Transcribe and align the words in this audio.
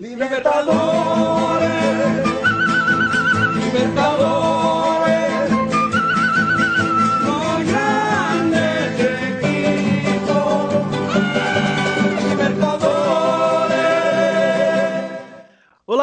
Libertadores, 0.00 2.27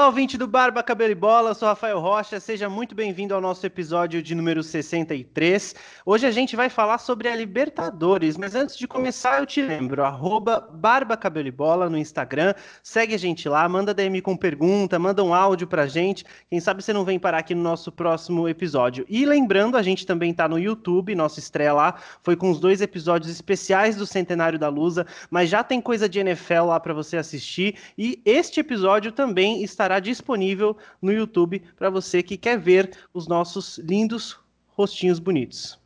Olá, 0.05 0.11
ouvinte 0.11 0.37
do 0.37 0.45
Barba 0.45 0.83
Cabelo 0.83 1.13
e 1.13 1.15
Bola, 1.15 1.55
sou 1.55 1.67
Rafael 1.67 1.99
Rocha, 1.99 2.39
seja 2.39 2.69
muito 2.69 2.93
bem-vindo 2.93 3.33
ao 3.33 3.41
nosso 3.41 3.65
episódio 3.65 4.21
de 4.21 4.35
número 4.35 4.61
63. 4.61 5.73
Hoje 6.05 6.27
a 6.27 6.31
gente 6.31 6.55
vai 6.55 6.69
falar 6.69 6.99
sobre 6.99 7.27
a 7.27 7.35
Libertadores, 7.35 8.37
mas 8.37 8.53
antes 8.53 8.77
de 8.77 8.87
começar 8.87 9.39
eu 9.39 9.47
te 9.47 9.63
lembro, 9.63 10.03
arroba 10.03 10.59
Barba 10.59 11.17
Cabelo 11.17 11.47
e 11.47 11.51
Bola 11.51 11.89
no 11.89 11.97
Instagram, 11.97 12.53
segue 12.83 13.15
a 13.15 13.17
gente 13.17 13.49
lá, 13.49 13.67
manda 13.67 13.95
DM 13.95 14.21
com 14.21 14.37
pergunta, 14.37 14.99
manda 14.99 15.23
um 15.23 15.33
áudio 15.33 15.65
pra 15.65 15.87
gente, 15.87 16.23
quem 16.51 16.59
sabe 16.59 16.83
você 16.83 16.93
não 16.93 17.03
vem 17.03 17.17
parar 17.17 17.39
aqui 17.39 17.55
no 17.55 17.63
nosso 17.63 17.91
próximo 17.91 18.47
episódio. 18.47 19.07
E 19.09 19.25
lembrando, 19.25 19.75
a 19.75 19.81
gente 19.81 20.05
também 20.05 20.35
tá 20.35 20.47
no 20.47 20.59
YouTube, 20.59 21.15
nossa 21.15 21.39
estreia 21.39 21.73
lá 21.73 21.95
foi 22.21 22.35
com 22.35 22.51
os 22.51 22.59
dois 22.59 22.79
episódios 22.79 23.31
especiais 23.31 23.95
do 23.95 24.05
Centenário 24.05 24.59
da 24.59 24.69
Lusa, 24.69 25.07
mas 25.31 25.49
já 25.49 25.63
tem 25.63 25.81
coisa 25.81 26.07
de 26.07 26.19
NFL 26.19 26.65
lá 26.67 26.79
para 26.79 26.93
você 26.93 27.17
assistir 27.17 27.75
e 27.97 28.21
este 28.23 28.59
episódio 28.59 29.11
também 29.11 29.63
estará 29.63 29.94
disponível 29.99 30.77
no 31.01 31.11
YouTube 31.11 31.59
para 31.75 31.89
você 31.89 32.21
que 32.21 32.37
quer 32.37 32.59
ver 32.59 32.97
os 33.13 33.27
nossos 33.27 33.77
lindos 33.77 34.39
rostinhos 34.67 35.19
bonitos. 35.19 35.79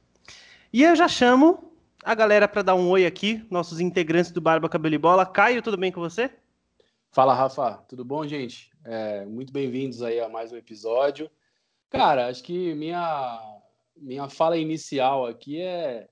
E 0.72 0.84
eu 0.84 0.96
já 0.96 1.08
chamo 1.08 1.72
a 2.04 2.16
galera 2.16 2.48
para 2.48 2.62
dar 2.62 2.76
um 2.76 2.90
oi 2.90 3.06
aqui, 3.06 3.46
nossos 3.50 3.80
integrantes 3.80 4.32
do 4.32 4.42
Barba 4.42 4.70
Cabelo 4.70 4.96
e 4.96 4.98
Bola. 4.98 5.26
Caio, 5.26 5.62
tudo 5.62 5.78
bem 5.78 5.92
com 5.92 6.00
você? 6.00 6.32
Fala, 7.12 7.34
Rafa. 7.34 7.84
Tudo 7.88 8.06
bom, 8.06 8.26
gente? 8.28 8.72
É, 8.86 9.26
muito 9.26 9.52
bem-vindos 9.52 10.02
aí 10.02 10.20
a 10.20 10.30
mais 10.30 10.52
um 10.52 10.58
episódio. 10.58 11.30
Cara, 11.90 12.28
acho 12.28 12.44
que 12.44 12.74
minha, 12.76 13.40
minha 13.98 14.30
fala 14.30 14.58
inicial 14.58 15.26
aqui 15.26 15.60
é... 15.60 16.08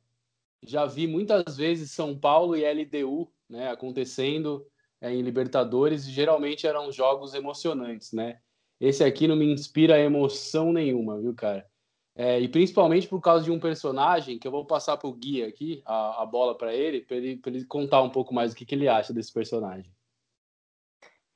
Já 0.64 0.86
vi 0.86 1.06
muitas 1.06 1.56
vezes 1.56 1.92
São 1.92 2.18
Paulo 2.18 2.56
e 2.56 2.66
LDU 2.66 3.32
né, 3.48 3.70
acontecendo 3.70 4.66
é, 5.02 5.14
em 5.14 5.22
Libertadores 5.22 6.06
e 6.06 6.12
geralmente 6.12 6.66
eram 6.66 6.92
jogos 6.92 7.34
emocionantes, 7.34 8.12
né? 8.14 8.40
Esse 8.80 9.04
aqui 9.04 9.28
não 9.28 9.36
me 9.36 9.52
inspira 9.52 10.00
emoção 10.00 10.72
nenhuma, 10.72 11.20
viu, 11.20 11.34
cara? 11.34 11.68
É, 12.16 12.40
e 12.40 12.48
principalmente 12.48 13.08
por 13.08 13.22
causa 13.22 13.46
de 13.46 13.52
um 13.52 13.60
personagem 13.60 14.40
que 14.40 14.48
eu 14.48 14.52
vou 14.52 14.66
passar 14.66 14.98
para 14.98 15.08
o 15.08 15.14
Gui 15.14 15.44
aqui, 15.44 15.84
a, 15.86 16.24
a 16.24 16.26
bola 16.26 16.58
para 16.58 16.74
ele, 16.74 17.02
para 17.02 17.16
ele, 17.16 17.40
ele 17.46 17.66
contar 17.66 18.02
um 18.02 18.10
pouco 18.10 18.34
mais 18.34 18.52
o 18.52 18.56
que, 18.56 18.66
que 18.66 18.74
ele 18.74 18.88
acha 18.88 19.14
desse 19.14 19.32
personagem. 19.32 19.92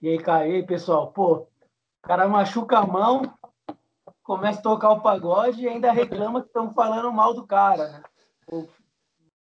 E 0.01 0.09
aí, 0.09 0.17
cara, 0.17 0.47
e 0.47 0.55
aí, 0.55 0.65
pessoal? 0.65 1.11
Pô, 1.11 1.33
o 1.33 1.47
cara 2.01 2.27
machuca 2.27 2.79
a 2.79 2.87
mão, 2.87 3.21
começa 4.23 4.59
a 4.59 4.63
tocar 4.63 4.91
o 4.91 5.01
pagode 5.01 5.61
e 5.61 5.67
ainda 5.67 5.91
reclama 5.91 6.41
que 6.41 6.47
estão 6.47 6.73
falando 6.73 7.11
mal 7.11 7.35
do 7.35 7.45
cara, 7.45 7.87
né? 7.89 8.03
Pô, 8.47 8.61
não 8.61 8.67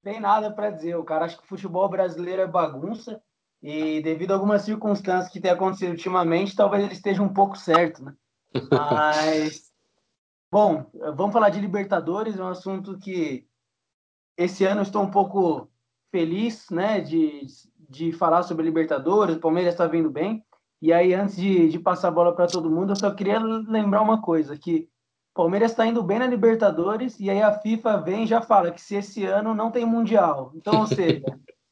tem 0.04 0.20
nada 0.20 0.52
para 0.52 0.72
dizer. 0.72 0.96
O 0.96 1.04
cara 1.04 1.26
acha 1.26 1.38
que 1.38 1.44
o 1.44 1.48
futebol 1.48 1.88
brasileiro 1.88 2.42
é 2.42 2.48
bagunça 2.48 3.22
e 3.62 4.02
devido 4.02 4.32
a 4.32 4.36
algumas 4.36 4.62
circunstâncias 4.62 5.32
que 5.32 5.40
têm 5.40 5.52
acontecido 5.52 5.92
ultimamente, 5.92 6.56
talvez 6.56 6.84
ele 6.84 6.94
esteja 6.94 7.22
um 7.22 7.34
pouco 7.34 7.58
certo, 7.58 8.04
né? 8.04 8.14
Mas, 8.72 9.72
bom, 10.52 10.86
vamos 11.16 11.34
falar 11.34 11.50
de 11.50 11.60
Libertadores, 11.60 12.38
é 12.38 12.44
um 12.44 12.48
assunto 12.48 12.98
que 12.98 13.46
esse 14.38 14.64
ano 14.64 14.80
eu 14.80 14.84
estou 14.84 15.04
um 15.04 15.12
pouco 15.12 15.70
feliz, 16.12 16.70
né, 16.70 17.02
de, 17.02 17.46
de 17.90 18.12
falar 18.14 18.44
sobre 18.44 18.64
Libertadores, 18.64 19.36
o 19.36 19.40
Palmeiras 19.40 19.74
está 19.74 19.86
vindo 19.86 20.10
bem. 20.10 20.44
E 20.82 20.94
aí, 20.94 21.14
antes 21.14 21.36
de, 21.36 21.68
de 21.68 21.78
passar 21.78 22.08
a 22.08 22.12
bola 22.12 22.34
para 22.34 22.48
todo 22.48 22.72
mundo, 22.72 22.94
eu 22.94 22.96
só 22.96 23.12
queria 23.12 23.38
lembrar 23.38 24.02
uma 24.02 24.22
coisa, 24.22 24.58
que 24.58 24.88
o 25.34 25.42
Palmeiras 25.42 25.72
está 25.72 25.86
indo 25.86 26.02
bem 26.02 26.20
na 26.20 26.28
Libertadores, 26.28 27.20
e 27.20 27.30
aí 27.30 27.42
a 27.42 27.60
FIFA 27.60 27.98
vem 27.98 28.24
e 28.24 28.28
já 28.28 28.42
fala 28.42 28.72
que 28.72 28.82
se 28.82 28.96
esse 28.96 29.26
ano 29.26 29.54
não 29.54 29.72
tem 29.72 29.86
Mundial. 29.86 30.54
Então, 30.56 30.80
ou 30.80 30.88
seja, 30.88 31.22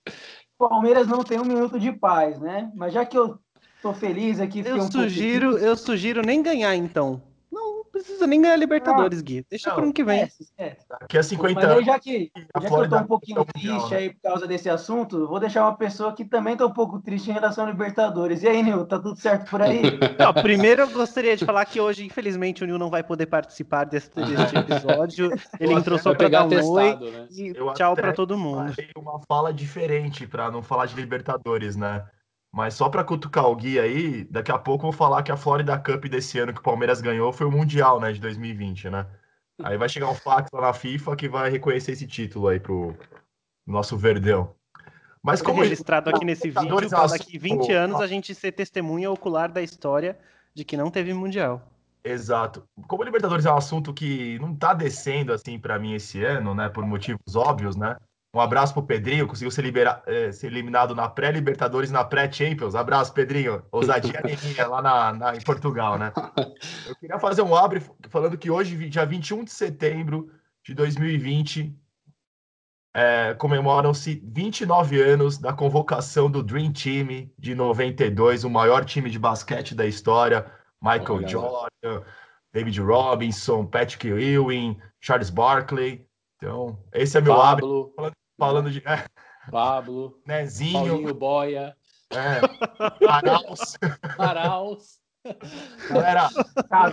Palmeiras 0.58 1.08
não 1.08 1.24
tem 1.24 1.40
um 1.40 1.46
minuto 1.46 1.80
de 1.80 1.92
paz, 1.92 2.40
né? 2.40 2.72
Mas 2.76 2.94
já 2.94 3.06
que 3.06 3.18
eu 3.18 3.40
tô 3.82 3.94
feliz 3.94 4.40
aqui... 4.40 4.64
Eu 4.66 4.78
um 4.78 4.92
sugiro, 4.92 5.52
pouco... 5.52 5.66
eu 5.66 5.78
sugiro 5.78 6.22
nem 6.22 6.42
ganhar, 6.42 6.76
então. 6.76 7.22
Não 7.98 8.04
precisa 8.04 8.28
nem 8.28 8.42
ganhar 8.42 8.56
Libertadores, 8.56 9.22
Gui. 9.22 9.44
Deixa 9.50 9.72
para 9.72 9.84
ano 9.84 9.92
que 9.92 10.04
vem. 10.04 10.24
Esquece, 10.24 10.44
esquece. 10.44 10.86
Daqui 10.88 11.18
a 11.18 11.24
50 11.24 11.54
Mas 11.56 11.66
aí, 11.66 11.72
anos. 11.72 11.86
já 11.86 12.00
que, 12.00 12.32
a 12.54 12.62
já 12.62 12.68
que 12.70 12.74
eu 12.76 12.90
tô 12.90 12.98
um 12.98 13.04
pouquinho 13.08 13.42
é 13.42 13.46
triste 13.46 13.92
né? 13.92 13.98
aí 13.98 14.14
por 14.14 14.22
causa 14.22 14.48
desse 14.48 14.70
assunto, 14.70 15.28
vou 15.28 15.40
deixar 15.40 15.64
uma 15.64 15.76
pessoa 15.76 16.14
que 16.14 16.24
também 16.24 16.56
tá 16.56 16.66
um 16.66 16.72
pouco 16.74 17.02
triste 17.02 17.30
em 17.30 17.34
relação 17.34 17.66
à 17.66 17.72
Libertadores. 17.72 18.44
E 18.44 18.48
aí, 18.48 18.62
Nil, 18.62 18.86
tá 18.86 19.00
tudo 19.00 19.20
certo 19.20 19.50
por 19.50 19.62
aí? 19.62 19.82
Não, 20.20 20.34
primeiro 20.34 20.84
eu 20.84 20.90
gostaria 20.92 21.36
de 21.36 21.44
falar 21.44 21.66
que 21.66 21.82
hoje, 21.82 22.06
infelizmente, 22.06 22.64
o 22.64 22.68
Nil 22.68 22.78
não 22.78 22.90
vai 22.90 23.04
poder 23.04 23.26
participar 23.26 23.86
desse, 23.86 24.12
desse 24.14 24.56
episódio. 24.58 25.32
Ele 25.60 25.74
Eu 25.74 25.80
entrou 25.80 25.98
só 25.98 26.14
para 26.14 26.30
dar 26.30 26.46
um 26.46 26.72
oi 26.72 26.84
testado, 26.84 27.12
né? 27.12 27.28
e 27.32 27.54
Eu 27.56 27.74
tchau 27.74 27.96
para 27.96 28.14
todo 28.14 28.38
mundo. 28.38 28.74
Uma 28.96 29.20
fala 29.28 29.52
diferente 29.52 30.28
para 30.28 30.52
não 30.52 30.62
falar 30.62 30.86
de 30.86 30.96
Libertadores, 30.96 31.76
né? 31.76 32.06
Mas 32.58 32.74
só 32.74 32.90
para 32.90 33.04
cutucar 33.04 33.46
o 33.46 33.56
Gui 33.56 33.80
aí, 33.80 34.24
daqui 34.24 34.52
a 34.52 34.58
pouco 34.58 34.88
eu 34.88 34.90
vou 34.90 34.98
falar 34.98 35.22
que 35.22 35.32
a 35.32 35.38
Florida 35.38 35.78
Cup 35.78 36.06
desse 36.06 36.40
ano 36.40 36.52
que 36.52 36.60
o 36.60 36.64
Palmeiras 36.64 37.00
ganhou 37.00 37.32
foi 37.32 37.46
o 37.46 37.52
Mundial, 37.52 38.00
né, 38.00 38.12
de 38.12 38.20
2020, 38.20 38.90
né? 38.90 39.06
Aí 39.62 39.78
vai 39.78 39.88
chegar 39.88 40.10
um 40.10 40.16
fax 40.16 40.50
lá 40.52 40.62
na 40.62 40.74
FIFA 40.74 41.16
que 41.16 41.30
vai 41.30 41.52
reconhecer 41.52 41.92
esse 41.92 42.08
título 42.08 42.48
aí 42.48 42.60
pro 42.60 42.98
nosso 43.64 43.96
Verdão. 43.96 44.56
Mas 45.22 45.40
Como 45.40 45.54
como 45.54 45.62
registrado 45.66 46.10
aqui 46.10 46.26
nesse 46.26 46.50
vídeo, 46.50 46.76
para 46.78 46.88
daqui 46.88 46.96
assunto- 46.96 47.40
20 47.40 47.72
anos 47.74 48.02
a 48.02 48.08
gente 48.08 48.34
ser 48.34 48.52
testemunha 48.54 49.12
ocular 49.12 49.52
da 49.52 49.62
história 49.62 50.18
de 50.56 50.66
que 50.66 50.76
não 50.76 50.90
teve 50.90 51.14
Mundial. 51.14 51.62
Exato. 52.04 52.68
Como 52.88 53.04
a 53.04 53.06
Libertadores 53.06 53.46
é 53.46 53.52
um 53.52 53.58
assunto 53.58 53.94
que 53.94 54.40
não 54.40 54.56
tá 54.56 54.74
descendo 54.74 55.32
assim 55.32 55.60
para 55.60 55.78
mim 55.78 55.94
esse 55.94 56.24
ano, 56.26 56.56
né, 56.56 56.70
por 56.70 56.84
motivos 56.84 57.36
óbvios, 57.36 57.76
né? 57.76 57.98
Um 58.34 58.40
abraço 58.42 58.74
pro 58.74 58.84
Pedrinho, 58.84 59.26
conseguiu 59.26 59.50
ser, 59.50 59.62
libera- 59.64 60.04
eh, 60.06 60.32
ser 60.32 60.48
eliminado 60.48 60.94
na 60.94 61.08
pré-Libertadores 61.08 61.90
na 61.90 62.04
pré-Champions. 62.04 62.76
Abraço, 62.76 63.14
Pedrinho. 63.14 63.64
Ousadia 63.72 64.22
minha 64.24 64.68
lá 64.68 64.82
na, 64.82 65.14
na- 65.14 65.36
em 65.36 65.42
Portugal, 65.42 65.98
né? 65.98 66.12
Eu 66.86 66.96
queria 66.98 67.18
fazer 67.20 67.42
um 67.42 67.56
abre 67.56 67.82
falando 68.10 68.38
que 68.38 68.52
hoje, 68.52 68.90
dia 68.90 69.06
21 69.06 69.44
de 69.44 69.52
setembro 69.52 70.30
de 70.64 70.74
2020, 70.74 71.74
eh, 72.96 73.34
comemoram-se 73.36 74.22
29 74.26 75.02
anos 75.02 75.38
da 75.38 75.54
convocação 75.54 76.30
do 76.30 76.44
Dream 76.44 76.72
Team 76.74 77.30
de 77.40 77.56
92, 77.56 78.44
o 78.44 78.50
maior 78.50 78.84
time 78.86 79.10
de 79.10 79.18
basquete 79.18 79.74
da 79.74 79.86
história. 79.86 80.46
Michael 80.82 81.16
Olha, 81.16 81.28
Jordan, 81.28 82.04
David 82.54 82.80
Robinson, 82.82 83.66
Patrick 83.66 84.08
Ewing, 84.08 84.78
Charles 85.00 85.30
Barkley. 85.30 86.07
Então, 86.38 86.78
esse 86.94 87.18
é 87.18 87.22
meu 87.22 87.34
abre 87.34 87.64
Pablo, 87.64 87.94
falando 88.38 88.70
de 88.70 88.80
é, 88.86 89.06
Pablo, 89.52 90.22
Nezinho, 90.26 90.74
Paulinho 90.74 91.14
Boia, 91.14 91.76
é, 92.12 92.40
Arauz. 93.10 93.78
Arauz, 94.18 95.00
Galera, 95.90 96.30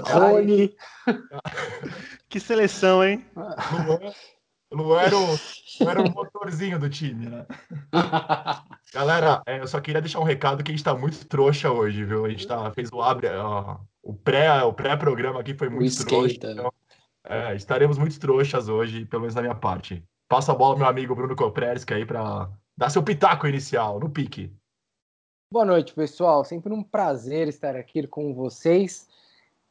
Rony. 0.03 0.75
Que 2.29 2.41
seleção, 2.41 3.05
hein? 3.05 3.25
Luan, 3.37 4.13
Luan 4.73 5.03
era, 5.03 5.17
o, 5.17 5.27
Luan 5.81 5.91
era 5.91 6.03
o 6.03 6.11
motorzinho 6.11 6.79
do 6.79 6.89
time, 6.89 7.27
né? 7.29 7.47
Galera, 8.93 9.43
é, 9.47 9.61
eu 9.61 9.69
só 9.69 9.81
queria 9.81 10.01
deixar 10.01 10.21
um 10.21 10.25
recado 10.25 10.65
que 10.65 10.73
a 10.73 10.75
gente 10.75 10.85
tá 10.85 10.95
muito 10.95 11.27
trouxa 11.27 11.71
hoje, 11.71 12.05
viu? 12.05 12.25
A 12.25 12.31
gente 12.31 12.47
tá, 12.47 12.73
fez 12.73 12.91
o 12.91 13.01
abre, 13.03 13.29
ó, 13.29 13.77
o 14.03 14.15
pré, 14.15 14.63
o 14.63 14.73
pré-programa 14.73 15.41
aqui 15.41 15.55
foi 15.55 15.69
muito 15.69 16.05
trouxa. 16.05 16.35
Então, 16.35 16.73
é, 17.25 17.55
estaremos 17.55 17.99
muito 17.99 18.19
trouxas 18.19 18.69
hoje, 18.69 19.05
pelo 19.07 19.23
menos 19.23 19.35
da 19.35 19.43
minha 19.43 19.55
parte. 19.55 20.03
Passa 20.29 20.53
a 20.53 20.55
bola 20.55 20.77
meu 20.77 20.87
amigo 20.87 21.15
Bruno 21.15 21.35
Kopreski 21.35 21.95
aí 21.95 22.05
para 22.05 22.51
dar 22.77 22.91
seu 22.91 23.03
pitaco 23.03 23.47
inicial, 23.47 23.99
no 23.99 24.11
pique. 24.11 24.53
Boa 25.51 25.65
noite, 25.65 25.95
pessoal. 25.95 26.45
Sempre 26.45 26.73
um 26.73 26.83
prazer 26.83 27.49
estar 27.49 27.77
aqui 27.77 28.07
com 28.07 28.35
vocês. 28.35 29.09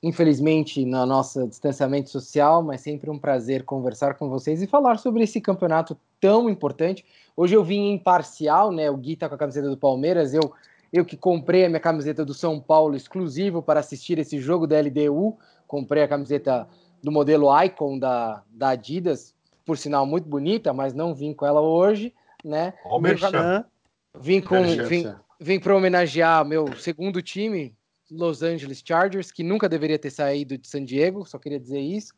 Infelizmente, 0.01 0.86
no 0.86 1.06
nosso 1.06 1.48
distanciamento 1.48 2.10
social, 2.10 2.62
mas 2.62 2.81
sempre 2.81 3.10
um 3.10 3.18
prazer 3.18 3.63
conversar 3.63 4.16
com 4.16 4.30
vocês 4.30 4.62
e 4.62 4.68
falar 4.68 4.98
sobre 4.98 5.24
esse 5.24 5.39
campeonato 5.39 5.98
tão 6.19 6.50
importante. 6.50 7.06
Hoje 7.36 7.56
eu 7.56 7.63
vim 7.63 7.92
em 7.92 7.98
parcial, 7.98 8.72
né? 8.72 8.89
O 8.89 8.98
Gui 8.98 9.16
tá 9.16 9.30
com 9.30 9.36
a 9.36 9.38
camiseta 9.38 9.69
do 9.69 9.78
Palmeiras, 9.78 10.33
eu 10.33 10.54
eu 10.94 11.04
que 11.04 11.18
comprei 11.18 11.66
a 11.66 11.69
minha 11.69 11.80
camiseta 11.80 12.24
do 12.24 12.36
São 12.36 12.60
Paulo 12.60 12.95
exclusivo 12.95 13.63
para 13.63 13.80
assistir 13.80 14.19
esse 14.19 14.39
jogo 14.39 14.68
da 14.68 14.80
LDU. 14.80 15.36
Comprei 15.66 16.04
a 16.04 16.07
camiseta 16.07 16.68
do 17.04 17.12
modelo 17.12 17.48
Icon 17.64 18.00
da, 18.00 18.42
da 18.50 18.70
Adidas, 18.70 19.36
por 19.66 19.78
sinal 19.78 20.06
muito 20.06 20.28
bonita, 20.28 20.72
mas 20.72 20.94
não 20.94 21.14
vim 21.14 21.34
com 21.34 21.46
ela 21.46 21.60
hoje, 21.60 22.14
né? 22.44 22.74
Ó 22.86 22.98
o 22.98 23.02
Meu 23.02 23.12
merchan. 23.12 23.32
Merchan. 23.32 23.66
Vim 24.20 24.42
com 24.42 24.64
vim, 24.88 25.14
vim 25.40 25.60
para 25.60 25.76
homenagear 25.76 26.46
meu 26.46 26.72
segundo 26.78 27.22
time, 27.22 27.76
Los 28.12 28.44
Angeles 28.44 28.82
Chargers, 28.86 29.32
que 29.32 29.44
nunca 29.44 29.68
deveria 29.68 29.98
ter 29.98 30.12
saído 30.12 30.58
de 30.58 30.68
San 30.68 30.86
Diego, 30.86 31.26
só 31.26 31.40
queria 31.40 31.60
dizer 31.60 31.80
isso. 31.80 32.14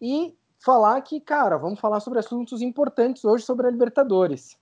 E 0.00 0.34
falar 0.58 1.00
que, 1.02 1.20
cara, 1.20 1.56
vamos 1.56 1.78
falar 1.78 2.00
sobre 2.00 2.18
assuntos 2.18 2.60
importantes 2.60 3.24
hoje 3.24 3.44
sobre 3.44 3.68
a 3.68 3.70
Libertadores. 3.70 4.58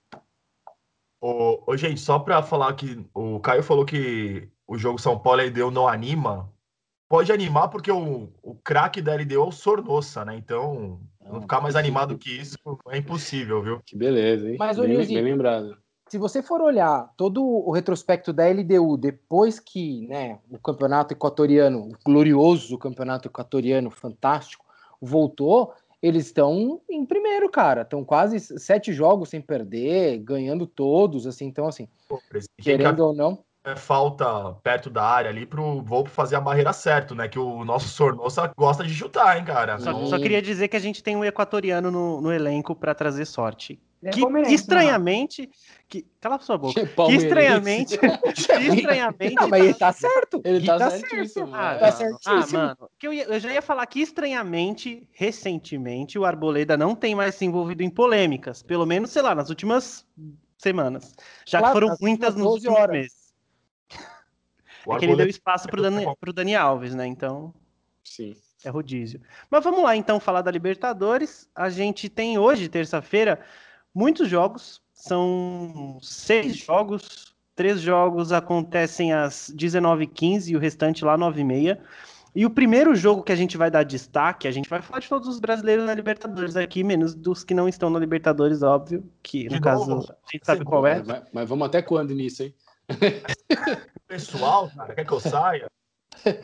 Ô, 1.19 1.63
ô, 1.65 1.75
gente, 1.75 1.99
só 1.99 2.19
pra 2.19 2.43
falar 2.43 2.73
que 2.73 3.03
o 3.13 3.39
Caio 3.39 3.63
falou 3.63 3.85
que 3.85 4.47
o 4.67 4.77
jogo 4.77 4.99
São 4.99 5.17
Paulo 5.17 5.41
e 5.41 5.49
LDU 5.49 5.71
não 5.71 5.87
anima. 5.87 6.51
Pode 7.11 7.29
animar 7.29 7.67
porque 7.67 7.91
o, 7.91 8.29
o 8.41 8.55
craque 8.55 9.01
da 9.01 9.13
LDU 9.13 9.33
é 9.33 9.45
o 9.45 9.51
Sornossa, 9.51 10.23
né? 10.23 10.33
Então, 10.37 10.97
não 11.29 11.41
ficar 11.41 11.59
mais 11.59 11.75
animado 11.75 12.17
que 12.17 12.29
isso 12.29 12.57
é 12.87 12.97
impossível, 12.99 13.61
viu? 13.61 13.81
Que 13.85 13.97
beleza, 13.97 14.49
hein? 14.49 14.55
Mas, 14.57 14.79
bem, 14.79 14.87
Nilzinho, 14.87 15.21
bem 15.21 15.33
lembrado. 15.33 15.77
se 16.07 16.17
você 16.17 16.41
for 16.41 16.61
olhar 16.61 17.11
todo 17.17 17.43
o 17.43 17.69
retrospecto 17.69 18.31
da 18.31 18.47
LDU 18.47 18.95
depois 18.95 19.59
que 19.59 20.07
né, 20.07 20.39
o 20.49 20.57
campeonato 20.57 21.13
equatoriano, 21.13 21.89
o 21.89 21.91
glorioso 22.01 22.77
campeonato 22.77 23.27
equatoriano 23.27 23.91
fantástico, 23.91 24.65
voltou, 25.01 25.73
eles 26.01 26.27
estão 26.27 26.79
em 26.89 27.05
primeiro, 27.05 27.49
cara. 27.49 27.81
Estão 27.81 28.05
quase 28.05 28.39
sete 28.39 28.93
jogos 28.93 29.27
sem 29.27 29.41
perder, 29.41 30.17
ganhando 30.19 30.65
todos, 30.65 31.27
assim. 31.27 31.45
Então, 31.45 31.67
assim, 31.67 31.89
Pô, 32.07 32.21
querendo 32.57 33.01
ou 33.01 33.13
não, 33.13 33.43
falta 33.75 34.53
perto 34.63 34.89
da 34.89 35.03
área 35.03 35.29
ali 35.29 35.45
pro 35.45 35.81
Volpe 35.81 36.09
fazer 36.09 36.35
a 36.35 36.41
barreira 36.41 36.73
certo, 36.73 37.13
né? 37.13 37.27
Que 37.27 37.37
o 37.37 37.63
nosso 37.63 37.87
Sornossa 37.89 38.51
gosta 38.57 38.83
de 38.83 38.93
chutar, 38.93 39.37
hein, 39.37 39.45
cara? 39.45 39.77
Só, 39.79 40.05
só 40.05 40.17
queria 40.17 40.41
dizer 40.41 40.67
que 40.67 40.75
a 40.75 40.79
gente 40.79 41.03
tem 41.03 41.15
um 41.15 41.23
equatoriano 41.23 41.91
no, 41.91 42.19
no 42.21 42.31
elenco 42.31 42.75
pra 42.75 42.95
trazer 42.95 43.25
sorte. 43.25 43.79
É 44.03 44.09
Que 44.09 44.25
né? 44.25 44.41
estranhamente. 44.51 45.47
Que, 45.87 46.03
cala 46.19 46.39
sua 46.39 46.57
boca. 46.57 46.83
Que 46.83 47.13
estranhamente. 47.13 47.97
que 47.99 48.75
estranhamente. 48.75 49.35
não, 49.35 49.47
mas 49.47 49.63
ele 49.63 49.73
tá 49.75 49.93
certo. 49.93 50.41
Ele 50.43 50.65
tá, 50.65 50.77
tá 50.79 50.89
certíssimo. 50.89 51.49
Ah, 51.53 51.73
é. 51.73 51.77
tá 51.77 51.85
mano, 51.85 51.97
certíssimo. 52.19 52.59
ah, 52.59 52.63
mano, 52.65 52.89
que 52.97 53.07
eu, 53.07 53.13
ia- 53.13 53.25
eu 53.25 53.39
já 53.39 53.53
ia 53.53 53.61
falar 53.61 53.85
que 53.85 53.99
estranhamente, 54.01 55.07
recentemente, 55.11 56.17
o 56.17 56.25
Arboleda 56.25 56.75
não 56.75 56.95
tem 56.95 57.13
mais 57.13 57.35
se 57.35 57.45
envolvido 57.45 57.83
em 57.83 57.91
polêmicas. 57.91 58.63
Pelo 58.63 58.87
menos, 58.87 59.11
sei 59.11 59.21
lá, 59.21 59.35
nas 59.35 59.49
últimas 59.49 60.03
semanas. 60.57 61.13
Já 61.45 61.59
Claro, 61.59 61.73
que 61.75 61.79
foram 61.81 61.95
muitas 62.01 62.33
nos 62.33 62.43
12 62.43 62.55
últimos 62.55 62.79
horas. 62.79 62.91
meses. 62.97 63.20
O 64.85 64.95
É 64.95 64.99
que 64.99 65.05
ele 65.05 65.15
deu 65.15 65.27
espaço 65.27 65.67
pro 65.67 65.81
Dani, 65.81 66.05
pro 66.19 66.33
Dani 66.33 66.55
Alves, 66.55 66.95
né? 66.95 67.05
Então. 67.07 67.53
Sim. 68.03 68.35
É 68.63 68.69
rodízio. 68.69 69.21
Mas 69.49 69.63
vamos 69.63 69.83
lá 69.83 69.95
então 69.95 70.19
falar 70.19 70.41
da 70.41 70.51
Libertadores. 70.51 71.49
A 71.55 71.69
gente 71.69 72.07
tem 72.09 72.37
hoje, 72.37 72.69
terça-feira, 72.69 73.39
muitos 73.93 74.29
jogos. 74.29 74.81
São 74.93 75.97
seis 76.01 76.57
jogos. 76.57 77.33
Três 77.55 77.81
jogos 77.81 78.31
acontecem 78.31 79.13
às 79.13 79.51
19h15 79.55 80.49
e 80.49 80.55
o 80.55 80.59
restante 80.59 81.03
lá 81.03 81.17
9h30. 81.17 81.79
E 82.33 82.45
o 82.45 82.49
primeiro 82.49 82.95
jogo 82.95 83.23
que 83.23 83.31
a 83.31 83.35
gente 83.35 83.57
vai 83.57 83.69
dar 83.69 83.83
destaque, 83.83 84.47
a 84.47 84.51
gente 84.51 84.69
vai 84.69 84.81
falar 84.81 84.99
de 84.99 85.09
todos 85.09 85.27
os 85.27 85.39
brasileiros 85.39 85.85
na 85.85 85.93
Libertadores 85.93 86.55
aqui, 86.55 86.81
menos 86.81 87.13
dos 87.13 87.43
que 87.43 87.53
não 87.53 87.67
estão 87.67 87.89
na 87.89 87.99
Libertadores, 87.99 88.63
óbvio, 88.63 89.03
que 89.21 89.45
no 89.45 89.55
De 89.55 89.61
caso 89.61 89.85
novo? 89.85 90.07
a 90.09 90.31
gente 90.31 90.45
sabe 90.45 90.63
qual 90.63 90.87
é. 90.87 91.03
Mas, 91.03 91.23
mas 91.33 91.49
vamos 91.49 91.67
até 91.67 91.81
quando 91.81 92.13
nisso, 92.13 92.43
hein? 92.43 92.55
Pessoal, 94.07 94.69
cara, 94.75 94.93
quer 94.95 95.05
que 95.05 95.11
eu 95.13 95.19
saia? 95.19 95.67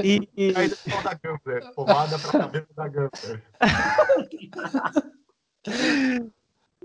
E, 0.03 0.27
e- 0.35 0.53
Aí 0.55 0.69
da 1.03 1.13
Gambler, 1.13 1.71
pomada 1.73 2.17
pra 2.17 2.31
cabelo 2.31 2.67
da 2.75 2.87
Gambler. 2.87 3.43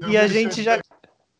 E 0.08 0.16
a 0.16 0.26
gente 0.26 0.62
já. 0.62 0.80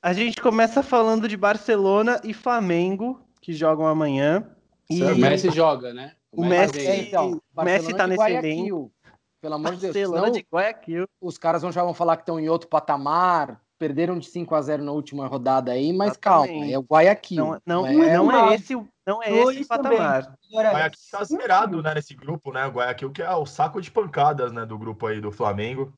A 0.00 0.12
gente 0.12 0.40
começa 0.40 0.82
falando 0.82 1.28
de 1.28 1.36
Barcelona 1.36 2.20
e 2.24 2.32
Flamengo, 2.34 3.20
que 3.40 3.52
jogam 3.52 3.86
amanhã. 3.86 4.48
E 4.90 5.02
O 5.02 5.16
Messi 5.16 5.50
joga, 5.50 5.92
né? 5.94 6.14
O 6.30 6.44
Messi- 6.44 6.72
vem. 6.78 6.86
É, 6.88 6.96
então, 7.02 7.40
o 7.56 7.62
Messi 7.62 7.94
tá 7.94 8.06
nesse 8.06 8.19
Guayaquil. 8.20 8.92
Pelo 9.40 9.54
amor 9.54 9.74
de 9.74 9.80
Deus, 9.80 9.92
Barcelona 9.94 10.20
senão 10.26 10.32
de 10.32 10.46
Guayaquil. 10.52 11.08
os 11.20 11.38
caras 11.38 11.62
vão, 11.62 11.72
já 11.72 11.82
vão 11.82 11.94
falar 11.94 12.16
que 12.16 12.22
estão 12.22 12.38
em 12.38 12.48
outro 12.48 12.69
patamar, 12.69 13.60
perderam 13.82 14.17
de 14.17 14.26
5 14.26 14.55
a 14.55 14.62
0 14.62 14.84
na 14.84 14.93
última 14.93 15.26
rodada 15.26 15.73
aí, 15.73 15.93
mas 15.93 16.17
calma, 16.17 16.64
é 16.70 16.79
o 16.79 16.82
Guayaquil. 16.82 17.44
Não, 17.44 17.82
não, 17.82 17.87
é, 17.87 18.17
não 18.17 18.31
é 18.31 18.55
esse, 18.55 18.76
o- 18.76 18.87
não 19.05 19.20
é 19.20 19.29
esse 19.29 19.62
o 19.62 19.67
patamar. 19.67 20.38
Agora, 20.49 20.70
Guayaquil 20.70 21.00
tá 21.11 21.25
zerado, 21.25 21.82
né, 21.82 21.93
nesse 21.93 22.14
grupo, 22.14 22.52
né? 22.52 22.64
O 22.64 22.70
Guayaquil 22.70 23.11
que 23.11 23.20
é 23.20 23.34
o 23.34 23.44
saco 23.44 23.81
de 23.81 23.90
pancadas, 23.90 24.52
né, 24.52 24.64
do 24.64 24.79
grupo 24.79 25.05
aí 25.08 25.20
do 25.20 25.32
Flamengo. 25.32 25.93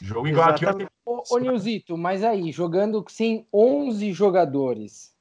Jogo 0.00 0.28
em 0.28 0.34
Guayaquil 0.34 0.68
Exatamente. 0.68 0.90
Ô, 1.04 1.22
ô 1.34 1.38
Nilzito, 1.38 1.98
mas 1.98 2.22
aí, 2.22 2.52
jogando 2.52 3.04
sem 3.08 3.48
11 3.52 4.12
jogadores, 4.12 5.12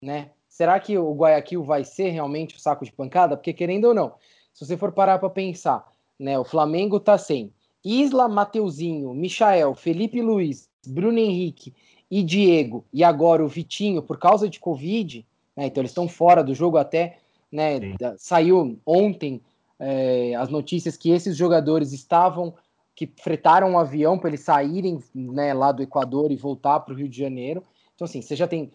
né? 0.00 0.30
Será 0.48 0.80
que 0.80 0.96
o 0.96 1.12
Guayaquil 1.12 1.62
vai 1.62 1.84
ser 1.84 2.08
realmente 2.08 2.56
o 2.56 2.58
saco 2.58 2.82
de 2.82 2.92
pancada? 2.92 3.36
Porque 3.36 3.52
querendo 3.52 3.88
ou 3.88 3.94
não, 3.94 4.14
se 4.54 4.64
você 4.64 4.74
for 4.78 4.90
parar 4.92 5.18
para 5.18 5.28
pensar, 5.28 5.86
né? 6.18 6.38
O 6.38 6.44
Flamengo 6.44 6.98
tá 6.98 7.18
sem 7.18 7.52
Isla, 7.84 8.28
Mateuzinho, 8.28 9.12
Michael, 9.14 9.74
Felipe 9.74 10.20
Luiz, 10.20 10.68
Bruno 10.86 11.18
Henrique 11.18 11.72
e 12.10 12.22
Diego, 12.22 12.84
e 12.92 13.02
agora 13.02 13.44
o 13.44 13.48
Vitinho, 13.48 14.02
por 14.02 14.18
causa 14.18 14.48
de 14.48 14.60
Covid, 14.60 15.26
né? 15.56 15.66
Então 15.66 15.80
eles 15.80 15.90
estão 15.90 16.08
fora 16.08 16.42
do 16.44 16.54
jogo 16.54 16.76
até, 16.76 17.18
né? 17.50 17.94
Da- 17.98 18.16
saiu 18.18 18.78
ontem 18.86 19.40
é, 19.78 20.34
as 20.36 20.48
notícias 20.48 20.96
que 20.96 21.10
esses 21.10 21.36
jogadores 21.36 21.92
estavam 21.92 22.54
que 22.94 23.10
fretaram 23.20 23.70
um 23.70 23.78
avião 23.78 24.18
para 24.18 24.28
eles 24.28 24.42
saírem 24.42 25.02
né, 25.14 25.52
lá 25.54 25.72
do 25.72 25.82
Equador 25.82 26.30
e 26.30 26.36
voltar 26.36 26.80
para 26.80 26.92
o 26.92 26.96
Rio 26.96 27.08
de 27.08 27.18
Janeiro. 27.18 27.62
Então, 27.94 28.04
assim, 28.04 28.20
você 28.20 28.36
já 28.36 28.46
tem 28.46 28.70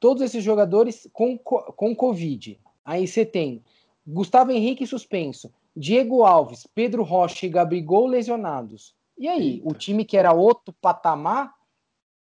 todos 0.00 0.22
esses 0.22 0.42
jogadores 0.42 1.06
com, 1.12 1.36
co- 1.36 1.72
com 1.74 1.94
Covid. 1.94 2.58
Aí 2.84 3.06
você 3.06 3.26
tem 3.26 3.62
Gustavo 4.06 4.50
Henrique 4.50 4.86
suspenso, 4.86 5.52
Diego 5.78 6.24
Alves, 6.24 6.66
Pedro 6.74 7.02
Rocha 7.02 7.46
e 7.46 7.48
Gabigol 7.48 8.06
lesionados. 8.06 8.94
E 9.16 9.28
aí, 9.28 9.54
Eita. 9.54 9.68
o 9.68 9.74
time 9.74 10.04
que 10.04 10.16
era 10.16 10.32
outro 10.32 10.74
patamar, 10.80 11.54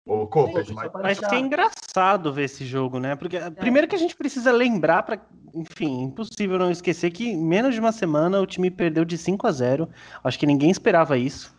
Ô, 0.05 0.25
Coped, 0.25 0.73
mas 0.73 0.91
Mas 0.93 1.19
que 1.19 1.35
é 1.35 1.39
engraçado 1.39 2.33
ver 2.33 2.45
esse 2.45 2.65
jogo, 2.65 2.99
né? 2.99 3.15
Porque 3.15 3.39
primeiro 3.51 3.87
que 3.87 3.95
a 3.95 3.99
gente 3.99 4.15
precisa 4.15 4.51
lembrar 4.51 5.03
para, 5.03 5.21
enfim, 5.53 6.01
impossível 6.01 6.57
não 6.57 6.71
esquecer 6.71 7.11
que 7.11 7.29
em 7.29 7.37
menos 7.37 7.75
de 7.75 7.79
uma 7.79 7.91
semana 7.91 8.41
o 8.41 8.47
time 8.47 8.71
perdeu 8.71 9.05
de 9.05 9.15
5 9.15 9.45
a 9.45 9.51
0. 9.51 9.87
Acho 10.23 10.39
que 10.39 10.47
ninguém 10.47 10.71
esperava 10.71 11.17
isso. 11.17 11.55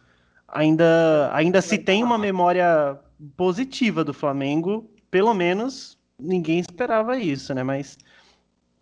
Ainda 0.48 1.30
ainda 1.32 1.62
se 1.62 1.78
tem 1.78 2.02
uma 2.02 2.18
memória 2.18 2.98
positiva 3.36 4.02
do 4.02 4.12
Flamengo, 4.12 4.90
pelo 5.08 5.32
menos 5.32 5.96
ninguém 6.18 6.58
esperava 6.58 7.16
isso, 7.16 7.54
né? 7.54 7.62
Mas 7.62 7.96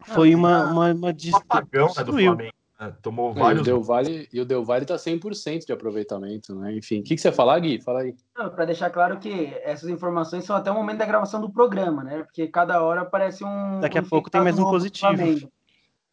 foi 0.00 0.34
uma 0.34 0.70
uma, 0.70 0.92
uma 0.92 1.08
um 1.10 1.12
dis- 1.12 1.34
apagão 1.34 1.92
né, 1.96 2.04
do. 2.04 2.12
Flamengo. 2.12 2.59
Né? 2.80 2.94
Tomou 3.02 3.28
E 3.28 3.32
o 3.32 3.34
vários. 3.34 3.62
Del 3.64 3.82
Valle, 3.82 4.28
e 4.32 4.40
o 4.40 4.44
Del 4.44 4.64
Valle 4.64 4.86
tá 4.86 4.96
100% 4.96 5.66
de 5.66 5.72
aproveitamento, 5.72 6.54
né? 6.54 6.74
Enfim, 6.74 7.00
o 7.00 7.02
que, 7.04 7.14
que 7.14 7.20
você 7.20 7.30
fala, 7.30 7.58
Gui? 7.58 7.80
Fala 7.82 8.00
aí. 8.00 8.14
Para 8.34 8.64
deixar 8.64 8.90
claro 8.90 9.18
que 9.18 9.54
essas 9.62 9.88
informações 9.88 10.44
são 10.44 10.56
até 10.56 10.70
o 10.70 10.74
momento 10.74 10.98
da 10.98 11.06
gravação 11.06 11.40
do 11.40 11.50
programa, 11.52 12.02
né? 12.02 12.22
Porque 12.24 12.48
cada 12.48 12.82
hora 12.82 13.02
aparece 13.02 13.44
um. 13.44 13.80
Daqui 13.80 13.98
a 13.98 14.00
um 14.00 14.08
pouco 14.08 14.30
tem 14.30 14.40
mais 14.40 14.58
um 14.58 14.64
positivo. 14.64 15.06
Flamengo. 15.14 15.52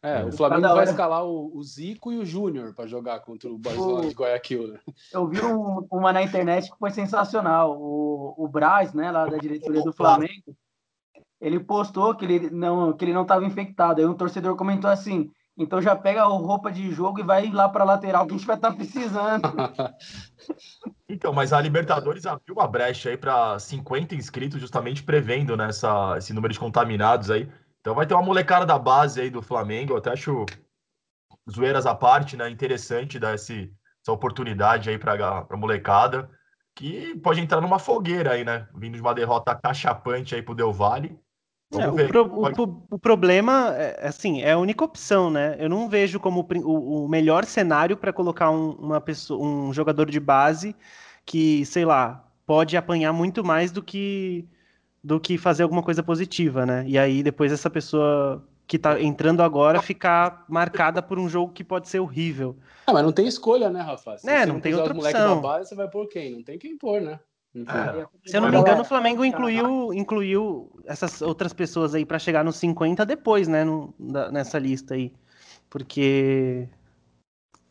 É, 0.00 0.18
o 0.20 0.24
Cada 0.26 0.36
Flamengo 0.36 0.62
vai 0.68 0.76
hora- 0.76 0.90
escalar 0.90 1.24
o, 1.26 1.50
o 1.56 1.62
Zico 1.64 2.12
e 2.12 2.18
o 2.18 2.24
Júnior 2.24 2.72
para 2.72 2.86
jogar 2.86 3.18
contra 3.20 3.50
o 3.50 3.58
Barcelona 3.58 4.06
O- 4.06 4.08
de 4.08 4.14
Guayaquil, 4.14 4.68
né? 4.68 4.78
Eu 5.12 5.26
vi 5.26 5.40
um- 5.44 5.84
uma 5.90 6.12
na 6.12 6.22
internet 6.22 6.70
que 6.70 6.78
foi 6.78 6.90
sensacional. 6.92 7.76
O, 7.76 8.32
o 8.38 8.46
Braz, 8.46 8.94
né, 8.94 9.10
lá 9.10 9.26
da 9.26 9.36
diretoria 9.38 9.82
do 9.82 9.92
Flamengo, 9.92 10.54
ele 11.40 11.58
postou 11.58 12.14
que 12.14 12.24
ele 12.24 12.48
não 12.50 12.92
que 12.92 13.04
ele 13.04 13.12
não 13.12 13.22
estava 13.22 13.44
infectado. 13.44 14.00
Aí 14.00 14.06
um 14.06 14.14
torcedor 14.14 14.54
comentou 14.54 14.88
assim: 14.88 15.32
então 15.58 15.82
já 15.82 15.94
pega 15.96 16.22
a 16.22 16.26
roupa 16.26 16.70
de 16.70 16.90
jogo 16.92 17.20
e 17.20 17.22
vai 17.22 17.50
lá 17.50 17.68
para 17.68 17.84
lateral 17.84 18.26
que 18.26 18.34
a 18.34 18.36
gente 18.36 18.46
vai 18.46 18.56
estar 18.56 18.72
precisando. 18.72 19.42
Então, 21.08 21.32
mas 21.32 21.52
a 21.52 21.60
Libertadores 21.60 22.26
abriu 22.26 22.54
uma 22.54 22.66
brecha 22.66 23.10
aí 23.10 23.16
para 23.16 23.58
50 23.58 24.14
inscritos, 24.14 24.60
justamente 24.60 25.02
prevendo 25.02 25.56
né, 25.56 25.68
essa- 25.68 26.14
esse 26.18 26.32
número 26.32 26.52
de 26.52 26.60
contaminados 26.60 27.30
aí. 27.30 27.50
Então 27.80 27.94
vai 27.94 28.06
ter 28.06 28.14
uma 28.14 28.22
molecada 28.22 28.64
da 28.66 28.78
base 28.78 29.20
aí 29.20 29.30
do 29.30 29.42
Flamengo. 29.42 29.92
Eu 29.94 29.96
até 29.98 30.12
acho 30.12 30.44
zoeiras 31.50 31.86
à 31.86 31.94
parte, 31.94 32.36
né? 32.36 32.48
Interessante 32.48 33.18
dar 33.18 33.34
esse, 33.34 33.72
essa 34.02 34.12
oportunidade 34.12 34.90
aí 34.90 34.98
para 34.98 35.46
a 35.48 35.56
molecada, 35.56 36.30
que 36.74 37.14
pode 37.16 37.40
entrar 37.40 37.60
numa 37.60 37.78
fogueira 37.78 38.32
aí, 38.32 38.44
né? 38.44 38.68
Vindo 38.74 38.94
de 38.94 39.00
uma 39.00 39.14
derrota 39.14 39.54
cachapante 39.54 40.34
aí 40.34 40.42
pro 40.42 40.54
Del 40.54 40.72
Valle. 40.72 41.18
É, 41.76 41.86
o, 41.88 42.02
pro- 42.02 42.24
o 42.24 42.94
o 42.94 42.98
problema 42.98 43.74
é 43.76 44.08
assim, 44.08 44.40
é 44.40 44.52
a 44.52 44.58
única 44.58 44.84
opção, 44.84 45.30
né? 45.30 45.54
Eu 45.58 45.68
não 45.68 45.88
vejo 45.88 46.18
como 46.18 46.46
o, 46.64 47.04
o 47.04 47.08
melhor 47.08 47.44
cenário 47.44 47.96
para 47.96 48.12
colocar 48.12 48.50
um, 48.50 48.70
uma 48.72 49.00
pessoa, 49.00 49.44
um 49.46 49.72
jogador 49.72 50.10
de 50.10 50.18
base 50.18 50.74
que, 51.26 51.64
sei 51.66 51.84
lá, 51.84 52.24
pode 52.46 52.74
apanhar 52.76 53.12
muito 53.12 53.44
mais 53.44 53.70
do 53.70 53.82
que 53.82 54.46
do 55.02 55.20
que 55.20 55.38
fazer 55.38 55.62
alguma 55.64 55.82
coisa 55.82 56.02
positiva, 56.02 56.66
né? 56.66 56.84
E 56.86 56.98
aí 56.98 57.22
depois 57.22 57.52
essa 57.52 57.70
pessoa 57.70 58.46
que 58.66 58.78
tá 58.78 59.00
entrando 59.00 59.42
agora 59.42 59.80
ficar 59.82 60.44
marcada 60.48 61.02
por 61.02 61.18
um 61.18 61.28
jogo 61.28 61.52
que 61.52 61.64
pode 61.64 61.88
ser 61.88 62.00
horrível. 62.00 62.56
Ah, 62.86 62.92
mas 62.92 63.02
não 63.04 63.12
tem 63.12 63.26
escolha, 63.26 63.70
né, 63.70 63.80
Rafa? 63.80 64.16
Se 64.18 64.28
É, 64.28 64.40
você 64.40 64.52
não 64.52 64.60
tem 64.60 64.74
outra 64.74 64.92
opção. 64.94 65.36
da 65.36 65.40
base, 65.42 65.68
você 65.68 65.74
vai 65.74 65.88
pôr 65.90 66.08
quem? 66.08 66.32
Não 66.32 66.42
tem 66.42 66.58
quem 66.58 66.76
pôr, 66.76 67.00
né? 67.00 67.20
Enfim. 67.62 67.70
É. 67.72 68.06
Se 68.26 68.36
eu 68.36 68.40
não 68.40 68.50
me 68.50 68.56
engano, 68.58 68.82
o 68.82 68.84
Flamengo 68.84 69.24
incluiu, 69.24 69.92
incluiu 69.92 70.70
essas 70.84 71.20
outras 71.22 71.52
pessoas 71.52 71.94
aí 71.94 72.04
para 72.04 72.18
chegar 72.18 72.44
nos 72.44 72.56
50 72.56 73.04
depois, 73.04 73.48
né, 73.48 73.64
no- 73.64 73.92
da- 73.98 74.30
nessa 74.30 74.58
lista 74.58 74.94
aí. 74.94 75.12
Porque 75.70 76.68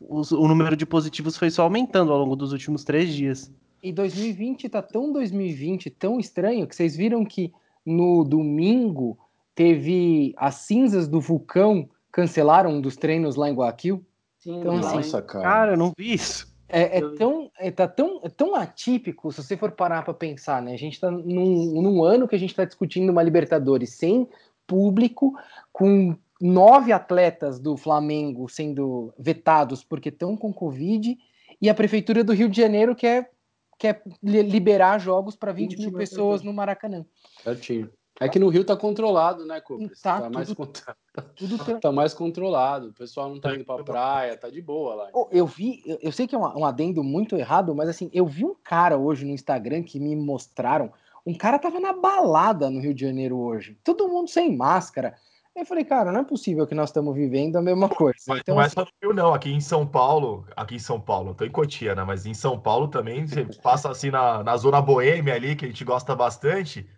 os- 0.00 0.32
o 0.32 0.46
número 0.46 0.76
de 0.76 0.86
positivos 0.86 1.36
foi 1.36 1.50
só 1.50 1.62
aumentando 1.62 2.12
ao 2.12 2.18
longo 2.18 2.36
dos 2.36 2.52
últimos 2.52 2.84
três 2.84 3.12
dias. 3.12 3.50
E 3.82 3.92
2020 3.92 4.68
tá 4.68 4.82
tão 4.82 5.12
2020, 5.12 5.90
tão 5.90 6.18
estranho, 6.18 6.66
que 6.66 6.74
vocês 6.74 6.96
viram 6.96 7.24
que 7.24 7.52
no 7.86 8.24
domingo 8.24 9.18
teve 9.54 10.34
as 10.36 10.56
cinzas 10.56 11.08
do 11.08 11.20
vulcão 11.20 11.88
cancelaram 12.10 12.70
um 12.70 12.80
dos 12.80 12.96
treinos 12.96 13.36
lá 13.36 13.48
em 13.48 13.54
Guayaquil. 13.54 14.04
Sim, 14.38 14.58
Então, 14.60 14.78
assim, 14.78 14.96
Nossa, 14.96 15.22
cara. 15.22 15.44
Cara, 15.44 15.72
eu 15.72 15.76
não 15.76 15.92
vi 15.96 16.14
isso. 16.14 16.47
É, 16.68 16.98
é 16.98 17.00
tão, 17.16 17.50
é, 17.58 17.70
tá 17.70 17.88
tão, 17.88 18.20
é 18.22 18.28
tão 18.28 18.54
atípico, 18.54 19.32
se 19.32 19.42
você 19.42 19.56
for 19.56 19.72
parar 19.72 20.04
para 20.04 20.12
pensar, 20.12 20.60
né? 20.60 20.74
A 20.74 20.78
gente 20.78 21.00
tá 21.00 21.10
num, 21.10 21.80
num 21.80 22.04
ano 22.04 22.28
que 22.28 22.34
a 22.34 22.38
gente 22.38 22.50
está 22.50 22.64
discutindo 22.64 23.10
uma 23.10 23.22
Libertadores 23.22 23.94
sem 23.94 24.28
público, 24.66 25.34
com 25.72 26.14
nove 26.40 26.92
atletas 26.92 27.58
do 27.58 27.76
Flamengo 27.76 28.48
sendo 28.48 29.12
vetados 29.18 29.82
porque 29.82 30.10
estão 30.10 30.36
com 30.36 30.52
Covid, 30.52 31.16
e 31.60 31.68
a 31.70 31.74
Prefeitura 31.74 32.22
do 32.22 32.32
Rio 32.32 32.48
de 32.48 32.60
Janeiro 32.60 32.94
quer, 32.94 33.30
quer 33.78 34.02
li- 34.22 34.42
liberar 34.42 34.98
jogos 34.98 35.34
para 35.34 35.52
20 35.52 35.70
mil 35.70 35.78
20 35.78 35.88
mil 35.88 35.98
pessoas 35.98 36.18
pessoas. 36.18 36.42
no 36.42 36.52
Maracanã. 36.52 37.04
Certinho. 37.42 37.90
É 38.20 38.28
que 38.28 38.38
no 38.38 38.48
Rio 38.48 38.64
tá 38.64 38.76
controlado, 38.76 39.46
né, 39.46 39.60
Cooper? 39.60 39.90
Tá, 40.02 40.22
Tá, 40.22 40.30
mais, 40.30 40.48
tudo- 40.48 40.56
contro- 40.56 40.82
Tudo 41.36 41.58
tra- 41.76 41.78
tá 41.80 41.92
mais 41.92 42.12
controlado. 42.14 42.88
O 42.88 42.92
pessoal 42.92 43.28
não 43.28 43.40
tá 43.40 43.54
indo 43.54 43.64
pra 43.64 43.82
praia, 43.84 44.36
tá 44.36 44.50
de 44.50 44.60
boa 44.60 44.94
lá. 44.94 45.08
Oh, 45.14 45.28
eu 45.30 45.46
vi, 45.46 45.82
eu, 45.86 45.98
eu 46.02 46.12
sei 46.12 46.26
que 46.26 46.34
é 46.34 46.38
um, 46.38 46.58
um 46.60 46.64
adendo 46.64 47.02
muito 47.04 47.36
errado, 47.36 47.74
mas 47.74 47.88
assim, 47.88 48.10
eu 48.12 48.26
vi 48.26 48.44
um 48.44 48.54
cara 48.64 48.96
hoje 48.96 49.24
no 49.24 49.30
Instagram 49.32 49.82
que 49.82 50.00
me 50.00 50.16
mostraram. 50.16 50.92
Um 51.26 51.34
cara 51.34 51.58
tava 51.58 51.78
na 51.78 51.92
balada 51.92 52.70
no 52.70 52.80
Rio 52.80 52.94
de 52.94 53.02
Janeiro 53.06 53.36
hoje. 53.38 53.78
Todo 53.84 54.08
mundo 54.08 54.28
sem 54.28 54.56
máscara. 54.56 55.14
Eu 55.54 55.66
falei, 55.66 55.84
cara, 55.84 56.12
não 56.12 56.20
é 56.20 56.24
possível 56.24 56.66
que 56.68 56.74
nós 56.74 56.88
estamos 56.88 57.12
vivendo 57.14 57.56
a 57.56 57.62
mesma 57.62 57.88
coisa. 57.88 58.16
Mas 58.28 58.40
Então, 58.40 58.54
não 58.54 58.62
é 58.62 58.66
assim, 58.66 58.74
só 58.76 58.80
no 58.82 58.88
Rio, 59.02 59.12
não. 59.14 59.34
Aqui 59.34 59.50
em 59.50 59.60
São 59.60 59.84
Paulo, 59.84 60.46
aqui 60.56 60.76
em 60.76 60.78
São 60.78 61.00
Paulo, 61.00 61.34
tô 61.34 61.44
em 61.44 61.50
Cotia, 61.50 61.94
né? 61.96 62.04
Mas 62.04 62.26
em 62.26 62.32
São 62.34 62.58
Paulo 62.58 62.86
também, 62.88 63.26
você 63.26 63.44
passa 63.60 63.90
assim 63.90 64.10
na, 64.10 64.42
na 64.44 64.56
zona 64.56 64.80
boêmia 64.80 65.34
ali, 65.34 65.56
que 65.56 65.64
a 65.64 65.68
gente 65.68 65.84
gosta 65.84 66.14
bastante. 66.14 66.88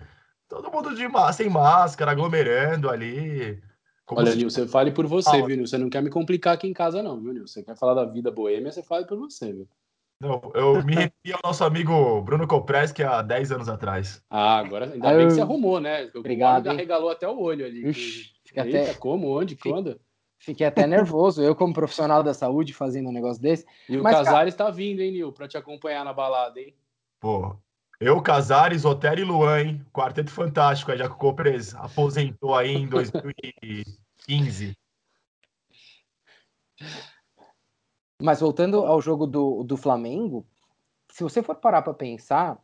Todo 0.50 0.68
mundo 0.68 0.92
de 0.96 1.06
sem 1.32 1.48
máscara, 1.48 2.10
aglomerando 2.10 2.90
ali. 2.90 3.62
Como 4.04 4.20
Olha, 4.20 4.32
se- 4.32 4.36
Nil, 4.36 4.50
você 4.50 4.66
fale 4.66 4.90
por 4.90 5.06
você, 5.06 5.30
Fala. 5.30 5.46
viu, 5.46 5.56
Nil? 5.56 5.66
Você 5.68 5.78
não 5.78 5.88
quer 5.88 6.02
me 6.02 6.10
complicar 6.10 6.54
aqui 6.54 6.66
em 6.66 6.72
casa, 6.72 7.00
não, 7.04 7.20
viu, 7.20 7.32
Nil? 7.32 7.46
Você 7.46 7.62
quer 7.62 7.76
falar 7.76 7.94
da 7.94 8.04
vida 8.04 8.32
boêmia, 8.32 8.72
você 8.72 8.82
fale 8.82 9.06
por 9.06 9.16
você, 9.16 9.52
viu? 9.52 9.68
Não, 10.20 10.42
eu 10.54 10.84
me 10.84 10.94
referi 10.96 11.32
ao 11.32 11.40
nosso 11.44 11.62
amigo 11.62 12.20
Bruno 12.22 12.48
Copreschi 12.48 13.04
há 13.04 13.22
10 13.22 13.52
anos 13.52 13.68
atrás. 13.68 14.20
Ah, 14.28 14.58
agora 14.58 14.92
ainda 14.92 15.08
Ah, 15.08 15.12
bem 15.12 15.22
eu- 15.22 15.28
que 15.28 15.34
você 15.34 15.40
arrumou, 15.40 15.78
né? 15.80 16.10
O 16.12 16.18
Obrigado, 16.18 16.68
arregalou 16.68 17.10
até 17.10 17.28
o 17.28 17.38
olho 17.40 17.64
ali. 17.64 17.88
Ixi, 17.88 18.32
que- 18.44 18.58
Eita, 18.60 18.90
até- 18.90 18.94
como? 18.94 19.28
Onde? 19.38 19.54
Fica- 19.54 19.70
Quando? 19.70 20.00
fiquei 20.36 20.66
até 20.66 20.84
nervoso. 20.86 21.40
Eu, 21.40 21.54
como 21.54 21.72
profissional 21.72 22.24
da 22.24 22.34
saúde, 22.34 22.74
fazendo 22.74 23.08
um 23.08 23.12
negócio 23.12 23.40
desse. 23.40 23.64
E 23.88 23.96
o 23.96 24.02
Mas, 24.02 24.14
cara- 24.14 24.24
Casares 24.26 24.54
tá 24.56 24.68
vindo, 24.68 25.00
hein, 25.00 25.12
Nil? 25.12 25.32
Pra 25.32 25.46
te 25.46 25.56
acompanhar 25.56 26.04
na 26.04 26.12
balada, 26.12 26.58
hein? 26.60 26.74
Pô, 27.20 27.56
eu, 28.00 28.20
Casares, 28.22 28.86
Otero 28.86 29.20
e 29.20 29.24
Luan, 29.24 29.60
hein? 29.60 29.86
Quarteto 29.92 30.30
fantástico, 30.30 30.90
aí 30.90 30.96
já 30.96 31.08
que 31.08 31.16
Copres 31.16 31.74
aposentou 31.74 32.54
aí 32.54 32.72
em 32.72 32.88
2015. 32.88 34.74
Mas 38.22 38.40
voltando 38.40 38.86
ao 38.86 39.02
jogo 39.02 39.26
do, 39.26 39.62
do 39.62 39.76
Flamengo, 39.76 40.46
se 41.12 41.22
você 41.22 41.42
for 41.42 41.56
parar 41.56 41.82
para 41.82 41.92
pensar, 41.92 42.58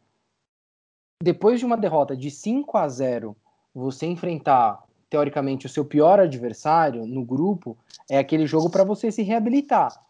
depois 1.23 1.59
de 1.59 1.67
uma 1.67 1.77
derrota 1.77 2.17
de 2.17 2.31
5 2.31 2.79
a 2.79 2.89
0, 2.89 3.37
você 3.75 4.07
enfrentar 4.07 4.83
teoricamente 5.11 5.67
o 5.67 5.69
seu 5.69 5.85
pior 5.85 6.19
adversário 6.19 7.07
no 7.07 7.25
grupo, 7.25 7.77
é 8.09 8.19
aquele 8.19 8.47
jogo 8.47 8.71
para 8.71 8.85
você 8.85 9.13
se 9.13 9.23
reabilitar. 9.23 10.03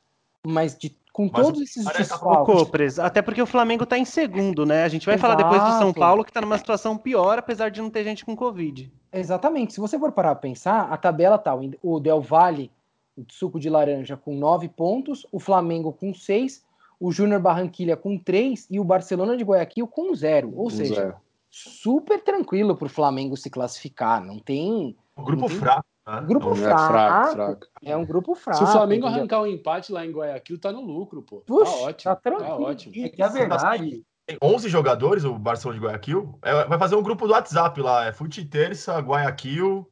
Mas 0.46 0.76
de, 0.78 0.96
com 1.16 1.30
Mas 1.32 1.46
todos 1.46 1.62
esses 1.62 1.86
Ô, 1.86 1.90
desfalques, 1.96 2.98
até 2.98 3.22
porque 3.22 3.40
o 3.40 3.46
Flamengo 3.46 3.86
tá 3.86 3.96
em 3.96 4.04
segundo, 4.04 4.66
né? 4.66 4.84
A 4.84 4.88
gente 4.88 5.06
vai 5.06 5.16
falar 5.16 5.34
depois 5.34 5.62
do 5.62 5.70
São 5.70 5.84
Exato. 5.88 5.98
Paulo, 5.98 6.22
que 6.22 6.30
tá 6.30 6.42
numa 6.42 6.58
situação 6.58 6.98
pior, 6.98 7.38
apesar 7.38 7.70
de 7.70 7.80
não 7.80 7.88
ter 7.88 8.04
gente 8.04 8.22
com 8.22 8.36
Covid. 8.36 8.92
Exatamente. 9.10 9.72
Se 9.72 9.80
você 9.80 9.98
for 9.98 10.12
parar 10.12 10.34
para 10.34 10.42
pensar, 10.42 10.92
a 10.92 10.96
tabela 10.98 11.38
tá 11.38 11.58
o 11.82 11.98
Del 11.98 12.20
Valle, 12.20 12.70
o 13.16 13.24
suco 13.32 13.58
de 13.58 13.70
laranja, 13.70 14.14
com 14.14 14.36
9 14.36 14.68
pontos, 14.68 15.26
o 15.32 15.40
Flamengo 15.40 15.90
com 15.90 16.12
6, 16.12 16.62
o 17.00 17.10
Júnior 17.10 17.40
Barranquilha 17.40 17.96
com 17.96 18.18
3 18.18 18.66
e 18.70 18.78
o 18.78 18.84
Barcelona 18.84 19.38
de 19.38 19.42
Guayaquil 19.44 19.86
com 19.88 20.14
0. 20.14 20.52
Ou 20.54 20.66
Um 20.66 20.70
seja, 20.70 20.94
zero. 20.96 21.14
super 21.48 22.22
tranquilo 22.22 22.76
para 22.76 22.84
o 22.88 22.90
Flamengo 22.90 23.38
se 23.38 23.48
classificar. 23.48 24.22
Não 24.22 24.38
tem. 24.38 24.94
Um 25.16 25.24
grupo 25.24 25.44
Uhum. 25.44 25.48
fraco, 25.48 25.86
Grupo 26.24 26.52
É 26.52 26.54
fraco, 26.54 26.92
fraco, 26.92 27.32
fraco. 27.32 27.66
É 27.82 27.96
um 27.96 28.04
grupo 28.04 28.34
fraco. 28.36 28.58
Se 28.58 28.64
o 28.64 28.66
Flamengo 28.68 29.06
entendeu? 29.06 29.18
arrancar 29.18 29.40
um 29.42 29.46
empate 29.46 29.90
lá 29.90 30.06
em 30.06 30.12
Guayaquil, 30.12 30.60
tá 30.60 30.70
no 30.70 30.80
lucro, 30.80 31.20
pô. 31.20 31.40
Puxa, 31.40 31.64
tá 31.64 31.78
ótimo. 31.78 32.14
tá 32.14 32.16
tranquilo. 32.16 32.62
ótimo. 32.62 33.04
É 33.04 33.08
que 33.08 33.22
a 33.22 33.28
verdade, 33.28 34.04
Tem 34.24 34.38
11 34.40 34.68
jogadores, 34.68 35.24
o 35.24 35.36
Barcelona 35.36 35.80
de 35.80 35.84
Guayaquil. 35.84 36.38
É, 36.42 36.64
vai 36.64 36.78
fazer 36.78 36.94
um 36.94 37.02
grupo 37.02 37.26
do 37.26 37.32
WhatsApp 37.32 37.80
lá. 37.80 38.04
É 38.04 38.12
Fute 38.12 38.44
Terça, 38.44 38.96
Guayaquil. 39.00 39.90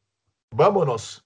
Vamos! 0.53 1.21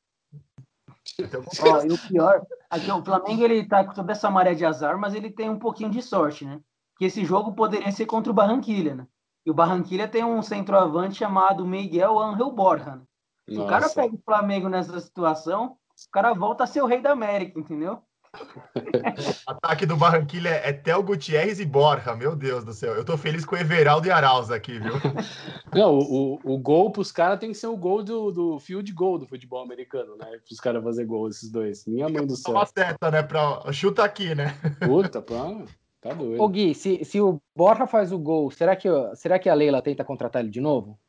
Então, 1.20 1.44
ó, 1.62 1.84
e 1.84 1.92
o 1.92 1.98
pior, 2.08 2.42
aqui 2.70 2.92
o 2.92 3.04
Flamengo 3.04 3.44
ele 3.44 3.68
tá 3.68 3.84
com 3.84 3.94
toda 3.94 4.12
essa 4.12 4.30
maré 4.30 4.54
de 4.54 4.66
azar, 4.66 4.98
mas 4.98 5.14
ele 5.14 5.30
tem 5.30 5.50
um 5.50 5.60
pouquinho 5.60 5.90
de 5.90 6.02
sorte, 6.02 6.46
né? 6.46 6.60
Que 6.98 7.06
esse 7.06 7.24
jogo 7.24 7.54
poderia 7.54 7.92
ser 7.92 8.06
contra 8.06 8.32
o 8.32 8.36
Barranquilha, 8.36 8.96
né? 8.96 9.08
E 9.46 9.52
o 9.52 9.54
Barranquilha 9.54 10.08
tem 10.08 10.24
um 10.24 10.42
centroavante 10.42 11.16
chamado 11.16 11.66
Miguel 11.66 12.20
Angel 12.20 12.52
Borja. 12.52 12.96
Né? 12.96 13.02
Se 13.50 13.60
o 13.60 13.68
cara 13.68 13.90
pega 13.90 14.16
o 14.16 14.22
Flamengo 14.24 14.70
nessa 14.70 15.00
situação, 15.00 15.78
o 16.08 16.12
cara 16.12 16.34
volta 16.34 16.64
a 16.64 16.68
ser 16.68 16.82
o 16.82 16.86
rei 16.86 17.02
da 17.02 17.12
América, 17.12 17.60
entendeu? 17.60 18.02
Ataque 19.48 19.86
do 19.86 19.98
Barranquilla 19.98 20.50
é 20.50 20.72
Tel 20.72 21.02
Gutierrez 21.02 21.60
e 21.60 21.66
Borja. 21.66 22.16
Meu 22.16 22.36
Deus 22.36 22.64
do 22.64 22.74
céu. 22.74 22.94
Eu 22.94 23.04
tô 23.04 23.18
feliz 23.18 23.44
com 23.44 23.56
o 23.56 23.58
Everaldo 23.58 24.08
e 24.08 24.12
Arauz 24.12 24.52
aqui, 24.52 24.80
viu? 24.80 24.94
Não, 25.74 25.98
o, 25.98 26.40
o, 26.44 26.54
o 26.54 26.58
gol 26.58 26.92
pros 26.92 27.12
caras 27.12 27.40
tem 27.40 27.52
que 27.52 27.58
ser 27.58 27.68
o 27.68 27.78
gol 27.78 28.04
do, 28.04 28.32
do 28.32 28.60
field 28.60 28.92
goal 28.94 29.18
do 29.18 29.28
futebol 29.28 29.64
americano, 29.64 30.16
né? 30.16 30.40
Pros 30.46 30.60
caras 30.60 30.84
fazer 30.84 31.06
gol, 31.06 31.28
esses 31.28 31.52
dois. 31.52 31.86
Minha 31.86 32.08
mãe 32.08 32.26
do 32.26 32.36
céu. 32.36 32.54
uma 32.54 32.66
seta, 32.66 33.12
né? 33.12 33.24
Pra... 33.24 33.72
Chuta 33.72 34.04
aqui, 34.04 34.36
né? 34.36 34.56
Puta, 34.86 35.22
pá, 35.22 35.64
tá 36.02 36.14
doido. 36.14 36.42
Ô 36.42 36.48
Gui, 36.48 36.76
se, 36.76 37.04
se 37.04 37.20
o 37.20 37.42
Borja 37.56 37.88
faz 37.88 38.12
o 38.12 38.20
gol, 38.20 38.52
será 38.52 38.76
que, 38.76 38.88
será 39.16 39.40
que 39.40 39.50
a 39.50 39.54
Leila 39.54 39.82
tenta 39.82 40.04
contratar 40.04 40.42
ele 40.42 40.52
de 40.52 40.62
novo? 40.62 41.00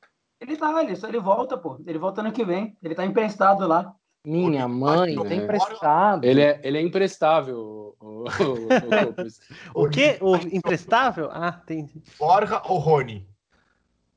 Ele 0.40 0.56
tá, 0.56 0.82
ele, 0.82 0.98
ele 1.06 1.20
volta, 1.20 1.56
pô. 1.58 1.78
Ele 1.86 1.98
volta 1.98 2.22
ano 2.22 2.32
que 2.32 2.44
vem. 2.44 2.76
Ele 2.82 2.94
tá 2.94 3.04
emprestado 3.04 3.66
lá. 3.66 3.94
Minha 4.24 4.66
mãe, 4.68 5.14
tem 5.24 5.42
emprestado. 5.44 6.24
Ele 6.24 6.42
é, 6.42 6.60
ele 6.62 6.76
é 6.78 6.82
imprestável, 6.82 7.56
o, 7.58 7.96
o, 8.00 8.24
o, 9.74 9.84
o 9.84 9.88
quê? 9.90 10.18
O 10.20 10.36
imprestável? 10.36 11.30
Ah, 11.32 11.52
tem. 11.52 11.90
Borja 12.18 12.60
ou 12.66 12.78
Rony? 12.78 13.26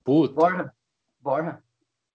Puta. 0.04 0.34
Borja. 0.34 0.74
Borja. 1.22 1.64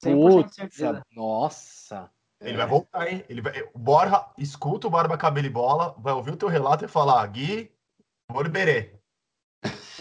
100% 0.04 0.44
de 0.48 0.54
certeza. 0.54 1.02
Nossa. 1.14 2.10
Ele 2.40 2.54
É. 2.54 2.56
vai 2.58 2.66
voltar, 2.66 3.10
hein? 3.10 3.24
Ele 3.28 3.40
vai... 3.40 3.52
O 3.74 3.78
Borja 3.78 4.26
escuta 4.36 4.86
o 4.86 4.90
Barba 4.90 5.16
Cabelo 5.16 5.46
e 5.46 5.50
Bola, 5.50 5.94
vai 5.98 6.12
ouvir 6.12 6.32
o 6.32 6.36
teu 6.36 6.48
relato 6.48 6.84
e 6.84 6.88
falar: 6.88 7.26
Gui, 7.28 7.72
Morberê. 8.30 8.97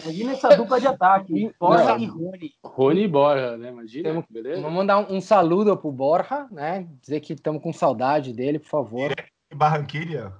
Imagina 0.04 0.32
essa 0.32 0.56
dupla 0.56 0.80
de 0.80 0.86
ataque. 0.86 1.52
Borja 1.58 1.84
Não. 1.84 1.98
e 1.98 2.06
Rony. 2.06 2.52
Rony 2.64 3.02
e 3.02 3.08
Borja, 3.08 3.56
né? 3.56 3.68
Imagina, 3.68 4.08
Temos- 4.08 4.24
beleza? 4.30 4.60
Vamos 4.62 4.76
mandar 4.76 4.98
um, 4.98 5.16
um 5.16 5.20
saludo 5.20 5.76
pro 5.76 5.90
Borja, 5.90 6.46
né? 6.50 6.86
Dizer 7.00 7.20
que 7.20 7.32
estamos 7.32 7.62
com 7.62 7.72
saudade 7.72 8.32
dele, 8.32 8.58
por 8.58 8.68
favor. 8.68 9.12
Barranquilha, 9.52 10.32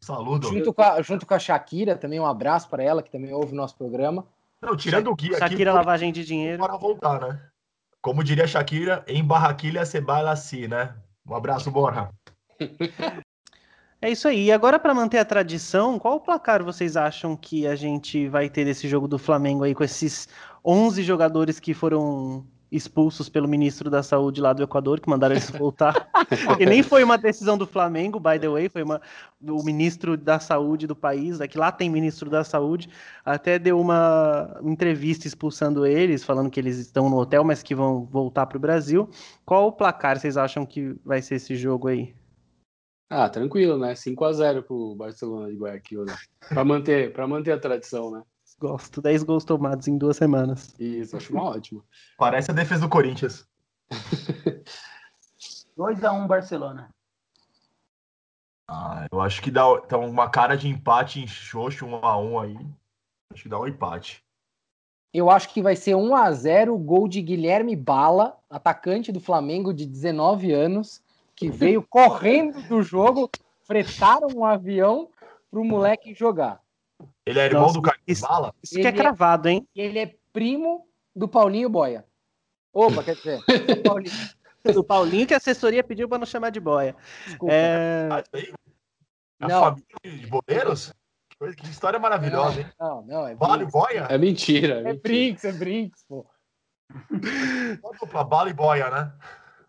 saludo. 0.00 0.48
Junto 0.48 0.74
com, 0.74 0.82
a, 0.82 1.00
junto 1.02 1.26
com 1.26 1.34
a 1.34 1.38
Shakira, 1.38 1.96
também 1.96 2.20
um 2.20 2.26
abraço 2.26 2.68
para 2.68 2.82
ela, 2.82 3.02
que 3.02 3.10
também 3.10 3.32
ouve 3.32 3.52
o 3.52 3.56
nosso 3.56 3.76
programa. 3.76 4.26
Não, 4.60 4.76
tirando 4.76 5.10
o 5.10 5.16
Gui 5.16 5.28
aqui, 5.28 5.38
Shakira 5.38 5.72
lavagem 5.72 6.12
de 6.12 6.24
dinheiro. 6.24 6.62
para 6.62 6.76
voltar, 6.76 7.20
né? 7.20 7.40
Como 8.02 8.22
diria 8.22 8.46
Shakira, 8.46 9.04
em 9.08 9.24
Barranquilha 9.24 9.84
se 9.86 10.00
baila 10.00 10.32
assim, 10.32 10.68
né? 10.68 10.94
Um 11.26 11.34
abraço, 11.34 11.70
Borja. 11.70 12.10
É 14.02 14.10
isso 14.10 14.26
aí. 14.26 14.46
E 14.46 14.52
agora, 14.52 14.78
para 14.78 14.94
manter 14.94 15.18
a 15.18 15.24
tradição, 15.24 15.98
qual 15.98 16.16
o 16.16 16.20
placar 16.20 16.64
vocês 16.64 16.96
acham 16.96 17.36
que 17.36 17.66
a 17.66 17.76
gente 17.76 18.28
vai 18.28 18.48
ter 18.48 18.64
desse 18.64 18.88
jogo 18.88 19.06
do 19.06 19.18
Flamengo 19.18 19.62
aí, 19.62 19.74
com 19.74 19.84
esses 19.84 20.26
11 20.64 21.02
jogadores 21.02 21.60
que 21.60 21.74
foram 21.74 22.46
expulsos 22.72 23.28
pelo 23.28 23.48
ministro 23.48 23.90
da 23.90 24.02
Saúde 24.02 24.40
lá 24.40 24.52
do 24.52 24.62
Equador, 24.62 25.00
que 25.00 25.10
mandaram 25.10 25.34
eles 25.34 25.50
voltar? 25.50 26.08
e 26.58 26.64
nem 26.64 26.82
foi 26.82 27.02
uma 27.02 27.18
decisão 27.18 27.58
do 27.58 27.66
Flamengo, 27.66 28.18
by 28.20 28.38
the 28.38 28.48
way, 28.48 28.68
foi 28.68 28.82
uma, 28.82 29.02
o 29.42 29.62
ministro 29.62 30.16
da 30.16 30.38
Saúde 30.38 30.86
do 30.86 30.94
país, 30.94 31.40
é 31.40 31.48
que 31.48 31.58
lá 31.58 31.72
tem 31.72 31.90
ministro 31.90 32.30
da 32.30 32.44
Saúde, 32.44 32.88
até 33.24 33.58
deu 33.58 33.78
uma 33.78 34.56
entrevista 34.62 35.26
expulsando 35.26 35.84
eles, 35.84 36.24
falando 36.24 36.48
que 36.48 36.60
eles 36.60 36.78
estão 36.78 37.10
no 37.10 37.18
hotel, 37.18 37.42
mas 37.44 37.62
que 37.62 37.74
vão 37.74 38.04
voltar 38.04 38.46
para 38.46 38.56
o 38.56 38.60
Brasil. 38.60 39.10
Qual 39.44 39.66
o 39.66 39.72
placar 39.72 40.18
vocês 40.18 40.36
acham 40.36 40.64
que 40.64 40.94
vai 41.04 41.20
ser 41.20 41.34
esse 41.34 41.56
jogo 41.56 41.88
aí? 41.88 42.14
Ah, 43.12 43.28
tranquilo, 43.28 43.76
né? 43.76 43.92
5x0 43.92 44.62
pro 44.62 44.94
Barcelona 44.94 45.50
de 45.50 45.56
Guayaquil, 45.56 46.04
né? 46.04 46.16
Pra 46.48 46.64
manter, 46.64 47.12
pra 47.12 47.26
manter 47.26 47.50
a 47.50 47.58
tradição, 47.58 48.08
né? 48.12 48.22
Gosto. 48.60 49.02
10 49.02 49.24
gols 49.24 49.44
tomados 49.44 49.88
em 49.88 49.98
duas 49.98 50.16
semanas. 50.16 50.72
Isso, 50.78 51.16
acho 51.16 51.32
uma 51.32 51.42
ótima. 51.42 51.82
Parece 52.16 52.52
a 52.52 52.54
defesa 52.54 52.82
do 52.82 52.88
Corinthians. 52.88 53.48
2x1 55.76 56.26
Barcelona. 56.28 56.94
Ah, 58.68 59.08
eu 59.10 59.20
acho 59.20 59.42
que 59.42 59.50
dá, 59.50 59.64
tá 59.80 59.98
uma 59.98 60.30
cara 60.30 60.54
de 60.54 60.68
empate 60.68 61.20
em 61.20 61.26
xoxo, 61.26 61.84
um 61.84 61.96
a 61.96 62.16
um 62.16 62.38
aí. 62.38 62.56
Acho 63.32 63.42
que 63.42 63.48
dá 63.48 63.58
um 63.58 63.66
empate. 63.66 64.22
Eu 65.12 65.28
acho 65.28 65.52
que 65.52 65.60
vai 65.60 65.74
ser 65.74 65.96
1 65.96 66.14
a 66.14 66.30
0 66.30 66.78
gol 66.78 67.08
de 67.08 67.20
Guilherme 67.20 67.74
Bala, 67.74 68.38
atacante 68.48 69.10
do 69.10 69.18
Flamengo 69.18 69.74
de 69.74 69.84
19 69.84 70.52
anos, 70.52 71.02
que 71.40 71.50
veio 71.50 71.82
correndo 71.82 72.60
do 72.68 72.82
jogo, 72.82 73.30
fretaram 73.66 74.28
um 74.36 74.44
avião 74.44 75.08
pro 75.50 75.64
moleque 75.64 76.12
jogar. 76.14 76.60
Ele 77.24 77.38
é 77.38 77.46
irmão 77.46 77.62
Nossa, 77.62 77.74
do 77.74 77.82
Carlos 77.82 78.02
isso- 78.06 78.28
Bala? 78.28 78.54
Isso 78.62 78.74
que 78.74 78.82
é 78.86 78.90
é- 78.90 78.92
cravado, 78.92 79.48
hein? 79.48 79.66
Ele 79.74 79.98
é 79.98 80.14
primo 80.34 80.86
do 81.16 81.26
Paulinho 81.26 81.70
Boia. 81.70 82.04
Opa, 82.74 83.02
quer 83.02 83.14
dizer, 83.16 83.40
do 83.66 83.82
Paulinho, 83.82 84.12
O 84.78 84.84
Paulinho 84.84 85.26
que 85.26 85.32
a 85.32 85.38
assessoria 85.38 85.82
pediu 85.82 86.06
para 86.10 86.18
não 86.18 86.26
chamar 86.26 86.50
de 86.50 86.60
boia. 86.60 86.94
desculpa. 87.26 87.54
É, 87.54 88.08
Ah? 88.12 88.22
A 89.40 89.48
Não. 89.48 89.60
família 89.62 90.20
de 90.20 90.26
boleiros? 90.26 90.92
Que 91.56 91.66
história 91.70 91.98
maravilhosa, 91.98 92.60
hein? 92.60 92.66
Não, 92.78 93.00
não, 93.06 93.26
é 93.26 93.34
Bala 93.34 93.62
e 93.62 93.66
boia? 93.66 94.06
É 94.10 94.18
mentira. 94.18 94.74
É, 94.74 94.78
É 94.80 94.82
mentira. 94.82 95.00
Brinks, 95.02 95.44
é 95.46 95.52
Brinks, 95.52 96.04
pô. 96.06 96.26
Dupla, 97.98 98.22
bala 98.24 98.50
e 98.50 98.52
boia, 98.52 98.90
né? 98.90 99.12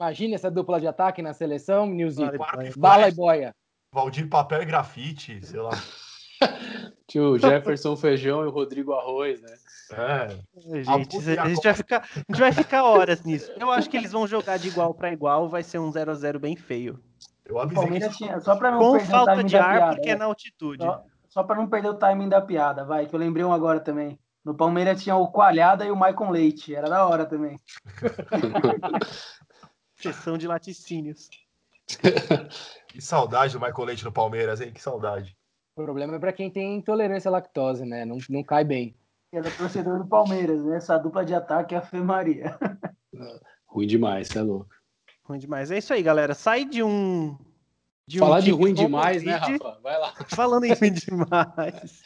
Imagina 0.02 0.34
essa 0.34 0.50
dupla 0.50 0.80
de 0.80 0.88
ataque 0.88 1.22
na 1.22 1.32
seleção, 1.32 1.86
Nilzinho. 1.86 2.36
Bala 2.36 2.66
e 2.66 2.74
Bala 2.76 3.08
e 3.08 3.12
boia. 3.12 3.56
Valdir 3.94 4.28
Papel 4.28 4.64
e 4.64 4.66
Grafite, 4.66 5.46
sei 5.46 5.60
lá. 5.60 5.70
Tinha 7.08 7.24
o 7.24 7.38
Jefferson 7.38 7.96
Feijão 7.96 8.44
e 8.44 8.48
o 8.48 8.50
Rodrigo 8.50 8.94
Arroz, 8.94 9.40
né? 9.44 9.54
É. 9.92 10.30
Gente, 10.82 10.90
a 11.40 11.44
a 11.44 11.48
gente, 11.50 11.62
vai 11.62 11.74
ficar, 11.76 11.98
a 12.00 12.18
gente 12.18 12.40
vai 12.40 12.52
ficar 12.52 12.84
horas 12.84 13.24
nisso. 13.24 13.52
Eu 13.60 13.70
acho 13.70 13.88
que 13.92 13.96
eles 13.96 14.12
vão 14.12 14.26
jogar 14.26 14.58
de 14.58 14.70
igual 14.70 14.92
para 14.92 15.14
igual, 15.14 15.48
vai 15.48 15.62
ser 15.62 15.78
um 15.78 15.92
0 15.92 16.10
a 16.10 16.16
0 16.16 16.40
bem 16.40 16.56
feio. 16.56 17.00
Eu 17.46 17.58
O 17.58 17.60
avisei 17.60 17.78
que 17.78 17.84
Palmeiras 17.84 18.18
tinha, 18.18 18.40
só 18.40 18.56
para 18.56 18.72
não 18.72 18.80
Com 18.80 18.94
perder 18.94 19.08
o 19.08 19.12
falta 19.12 19.32
timing 19.34 19.46
de 19.46 19.54
da 19.54 19.66
ar, 19.66 19.78
piada. 19.78 19.96
porque 19.96 20.10
é. 20.10 20.14
é 20.14 20.16
na 20.16 20.26
altitude. 20.26 20.84
Só, 20.84 21.04
só 21.30 21.44
para 21.44 21.58
não 21.58 21.68
perder 21.68 21.90
o 21.90 21.94
timing 21.94 22.30
da 22.30 22.42
piada, 22.42 22.84
vai, 22.86 23.06
que 23.06 23.14
eu 23.14 23.20
lembrei 23.20 23.46
um 23.46 23.54
agora 23.54 23.80
também. 23.80 24.18
No 24.44 24.56
Palmeiras 24.56 25.04
tinha 25.04 25.16
o 25.16 25.28
Coalhada 25.28 25.86
e 25.86 25.92
o 25.92 25.96
Maicon 25.96 26.32
Leite, 26.32 26.74
era 26.74 26.90
da 26.90 27.06
hora 27.06 27.24
também. 27.28 27.62
Sessão 30.02 30.38
de 30.38 30.48
laticínios. 30.48 31.30
Que 32.92 33.00
saudade 33.00 33.54
do 33.54 33.60
Michael 33.60 33.86
Leite 33.86 34.04
no 34.04 34.12
Palmeiras, 34.12 34.60
hein? 34.60 34.74
Que 34.74 34.82
saudade. 34.82 35.38
O 35.78 35.82
problema 35.82 36.18
é 36.18 36.20
pra 36.20 36.34
quem 36.34 36.52
tem 36.52 36.76
intolerância 36.76 37.30
à 37.30 37.32
lactose, 37.32 37.86
né? 37.86 38.04
Não, 38.04 38.18
não 38.30 38.44
cai 38.44 38.66
bem. 38.66 38.94
Era 39.32 39.50
torcedor 39.50 40.00
do 40.00 40.06
Palmeiras, 40.06 40.62
né? 40.66 40.76
Essa 40.76 40.98
dupla 40.98 41.24
de 41.24 41.34
ataque 41.34 41.74
é 41.74 41.78
a 41.78 41.82
Fê 41.82 42.02
Maria. 42.02 42.58
Ruim 43.66 43.88
demais, 43.88 44.28
você 44.28 44.40
é 44.40 44.42
louco. 44.42 44.68
Ruim 45.24 45.40
demais. 45.40 45.72
É 45.72 45.78
isso 45.78 45.94
aí, 45.94 46.04
galera. 46.04 46.34
Sai 46.34 46.66
de 46.66 46.84
um. 46.84 47.38
De 48.06 48.18
um 48.18 48.26
Falar 48.26 48.42
de 48.42 48.52
ruim 48.52 48.74
demais, 48.74 49.24
né, 49.24 49.40
Covid. 49.40 49.64
Rafa? 49.64 49.80
Vai 49.82 49.98
lá. 49.98 50.14
Falando 50.36 50.66
em 50.66 50.74
ruim 50.74 50.92
demais. 50.92 52.04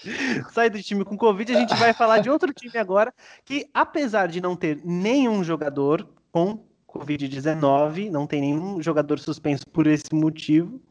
Sai 0.51 0.69
do 0.69 0.83
time 0.83 1.03
com 1.03 1.17
Covid, 1.17 1.51
a 1.51 1.59
gente 1.59 1.73
vai 1.75 1.93
falar 1.93 2.19
de 2.19 2.29
outro 2.29 2.53
time 2.53 2.77
agora 2.77 3.11
que, 3.43 3.67
apesar 3.73 4.27
de 4.27 4.39
não 4.39 4.55
ter 4.55 4.79
nenhum 4.85 5.43
jogador 5.43 6.07
com 6.31 6.63
Covid-19, 6.95 8.09
não 8.09 8.25
tem 8.25 8.41
nenhum 8.41 8.81
jogador 8.81 9.19
suspenso 9.19 9.67
por 9.69 9.87
esse 9.87 10.13
motivo. 10.13 10.81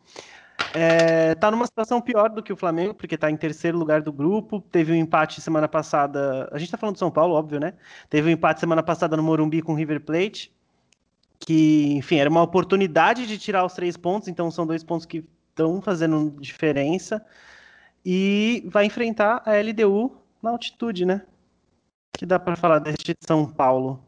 É, 0.77 1.37
tá 1.37 1.53
numa 1.53 1.67
situação 1.67 2.01
pior 2.01 2.29
do 2.31 2.43
que 2.43 2.53
o 2.53 2.57
Flamengo, 2.57 2.95
porque 2.95 3.17
tá 3.17 3.31
em 3.31 3.37
terceiro 3.37 3.79
lugar 3.79 4.03
do 4.03 4.13
grupo. 4.13 4.61
Teve 4.61 4.93
um 4.93 4.97
empate 4.97 5.41
semana 5.41 5.69
passada. 5.69 6.49
A 6.53 6.59
gente 6.59 6.71
tá 6.71 6.77
falando 6.77 6.95
de 6.95 6.99
São 6.99 7.11
Paulo, 7.11 7.35
óbvio, 7.35 7.61
né? 7.61 7.75
Teve 8.11 8.29
um 8.29 8.33
empate 8.33 8.61
semana 8.61 8.83
passada 8.83 9.17
no 9.17 9.23
Morumbi 9.23 9.63
com 9.63 9.73
o 9.73 9.77
River 9.77 10.01
Plate. 10.01 10.53
Que, 11.39 11.95
enfim, 11.95 12.17
era 12.17 12.29
uma 12.29 12.43
oportunidade 12.43 13.27
de 13.27 13.39
tirar 13.39 13.65
os 13.65 13.75
três 13.75 13.97
pontos, 13.97 14.29
então 14.29 14.51
são 14.51 14.67
dois 14.67 14.83
pontos 14.83 15.07
que 15.07 15.25
estão 15.51 15.81
fazendo 15.81 16.35
diferença. 16.41 17.25
E 18.05 18.65
vai 18.67 18.85
enfrentar 18.85 19.43
a 19.47 19.53
LDU 19.53 20.17
na 20.43 20.51
altitude, 20.51 21.07
né? 21.07 21.23
Que 22.13 22.27
dá 22.27 22.39
para 22.39 22.57
falar 22.57 22.81
deste 22.81 23.15
São 23.21 23.47
Paulo. 23.47 24.05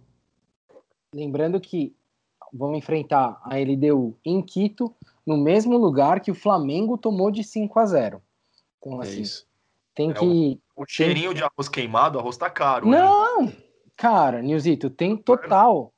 Lembrando 1.14 1.60
que 1.60 1.94
vão 2.52 2.74
enfrentar 2.74 3.40
a 3.44 3.58
LDU 3.58 4.16
em 4.24 4.40
Quito, 4.42 4.94
no 5.26 5.36
mesmo 5.36 5.76
lugar 5.76 6.20
que 6.20 6.30
o 6.30 6.34
Flamengo 6.34 6.96
tomou 6.96 7.30
de 7.30 7.42
5 7.42 7.78
a 7.78 7.86
0. 7.86 8.22
Então, 8.78 9.00
É 9.02 9.06
assim, 9.06 9.22
isso. 9.22 9.46
tem 9.94 10.10
É 10.10 10.14
que. 10.14 10.60
O 10.76 10.84
cheirinho 10.86 11.32
de 11.34 11.42
arroz 11.42 11.68
queimado, 11.68 12.18
o 12.18 12.20
arroz 12.20 12.36
tá 12.36 12.50
caro. 12.50 12.86
né? 12.88 12.98
Não! 12.98 13.52
Cara, 13.96 14.42
Nilzito, 14.42 14.90
tem 14.90 15.16
total. 15.16 15.92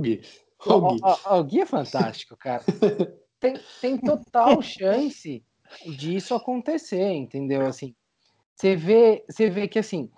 Gui. 0.00 0.22
Ô, 0.64 0.74
O, 0.74 0.80
Gui. 0.94 1.00
o- 1.02 1.38
o 1.38 1.44
Gui 1.44 1.60
é 1.60 1.66
fantástico, 1.66 2.36
cara. 2.36 2.64
Tem, 3.38 3.54
tem 3.80 3.98
total 3.98 4.62
chance 4.62 5.44
disso 5.98 6.32
acontecer, 6.32 7.10
entendeu? 7.12 7.66
Assim, 7.66 7.92
você 8.54 8.76
vê, 8.76 9.24
você 9.28 9.50
vê 9.50 9.66
que 9.66 9.80
assim, 9.80 10.08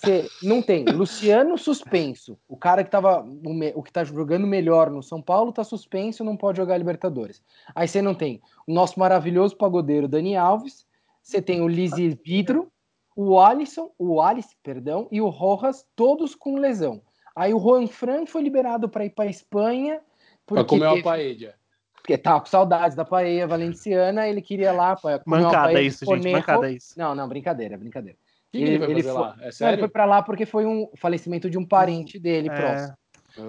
você 0.00 0.28
não 0.42 0.62
tem 0.62 0.84
Luciano 0.84 1.58
suspenso, 1.58 2.38
o 2.48 2.56
cara 2.56 2.82
que 2.82 2.90
tava 2.90 3.20
o, 3.20 3.52
me- 3.52 3.72
o 3.74 3.82
que 3.82 3.92
tá 3.92 4.02
jogando 4.02 4.46
melhor 4.46 4.90
no 4.90 5.02
São 5.02 5.20
Paulo 5.20 5.52
tá 5.52 5.62
suspenso, 5.62 6.24
não 6.24 6.36
pode 6.36 6.56
jogar 6.56 6.78
Libertadores. 6.78 7.42
Aí 7.74 7.86
você 7.86 8.00
não 8.00 8.14
tem 8.14 8.40
o 8.66 8.72
nosso 8.72 8.98
maravilhoso 8.98 9.56
pagodeiro 9.56 10.08
Dani 10.08 10.36
Alves, 10.36 10.86
você 11.22 11.42
tem 11.42 11.60
o 11.60 11.68
Lizzy 11.68 12.18
Vidro, 12.24 12.72
o 13.14 13.38
Alisson, 13.38 13.90
o 13.98 14.22
Alice, 14.22 14.56
perdão, 14.62 15.06
e 15.12 15.20
o 15.20 15.28
Rojas, 15.28 15.86
todos 15.94 16.34
com 16.34 16.56
lesão. 16.56 17.02
Aí 17.36 17.52
o 17.52 17.60
Juan 17.60 17.86
Fran 17.86 18.24
foi 18.24 18.42
liberado 18.42 18.88
para 18.88 19.04
ir 19.04 19.10
para 19.10 19.26
Espanha 19.28 20.00
Pra 20.46 20.64
comer 20.64 20.86
uma 20.86 21.02
paella. 21.02 21.54
porque 21.94 22.16
tava 22.18 22.40
com 22.40 22.46
saudades 22.46 22.96
da 22.96 23.04
paella 23.04 23.46
valenciana, 23.46 24.26
ele 24.26 24.40
queria 24.40 24.70
ir 24.70 24.76
lá 24.76 24.96
para 24.96 25.18
comer 25.20 25.36
uma 25.36 25.44
Mancada 25.44 25.64
paella 25.66 25.80
isso, 25.82 26.04
de 26.06 26.14
gente. 26.22 26.32
Mancada 26.32 26.70
isso. 26.72 26.98
Não, 26.98 27.14
não, 27.14 27.28
brincadeira, 27.28 27.76
brincadeira. 27.76 28.18
Que, 28.50 28.58
ele, 28.58 28.70
Ele- 28.70 28.78
fazer 28.80 28.92
ele 28.92 29.02
lá? 29.12 29.36
É 29.40 29.50
Não, 29.60 29.68
ele 29.68 29.78
foi 29.78 29.88
para 29.88 30.04
lá 30.04 30.22
porque 30.22 30.44
foi 30.44 30.66
um 30.66 30.88
falecimento 30.96 31.48
de 31.48 31.56
um 31.56 31.64
parente 31.64 32.18
dele 32.18 32.48
É, 32.48 32.54
próximo. 32.54 32.96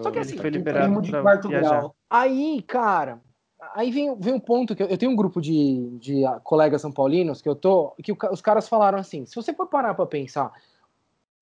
Só 0.03 0.11
que 0.11 0.19
ele 0.19 0.19
assim, 0.19 0.37
foi 0.37 0.51
Tem 0.51 0.59
liberado 0.59 0.85
primo 0.85 1.01
de 1.01 1.11
pra 1.11 1.21
quarto 1.21 1.49
grau. 1.49 1.95
Aí, 2.09 2.61
cara, 2.61 3.19
aí 3.73 3.89
vem, 3.89 4.15
vem 4.19 4.33
um 4.33 4.39
ponto 4.39 4.75
que 4.75 4.83
eu, 4.83 4.87
eu 4.87 4.97
tenho 4.97 5.11
um 5.11 5.15
grupo 5.15 5.41
de, 5.41 5.89
de 5.97 6.21
colegas 6.43 6.81
são 6.81 6.91
paulinos 6.91 7.41
que 7.41 7.49
eu 7.49 7.55
tô, 7.55 7.95
que 8.03 8.11
os 8.11 8.41
caras 8.41 8.69
falaram 8.69 8.99
assim, 8.99 9.25
se 9.25 9.35
você 9.35 9.53
for 9.53 9.67
parar 9.67 9.95
para 9.95 10.05
pensar, 10.05 10.51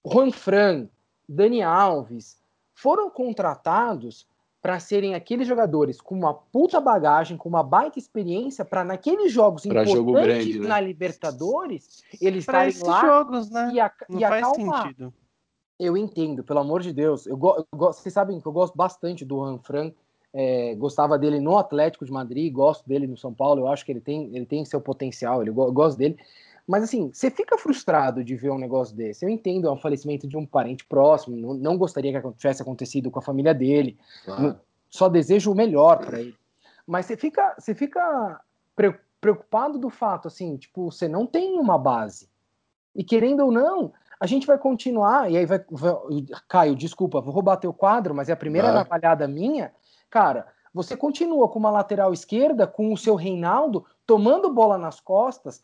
Juan 0.06 0.32
Fran, 0.32 0.88
Dani 1.28 1.62
Alves 1.62 2.42
foram 2.74 3.10
contratados 3.10 4.26
para 4.62 4.80
serem 4.80 5.16
aqueles 5.16 5.48
jogadores 5.48 6.02
com 6.02 6.16
uma 6.16 6.34
puta 6.34 6.82
bagagem, 6.82 7.38
com 7.38 7.48
uma 7.48 7.64
baita 7.64 7.98
experiência, 7.98 8.66
para 8.66 8.84
naqueles 8.84 9.32
jogos 9.32 9.66
Pra 9.66 9.86
jogo 9.86 10.12
importantes 10.12 10.46
grande, 10.48 10.60
né? 10.60 10.68
na 10.68 10.82
Libertadores, 10.82 12.04
eles 12.22 12.46
Pra 12.46 12.68
estarem 12.68 12.70
esses 12.70 12.82
lá 12.84 13.02
jogos, 13.02 13.50
né? 13.50 13.72
e, 13.74 13.80
a, 13.80 13.92
Não 14.10 14.20
e 14.20 14.24
faz 14.24 14.44
acalmar. 14.48 14.82
sentido. 14.84 15.14
Eu 15.80 15.96
entendo, 15.96 16.44
pelo 16.44 16.60
amor 16.60 16.82
de 16.82 16.92
Deus. 16.92 17.26
Eu, 17.26 17.38
go- 17.38 17.56
eu 17.58 17.66
go- 17.78 17.94
vocês 17.94 18.12
sabem 18.14 18.40
que 18.42 18.46
eu 18.46 18.52
gosto 18.52 18.76
bastante 18.76 19.24
do 19.24 19.38
Juan 19.38 19.60
Fran. 19.60 19.92
é, 20.32 20.76
gostava 20.76 21.18
dele 21.18 21.40
no 21.40 21.58
Atlético 21.58 22.06
de 22.06 22.12
Madrid, 22.12 22.54
gosto 22.54 22.88
dele 22.88 23.08
no 23.08 23.18
São 23.18 23.34
Paulo. 23.34 23.62
Eu 23.62 23.68
acho 23.68 23.84
que 23.84 23.92
ele 23.92 24.00
tem, 24.02 24.30
ele 24.36 24.46
tem 24.46 24.64
seu 24.66 24.80
potencial, 24.80 25.42
ele, 25.42 25.50
go- 25.50 25.66
eu 25.66 25.72
gosto 25.72 25.98
dele. 25.98 26.18
Mas 26.70 26.84
assim, 26.84 27.10
você 27.12 27.32
fica 27.32 27.58
frustrado 27.58 28.24
de 28.24 28.36
ver 28.36 28.52
um 28.52 28.58
negócio 28.60 28.96
desse. 28.96 29.26
Eu 29.26 29.30
entendo, 29.30 29.68
é 29.68 29.72
um 29.72 29.80
falecimento 29.80 30.28
de 30.28 30.38
um 30.38 30.46
parente 30.46 30.86
próximo. 30.86 31.36
Não, 31.36 31.56
não 31.56 31.76
gostaria 31.76 32.22
que 32.22 32.32
tivesse 32.34 32.62
acontecido 32.62 33.10
com 33.10 33.18
a 33.18 33.24
família 33.24 33.56
dele. 33.56 33.98
Claro. 34.24 34.56
Só 34.88 35.10
desejo 35.10 35.52
o 35.52 35.56
melhor 35.56 36.06
para 36.06 36.20
ele. 36.20 36.36
Mas 36.86 37.08
você 37.08 37.18
fica, 37.18 37.56
você 37.58 37.74
fica 37.74 38.40
pre- 38.76 39.00
preocupado 39.20 39.80
do 39.80 39.90
fato, 39.90 40.28
assim, 40.28 40.58
tipo, 40.58 40.92
você 40.92 41.08
não 41.08 41.26
tem 41.26 41.58
uma 41.58 41.76
base. 41.76 42.30
E 42.96 43.04
querendo 43.04 43.46
ou 43.46 43.52
não, 43.52 43.92
a 44.20 44.28
gente 44.28 44.46
vai 44.46 44.60
continuar, 44.60 45.32
e 45.32 45.38
aí 45.38 45.48
vai, 45.48 45.66
vai- 45.72 45.96
Caio, 46.48 46.76
desculpa, 46.76 47.20
vou 47.20 47.34
roubar 47.34 47.58
teu 47.58 47.74
quadro, 47.74 48.14
mas 48.14 48.30
é 48.30 48.34
a 48.34 48.38
primeira 48.38 48.68
navalhada 48.72 49.28
minha. 49.28 49.72
Cara, 50.08 50.46
você 50.72 50.96
continua 50.96 51.50
com 51.50 51.58
uma 51.58 51.72
lateral 51.72 52.14
esquerda, 52.14 52.68
com 52.68 52.94
o 52.94 52.98
seu 52.98 53.16
Reinaldo, 53.16 53.86
tomando 54.06 54.54
bola 54.54 54.78
nas 54.78 55.00
costas, 55.00 55.64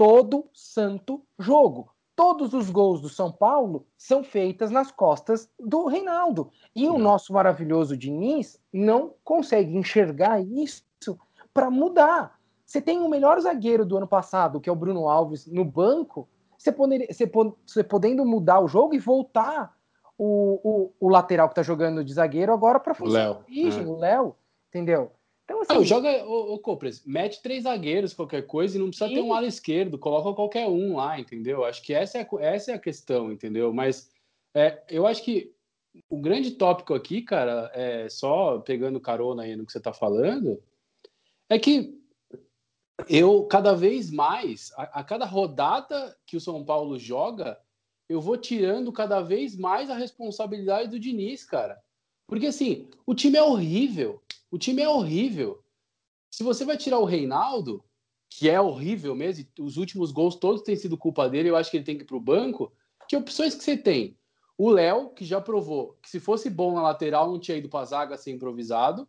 todo 0.00 0.48
santo 0.54 1.22
jogo. 1.38 1.92
Todos 2.16 2.54
os 2.54 2.70
gols 2.70 3.02
do 3.02 3.10
São 3.10 3.30
Paulo 3.30 3.86
são 3.98 4.24
feitas 4.24 4.70
nas 4.70 4.90
costas 4.90 5.50
do 5.60 5.84
Reinaldo. 5.88 6.50
E 6.74 6.88
o 6.88 6.96
nosso 6.96 7.34
maravilhoso 7.34 7.98
Diniz 7.98 8.58
não 8.72 9.12
consegue 9.22 9.76
enxergar 9.76 10.40
isso 10.40 11.20
para 11.52 11.70
mudar. 11.70 12.40
Você 12.64 12.80
tem 12.80 13.02
o 13.02 13.10
melhor 13.10 13.38
zagueiro 13.42 13.84
do 13.84 13.98
ano 13.98 14.08
passado, 14.08 14.58
que 14.58 14.70
é 14.70 14.72
o 14.72 14.76
Bruno 14.76 15.06
Alves, 15.06 15.46
no 15.46 15.66
banco. 15.66 16.26
Você, 16.56 16.72
poderia, 16.72 17.06
você, 17.12 17.30
você 17.66 17.84
podendo 17.84 18.24
mudar 18.24 18.60
o 18.60 18.68
jogo 18.68 18.94
e 18.94 18.98
voltar 18.98 19.76
o, 20.16 20.60
o, 20.64 20.92
o 20.98 21.08
lateral 21.10 21.46
que 21.46 21.56
tá 21.56 21.62
jogando 21.62 22.02
de 22.02 22.14
zagueiro 22.14 22.54
agora 22.54 22.80
para 22.80 22.94
função 22.94 23.12
Léo, 23.12 23.44
origem, 23.46 23.84
é. 23.84 23.86
o 23.86 23.96
Léo. 23.98 24.36
Entendeu? 24.70 25.12
Então, 25.50 25.62
assim, 25.62 25.74
Não, 25.74 25.84
joga, 25.84 26.24
ô, 26.24 26.54
ô 26.54 26.58
Copres, 26.60 27.04
mete 27.04 27.42
três 27.42 27.64
zagueiros, 27.64 28.14
qualquer 28.14 28.46
coisa, 28.46 28.76
e 28.76 28.80
não 28.80 28.86
precisa 28.86 29.10
ter 29.10 29.20
um 29.20 29.34
ala 29.34 29.48
esquerdo, 29.48 29.98
coloca 29.98 30.32
qualquer 30.32 30.68
um 30.68 30.96
lá, 30.96 31.18
entendeu? 31.18 31.64
Acho 31.64 31.82
que 31.82 31.92
essa 31.92 32.18
é 32.18 32.22
a, 32.22 32.40
essa 32.40 32.70
é 32.70 32.74
a 32.74 32.78
questão, 32.78 33.32
entendeu? 33.32 33.72
Mas 33.72 34.12
é, 34.54 34.80
eu 34.88 35.08
acho 35.08 35.24
que 35.24 35.52
o 36.08 36.20
grande 36.20 36.52
tópico 36.52 36.94
aqui, 36.94 37.20
cara, 37.20 37.68
é 37.74 38.08
só 38.08 38.60
pegando 38.60 39.00
carona 39.00 39.42
aí 39.42 39.56
no 39.56 39.66
que 39.66 39.72
você 39.72 39.80
tá 39.80 39.92
falando, 39.92 40.62
é 41.48 41.58
que 41.58 41.98
eu, 43.08 43.44
cada 43.46 43.74
vez 43.74 44.08
mais, 44.08 44.72
a, 44.76 45.00
a 45.00 45.04
cada 45.04 45.24
rodada 45.24 46.16
que 46.24 46.36
o 46.36 46.40
São 46.40 46.64
Paulo 46.64 46.96
joga, 46.96 47.58
eu 48.08 48.20
vou 48.20 48.36
tirando 48.36 48.92
cada 48.92 49.20
vez 49.20 49.56
mais 49.56 49.90
a 49.90 49.96
responsabilidade 49.96 50.90
do 50.90 51.00
Diniz, 51.00 51.44
cara. 51.44 51.76
Porque 52.28 52.46
assim, 52.46 52.88
o 53.04 53.16
time 53.16 53.36
é 53.36 53.42
horrível. 53.42 54.22
O 54.50 54.58
time 54.58 54.82
é 54.82 54.88
horrível. 54.88 55.62
Se 56.30 56.42
você 56.42 56.64
vai 56.64 56.76
tirar 56.76 56.98
o 56.98 57.04
Reinaldo, 57.04 57.84
que 58.28 58.48
é 58.48 58.60
horrível 58.60 59.14
mesmo, 59.14 59.44
e 59.58 59.62
os 59.62 59.76
últimos 59.76 60.12
gols 60.12 60.36
todos 60.36 60.62
têm 60.62 60.76
sido 60.76 60.96
culpa 60.96 61.28
dele, 61.28 61.50
eu 61.50 61.56
acho 61.56 61.70
que 61.70 61.76
ele 61.76 61.84
tem 61.84 61.96
que 61.96 62.04
ir 62.04 62.06
pro 62.06 62.20
banco. 62.20 62.72
Que 63.08 63.16
opções 63.16 63.54
que 63.54 63.62
você 63.64 63.76
tem? 63.76 64.16
O 64.56 64.68
Léo, 64.70 65.10
que 65.10 65.24
já 65.24 65.40
provou 65.40 65.96
que 66.02 66.10
se 66.10 66.20
fosse 66.20 66.50
bom 66.50 66.74
na 66.74 66.82
lateral, 66.82 67.30
não 67.30 67.40
tinha 67.40 67.56
ido 67.56 67.68
pra 67.68 67.84
zaga 67.84 68.16
ser 68.16 68.30
improvisado. 68.32 69.08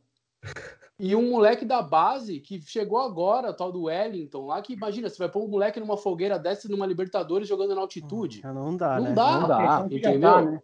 E 0.98 1.16
um 1.16 1.30
moleque 1.30 1.66
da 1.66 1.82
base 1.82 2.40
que 2.40 2.62
chegou 2.62 3.00
agora, 3.00 3.50
o 3.50 3.54
tal 3.54 3.72
do 3.72 3.84
Wellington, 3.84 4.46
lá 4.46 4.62
que 4.62 4.74
imagina, 4.74 5.10
você 5.10 5.18
vai 5.18 5.30
pôr 5.30 5.44
um 5.44 5.48
moleque 5.48 5.80
numa 5.80 5.98
fogueira 5.98 6.38
dessa 6.40 6.70
numa 6.70 6.86
Libertadores 6.86 7.48
jogando 7.48 7.76
na 7.76 7.82
altitude. 7.82 8.42
Ah, 8.44 8.54
Não 8.54 8.78
dá, 8.78 8.96
Não 8.98 9.04
né? 9.04 9.14
dá. 9.14 9.40
Não 9.40 9.48
dá. 9.48 9.88
entendeu? 9.92 10.52
né? 10.52 10.62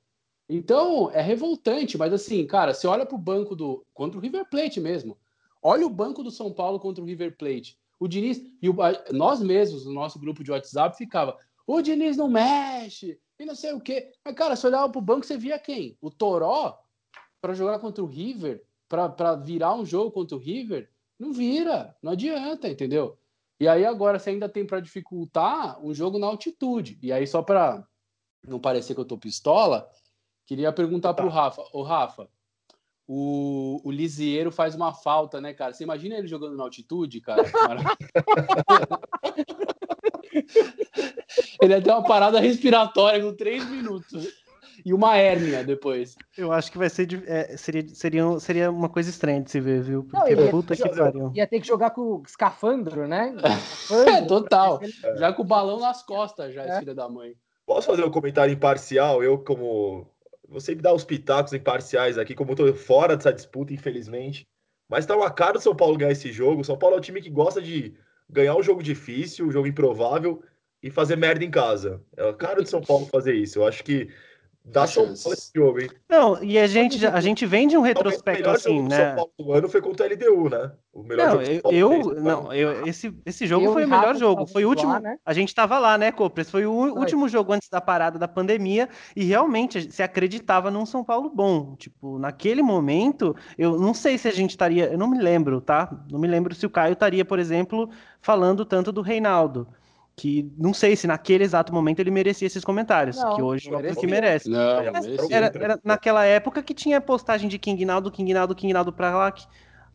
Então, 0.50 1.12
é 1.12 1.22
revoltante, 1.22 1.98
mas 1.98 2.14
assim, 2.14 2.46
cara, 2.48 2.74
você 2.74 2.88
olha 2.88 3.06
pro 3.06 3.18
banco 3.18 3.56
do. 3.56 3.86
contra 3.94 4.18
o 4.18 4.22
River 4.22 4.50
Plate 4.50 4.80
mesmo. 4.80 5.18
Olha 5.62 5.86
o 5.86 5.90
banco 5.90 6.24
do 6.24 6.32
São 6.32 6.54
Paulo 6.54 6.80
contra 6.80 7.04
o 7.04 7.08
River 7.08 7.36
Plate. 7.38 7.78
O 8.00 8.08
Diniz. 8.08 8.42
E 8.62 8.70
o- 8.70 8.76
nós 9.12 9.42
mesmos, 9.42 9.86
no 9.86 9.94
nosso 9.94 10.20
grupo 10.20 10.44
de 10.44 10.52
WhatsApp, 10.52 10.96
ficava. 10.96 11.38
O 11.66 11.82
Diniz 11.82 12.16
não 12.16 12.30
mexe, 12.30 13.20
e 13.38 13.46
não 13.46 13.56
sei 13.56 13.74
o 13.74 13.82
quê. 13.82 14.12
Mas, 14.24 14.36
cara, 14.36 14.56
você 14.56 14.68
olhava 14.68 14.90
pro 14.90 15.02
banco, 15.02 15.26
você 15.26 15.38
via 15.38 15.60
quem? 15.60 15.98
O 16.02 16.10
Toró, 16.10 16.80
para 17.42 17.54
jogar 17.54 17.80
contra 17.80 18.04
o 18.04 18.08
River, 18.08 18.64
para 18.88 19.36
virar 19.36 19.76
um 19.76 19.86
jogo 19.86 20.12
contra 20.12 20.38
o 20.38 20.40
River, 20.40 20.90
não 21.20 21.34
vira, 21.34 21.96
não 22.02 22.14
adianta, 22.14 22.70
entendeu? 22.70 23.18
E 23.60 23.68
aí 23.68 23.84
agora 23.86 24.18
você 24.20 24.30
ainda 24.30 24.48
tem 24.48 24.66
para 24.66 24.80
dificultar 24.80 25.84
um 25.84 25.94
jogo 25.94 26.18
na 26.18 26.28
altitude. 26.28 26.98
E 27.02 27.12
aí, 27.12 27.26
só 27.28 27.42
para 27.42 27.86
não 28.48 28.60
parecer 28.60 28.94
que 28.94 29.00
eu 29.02 29.06
tô 29.06 29.18
pistola, 29.18 29.90
queria 30.48 30.72
perguntar 30.72 31.14
pro 31.14 31.28
Rafa. 31.28 31.62
Ô, 31.72 31.84
Rafa, 31.84 32.28
o, 33.08 33.80
o 33.84 33.92
Lisieiro 33.92 34.52
faz 34.52 34.74
uma 34.74 34.92
falta, 34.94 35.40
né, 35.40 35.54
cara? 35.54 35.74
Você 35.74 35.84
imagina 35.84 36.16
ele 36.16 36.28
jogando 36.28 36.58
na 36.58 36.64
altitude, 36.64 37.22
cara? 37.22 37.44
ele 41.62 41.74
ia 41.74 41.82
ter 41.82 41.92
uma 41.92 42.04
parada 42.04 42.40
respiratória 42.40 43.22
com 43.22 43.34
três 43.36 43.68
minutos. 43.70 44.28
E 44.86 44.94
uma 44.94 45.18
hérnia 45.18 45.64
depois. 45.64 46.16
Eu 46.38 46.52
acho 46.52 46.72
que 46.72 46.78
vai 46.78 46.90
ser. 46.90 47.08
é, 47.28 47.58
seria, 47.58 47.88
seria, 47.90 48.40
seria 48.40 48.72
uma 48.72 48.88
coisa 48.88 49.10
estranha 49.10 49.42
de 49.42 49.50
se 49.50 49.60
ver, 49.60 49.82
viu? 49.82 50.08
Não, 50.14 50.20
Porque 50.20 50.34
ele 50.34 50.44
ia- 50.46 50.52
puta 50.52 50.76
que 50.76 50.88
pariu. 50.90 51.32
Ia 51.34 51.48
ter 51.48 51.60
que 51.60 51.68
jogar 51.68 51.90
com 51.90 52.02
o 52.02 52.24
escafandro, 52.26 53.08
né? 53.08 53.36
É, 54.08 54.22
total. 54.22 54.80
Já 55.16 55.34
com 55.34 55.42
o 55.42 55.46
balão 55.46 55.80
nas 55.80 56.04
costas, 56.04 56.54
já, 56.54 56.66
esse 56.68 56.80
filho 56.80 56.94
da 56.94 57.10
mãe. 57.10 57.34
Posso 57.66 57.88
fazer 57.88 58.06
um 58.06 58.12
comentário 58.12 58.54
imparcial? 58.54 59.24
Eu, 59.24 59.40
como. 59.40 60.08
Vou 60.48 60.62
sempre 60.62 60.82
dar 60.82 60.94
os 60.94 61.04
pitacos 61.04 61.54
imparciais 61.54 62.18
aqui, 62.18 62.34
como 62.34 62.52
eu 62.52 62.56
tô 62.56 62.74
fora 62.74 63.16
dessa 63.16 63.34
disputa, 63.34 63.74
infelizmente. 63.74 64.48
Mas 64.90 65.06
tá 65.06 65.16
uma 65.16 65.30
cara 65.30 65.54
do 65.54 65.62
São 65.62 65.76
Paulo 65.76 65.98
ganhar 65.98 66.12
esse 66.12 66.32
jogo. 66.32 66.62
O 66.62 66.66
São 66.66 66.78
Paulo 66.78 66.96
é 66.96 67.00
um 67.00 67.02
time 67.02 67.22
que 67.22 67.30
gosta 67.30 67.62
de 67.62 67.94
ganhar 68.30 68.56
um 68.56 68.64
jogo 68.64 68.82
difícil, 68.82 69.46
um 69.46 69.52
jogo 69.52 69.68
improvável 69.68 70.42
e 70.82 70.90
fazer 70.90 71.18
merda 71.18 71.44
em 71.44 71.52
casa. 71.52 72.02
É 72.16 72.30
a 72.30 72.34
cara 72.34 72.62
do 72.62 72.70
São 72.70 72.82
Paulo 72.82 73.06
fazer 73.08 73.34
isso. 73.34 73.60
Eu 73.60 73.68
acho 73.68 73.84
que 73.84 74.10
dá 74.72 74.86
São. 74.88 75.06
Paulo 75.06 75.34
esse 75.34 75.52
jogo, 75.56 75.80
hein? 75.82 75.90
Não, 76.10 76.44
e 76.44 76.58
a 76.58 76.68
gente, 76.68 77.06
a 77.06 77.20
gente 77.22 77.46
vem 77.46 77.68
de 77.68 77.78
um 77.78 77.82
o 77.82 77.84
retrospecto 77.84 78.42
melhor 78.42 78.56
assim, 78.56 78.70
jogo 78.78 78.84
do 78.84 78.90
né? 78.90 79.06
São 79.08 79.16
Paulo 79.16 79.32
do 79.38 79.54
ano 79.54 79.70
foi 79.70 79.82
contra 79.82 80.06
a 80.06 80.10
LDU, 80.10 80.50
né? 80.50 80.72
O 80.94 81.04
melhor 81.04 81.28
Não, 81.28 81.44
jogo 81.44 81.72
eu, 81.72 81.72
eu- 81.72 82.04
fez, 82.04 82.24
né? 82.24 82.32
não, 82.32 82.54
eu, 82.54 82.88
esse, 82.88 83.14
esse 83.26 83.46
jogo 83.46 83.66
Eu 83.66 83.74
foi 83.74 83.86
o 83.86 83.88
melhor 83.88 84.16
jogo. 84.16 84.48
Foi 84.48 84.66
o 84.66 84.70
último. 84.70 84.92
lá, 84.94 85.00
né? 85.00 85.18
A 85.26 85.34
gente 85.34 85.54
tava 85.54 85.78
lá, 85.78 85.98
né, 85.98 86.12
Copres? 86.12 86.50
Foi 86.50 86.66
o 86.66 86.72
Foi. 86.74 86.92
último 86.92 87.30
jogo 87.30 87.54
antes 87.54 87.70
da 87.70 87.80
parada 87.80 88.18
da 88.18 88.28
pandemia 88.28 88.90
e 89.16 89.24
realmente 89.24 89.92
se 89.92 90.02
acreditava 90.02 90.72
num 90.72 90.86
São 90.86 91.04
Paulo 91.04 91.30
bom. 91.30 91.76
Tipo, 91.76 92.18
naquele 92.18 92.62
momento, 92.64 93.36
eu 93.58 93.78
não 93.80 93.94
sei 93.94 94.18
se 94.18 94.28
a 94.28 94.32
gente 94.32 94.52
estaria. 94.52 94.92
Eu 94.92 94.98
não 94.98 95.08
me 95.10 95.20
lembro, 95.20 95.62
tá? 95.62 95.90
Não 96.12 96.20
me 96.20 96.28
lembro 96.28 96.56
se 96.56 96.66
o 96.66 96.70
Caio 96.70 96.94
estaria, 96.94 97.24
por 97.24 97.38
exemplo, 97.40 97.90
falando 98.22 98.66
tanto 98.66 98.92
do 98.92 99.02
Reinaldo. 99.02 99.68
Que 100.20 100.52
não 100.58 100.74
sei 100.74 100.96
se 100.96 101.06
naquele 101.06 101.44
exato 101.44 101.72
momento 101.72 102.00
ele 102.00 102.10
merecia 102.10 102.48
esses 102.48 102.64
comentários. 102.66 103.18
Não, 103.18 103.36
que 103.36 103.42
hoje 103.42 103.70
não 103.70 103.78
óbvio 103.78 103.96
que 103.96 104.08
merece. 104.08 104.50
Não, 104.50 104.82
merecia. 104.92 105.28
Era, 105.36 105.52
era 105.56 105.80
naquela 105.84 106.26
época 106.26 106.64
que 106.64 106.74
tinha 106.74 107.00
postagem 107.00 107.48
de 107.48 107.60
King 107.60 107.86
Naldo, 107.86 108.10
King 108.10 108.34
Naldo, 108.34 108.56
King 108.56 108.74
Naldo 108.74 108.92
pra 108.92 109.16
lá. 109.16 109.32
que- 109.32 109.46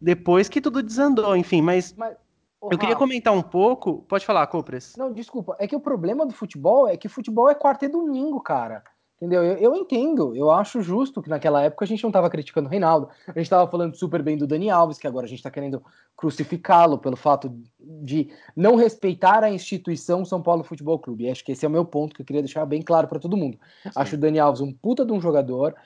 Depois 0.00 0.48
que 0.48 0.60
tudo 0.60 0.80
desandou, 0.80 1.36
enfim. 1.36 1.60
Mas 1.60 1.92
Mas, 1.96 2.14
ô, 2.60 2.68
eu 2.72 2.78
queria 2.78 2.94
comentar 2.94 3.32
um 3.32 3.42
pouco. 3.42 4.02
Pode 4.08 4.24
falar, 4.24 4.46
Copres. 4.46 4.94
Não, 4.96 5.12
desculpa. 5.12 5.56
É 5.58 5.66
que 5.66 5.74
o 5.74 5.80
problema 5.80 6.24
do 6.24 6.32
futebol 6.32 6.86
é 6.88 6.96
que 6.96 7.08
futebol 7.08 7.50
é 7.50 7.54
quarta 7.54 7.84
e 7.84 7.88
domingo, 7.88 8.40
cara. 8.40 8.84
Entendeu? 9.22 9.44
Eu, 9.44 9.56
eu 9.56 9.76
entendo, 9.76 10.34
eu 10.34 10.50
acho 10.50 10.82
justo 10.82 11.22
que 11.22 11.30
naquela 11.30 11.62
época 11.62 11.84
a 11.84 11.86
gente 11.86 12.02
não 12.02 12.10
tava 12.10 12.28
criticando 12.28 12.66
o 12.66 12.70
Reinaldo. 12.70 13.08
A 13.28 13.38
gente 13.38 13.48
tava 13.48 13.70
falando 13.70 13.94
super 13.94 14.20
bem 14.20 14.36
do 14.36 14.48
Dani 14.48 14.68
Alves, 14.68 14.98
que 14.98 15.06
agora 15.06 15.26
a 15.26 15.28
gente 15.28 15.40
tá 15.40 15.48
querendo 15.48 15.80
crucificá-lo 16.16 16.98
pelo 16.98 17.14
fato 17.14 17.56
de 17.78 18.30
não 18.56 18.74
respeitar 18.74 19.44
a 19.44 19.50
instituição 19.50 20.24
São 20.24 20.42
Paulo 20.42 20.64
Futebol 20.64 20.98
Clube. 20.98 21.22
E 21.22 21.30
acho 21.30 21.44
que 21.44 21.52
esse 21.52 21.64
é 21.64 21.68
o 21.68 21.70
meu 21.70 21.84
ponto 21.84 22.16
que 22.16 22.22
eu 22.22 22.26
queria 22.26 22.42
deixar 22.42 22.66
bem 22.66 22.82
claro 22.82 23.06
para 23.06 23.20
todo 23.20 23.36
mundo. 23.36 23.56
Acho 23.94 24.16
o 24.16 24.18
Dani 24.18 24.40
Alves 24.40 24.60
um 24.60 24.72
puta 24.72 25.06
de 25.06 25.12
um 25.12 25.20
jogador. 25.20 25.76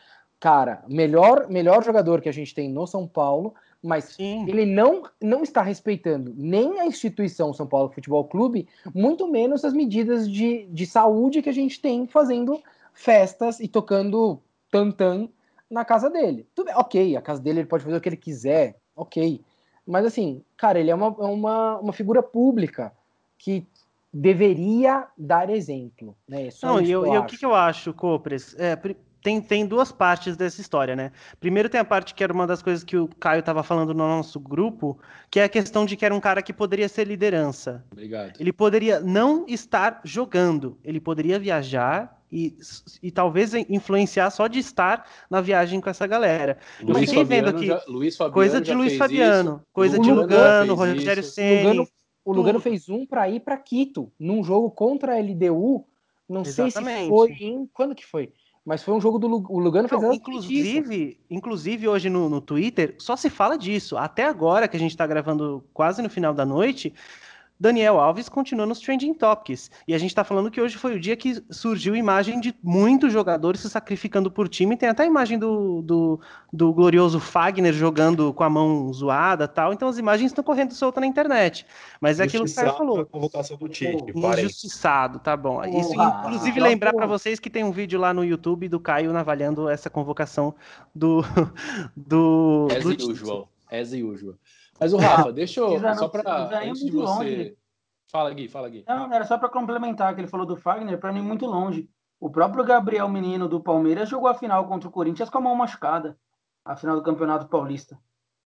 Cara, 0.40 0.83
melhor, 0.88 1.46
melhor 1.51 1.85
jogador 1.85 2.22
que 2.22 2.31
a 2.31 2.33
gente 2.33 2.55
tem 2.55 2.70
no 2.70 2.87
São 2.87 3.07
Paulo, 3.07 3.55
mas 3.83 4.05
Sim. 4.05 4.49
ele 4.49 4.64
não, 4.64 5.03
não 5.20 5.42
está 5.42 5.61
respeitando 5.61 6.33
nem 6.35 6.81
a 6.81 6.87
instituição 6.87 7.53
São 7.53 7.66
Paulo 7.66 7.92
Futebol 7.92 8.25
Clube, 8.25 8.66
muito 8.94 9.29
menos 9.29 9.62
as 9.62 9.75
medidas 9.75 10.27
de, 10.27 10.66
de 10.70 10.87
saúde 10.87 11.42
que 11.42 11.51
a 11.51 11.55
gente 11.55 11.79
tem 11.83 12.07
fazendo 12.07 12.59
festas 12.97 13.61
e 13.61 13.69
tocando 13.69 14.43
tantã 14.71 15.29
na 15.71 15.85
casa 15.85 16.11
dele. 16.11 16.49
Tudo 16.55 16.67
bem, 16.67 16.75
ok, 16.77 17.17
a 17.17 17.23
casa 17.23 17.41
dele 17.41 17.61
ele 17.61 17.69
pode 17.69 17.85
fazer 17.85 17.97
o 17.97 18.01
que 18.01 18.09
ele 18.09 18.17
quiser, 18.17 18.77
ok. 18.97 19.41
Mas 19.87 20.05
assim, 20.07 20.43
cara, 20.57 20.81
ele 20.81 20.91
é 20.91 20.95
uma, 20.95 21.09
uma, 21.09 21.79
uma 21.79 21.93
figura 21.93 22.23
pública 22.23 22.93
que 23.39 23.65
deveria 24.13 25.07
dar 25.17 25.51
exemplo. 25.51 26.17
Né? 26.27 26.47
É 26.47 26.51
só 26.51 26.67
Não, 26.67 26.81
e, 26.81 26.91
eu- 26.91 27.03
que 27.03 27.09
eu 27.09 27.21
o 27.21 27.27
que, 27.27 27.37
que 27.39 27.47
eu 27.47 27.55
acho, 27.55 27.93
Copres? 27.93 28.57
É, 28.59 28.75
tem, 29.23 29.41
tem 29.41 29.67
duas 29.67 29.93
partes 29.93 30.37
dessa 30.37 30.61
história, 30.61 30.97
né? 30.97 31.13
Primeiro 31.39 31.69
tem 31.69 31.81
a 31.81 31.85
parte 31.85 32.15
que 32.15 32.25
era 32.25 32.33
uma 32.33 32.47
das 32.47 32.63
coisas 32.63 32.83
que 32.83 32.97
o 32.97 33.09
Caio 33.09 33.41
estava 33.41 33.63
falando 33.63 33.93
no 33.93 34.07
nosso 34.09 34.41
grupo, 34.41 34.99
que 35.31 35.39
é 35.39 35.45
a 35.45 35.49
questão 35.49 35.85
de 35.85 35.97
que 35.97 36.05
era 36.05 36.15
um 36.15 36.21
cara 36.21 36.41
que 36.41 36.53
poderia 36.53 36.89
ser 36.89 37.07
liderança. 37.07 37.85
Obrigado. 37.93 38.41
Ele 38.41 38.53
poderia 38.53 39.01
não 39.01 39.45
estar 39.47 40.01
jogando, 40.03 40.79
ele 40.83 41.01
poderia 41.01 41.39
viajar 41.39 42.15
e, 42.31 42.57
e 43.03 43.11
talvez 43.11 43.55
influenciar 43.55 44.31
só 44.31 44.47
de 44.47 44.59
estar 44.59 45.09
na 45.31 45.41
viagem 45.41 45.81
com 45.81 45.89
essa 45.89 46.07
galera. 46.07 46.59
Eu 46.81 46.89
Luiz 46.95 47.09
fiquei 47.11 47.25
vendo 47.25 47.47
Fabiano 47.47 47.59
aqui, 47.59 47.67
já- 47.67 47.83
Luiz 47.87 48.17
Fabiano 48.17 48.35
Coisa 48.35 48.61
de 48.61 48.75
Luiz 48.75 48.97
Fabiano, 48.97 49.51
isso. 49.57 49.67
coisa 49.73 49.99
O 49.99 50.03
de 50.03 50.11
Lugano 50.11 50.23
Lugano, 50.23 50.75
Rogério 50.75 51.01
Lugano, 51.01 51.23
Ceni. 51.23 51.89
o 52.25 52.33
Lugano 52.33 52.61
fez 52.61 52.89
um 52.89 53.07
para 53.07 53.29
ir 53.31 53.41
para 53.41 53.57
Quito, 53.57 54.11
num 54.19 54.43
jogo 54.43 54.71
contra 54.71 55.15
a 55.15 55.19
LDU. 55.21 55.85
Não 56.29 56.45
sei 56.45 56.71
se 56.71 56.79
Exatamente. 56.79 57.09
foi 57.09 57.31
em. 57.41 57.67
Quando 57.73 57.95
que 57.95 58.05
foi? 58.05 58.33
Mas 58.65 58.83
foi 58.83 58.95
um 58.95 59.01
jogo 59.01 59.17
do 59.17 59.29
o 59.29 59.61
Lugano 59.61 59.87
exatamente 59.87 60.17
inclusive, 60.19 61.21
inclusive 61.31 61.87
hoje 61.87 62.11
no, 62.11 62.29
no 62.29 62.41
Twitter 62.41 62.97
só 62.99 63.15
se 63.15 63.31
fala 63.31 63.57
disso. 63.57 63.97
Até 63.97 64.25
agora 64.25 64.67
que 64.67 64.77
a 64.77 64.81
gente 64.81 64.91
está 64.91 65.07
gravando 65.07 65.65
quase 65.73 66.03
no 66.03 66.11
final 66.11 66.35
da 66.35 66.45
noite, 66.45 66.93
Daniel 67.59 67.99
Alves 67.99 68.29
continua 68.29 68.66
nos 68.66 68.81
trending 68.81 69.14
topics. 69.14 69.71
E 69.88 69.95
a 69.95 69.99
gente 69.99 70.11
está 70.11 70.23
falando 70.23 70.51
que 70.51 70.61
hoje 70.61 70.77
foi 70.77 70.95
o 70.95 71.01
dia 71.01 71.16
que 71.16 71.42
surgiu 71.51 71.97
imagem 71.97 72.40
de 72.40 72.55
muitos 72.62 73.12
jogadores 73.12 73.61
se 73.61 73.71
sacrificando 73.71 74.31
por 74.31 74.49
time. 74.49 74.77
Tem 74.77 74.88
até 74.88 75.03
a 75.03 75.07
imagem 75.07 75.38
do, 75.38 75.83
do, 75.83 76.21
do 76.53 76.73
glorioso 76.73 77.19
Fagner 77.19 77.73
jogando 77.73 78.33
com 78.33 78.45
a 78.45 78.51
mão 78.51 78.92
zoada 78.92 79.49
tal. 79.49 79.73
Então 79.73 79.88
as 79.88 79.99
imagens 79.99 80.31
estão 80.31 80.45
correndo 80.45 80.73
solta 80.73 81.01
na 81.01 81.07
internet. 81.07 81.66
Mas 82.01 82.21
é 82.21 82.25
aquilo 82.25 82.45
que 82.45 82.53
o 82.53 82.55
cara 82.55 82.73
falou. 82.75 82.99
na 82.99 83.05
convocação 83.05 83.57
do 83.57 83.69
Tite, 83.69 84.12
parem. 84.21 84.45
Injustiçado, 84.45 85.19
tá 85.19 85.37
bom. 85.37 85.64
Isso, 85.64 85.92
inclusive, 85.95 86.61
lembrar 86.61 86.92
para 86.92 87.07
vocês 87.07 87.40
que 87.40 87.51
tem 87.51 87.64
um 87.64 87.73
vídeo 87.73 87.99
lá 87.99 88.12
no 88.12 88.25
YouTube 88.25 88.69
do 88.69 88.79
Caio 88.79 89.16
avaliando 89.16 89.69
essa 89.69 89.90
convocação 89.90 90.55
do. 90.95 91.23
do, 91.97 92.69
As 92.71 92.85
do 92.85 92.90
Tite. 92.90 93.11
usual. 93.11 93.49
As 93.71 93.92
usual. 93.92 94.35
Mas 94.79 94.93
o 94.93 94.97
Rafa, 94.97 95.33
deixa 95.33 95.61
eu. 95.61 95.79
Só 95.97 96.09
para. 96.09 96.61
Antes 96.62 96.85
de 96.85 96.91
você. 96.91 97.05
longe. 97.05 97.59
Fala, 98.11 98.33
Gui, 98.33 98.49
fala, 98.49 98.69
Gui. 98.69 98.85
Não, 98.87 99.12
era 99.12 99.25
só 99.25 99.37
para 99.37 99.49
complementar 99.49 100.15
que 100.15 100.21
ele 100.21 100.29
falou 100.29 100.47
do 100.47 100.57
Fagner, 100.57 100.99
para 100.99 101.12
não 101.12 101.19
ir 101.19 101.23
muito 101.23 101.45
longe. 101.45 101.91
O 102.21 102.31
próprio 102.31 102.65
Gabriel 102.65 103.09
Menino 103.09 103.49
do 103.49 103.61
Palmeiras 103.61 104.09
jogou 104.09 104.29
a 104.29 104.35
final 104.35 104.67
contra 104.67 104.89
o 104.89 104.93
Corinthians 104.93 105.29
com 105.29 105.39
a 105.39 105.41
mão 105.41 105.57
machucada. 105.57 106.17
A 106.65 106.77
final 106.77 106.97
do 106.97 107.03
Campeonato 107.03 107.49
Paulista. 107.49 107.99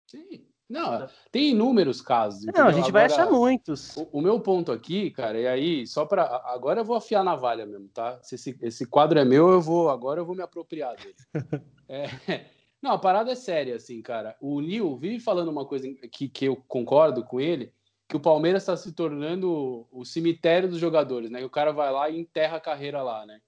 Sim. 0.05 0.45
Não, 0.69 1.07
tem 1.31 1.51
inúmeros 1.51 2.01
casos. 2.01 2.43
Não, 2.45 2.49
a 2.49 2.51
entendeu? 2.51 2.73
gente 2.73 2.91
vai 2.91 3.05
Agora, 3.05 3.23
achar 3.23 3.31
muitos. 3.31 3.95
O, 3.95 4.09
o 4.13 4.21
meu 4.21 4.39
ponto 4.39 4.71
aqui, 4.71 5.11
cara, 5.11 5.39
e 5.39 5.47
aí, 5.47 5.87
só 5.87 6.05
para 6.05 6.23
Agora 6.45 6.81
eu 6.81 6.85
vou 6.85 6.97
afiar 6.97 7.23
na 7.23 7.31
navalha 7.31 7.65
mesmo, 7.65 7.87
tá? 7.87 8.19
Se 8.21 8.35
esse, 8.35 8.57
esse 8.61 8.85
quadro 8.85 9.17
é 9.17 9.23
meu, 9.23 9.49
eu 9.49 9.61
vou. 9.61 9.89
Agora 9.89 10.19
eu 10.19 10.25
vou 10.25 10.35
me 10.35 10.41
apropriar 10.41 10.95
dele. 10.95 11.15
É, 11.89 12.47
não, 12.81 12.91
a 12.91 12.97
parada 12.97 13.31
é 13.31 13.35
séria, 13.35 13.75
assim, 13.75 14.01
cara. 14.01 14.35
O 14.39 14.61
Nil 14.61 14.97
vive 14.97 15.19
falando 15.19 15.49
uma 15.49 15.65
coisa 15.65 15.87
que, 16.11 16.29
que 16.29 16.45
eu 16.45 16.55
concordo 16.67 17.23
com 17.23 17.39
ele, 17.39 17.73
que 18.07 18.15
o 18.15 18.19
Palmeiras 18.19 18.63
está 18.63 18.77
se 18.77 18.93
tornando 18.93 19.87
o 19.91 20.05
cemitério 20.05 20.69
dos 20.69 20.79
jogadores, 20.79 21.29
né? 21.29 21.39
Que 21.39 21.45
o 21.45 21.49
cara 21.49 21.71
vai 21.73 21.91
lá 21.91 22.09
e 22.09 22.19
enterra 22.19 22.57
a 22.57 22.61
carreira 22.61 23.01
lá, 23.01 23.25
né? 23.25 23.41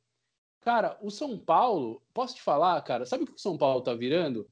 Cara, 0.61 0.97
o 1.01 1.09
São 1.09 1.37
Paulo, 1.37 2.01
posso 2.13 2.35
te 2.35 2.41
falar, 2.41 2.81
cara, 2.81 3.05
sabe 3.05 3.23
o 3.23 3.27
que 3.27 3.33
o 3.33 3.39
São 3.39 3.57
Paulo 3.57 3.81
tá 3.81 3.93
virando? 3.93 4.49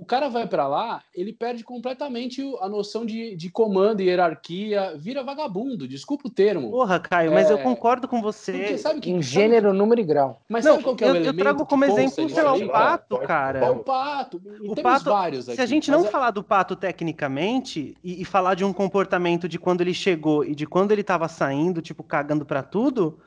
O 0.00 0.04
cara 0.04 0.28
vai 0.28 0.46
para 0.46 0.68
lá, 0.68 1.02
ele 1.12 1.32
perde 1.32 1.64
completamente 1.64 2.40
a 2.60 2.68
noção 2.68 3.04
de, 3.04 3.34
de 3.34 3.50
comando 3.50 4.00
e 4.00 4.04
hierarquia, 4.04 4.94
vira 4.96 5.24
vagabundo, 5.24 5.88
desculpa 5.88 6.28
o 6.28 6.30
termo. 6.30 6.70
Porra, 6.70 7.00
Caio, 7.00 7.32
mas 7.32 7.50
É, 7.50 7.52
eu 7.52 7.58
concordo 7.58 8.06
com 8.06 8.22
você. 8.22 8.52
Porque 8.52 8.78
sabe 8.78 9.00
que, 9.00 9.10
Em 9.10 9.14
sabe 9.14 9.22
gênero, 9.24 9.74
número 9.74 10.00
e 10.00 10.04
grau. 10.04 10.40
Mas 10.48 10.64
Não, 10.64 10.72
sabe 10.74 10.84
qual 10.84 10.94
que 10.94 11.02
é 11.02 11.08
o 11.08 11.10
eu, 11.10 11.14
eu 11.16 11.20
elemento 11.22 11.42
trago 11.42 11.66
como 11.66 11.84
exemplo, 11.84 12.30
sei 12.30 12.42
lá, 12.44 12.52
aí, 12.52 12.64
o? 12.64 12.70
Pato, 12.70 13.18
cara. 13.18 13.58
É 13.58 13.70
o 13.70 13.80
Pato. 13.80 14.40
E 14.62 14.68
O 14.70 14.74
temos 14.76 14.82
Pato, 14.82 15.10
vários 15.10 15.48
aqui. 15.48 15.56
se 15.56 15.62
a 15.62 15.66
gente 15.66 15.90
mas 15.90 16.00
não 16.00 16.06
é- 16.06 16.10
falar 16.12 16.30
do 16.30 16.44
Pato 16.44 16.76
tecnicamente 16.76 17.96
e, 18.02 18.22
e 18.22 18.24
falar 18.24 18.54
de 18.54 18.64
um 18.64 18.72
comportamento 18.72 19.48
de 19.48 19.58
quando 19.58 19.80
ele 19.80 19.92
chegou 19.92 20.44
e 20.44 20.54
de 20.54 20.64
quando 20.64 20.92
ele 20.92 21.02
tava 21.02 21.26
saindo, 21.26 21.82
tipo, 21.82 22.04
cagando 22.04 22.46
pra 22.46 22.62
tudo, 22.62 23.18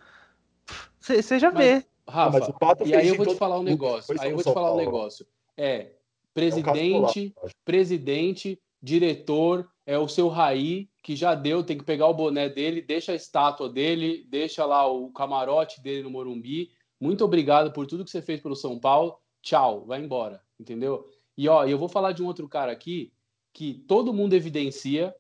você 1.00 1.38
já 1.38 1.52
Mas- 1.52 1.58
vê. 1.66 1.86
Rafa, 2.08 2.40
mas 2.40 2.48
o 2.50 2.54
Pato 2.54 2.86
e 2.88 2.96
aí 2.96 3.08
eu 3.10 3.16
vou 3.16 3.26
te 3.26 3.36
falar 3.36 3.60
um 3.60 3.64
negócio. 3.64 4.16
Aí 4.20 4.30
eu 4.32 4.36
vou 4.36 4.44
te 4.44 4.54
falar 4.54 4.74
um 4.74 4.78
negócio. 4.78 5.26
É, 5.58 5.88
É 6.34 6.40
um 6.40 6.44
presidente, 6.44 7.30
caso 7.32 7.54
presidente, 7.66 8.60
diretor, 8.82 9.70
é 9.86 9.98
o 9.98 10.08
seu 10.08 10.28
Raí, 10.28 10.90
que 11.04 11.16
já 11.16 11.36
deu, 11.36 11.64
tem 11.64 11.78
que 11.78 11.84
pegar 11.84 12.08
o 12.08 12.14
boné 12.14 12.48
dele, 12.48 12.82
deixa 12.82 13.12
a 13.12 13.16
estátua 13.16 13.70
dele, 13.70 14.26
deixa 14.30 14.66
lá 14.66 14.88
o 14.88 15.12
camarote 15.12 15.82
dele 15.82 16.04
no 16.04 16.10
Morumbi. 16.10 16.72
Muito 17.00 17.26
obrigado 17.26 17.72
por 17.74 17.86
tudo 17.88 18.06
que 18.06 18.12
você 18.12 18.22
fez 18.22 18.40
pelo 18.40 18.56
São 18.56 18.80
Paulo. 18.80 19.18
Tchau, 19.42 19.86
vai 19.86 20.02
embora, 20.02 20.42
entendeu? 20.60 21.10
E 21.38 21.50
ó, 21.50 21.66
eu 21.66 21.78
vou 21.78 21.90
falar 21.90 22.12
de 22.12 22.22
um 22.22 22.28
outro 22.28 22.48
cara 22.48 22.72
aqui 22.72 23.12
que 23.52 23.74
todo 23.88 24.14
mundo 24.14 24.34
evidencia. 24.34 25.14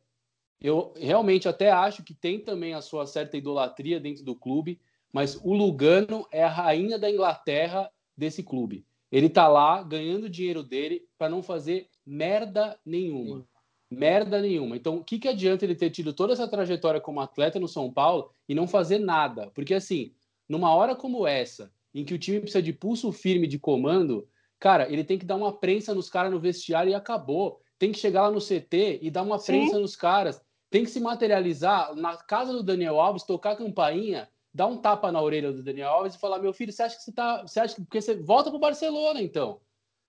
Eu 0.61 0.93
realmente 0.95 1.49
até 1.49 1.71
acho 1.71 2.03
que 2.03 2.13
tem 2.13 2.39
também 2.39 2.73
a 2.73 2.81
sua 2.81 3.07
certa 3.07 3.35
idolatria 3.35 3.99
dentro 3.99 4.23
do 4.23 4.35
clube, 4.35 4.79
mas 5.11 5.35
o 5.43 5.53
Lugano 5.53 6.27
é 6.31 6.43
a 6.43 6.49
rainha 6.49 6.99
da 6.99 7.09
Inglaterra 7.09 7.91
desse 8.15 8.43
clube. 8.43 8.85
Ele 9.11 9.29
tá 9.29 9.47
lá 9.47 9.83
ganhando 9.83 10.29
dinheiro 10.29 10.63
dele 10.63 11.05
para 11.17 11.29
não 11.29 11.43
fazer 11.43 11.89
merda 12.05 12.79
nenhuma. 12.85 13.45
Merda 13.89 14.39
nenhuma. 14.39 14.77
Então, 14.77 14.97
o 14.97 15.03
que, 15.03 15.19
que 15.19 15.27
adianta 15.27 15.65
ele 15.65 15.75
ter 15.75 15.89
tido 15.89 16.13
toda 16.13 16.31
essa 16.31 16.47
trajetória 16.47 17.01
como 17.01 17.19
atleta 17.19 17.59
no 17.59 17.67
São 17.67 17.91
Paulo 17.91 18.31
e 18.47 18.55
não 18.55 18.65
fazer 18.65 18.99
nada? 18.99 19.51
Porque, 19.53 19.73
assim, 19.73 20.13
numa 20.47 20.73
hora 20.73 20.95
como 20.95 21.27
essa, 21.27 21.71
em 21.93 22.05
que 22.05 22.13
o 22.13 22.17
time 22.17 22.39
precisa 22.39 22.61
de 22.61 22.71
pulso 22.71 23.11
firme 23.11 23.47
de 23.47 23.59
comando, 23.59 24.25
cara, 24.57 24.89
ele 24.89 25.03
tem 25.03 25.19
que 25.19 25.25
dar 25.25 25.35
uma 25.35 25.51
prensa 25.51 25.93
nos 25.93 26.09
caras 26.09 26.31
no 26.31 26.39
vestiário 26.39 26.89
e 26.89 26.95
acabou. 26.95 27.59
Tem 27.77 27.91
que 27.91 27.99
chegar 27.99 28.23
lá 28.23 28.31
no 28.31 28.39
CT 28.39 28.99
e 29.01 29.11
dar 29.11 29.23
uma 29.23 29.37
Sim. 29.37 29.47
prensa 29.47 29.77
nos 29.77 29.95
caras. 29.95 30.41
Tem 30.69 30.85
que 30.85 30.89
se 30.89 31.01
materializar 31.01 31.93
na 31.95 32.15
casa 32.15 32.53
do 32.53 32.63
Daniel 32.63 32.97
Alves, 32.97 33.23
tocar 33.23 33.51
a 33.51 33.57
campainha, 33.57 34.29
dar 34.53 34.67
um 34.67 34.77
tapa 34.77 35.11
na 35.11 35.21
orelha 35.21 35.51
do 35.51 35.63
Daniel 35.63 35.89
Alves 35.89 36.15
e 36.15 36.19
falar: 36.19 36.39
meu 36.39 36.53
filho, 36.53 36.71
você 36.71 36.83
acha 36.83 36.97
que 36.97 37.03
você 37.03 37.11
tá. 37.11 37.41
Você 37.41 37.59
acha 37.59 37.75
que. 37.75 37.81
Porque 37.81 38.01
você 38.01 38.15
volta 38.15 38.49
pro 38.49 38.59
Barcelona, 38.59 39.21
então. 39.21 39.59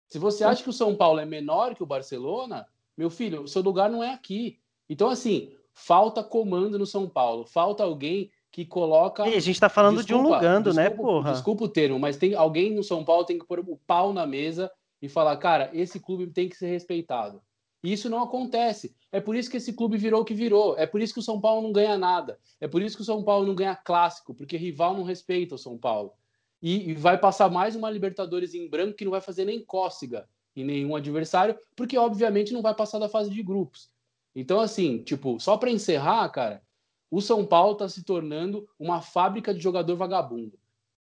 Se 0.09 0.19
você 0.19 0.45
acha 0.45 0.63
que 0.63 0.69
o 0.69 0.75
São 0.75 0.95
Paulo 0.95 1.21
é 1.21 1.25
menor 1.25 1.75
que 1.75 1.83
o 1.83 1.87
Barcelona, 1.87 2.67
meu 2.97 3.09
filho, 3.09 3.43
o 3.43 3.49
seu 3.49 3.63
lugar 3.63 3.89
não 3.91 4.05
é 4.05 4.13
aqui. 4.13 4.59
Então, 4.89 5.09
assim, 5.09 5.55
falta 5.73 6.23
comando 6.23 6.79
no 6.79 6.85
São 6.85 7.09
Paulo. 7.09 7.47
Falta 7.47 7.83
alguém 7.83 8.31
que 8.51 8.67
coloca. 8.67 9.27
E 9.27 9.35
a 9.35 9.41
gente 9.41 9.59
tá 9.59 9.71
falando 9.71 10.05
de 10.05 10.15
um 10.15 10.19
Desculpa, 10.19 10.37
Lugando, 10.37 10.75
né, 10.75 10.89
desculpa- 10.91 11.11
porra? 11.11 11.33
Desculpa 11.33 11.65
o 11.65 11.69
termo, 11.69 11.99
mas 11.99 12.19
tem 12.19 12.35
alguém 12.35 12.75
no 12.75 12.83
São 12.83 13.03
Paulo 13.03 13.25
tem 13.25 13.39
que 13.39 13.47
pôr 13.47 13.61
o 13.61 13.79
pau 13.87 14.13
na 14.13 14.27
mesa 14.27 14.71
e 15.01 15.09
falar, 15.09 15.35
cara, 15.39 15.71
esse 15.73 15.99
clube 15.99 16.27
tem 16.27 16.49
que 16.49 16.57
ser 16.57 16.67
respeitado. 16.67 17.41
E 17.83 17.91
isso 17.91 18.11
não 18.11 18.23
acontece. 18.23 18.95
É 19.13 19.21
por 19.21 19.37
isso 19.37 19.51
que 19.51 19.59
esse 19.59 19.75
clube 19.75 19.99
virou 19.99 20.23
o 20.23 20.25
que 20.25 20.33
virou. 20.33 20.75
É 20.79 20.87
por 20.87 21.01
isso 21.03 21.13
que 21.13 21.21
o 21.21 21.23
São 21.23 21.39
Paulo 21.39 21.63
não 21.63 21.71
ganha 21.71 21.99
nada. 21.99 22.39
É 22.59 22.67
por 22.67 22.81
isso 22.81 22.97
que 22.97 23.03
o 23.03 23.05
São 23.05 23.23
Paulo 23.23 23.47
não 23.47 23.55
ganha 23.55 23.77
clássico, 23.77 24.35
porque 24.35 24.57
rival 24.57 24.97
não 24.97 25.05
respeita 25.05 25.55
o 25.55 25.59
São 25.59 25.77
Paulo. 25.77 26.15
E, 26.63 26.91
e 26.91 26.95
vai 26.95 27.19
passar 27.19 27.51
mais 27.51 27.77
uma 27.77 27.91
Libertadores 27.91 28.55
em 28.55 28.69
branco 28.69 28.97
que 28.97 29.05
não 29.05 29.11
vai 29.11 29.21
fazer 29.21 29.45
nem 29.45 29.63
cócega 29.63 30.27
em 30.57 30.65
nenhum 30.65 30.97
adversário, 30.97 31.59
porque 31.77 31.99
obviamente 31.99 32.53
não 32.53 32.63
vai 32.63 32.75
passar 32.75 32.99
da 32.99 33.09
fase 33.09 33.31
de 33.31 33.43
grupos. 33.43 33.91
Então, 34.35 34.61
assim, 34.61 35.03
tipo, 35.03 35.39
só 35.39 35.59
para 35.59 35.71
encerrar, 35.71 36.29
cara, 36.31 36.63
o 37.11 37.21
São 37.21 37.45
Paulo 37.45 37.75
está 37.75 37.89
se 37.89 38.03
tornando 38.03 38.67
uma 38.79 39.03
fábrica 39.03 39.53
de 39.53 39.61
jogador 39.61 39.97
vagabundo. 39.97 40.59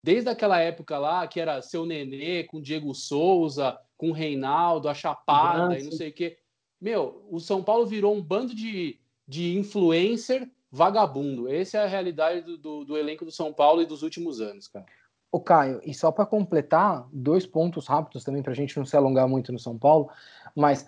Desde 0.01 0.29
aquela 0.29 0.59
época 0.59 0.97
lá, 0.97 1.27
que 1.27 1.41
era 1.41 1.61
seu 1.61 1.85
Nenê, 1.85 2.45
com 2.45 2.61
Diego 2.61 2.95
Souza, 2.95 3.77
com 3.97 4.13
Reinaldo, 4.13 4.87
a 4.87 4.93
Chapada 4.93 5.77
e 5.77 5.83
não 5.83 5.91
sei 5.91 6.09
o 6.09 6.13
quê. 6.13 6.37
Meu, 6.79 7.25
o 7.29 7.39
São 7.39 7.61
Paulo 7.61 7.85
virou 7.85 8.15
um 8.15 8.21
bando 8.21 8.55
de, 8.55 8.99
de 9.27 9.57
influencer 9.57 10.49
vagabundo. 10.71 11.49
Essa 11.49 11.79
é 11.79 11.83
a 11.83 11.87
realidade 11.87 12.41
do, 12.41 12.57
do, 12.57 12.85
do 12.85 12.97
elenco 12.97 13.25
do 13.25 13.31
São 13.31 13.51
Paulo 13.51 13.81
e 13.81 13.85
dos 13.85 14.03
últimos 14.03 14.39
anos, 14.39 14.67
cara. 14.67 14.85
Ô, 15.31 15.39
Caio, 15.39 15.79
e 15.83 15.93
só 15.93 16.11
para 16.11 16.25
completar, 16.25 17.07
dois 17.11 17.45
pontos 17.45 17.85
rápidos 17.87 18.23
também, 18.23 18.41
para 18.41 18.51
a 18.51 18.55
gente 18.55 18.77
não 18.77 18.85
se 18.85 18.95
alongar 18.95 19.27
muito 19.27 19.51
no 19.51 19.59
São 19.59 19.77
Paulo. 19.77 20.09
Mas, 20.55 20.87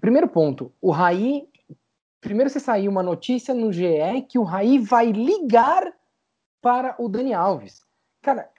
primeiro 0.00 0.28
ponto, 0.28 0.72
o 0.80 0.90
Raí. 0.90 1.48
Primeiro 2.20 2.50
você 2.50 2.60
saiu 2.60 2.90
uma 2.90 3.02
notícia 3.02 3.54
no 3.54 3.72
GE 3.72 4.22
que 4.28 4.38
o 4.38 4.42
Raí 4.42 4.78
vai 4.78 5.10
ligar 5.10 5.90
para 6.60 6.94
o 6.98 7.08
Dani 7.08 7.32
Alves. 7.32 7.82
Cara, 8.20 8.50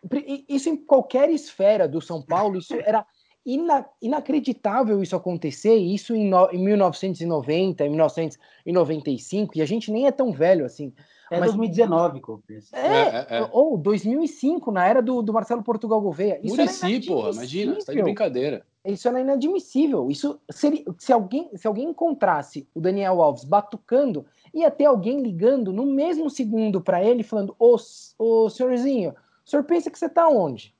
isso 0.50 0.68
em 0.68 0.76
qualquer 0.76 1.30
esfera 1.30 1.88
do 1.88 2.02
São 2.02 2.24
Paulo, 2.24 2.58
isso 2.58 2.74
era 2.74 3.06
ina- 3.46 3.86
inacreditável 4.02 5.02
isso 5.02 5.16
acontecer, 5.16 5.76
isso 5.76 6.16
em, 6.16 6.30
no- 6.30 6.50
em 6.52 6.64
1990, 6.64 7.86
em 7.86 7.90
1995, 7.90 9.58
e 9.58 9.62
a 9.62 9.66
gente 9.66 9.92
nem 9.92 10.08
é 10.08 10.12
tão 10.12 10.32
velho 10.32 10.66
assim. 10.66 10.94
É 11.30 11.40
Mas- 11.40 11.52
2019, 11.54 12.20
Copes. 12.20 12.74
É, 12.74 12.80
É, 12.80 13.28
é, 13.30 13.38
é. 13.40 13.50
ou 13.54 13.78
2005, 13.78 14.70
na 14.70 14.86
era 14.86 15.02
do, 15.02 15.22
do 15.22 15.32
Marcelo 15.32 15.64
Portugal 15.64 16.02
Gouveia. 16.02 16.40
Isso 16.44 16.60
era 16.60 16.70
Murici, 16.72 17.08
porra, 17.08 17.30
imagina, 17.32 17.40
você 17.40 17.46
tá 17.46 17.46
de 17.46 18.00
inadmissível. 18.00 18.04
brincadeira. 18.04 18.66
Isso 18.84 19.08
era 19.08 19.22
inadmissível. 19.22 20.10
Isso 20.12 20.40
seria, 20.50 20.84
se 20.98 21.14
alguém 21.14 21.50
se 21.56 21.68
alguém 21.68 21.90
encontrasse 21.90 22.68
o 22.76 22.82
Daniel 22.82 23.22
Alves 23.22 23.44
batucando, 23.46 24.26
ia 24.54 24.70
ter 24.72 24.86
alguém 24.86 25.22
ligando 25.22 25.72
no 25.72 25.86
mesmo 25.86 26.30
segundo 26.30 26.82
para 26.82 27.02
ele 27.02 27.24
falando: 27.24 27.56
"Ô, 27.60 27.78
ô 28.18 28.50
senhorzinho, 28.50 29.12
o 29.46 29.50
senhor 29.50 29.64
pensa 29.64 29.90
que 29.90 29.98
você 30.00 30.10
tá 30.10 30.28
onde? 30.28 30.74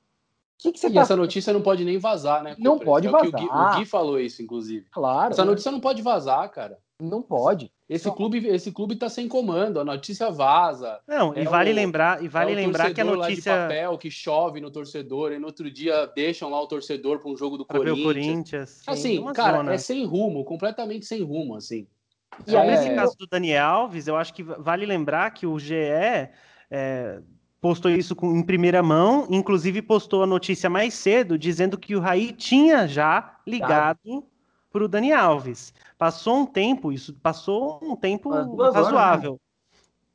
Que, 0.62 0.72
que 0.72 0.78
você 0.78 0.88
E 0.88 0.94
tá 0.94 1.00
essa 1.00 1.16
notícia 1.16 1.52
não 1.52 1.60
pode 1.60 1.84
nem 1.84 1.98
vazar, 1.98 2.42
né? 2.42 2.54
Não 2.58 2.72
Cooper? 2.72 2.86
pode 2.86 3.06
É 3.06 3.10
o 3.10 3.16
que 3.18 3.26
o 3.28 3.32
Gui- 3.32 3.46
vazar. 3.48 3.74
O 3.74 3.78
Gui 3.78 3.84
falou 3.84 4.20
isso, 4.20 4.42
inclusive. 4.42 4.86
Claro, 4.92 5.32
Essa 5.32 5.44
notícia 5.44 5.72
não 5.72 5.80
pode 5.80 6.00
vazar, 6.02 6.48
cara. 6.50 6.78
não 7.00 7.20
pode. 7.20 7.72
Esse 7.88 8.04
Só- 8.04 8.12
clube, 8.12 8.46
esse 8.46 8.70
clube 8.70 8.94
tá 8.94 9.08
sem 9.08 9.26
comando, 9.28 9.80
a 9.80 9.84
notícia 9.84 10.30
vaza. 10.30 11.00
Não, 11.06 11.34
e 11.36 11.40
É 11.40 11.44
vale 11.44 11.72
o- 11.72 11.74
lembrar, 11.74 12.22
e 12.22 12.28
vale 12.28 12.52
é 12.52 12.54
o 12.54 12.56
lembrar 12.56 12.84
que 12.94 13.00
a 13.00 13.04
torcedor 13.04 13.18
lá 13.18 13.26
de 13.26 13.32
notícia 13.32 13.52
papel 13.56 13.98
que 13.98 14.10
chove 14.10 14.60
no 14.60 14.70
torcedor 14.70 15.32
e 15.32 15.38
no 15.38 15.46
outro 15.46 15.68
dia 15.68 16.06
deixam 16.14 16.48
lá 16.48 16.62
o 16.62 16.66
torcedor 16.68 17.18
para 17.18 17.28
um 17.30 17.36
jogo 17.36 17.56
do 17.58 17.64
o 17.64 17.66
Corinthians. 17.66 18.04
Corinthians. 18.04 18.82
Assim, 18.86 19.18
uma 19.18 19.32
cara, 19.32 19.56
zona. 19.58 19.74
é 19.74 19.78
sem 19.78 20.04
rumo, 20.06 20.44
completamente 20.44 21.04
sem 21.04 21.22
rumo, 21.22 21.56
assim. 21.56 21.86
E 22.46 22.56
aí, 22.56 22.68
É, 22.68 22.70
nesse 22.70 22.94
caso 22.94 23.14
do 23.18 23.26
Dani 23.26 23.54
Alves, 23.56 24.06
eu 24.06 24.16
acho 24.16 24.32
que 24.32 24.42
va- 24.44 24.56
vale 24.60 24.86
lembrar 24.86 25.28
que 25.32 25.44
o 25.46 25.58
GE 25.58 25.74
é, 26.70 27.20
postou 27.62 27.90
isso 27.92 28.14
com- 28.16 28.36
em 28.36 28.42
primeira 28.42 28.82
mão, 28.82 29.26
inclusive 29.30 29.80
postou 29.80 30.24
a 30.24 30.26
notícia 30.26 30.68
mais 30.68 30.92
cedo, 30.94 31.38
dizendo 31.38 31.78
que 31.78 31.94
o 31.94 32.00
Raí 32.00 32.32
tinha 32.32 32.88
já 32.88 33.36
ligado 33.46 34.24
para 34.70 34.84
o 34.84 34.88
Dani 34.88 35.12
Alves. 35.12 35.72
Passou 35.96 36.38
um 36.38 36.46
tempo, 36.46 36.90
isso 36.92 37.14
passou 37.14 37.78
um 37.80 37.94
tempo 37.94 38.30
horas, 38.30 38.74
razoável. 38.74 39.40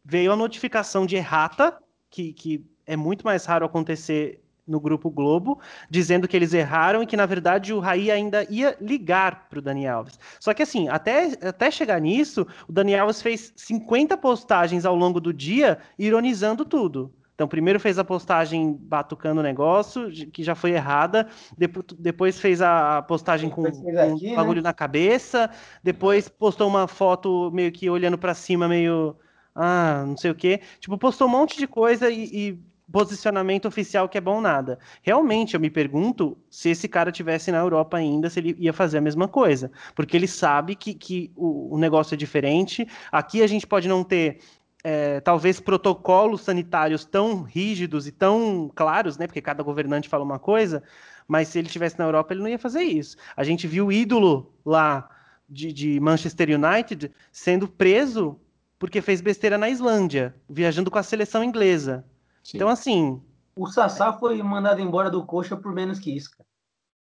Veio 0.03 0.31
a 0.33 0.35
notificação 0.35 1.05
de 1.05 1.15
errata, 1.15 1.77
que, 2.09 2.33
que 2.33 2.65
é 2.85 2.97
muito 2.97 3.23
mais 3.25 3.45
raro 3.45 3.65
acontecer 3.65 4.41
no 4.67 4.81
Grupo 4.81 5.09
Globo, 5.09 5.61
dizendo 5.89 6.27
que 6.27 6.35
eles 6.35 6.53
erraram 6.53 7.01
e 7.01 7.05
que, 7.07 7.15
na 7.15 7.25
verdade, 7.25 7.73
o 7.73 7.79
Raí 7.79 8.11
ainda 8.11 8.45
ia 8.51 8.75
ligar 8.81 9.47
para 9.49 9.59
o 9.59 9.61
Dani 9.61 9.87
Alves. 9.87 10.19
Só 10.41 10.53
que, 10.53 10.61
assim, 10.63 10.89
até, 10.89 11.27
até 11.47 11.71
chegar 11.71 12.01
nisso, 12.01 12.45
o 12.67 12.71
Dani 12.73 12.93
Alves 12.93 13.21
fez 13.21 13.53
50 13.55 14.17
postagens 14.17 14.83
ao 14.85 14.93
longo 14.97 15.21
do 15.21 15.31
dia, 15.31 15.77
ironizando 15.97 16.65
tudo. 16.65 17.13
Então, 17.37 17.47
primeiro 17.47 17.79
fez 17.79 17.99
a 17.99 18.03
postagem 18.03 18.75
batucando 18.81 19.41
o 19.41 19.43
negócio, 19.43 20.09
que 20.31 20.41
já 20.41 20.55
foi 20.55 20.71
errada. 20.71 21.27
Depo- 21.55 21.83
Depois 21.93 22.39
fez 22.39 22.63
a 22.63 23.03
postagem 23.03 23.47
com, 23.47 23.61
aqui, 23.67 24.25
um 24.25 24.29
né? 24.31 24.35
bagulho 24.35 24.59
na 24.63 24.73
cabeça. 24.73 25.47
Depois 25.83 26.27
postou 26.27 26.67
uma 26.67 26.87
foto 26.87 27.51
meio 27.53 27.71
que 27.71 27.91
olhando 27.91 28.17
para 28.17 28.33
cima, 28.33 28.67
meio. 28.67 29.15
Ah, 29.53 30.03
não 30.07 30.17
sei 30.17 30.31
o 30.31 30.35
quê. 30.35 30.61
Tipo, 30.79 30.97
postou 30.97 31.27
um 31.27 31.31
monte 31.31 31.59
de 31.59 31.67
coisa 31.67 32.09
e, 32.09 32.23
e 32.49 32.59
posicionamento 32.91 33.67
oficial 33.67 34.09
que 34.09 34.17
é 34.17 34.21
bom 34.21 34.41
nada. 34.41 34.79
Realmente, 35.03 35.53
eu 35.53 35.59
me 35.59 35.69
pergunto 35.69 36.35
se 36.49 36.69
esse 36.69 36.87
cara 36.87 37.11
tivesse 37.11 37.51
na 37.51 37.59
Europa 37.59 37.97
ainda, 37.97 38.31
se 38.31 38.39
ele 38.39 38.55
ia 38.57 38.73
fazer 38.73 38.97
a 38.97 39.01
mesma 39.01 39.27
coisa. 39.27 39.71
Porque 39.95 40.17
ele 40.17 40.27
sabe 40.27 40.75
que, 40.75 40.95
que 40.95 41.31
o, 41.35 41.75
o 41.75 41.77
negócio 41.77 42.15
é 42.15 42.17
diferente. 42.17 42.87
Aqui 43.11 43.43
a 43.43 43.47
gente 43.47 43.67
pode 43.67 43.87
não 43.87 44.03
ter 44.03 44.39
é, 44.83 45.19
talvez 45.21 45.59
protocolos 45.59 46.41
sanitários 46.41 47.03
tão 47.05 47.41
rígidos 47.41 48.07
e 48.07 48.11
tão 48.11 48.71
claros, 48.75 49.17
né? 49.17 49.27
Porque 49.27 49.41
cada 49.41 49.63
governante 49.63 50.07
fala 50.09 50.23
uma 50.23 50.39
coisa, 50.39 50.83
mas 51.27 51.47
se 51.49 51.59
ele 51.59 51.67
estivesse 51.67 51.97
na 51.99 52.05
Europa, 52.05 52.33
ele 52.33 52.41
não 52.41 52.49
ia 52.49 52.59
fazer 52.59 52.83
isso. 52.83 53.17
A 53.35 53.43
gente 53.43 53.67
viu 53.67 53.87
o 53.87 53.91
ídolo 53.91 54.53
lá 54.65 55.09
de, 55.49 55.73
de 55.73 55.99
Manchester 55.99 56.49
United 56.49 57.11
sendo 57.31 57.67
preso 57.67 58.39
porque 58.79 59.01
fez 59.01 59.21
besteira 59.21 59.57
na 59.57 59.69
Islândia, 59.69 60.35
viajando 60.47 60.91
com 60.91 60.99
a 60.99 61.03
seleção 61.03 61.43
inglesa. 61.43 62.05
Sim. 62.43 62.57
Então, 62.57 62.69
assim, 62.69 63.21
O 63.55 63.65
Sassá 63.67 64.13
foi 64.13 64.41
mandado 64.43 64.79
embora 64.79 65.09
do 65.09 65.25
Coxa 65.25 65.57
por 65.57 65.73
menos 65.73 65.99
que 65.99 66.15
isso, 66.15 66.29
cara. 66.31 66.47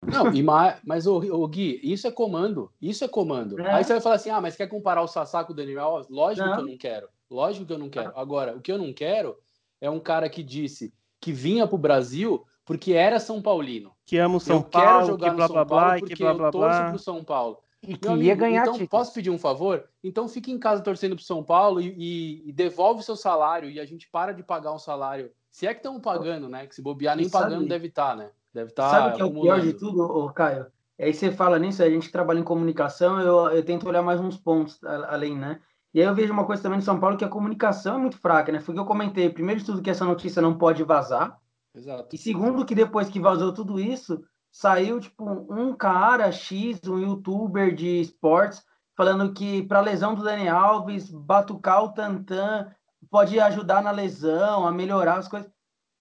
Não, 0.06 0.32
e 0.32 0.42
ma- 0.42 0.76
mas, 0.84 1.06
o, 1.06 1.16
o 1.16 1.48
Gui, 1.48 1.80
isso 1.82 2.06
é 2.06 2.10
comando. 2.10 2.70
Isso 2.80 3.04
é 3.04 3.08
comando. 3.08 3.58
É. 3.58 3.72
Aí 3.72 3.84
você 3.84 3.94
vai 3.94 4.02
falar 4.02 4.14
assim: 4.16 4.30
ah, 4.30 4.40
mas 4.40 4.54
quer 4.54 4.66
comparar 4.68 5.02
o 5.02 5.08
Sassá 5.08 5.42
com 5.42 5.52
o 5.52 5.56
Daniel 5.56 5.80
Alves? 5.80 6.08
Lógico 6.10 6.46
Não. 6.46 6.54
que 6.54 6.60
eu 6.60 6.66
não 6.66 6.76
quero. 6.78 7.08
Lógico 7.34 7.66
que 7.66 7.72
eu 7.72 7.78
não 7.78 7.88
quero. 7.90 8.12
Agora, 8.16 8.56
o 8.56 8.60
que 8.60 8.70
eu 8.70 8.78
não 8.78 8.92
quero 8.92 9.36
é 9.80 9.90
um 9.90 10.00
cara 10.00 10.28
que 10.28 10.42
disse 10.42 10.92
que 11.20 11.32
vinha 11.32 11.66
pro 11.66 11.76
Brasil 11.76 12.44
porque 12.64 12.92
era 12.92 13.18
São 13.20 13.42
Paulino. 13.42 13.92
Que 14.06 14.16
amo 14.18 14.40
São 14.40 14.56
eu 14.58 14.62
quero 14.64 14.84
Paulo, 14.84 15.06
jogar 15.06 15.30
que 15.30 15.36
blá 15.36 15.48
no 15.48 15.52
blá 15.52 15.60
São 15.60 15.66
Paulo 15.66 15.84
blá, 15.86 15.96
e 15.96 16.00
porque 16.00 16.14
que 16.14 16.22
blá 16.22 16.34
blá 16.34 16.46
eu 16.46 16.52
torço 16.52 16.84
pro 16.90 16.98
São 16.98 17.24
Paulo. 17.24 17.58
E 17.82 17.88
Meu 17.88 17.98
que 17.98 18.06
amigo, 18.08 18.24
ia 18.24 18.34
ganhar 18.34 18.62
então, 18.62 18.72
títulos. 18.74 18.88
posso 18.90 19.12
pedir 19.12 19.28
um 19.30 19.38
favor? 19.38 19.84
Então 20.02 20.26
fique 20.28 20.50
em 20.50 20.58
casa 20.58 20.82
torcendo 20.82 21.14
pro 21.16 21.24
São 21.24 21.42
Paulo 21.44 21.80
e, 21.82 21.88
e- 21.98 22.48
e 22.48 22.52
devolve 22.52 23.02
seu 23.02 23.16
salário 23.16 23.68
e 23.68 23.78
a 23.78 23.84
gente 23.84 24.08
para 24.10 24.32
de 24.32 24.42
pagar 24.42 24.72
um 24.72 24.78
salário. 24.78 25.30
Se 25.50 25.66
é 25.66 25.74
que 25.74 25.80
estão 25.80 26.00
pagando, 26.00 26.48
né? 26.48 26.66
Que 26.66 26.74
se 26.74 26.80
bobear, 26.80 27.14
nem 27.16 27.28
sabe- 27.28 27.44
pagando 27.50 27.68
deve 27.68 27.88
estar, 27.88 28.16
né? 28.16 28.30
Deve 28.54 28.70
estar. 28.70 28.88
Sabe 28.88 29.10
o 29.10 29.12
que 29.16 29.20
é 29.20 29.24
o 29.24 29.32
pior 29.32 29.60
de 29.60 29.74
tudo, 29.74 30.00
ô, 30.02 30.32
Caio? 30.32 30.66
Aí 30.98 31.12
você 31.12 31.30
fala 31.30 31.58
nisso, 31.58 31.82
a 31.82 31.90
gente 31.90 32.10
trabalha 32.10 32.38
em 32.38 32.44
comunicação, 32.44 33.20
eu, 33.20 33.50
eu 33.50 33.64
tento 33.64 33.86
olhar 33.88 34.00
mais 34.02 34.20
uns 34.20 34.36
pontos 34.38 34.78
além, 35.08 35.36
né? 35.36 35.60
E 35.94 36.00
aí 36.00 36.06
eu 36.06 36.14
vejo 36.14 36.32
uma 36.32 36.44
coisa 36.44 36.60
também 36.62 36.78
no 36.78 36.84
São 36.84 36.98
Paulo 36.98 37.16
que 37.16 37.24
a 37.24 37.28
comunicação 37.28 37.94
é 37.94 37.98
muito 37.98 38.18
fraca, 38.18 38.50
né? 38.50 38.60
Foi 38.60 38.74
o 38.74 38.76
que 38.76 38.80
eu 38.80 38.86
comentei. 38.86 39.30
Primeiro 39.30 39.60
de 39.60 39.66
tudo 39.66 39.80
que 39.80 39.90
essa 39.90 40.04
notícia 40.04 40.42
não 40.42 40.58
pode 40.58 40.82
vazar. 40.82 41.38
Exato. 41.74 42.08
E 42.14 42.18
segundo 42.18 42.64
que 42.66 42.74
depois 42.74 43.08
que 43.08 43.20
vazou 43.20 43.52
tudo 43.54 43.78
isso, 43.78 44.22
saiu 44.50 44.98
tipo 45.00 45.24
um 45.48 45.72
cara 45.74 46.30
X, 46.32 46.80
um 46.88 46.98
youtuber 46.98 47.74
de 47.74 48.00
esportes, 48.00 48.64
falando 48.96 49.32
que 49.32 49.62
para 49.62 49.80
lesão 49.80 50.14
do 50.14 50.24
Dani 50.24 50.48
Alves, 50.48 51.10
batucar 51.10 51.84
o 51.84 51.92
Tantan 51.92 52.70
pode 53.10 53.38
ajudar 53.38 53.82
na 53.82 53.90
lesão, 53.92 54.66
a 54.66 54.72
melhorar 54.72 55.18
as 55.18 55.28
coisas. 55.28 55.48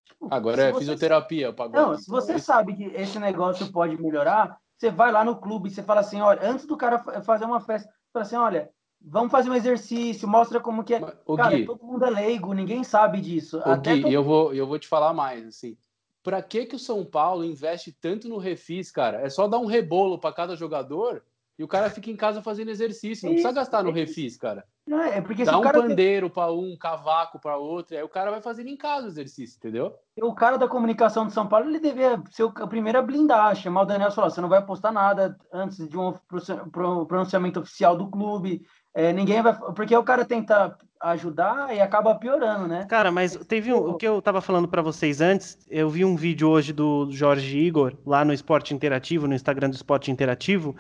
Tipo, 0.08 0.28
Agora 0.32 0.62
é 0.64 0.72
você- 0.72 0.80
fisioterapia, 0.80 1.50
o 1.52 1.54
pagode. 1.54 1.78
Não, 1.78 1.98
se 1.98 2.10
você 2.10 2.40
sabe 2.40 2.76
que 2.76 2.86
esse 2.86 3.20
negócio 3.20 3.72
pode 3.72 4.00
melhorar, 4.02 4.58
você 4.78 4.90
vai 4.90 5.12
lá 5.12 5.24
no 5.24 5.36
clube, 5.36 5.70
você 5.70 5.84
fala 5.84 6.02
assim, 6.02 6.20
olha, 6.22 6.40
antes 6.44 6.66
do 6.66 6.76
cara 6.78 7.00
fa- 7.00 7.22
fazer 7.22 7.46
uma 7.46 7.60
festa, 7.60 7.90
fala 8.12 8.26
assim, 8.26 8.36
olha, 8.36 8.70
vamos 9.04 9.32
fazer 9.32 9.50
um 9.50 9.56
exercício, 9.56 10.28
mostra 10.28 10.60
como 10.60 10.84
que 10.84 10.96
é. 10.96 11.02
Ô, 11.26 11.36
Cara, 11.36 11.58
Gui, 11.58 11.66
todo 11.66 11.84
mundo 11.84 12.06
é 12.06 12.10
leigo, 12.10 12.54
ninguém 12.54 12.84
sabe 12.84 13.20
disso. 13.20 13.58
Ô, 13.60 13.72
Até 13.72 13.96
Gui, 13.96 14.02
todo- 14.04 14.12
eu 14.14 14.24
vou, 14.24 14.54
eu 14.54 14.66
vou 14.66 14.80
te 14.80 14.88
falar 14.88 15.14
mais, 15.14 15.46
assim. 15.46 15.78
Pra 16.24 16.42
que 16.42 16.66
que 16.66 16.76
o 16.76 16.80
São 16.80 17.04
Paulo 17.04 17.44
investe 17.44 17.92
tanto 17.92 18.30
no 18.30 18.38
refis, 18.38 18.90
cara? 18.92 19.20
É 19.22 19.30
só 19.30 19.48
dar 19.48 19.60
um 19.60 19.66
rebolo 19.66 20.18
para 20.18 20.34
cada 20.34 20.56
jogador 20.56 21.22
e 21.60 21.64
o 21.64 21.68
cara 21.68 21.90
fica 21.90 22.10
em 22.10 22.16
casa 22.16 22.42
fazendo 22.42 22.72
exercício. 22.72 23.26
Não 23.26 23.34
precisa 23.34 23.54
gastar 23.54 23.84
no 23.84 23.90
é 23.90 23.94
refis, 23.94 24.38
cara. 24.38 24.66
Não, 24.86 25.02
é 25.02 25.22
porque 25.22 25.46
se 25.46 25.52
Dá 25.52 25.58
o 25.58 25.62
um 25.62 25.64
cara 25.64 25.80
tem- 25.80 25.90
pandeiro 25.90 26.30
para 26.30 26.52
um, 26.52 26.74
um 26.74 26.78
cavaco 26.78 27.40
para 27.40 27.58
outro, 27.58 27.96
aí 27.96 28.04
o 28.04 28.10
cara 28.10 28.32
vai 28.32 28.42
fazendo 28.42 28.68
em 28.68 28.76
casa 28.76 29.06
o 29.06 29.10
exercício, 29.10 29.58
entendeu? 29.58 29.94
o 30.22 30.34
cara 30.34 30.58
da 30.58 30.68
comunicação 30.68 31.26
de 31.26 31.34
São 31.34 31.48
Paulo, 31.48 31.70
ele 31.70 31.80
devia 31.80 32.22
ser 32.32 32.44
o 32.44 32.54
a 32.98 33.02
blindar, 33.02 33.56
chamar 33.56 33.82
o 33.82 33.86
Daniel 33.86 34.10
e 34.10 34.14
falar, 34.14 34.30
você 34.30 34.42
não 34.42 34.50
vai 34.50 34.64
postar 34.66 34.92
nada 34.92 35.38
antes 35.52 35.88
de 35.88 35.98
um 35.98 36.14
pro- 36.28 36.70
pro- 36.72 37.06
pronunciamento 37.06 37.62
oficial 37.62 37.98
do 37.98 38.10
clube, 38.10 38.66
é, 38.94 39.12
ninguém 39.14 39.42
vai... 39.42 39.54
Porque 39.54 39.96
o 39.96 40.04
cara 40.04 40.26
tenta 40.26 40.78
ajudar 41.02 41.76
e 41.76 41.82
acaba 41.82 42.16
piorando, 42.16 42.68
né? 42.68 42.86
Cara, 42.86 43.12
mas 43.12 43.36
teve 43.46 43.74
um, 43.74 43.90
o 43.90 43.94
que 43.96 44.08
eu 44.08 44.22
tava 44.22 44.40
falando 44.40 44.68
pra 44.68 44.82
vocês 44.82 45.20
antes, 45.20 45.58
eu 45.70 45.90
vi 45.90 46.06
um 46.06 46.16
vídeo 46.16 46.50
hoje 46.50 46.72
do 46.72 47.10
Jorge 47.12 47.58
Igor, 47.58 47.94
lá 48.06 48.24
no 48.24 48.32
Esporte 48.32 48.74
Interativo, 48.74 49.28
no 49.28 49.36
Instagram 49.36 49.70
do 49.70 49.76
Esporte 49.76 50.10
Interativo, 50.12 50.76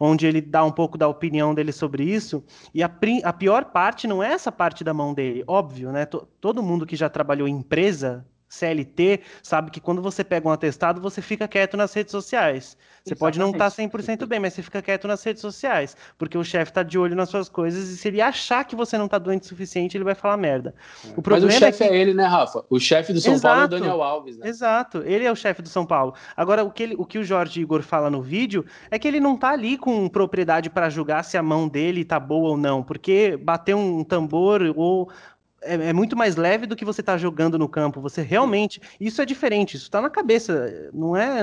onde 0.00 0.26
ele 0.26 0.40
dá 0.40 0.64
um 0.64 0.72
pouco 0.72 0.98
da 0.98 1.06
opinião 1.06 1.54
dele 1.54 1.70
sobre 1.70 2.02
isso, 2.04 2.42
e 2.74 2.82
a, 2.82 2.90
a 3.24 3.32
pior 3.32 3.66
parte 3.66 4.06
não 4.06 4.22
é 4.22 4.32
essa 4.32 4.50
parte 4.50 4.82
da 4.82 4.92
mão 4.92 5.14
dele, 5.14 5.44
óbvio, 5.46 5.92
né? 5.92 6.06
To- 6.06 6.26
todo 6.40 6.62
mundo 6.62 6.86
que 6.86 6.96
já 6.96 7.08
trabalhou 7.08 7.46
em 7.46 7.56
empresa, 7.56 8.26
CLT, 8.48 9.20
sabe 9.42 9.70
que 9.70 9.80
quando 9.80 10.00
você 10.00 10.24
pega 10.24 10.48
um 10.48 10.52
atestado, 10.52 11.00
você 11.00 11.20
fica 11.20 11.46
quieto 11.46 11.76
nas 11.76 11.92
redes 11.92 12.10
sociais. 12.12 12.76
Você 13.04 13.14
pode 13.14 13.38
não 13.38 13.52
tá 13.52 13.68
estar 13.68 13.82
Exatamente. 13.82 14.22
100% 14.22 14.26
bem, 14.26 14.40
mas 14.40 14.52
você 14.54 14.62
fica 14.62 14.82
quieto 14.82 15.08
nas 15.08 15.22
redes 15.22 15.40
sociais, 15.40 15.96
porque 16.18 16.36
o 16.36 16.44
chefe 16.44 16.72
tá 16.72 16.82
de 16.82 16.98
olho 16.98 17.14
nas 17.16 17.28
suas 17.28 17.48
coisas, 17.48 17.88
e 17.88 17.96
se 17.96 18.08
ele 18.08 18.20
achar 18.20 18.64
que 18.64 18.76
você 18.76 18.98
não 18.98 19.08
tá 19.08 19.18
doente 19.18 19.42
o 19.44 19.46
suficiente, 19.46 19.96
ele 19.96 20.04
vai 20.04 20.14
falar 20.14 20.36
merda. 20.36 20.74
O 21.16 21.22
Mas 21.24 21.24
problema 21.24 21.46
o 21.52 21.56
é 21.56 21.58
chefe 21.58 21.78
que... 21.78 21.84
é, 21.84 21.96
ele, 21.96 22.12
né, 22.14 22.24
Rafa? 22.26 22.64
O 22.68 22.78
chefe 22.78 23.12
do 23.12 23.20
São 23.20 23.38
Paulo 23.40 23.60
é 23.60 23.62
o 23.62 23.66
Exato. 23.66 23.78
Daniel 23.78 24.02
Alves, 24.02 24.36
né? 24.38 24.48
Exato, 24.48 25.02
ele 25.06 25.24
é 25.24 25.32
o 25.32 25.36
chefe 25.36 25.62
do 25.62 25.68
São 25.68 25.86
Paulo. 25.86 26.14
Agora, 26.36 26.64
o 26.64 26.70
que, 26.70 26.82
ele- 26.82 26.96
o 26.98 27.04
que 27.06 27.18
o 27.18 27.24
Jorge 27.24 27.60
Igor 27.60 27.82
fala 27.82 28.10
no 28.10 28.22
vídeo 28.22 28.64
é 28.90 28.98
que 28.98 29.08
ele 29.08 29.20
não 29.20 29.36
tá 29.36 29.50
ali 29.50 29.78
com 29.78 30.08
propriedade 30.08 30.68
para 30.70 30.90
julgar 30.90 31.24
se 31.24 31.36
a 31.36 31.42
mão 31.42 31.68
dele 31.68 32.04
tá 32.04 32.18
boa 32.20 32.50
ou 32.50 32.56
não, 32.56 32.82
porque 32.82 33.36
bater 33.36 33.74
um 33.74 34.04
tambor 34.04 34.60
ou 34.76 35.10
é, 35.62 35.74
é 35.88 35.92
muito 35.92 36.16
mais 36.16 36.36
leve 36.36 36.66
do 36.66 36.76
que 36.76 36.84
você 36.84 37.02
tá 37.02 37.16
jogando 37.16 37.58
no 37.58 37.68
campo. 37.68 38.00
Você 38.00 38.22
realmente. 38.22 38.80
Isso 39.00 39.20
é 39.22 39.24
diferente, 39.26 39.76
isso 39.76 39.90
tá 39.90 40.00
na 40.00 40.10
cabeça. 40.10 40.90
Não 40.92 41.16
é. 41.16 41.42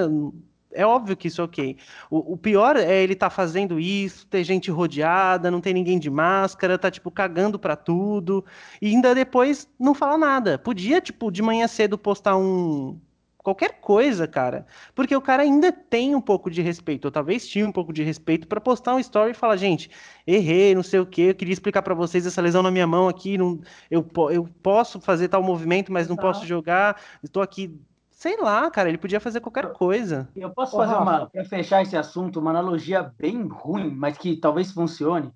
É 0.78 0.86
óbvio 0.86 1.15
que 1.15 1.30
isso 1.30 1.39
é 1.39 1.43
ok. 1.45 1.78
O, 2.10 2.34
o 2.34 2.38
pior 2.38 2.75
é 2.75 3.01
ele 3.01 3.15
tá 3.15 3.30
fazendo 3.30 3.80
isso, 3.80 4.28
ter 4.28 4.43
gente 4.43 4.69
rodeada, 4.69 5.49
não 5.49 5.62
tem 5.62 5.73
ninguém 5.73 5.97
de 5.97 6.10
máscara, 6.10 6.78
tá 6.78 6.91
tipo 6.91 7.10
cagando 7.10 7.58
pra 7.58 7.78
tudo. 7.78 8.43
E 8.82 8.88
ainda 8.88 9.15
depois 9.15 9.69
não 9.80 9.93
fala 9.93 10.17
nada. 10.17 10.60
Podia, 10.60 10.99
tipo, 10.99 11.32
de 11.32 11.41
manhã 11.41 11.67
cedo 11.67 11.97
postar 11.97 12.36
um. 12.36 12.99
Qualquer 13.45 13.79
coisa, 13.79 14.27
cara. 14.27 14.65
Porque 14.95 15.15
o 15.15 15.21
cara 15.21 15.43
ainda 15.43 15.71
tem 15.71 16.15
um 16.15 16.19
pouco 16.19 16.49
de 16.49 16.63
respeito, 16.63 17.05
ou 17.05 17.12
talvez 17.12 17.47
tinha 17.47 17.63
um 17.67 17.71
pouco 17.71 17.93
de 17.93 18.01
respeito, 18.01 18.47
pra 18.47 18.60
postar 18.60 18.95
um 18.95 18.99
story 18.99 19.31
e 19.31 19.34
falar: 19.36 19.55
gente, 19.55 19.88
errei, 20.25 20.73
não 20.73 20.81
sei 20.81 20.99
o 20.99 21.05
quê, 21.05 21.29
eu 21.29 21.36
queria 21.36 21.53
explicar 21.53 21.84
pra 21.84 21.93
vocês 21.93 22.25
essa 22.25 22.41
lesão 22.41 22.63
na 22.63 22.71
minha 22.71 22.88
mão 22.88 23.08
aqui, 23.08 23.38
não, 23.38 23.60
eu, 23.91 24.03
eu 24.31 24.49
posso 24.63 24.99
fazer 24.99 25.27
tal 25.27 25.43
movimento, 25.43 25.93
mas 25.93 26.08
não 26.08 26.15
Exato. 26.15 26.27
posso 26.27 26.47
jogar, 26.47 26.99
estou 27.21 27.43
aqui. 27.43 27.79
Sei 28.10 28.36
lá, 28.36 28.71
cara, 28.71 28.89
ele 28.89 28.97
podia 28.97 29.19
fazer 29.19 29.41
qualquer 29.41 29.71
coisa. 29.73 30.27
Eu 30.36 30.49
posso 30.49 30.73
Ô, 30.73 30.77
fazer 30.77 30.95
uma, 30.95 31.29
para 31.29 31.45
fechar 31.45 31.84
esse 31.84 31.95
assunto, 31.95 32.39
uma 32.39 32.49
analogia 32.49 33.03
bem 33.03 33.47
ruim, 33.47 33.91
mas 33.91 34.17
que 34.17 34.38
talvez 34.38 34.71
funcione. 34.71 35.31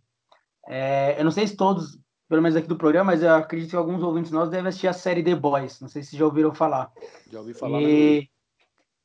É, 0.68 1.20
eu 1.20 1.24
não 1.24 1.32
sei 1.32 1.46
se 1.46 1.56
todos, 1.56 2.00
pelo 2.30 2.44
menos 2.44 2.56
aqui 2.56 2.68
do 2.68 2.78
programa, 2.78 3.12
mas 3.12 3.24
eu 3.24 3.34
acredito 3.34 3.72
que 3.72 3.76
alguns 3.76 4.04
ouvintes 4.04 4.32
nossos 4.32 4.52
devem 4.52 4.70
assistir 4.70 4.88
a 4.88 4.94
série 4.94 5.24
The 5.24 5.34
Boys. 5.34 5.82
Não 5.82 5.88
sei 5.88 6.04
se 6.04 6.16
já 6.16 6.24
ouviram 6.24 6.54
falar. 6.54 6.92
Já 7.30 7.40
ouvi 7.40 7.56
falar. 7.56 7.82
E, 7.82 8.30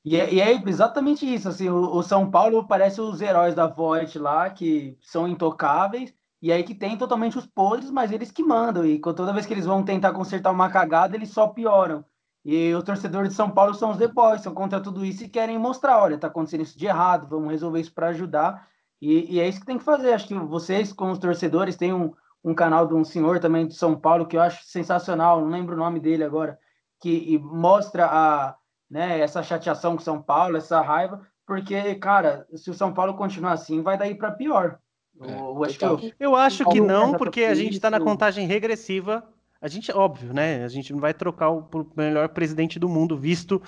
e, 0.05 0.15
é, 0.15 0.35
e 0.35 0.41
é 0.43 0.63
exatamente 0.69 1.25
isso. 1.25 1.49
Assim, 1.49 1.71
o, 1.71 1.97
o 1.97 2.03
São 2.03 2.31
Paulo 2.31 2.69
parece 2.69 3.01
os 3.01 3.23
heróis 3.23 3.55
da 3.55 3.67
Void 3.67 4.19
lá, 4.19 4.51
que 4.51 4.99
são 5.01 5.27
intocáveis, 5.27 6.15
e 6.43 6.53
aí 6.53 6.63
que 6.63 6.75
tem 6.75 6.99
totalmente 6.99 7.39
os 7.39 7.47
podres, 7.47 7.91
mas 7.91 8.13
eles 8.13 8.31
que 8.31 8.43
mandam. 8.43 8.85
E 8.85 9.01
toda 9.01 9.33
vez 9.33 9.47
que 9.47 9.55
eles 9.55 9.65
vão 9.65 9.83
tentar 9.83 10.13
consertar 10.13 10.51
uma 10.51 10.69
cagada, 10.69 11.17
eles 11.17 11.31
só 11.31 11.47
pioram. 11.47 12.05
E 12.45 12.75
os 12.75 12.85
torcedores 12.85 13.31
de 13.31 13.35
São 13.37 13.51
Paulo 13.51 13.73
são 13.73 13.91
os 13.91 13.97
The 13.97 14.09
Boys, 14.09 14.43
são 14.43 14.53
contra 14.53 14.83
tudo 14.83 15.03
isso 15.03 15.25
e 15.25 15.31
querem 15.31 15.59
mostrar: 15.59 15.99
olha, 15.99 16.19
tá 16.19 16.27
acontecendo 16.27 16.61
isso 16.61 16.79
de 16.79 16.85
errado, 16.85 17.27
vamos 17.27 17.51
resolver 17.51 17.81
isso 17.81 17.95
para 17.95 18.09
ajudar. 18.09 18.69
E, 19.01 19.37
e 19.37 19.41
é 19.41 19.49
isso 19.49 19.61
que 19.61 19.67
tem 19.67 19.79
que 19.79 19.85
fazer. 19.85 20.13
Acho 20.13 20.29
que 20.29 20.35
vocês, 20.35 20.93
como 20.93 21.13
os 21.13 21.19
torcedores, 21.19 21.77
têm 21.77 21.95
um, 21.95 22.13
um 22.45 22.55
canal 22.55 22.87
de 22.87 22.95
um 22.95 23.05
senhor 23.05 23.41
também 23.41 23.67
de 23.67 23.75
São 23.75 23.97
Paulo 23.97 24.27
que 24.27 24.37
eu 24.37 24.41
acho 24.43 24.63
sensacional, 24.65 25.41
não 25.41 25.49
lembro 25.49 25.75
o 25.75 25.79
nome 25.79 25.99
dele 25.99 26.23
agora, 26.25 26.59
que 27.01 27.11
e 27.33 27.39
mostra 27.39 28.07
a, 28.07 28.55
né, 28.91 29.19
essa 29.21 29.43
chateação 29.43 29.97
com 29.97 30.03
São 30.03 30.21
Paulo, 30.21 30.57
essa 30.57 30.81
raiva, 30.81 31.21
porque, 31.47 31.95
cara, 31.97 32.47
se 32.55 32.71
o 32.71 32.75
São 32.75 32.93
Paulo 32.93 33.15
continuar 33.15 33.53
assim, 33.53 33.83
vai 33.83 33.97
daí 33.99 34.15
para 34.15 34.31
pior. 34.31 34.79
É, 35.21 35.27
Eu, 35.33 35.57
eu 35.57 35.65
acho 35.65 35.79
que 35.79 35.85
eu- 35.85 36.01
Eu 36.19 36.37
acho 36.37 36.65
que 36.67 36.81
não, 36.81 37.15
porque 37.15 37.45
a 37.45 37.55
gente 37.55 37.81
tá 37.81 37.91
na 37.91 37.99
contagem 38.05 38.47
regressiva. 38.47 39.25
A 39.61 39.69
gente, 39.69 39.91
óbvio, 39.93 40.35
né? 40.35 40.63
A 40.65 40.69
gente 40.69 40.93
não 40.93 41.01
vai 41.01 41.15
trocar 41.15 41.49
o 41.51 41.63
pro 41.63 41.91
melhor 41.97 42.29
presidente 42.29 42.79
do 42.79 42.89
mundo, 42.89 43.17
visto 43.17 43.63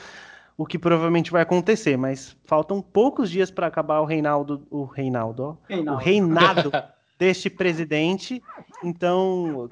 o 0.58 0.66
que 0.66 0.78
provavelmente 0.78 1.30
vai 1.30 1.42
acontecer, 1.42 1.96
mas 1.96 2.36
faltam 2.44 2.80
poucos 2.82 3.30
dias 3.30 3.50
para 3.50 3.66
acabar 3.66 4.00
o 4.00 4.04
Reinaldo, 4.04 4.66
o 4.70 4.84
Reinaldo, 4.84 5.42
ó, 5.42 5.56
Ei, 5.68 5.86
o 5.88 5.94
reinado 5.96 6.70
deste 7.18 7.48
presidente. 7.48 8.42
Então, 8.84 9.68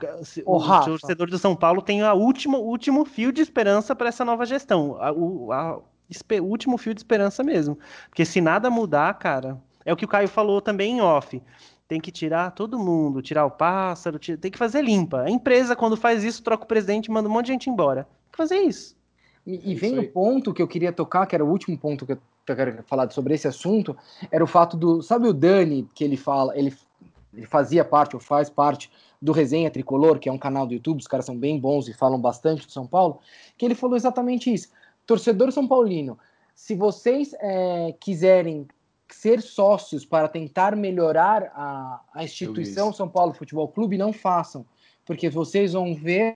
o 0.46 0.56
Rafa. 0.56 0.90
torcedor 0.90 1.28
do 1.28 1.38
São 1.38 1.54
Paulo 1.54 1.82
tem 1.82 2.02
a 2.02 2.14
última, 2.14 2.58
o 2.58 2.64
último 2.64 3.04
fio 3.04 3.32
de 3.32 3.42
esperança 3.42 3.94
para 3.94 4.08
essa 4.08 4.24
nova 4.24 4.46
gestão. 4.46 4.96
A- 5.00 5.12
o 5.12 5.52
a- 5.52 5.78
o 5.78 6.44
último 6.44 6.76
fio 6.78 6.94
de 6.94 7.00
esperança 7.00 7.42
mesmo. 7.42 7.78
Porque 8.08 8.24
se 8.24 8.40
nada 8.40 8.70
mudar, 8.70 9.12
cara, 9.14 9.60
é 9.84 9.92
o 9.92 9.96
que 9.96 10.04
o 10.04 10.08
Caio 10.08 10.28
falou 10.28 10.60
também 10.60 10.98
em 10.98 11.00
off. 11.00 11.42
Tem 11.86 12.00
que 12.00 12.10
tirar 12.10 12.50
todo 12.52 12.78
mundo, 12.78 13.20
tirar 13.20 13.44
o 13.44 13.50
pássaro, 13.50 14.18
ti- 14.18 14.36
tem 14.36 14.50
que 14.50 14.58
fazer 14.58 14.82
limpa. 14.82 15.22
A 15.22 15.30
empresa, 15.30 15.76
quando 15.76 15.96
faz 15.96 16.24
isso, 16.24 16.42
troca 16.42 16.64
o 16.64 16.66
presidente 16.66 17.06
e 17.06 17.10
manda 17.10 17.28
um 17.28 17.32
monte 17.32 17.46
de 17.46 17.52
gente 17.52 17.68
embora. 17.70 18.04
Tem 18.04 18.32
que 18.32 18.36
fazer 18.38 18.56
isso. 18.58 18.96
E, 19.46 19.54
É 19.56 19.60
e 19.64 19.72
isso 19.72 19.80
vem 19.80 19.98
aí. 19.98 20.06
o 20.06 20.10
ponto 20.10 20.54
que 20.54 20.62
eu 20.62 20.68
queria 20.68 20.92
tocar, 20.92 21.26
que 21.26 21.34
era 21.34 21.44
o 21.44 21.48
último 21.50 21.76
ponto 21.76 22.06
que 22.06 22.12
eu 22.12 22.18
eu 22.46 22.54
quero 22.54 22.82
falar 22.82 23.10
sobre 23.10 23.32
esse 23.32 23.48
assunto, 23.48 23.96
era 24.30 24.44
o 24.44 24.46
fato 24.46 24.76
do. 24.76 25.00
Sabe 25.00 25.26
o 25.26 25.32
Dani, 25.32 25.88
que 25.94 26.04
ele 26.04 26.14
fala, 26.14 26.54
ele, 26.54 26.74
ele 27.36 27.46
fazia 27.46 27.84
parte, 27.84 28.16
ou 28.16 28.20
faz 28.20 28.48
parte 28.48 28.90
do 29.20 29.32
Resenha 29.32 29.70
Tricolor, 29.70 30.18
que 30.18 30.28
é 30.28 30.32
um 30.32 30.38
canal 30.38 30.66
do 30.66 30.74
YouTube, 30.74 31.00
os 31.00 31.06
caras 31.06 31.26
são 31.26 31.36
bem 31.36 31.58
bons 31.58 31.88
e 31.88 31.92
falam 31.92 32.20
bastante 32.20 32.66
do 32.66 32.72
São 32.72 32.86
Paulo, 32.86 33.20
que 33.56 33.64
ele 33.64 33.74
falou 33.74 33.96
exatamente 33.96 34.52
isso. 34.52 34.68
Torcedor 35.06 35.50
São 35.52 35.66
Paulino, 35.66 36.18
se 36.54 36.74
vocês 36.74 37.34
é, 37.40 37.94
quiserem 37.98 38.66
ser 39.14 39.40
sócios 39.40 40.04
para 40.04 40.28
tentar 40.28 40.76
melhorar 40.76 41.44
a, 41.54 42.00
a 42.12 42.24
instituição. 42.24 42.92
São 42.92 43.08
Paulo 43.08 43.32
Futebol 43.32 43.68
Clube, 43.68 43.98
não 43.98 44.12
façam, 44.12 44.66
porque 45.04 45.28
vocês 45.28 45.72
vão 45.72 45.94
ver 45.94 46.34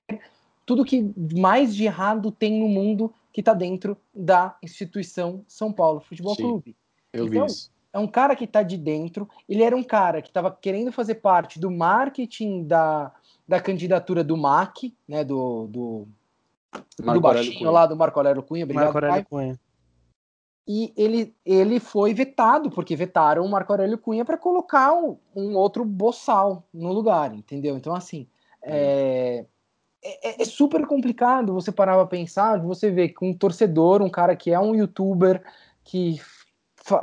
tudo 0.65 0.85
que 0.85 1.11
mais 1.35 1.75
de 1.75 1.85
errado 1.85 2.31
tem 2.31 2.61
no 2.61 2.69
mundo 2.69 3.13
que 3.33 3.41
está 3.41 3.55
dentro 3.55 3.97
da 4.15 4.57
instituição 4.63 5.45
São 5.47 5.73
Paulo 5.73 6.01
Futebol 6.01 6.35
Sim. 6.35 6.43
Clube. 6.43 6.77
Eu 7.13 7.27
Então, 7.27 7.47
vi 7.47 7.53
isso. 7.53 7.71
É 7.99 8.01
um 8.01 8.07
cara 8.07 8.37
que 8.37 8.45
está 8.45 8.63
de 8.63 8.77
dentro. 8.77 9.29
Ele 9.49 9.63
era 9.63 9.77
um 9.77 9.83
cara 9.83 10.23
que 10.23 10.29
estava 10.29 10.51
querendo 10.51 10.93
fazer 10.93 11.17
parte 11.17 11.59
do 11.59 11.69
marketing 11.69 12.63
da, 12.65 13.13
da 13.47 13.61
candidatura 13.61 14.23
do 14.23 14.37
MAC, 14.37 14.95
né? 15.07 15.25
Do, 15.25 15.67
do, 15.67 16.09
do 16.97 17.05
Marco 17.05 17.27
Aurélio 17.27 17.45
baixinho 17.45 17.59
Cunha. 17.59 17.71
lá 17.71 17.87
do 17.87 17.97
Marco 17.97 18.19
Aurélio 18.19 18.43
Cunha. 18.43 18.65
Obrigado, 18.65 18.85
Marco 18.85 19.05
Aurélio. 19.05 19.27
Cunha. 19.29 19.61
E 20.67 20.93
ele, 20.97 21.35
ele 21.45 21.81
foi 21.81 22.15
vetado, 22.15 22.71
porque 22.71 22.95
vetaram 22.95 23.45
o 23.45 23.51
Marco 23.51 23.73
Aurélio 23.73 23.99
Cunha 23.99 24.25
para 24.25 24.37
colocar 24.37 24.93
um, 24.93 25.17
um 25.35 25.57
outro 25.57 25.85
boçal 25.85 26.63
no 26.73 26.93
lugar, 26.93 27.35
entendeu? 27.35 27.77
Então, 27.77 27.95
assim, 27.95 28.29
é, 28.63 29.45
é, 30.05 30.43
é 30.43 30.45
super 30.45 30.87
complicado 30.87 31.55
você 31.55 31.73
parar 31.73 31.95
para 31.95 32.07
pensar, 32.07 32.61
você 32.61 32.91
vê 32.91 33.09
que 33.09 33.25
um 33.25 33.35
torcedor, 33.35 34.03
um 34.03 34.11
cara 34.11 34.37
que 34.37 34.53
é 34.53 34.61
um 34.61 34.75
youtuber, 34.75 35.43
que 35.83 36.21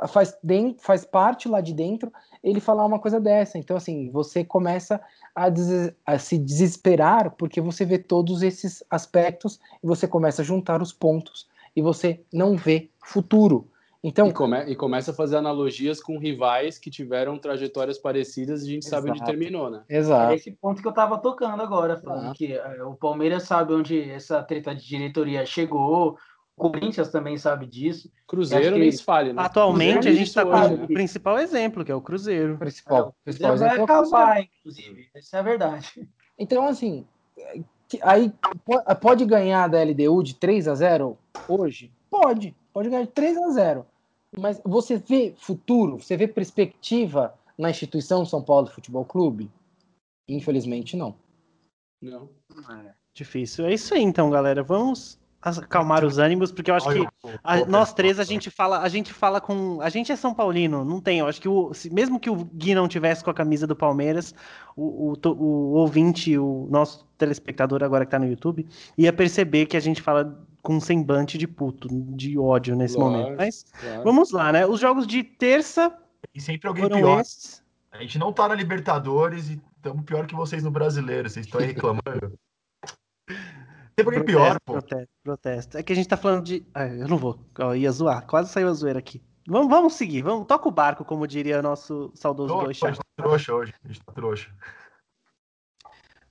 faz, 0.07 0.37
faz 0.79 1.05
parte 1.05 1.47
lá 1.47 1.61
de 1.61 1.73
dentro, 1.73 2.11
ele 2.43 2.59
falar 2.59 2.85
uma 2.85 2.99
coisa 2.99 3.19
dessa. 3.19 3.57
Então, 3.57 3.75
assim, 3.77 4.09
você 4.11 4.43
começa 4.43 5.01
a, 5.35 5.49
des- 5.49 5.93
a 6.05 6.17
se 6.17 6.37
desesperar 6.37 7.31
porque 7.31 7.61
você 7.61 7.85
vê 7.85 7.97
todos 7.97 8.41
esses 8.41 8.83
aspectos 8.89 9.59
e 9.83 9.87
você 9.87 10.07
começa 10.07 10.41
a 10.41 10.45
juntar 10.45 10.81
os 10.81 10.91
pontos 10.93 11.47
e 11.75 11.81
você 11.81 12.21
não 12.33 12.55
vê 12.55 12.89
futuro. 13.03 13.67
Então, 14.03 14.27
E, 14.27 14.33
come- 14.33 14.63
e 14.65 14.75
começa 14.75 15.09
a 15.09 15.13
fazer 15.15 15.35
analogias 15.35 15.99
com 15.99 16.19
rivais 16.19 16.77
que 16.77 16.91
tiveram 16.91 17.39
trajetórias 17.39 17.97
parecidas 17.97 18.61
e 18.61 18.67
a 18.69 18.71
gente 18.73 18.85
sabe 18.85 19.09
onde 19.09 19.17
Exato. 19.17 19.31
terminou, 19.31 19.71
né? 19.71 19.81
É 19.89 19.97
exato. 19.97 20.33
esse 20.35 20.51
ponto 20.51 20.79
que 20.79 20.87
eu 20.87 20.91
tava 20.93 21.17
tocando 21.17 21.59
agora, 21.63 21.97
falando 21.97 22.29
Ah. 22.29 22.33
que 22.35 22.53
eh, 22.53 22.83
o 22.83 22.93
Palmeiras 22.93 23.43
sabe 23.43 23.73
onde 23.73 23.99
essa 23.99 24.43
treta 24.43 24.75
de 24.75 24.85
diretoria 24.87 25.43
chegou, 25.43 26.19
Corinthians 26.57 27.09
também 27.09 27.37
sabe 27.37 27.65
disso. 27.65 28.09
Cruzeiro 28.25 28.77
nem 28.77 28.91
se 28.91 29.03
fale, 29.03 29.33
né? 29.33 29.41
Atualmente 29.41 29.89
a 29.91 29.93
Cruzeiro 30.01 30.17
gente 30.17 30.27
está 30.27 30.43
com 30.45 30.51
hoje, 30.51 30.73
o 30.73 30.77
né? 30.77 30.87
principal 30.87 31.39
exemplo, 31.39 31.83
que 31.83 31.91
é 31.91 31.95
o 31.95 32.01
Cruzeiro. 32.01 32.55
O 32.55 32.57
principal, 32.57 33.09
O 33.09 33.13
principal 33.23 33.49
Cruzeiro 33.51 33.57
vai 33.59 33.67
exemplo 33.77 33.81
é 33.81 33.83
o 33.83 33.87
Cruzeiro. 34.01 34.17
acabar, 34.25 34.41
inclusive. 34.41 35.09
Essa 35.13 35.37
é 35.37 35.39
a 35.39 35.43
verdade. 35.43 36.09
Então, 36.39 36.65
assim, 36.67 37.05
aí 38.01 38.31
po- 38.65 38.95
pode 39.01 39.25
ganhar 39.25 39.67
da 39.67 39.81
LDU 39.83 40.23
de 40.23 40.35
3 40.35 40.67
a 40.67 40.75
0 40.75 41.17
hoje? 41.47 41.91
Pode, 42.09 42.55
pode 42.73 42.89
ganhar 42.89 43.03
de 43.03 43.11
3 43.11 43.37
a 43.37 43.49
0 43.49 43.85
Mas 44.37 44.61
você 44.63 44.97
vê 44.97 45.33
futuro, 45.37 45.97
você 45.99 46.15
vê 46.17 46.27
perspectiva 46.27 47.33
na 47.57 47.69
instituição 47.69 48.25
São 48.25 48.41
Paulo 48.41 48.67
Futebol 48.67 49.03
Clube? 49.05 49.51
Infelizmente, 50.27 50.95
não. 50.97 51.15
Não. 52.01 52.29
Difícil. 53.13 53.65
É 53.65 53.73
isso 53.73 53.93
aí, 53.93 54.01
então, 54.01 54.29
galera. 54.29 54.61
Vamos 54.63 55.17
acalmar 55.45 56.03
os 56.03 56.17
ânimos, 56.17 56.51
porque 56.51 56.71
eu 56.71 56.75
acho 56.75 56.89
que 56.91 57.07
a- 57.43 57.65
nós 57.65 57.93
três 57.93 58.19
a 58.19 58.23
gente 58.23 58.49
fala, 58.49 58.79
a 58.79 58.89
gente 58.89 59.13
fala 59.13 59.39
com, 59.39 59.79
a 59.81 59.89
gente 59.89 60.11
é 60.11 60.15
São 60.15 60.33
Paulino, 60.33 60.83
não 60.83 60.99
tem. 60.99 61.19
Eu 61.19 61.27
acho 61.27 61.39
que 61.41 61.47
o, 61.49 61.73
se- 61.73 61.93
mesmo 61.93 62.19
que 62.19 62.29
o 62.29 62.35
Gui 62.35 62.73
não 62.75 62.87
tivesse 62.87 63.23
com 63.23 63.29
a 63.29 63.33
camisa 63.33 63.65
do 63.67 63.75
Palmeiras, 63.75 64.33
o, 64.75 65.13
o, 65.13 65.29
o 65.29 65.73
ouvinte, 65.73 66.37
o 66.37 66.67
nosso 66.69 67.05
telespectador 67.17 67.83
agora 67.83 68.05
que 68.05 68.11
tá 68.11 68.19
no 68.19 68.27
YouTube, 68.27 68.65
ia 68.97 69.13
perceber 69.13 69.65
que 69.67 69.77
a 69.77 69.79
gente 69.79 70.01
fala 70.01 70.37
com 70.61 70.75
um 70.77 70.81
semblante 70.81 71.37
de 71.37 71.47
puto, 71.47 71.87
de 71.91 72.37
ódio 72.39 72.75
nesse 72.75 72.95
Claro, 72.95 73.11
momento. 73.11 73.37
Mas 73.37 73.65
claro. 73.79 74.03
vamos 74.03 74.31
lá, 74.31 74.51
né? 74.51 74.65
Os 74.65 74.79
jogos 74.79 75.05
de 75.05 75.23
terça 75.23 75.95
E 76.33 76.41
sempre 76.41 76.67
alguém 76.67 76.83
foram 76.83 76.97
pior. 76.97 77.21
esses. 77.21 77.63
A 77.91 77.99
gente 78.01 78.17
não 78.17 78.33
tá 78.33 78.47
na 78.47 78.55
Libertadores 78.55 79.49
e 79.49 79.61
estamos 79.77 80.03
pior 80.03 80.25
que 80.25 80.35
vocês 80.35 80.63
no 80.63 80.71
Brasileiro. 80.71 81.29
Vocês 81.29 81.45
estão 81.45 81.61
aí 81.61 81.67
reclamando. 81.67 82.01
Sempre 83.97 84.17
alguém 84.17 84.25
pior, 84.25 84.59
pô. 84.65 84.73
Protesto, 84.73 85.09
protesto. 85.23 85.77
É 85.77 85.83
que 85.83 85.93
a 85.93 85.95
gente 85.95 86.07
tá 86.07 86.17
falando 86.17 86.43
de. 86.43 86.65
Ah, 86.73 86.85
eu 86.87 87.07
não 87.07 87.17
vou. 87.17 87.39
Ó, 87.59 87.73
ia 87.73 87.91
zoar. 87.91 88.25
Quase 88.27 88.51
saiu 88.51 88.67
a 88.67 88.73
zoeira 88.73 88.99
aqui. 88.99 89.21
Vamos, 89.47 89.69
vamos 89.69 89.93
seguir. 89.93 90.21
Vamos, 90.21 90.47
toca 90.47 90.67
o 90.67 90.71
barco, 90.71 91.05
como 91.05 91.27
diria 91.27 91.61
nosso 91.61 92.11
saudoso 92.13 92.53
Tô- 92.53 92.63
Boixá. 92.63 92.87
A 92.87 92.91
gente 92.91 92.99
tá 92.99 93.23
trouxa 93.23 93.53
hoje. 93.53 93.73
A 93.83 93.87
gente 93.87 94.01
tá 94.03 94.11
trouxa. 94.11 94.49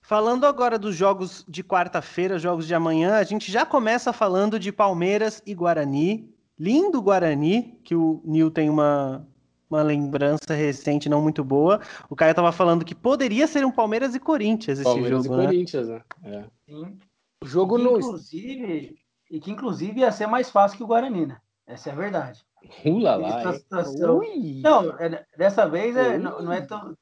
Falando 0.02 0.44
agora 0.44 0.78
dos 0.78 0.94
jogos 0.94 1.44
de 1.48 1.64
quarta-feira, 1.64 2.38
jogos 2.38 2.66
de 2.66 2.74
amanhã, 2.74 3.16
a 3.16 3.24
gente 3.24 3.50
já 3.50 3.64
começa 3.64 4.12
falando 4.12 4.58
de 4.58 4.70
Palmeiras 4.70 5.42
e 5.46 5.54
Guarani. 5.54 6.30
Lindo 6.58 7.00
Guarani, 7.00 7.80
que 7.82 7.94
o 7.94 8.20
Nil 8.24 8.50
tem 8.50 8.68
uma, 8.68 9.26
uma 9.70 9.82
lembrança 9.82 10.52
recente 10.54 11.08
não 11.08 11.22
muito 11.22 11.42
boa. 11.42 11.80
O 12.10 12.14
Caio 12.14 12.34
tava 12.34 12.52
falando 12.52 12.84
que 12.84 12.94
poderia 12.94 13.46
ser 13.46 13.64
um 13.64 13.70
Palmeiras 13.72 14.14
e 14.14 14.20
Corinthians 14.20 14.78
esse 14.78 14.84
Palmeiras 14.84 15.24
jogo, 15.24 15.34
e 15.34 15.38
né? 15.38 15.44
Corinthians, 15.46 15.88
né? 15.88 16.02
É. 16.24 16.44
Sim. 16.68 16.98
O 17.44 17.46
jogo 17.46 17.76
que, 17.76 17.82
no. 17.82 17.98
inclusive, 17.98 18.98
e 19.30 19.38
que 19.38 19.50
inclusive 19.50 20.00
ia 20.00 20.10
ser 20.10 20.26
mais 20.26 20.50
fácil 20.50 20.78
que 20.78 20.82
o 20.82 20.86
Guarani, 20.86 21.26
né? 21.26 21.38
Essa 21.66 21.90
é 21.90 21.92
a 21.92 21.96
verdade. 21.96 22.42
Ula 22.86 23.16
lá, 23.16 23.40
Essa 23.40 23.52
situação-! 23.52 24.20
Não, 24.62 24.98
é- 24.98 25.26
dessa 25.36 25.68
vez 25.68 25.94
é, 25.94 26.16
não, 26.16 26.40
não 26.40 26.52
é 26.52 26.62
tão. 26.62 26.96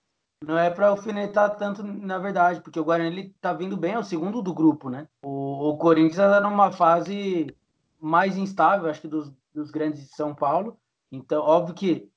Não 0.45 0.59
é 0.59 0.68
para 0.68 0.88
alfinetar 0.88 1.57
tanto, 1.57 1.84
na 1.84 2.18
verdade, 2.18 2.61
porque 2.61 2.80
o 2.80 2.84
Guarani 2.84 3.16
ele 3.16 3.34
tá 3.40 3.53
vindo 3.53 3.76
bem, 3.76 3.93
é 3.93 3.99
o 4.01 4.03
segundo 4.03 4.43
do 4.43 4.53
grupo, 4.53 4.90
né? 4.90 5.07
O, 5.22 5.68
o 5.68 5.78
Corinthians 5.78 6.18
está 6.18 6.40
numa 6.40 6.72
fase 6.72 7.57
mais 8.01 8.36
instável, 8.36 8.90
acho 8.90 9.01
que 9.01 9.07
dos, 9.07 9.32
dos 9.55 9.70
grandes 9.70 10.01
de 10.01 10.16
São 10.16 10.34
Paulo. 10.34 10.76
Então, 11.12 11.40
óbvio 11.40 11.72
que 11.72 12.11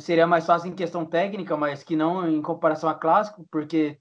seria 0.00 0.28
mais 0.28 0.46
fácil 0.46 0.70
em 0.70 0.76
questão 0.76 1.04
técnica, 1.04 1.56
mas 1.56 1.82
que 1.82 1.96
não 1.96 2.28
em 2.28 2.40
comparação 2.40 2.88
a 2.88 2.94
clássico, 2.94 3.44
porque 3.50 3.98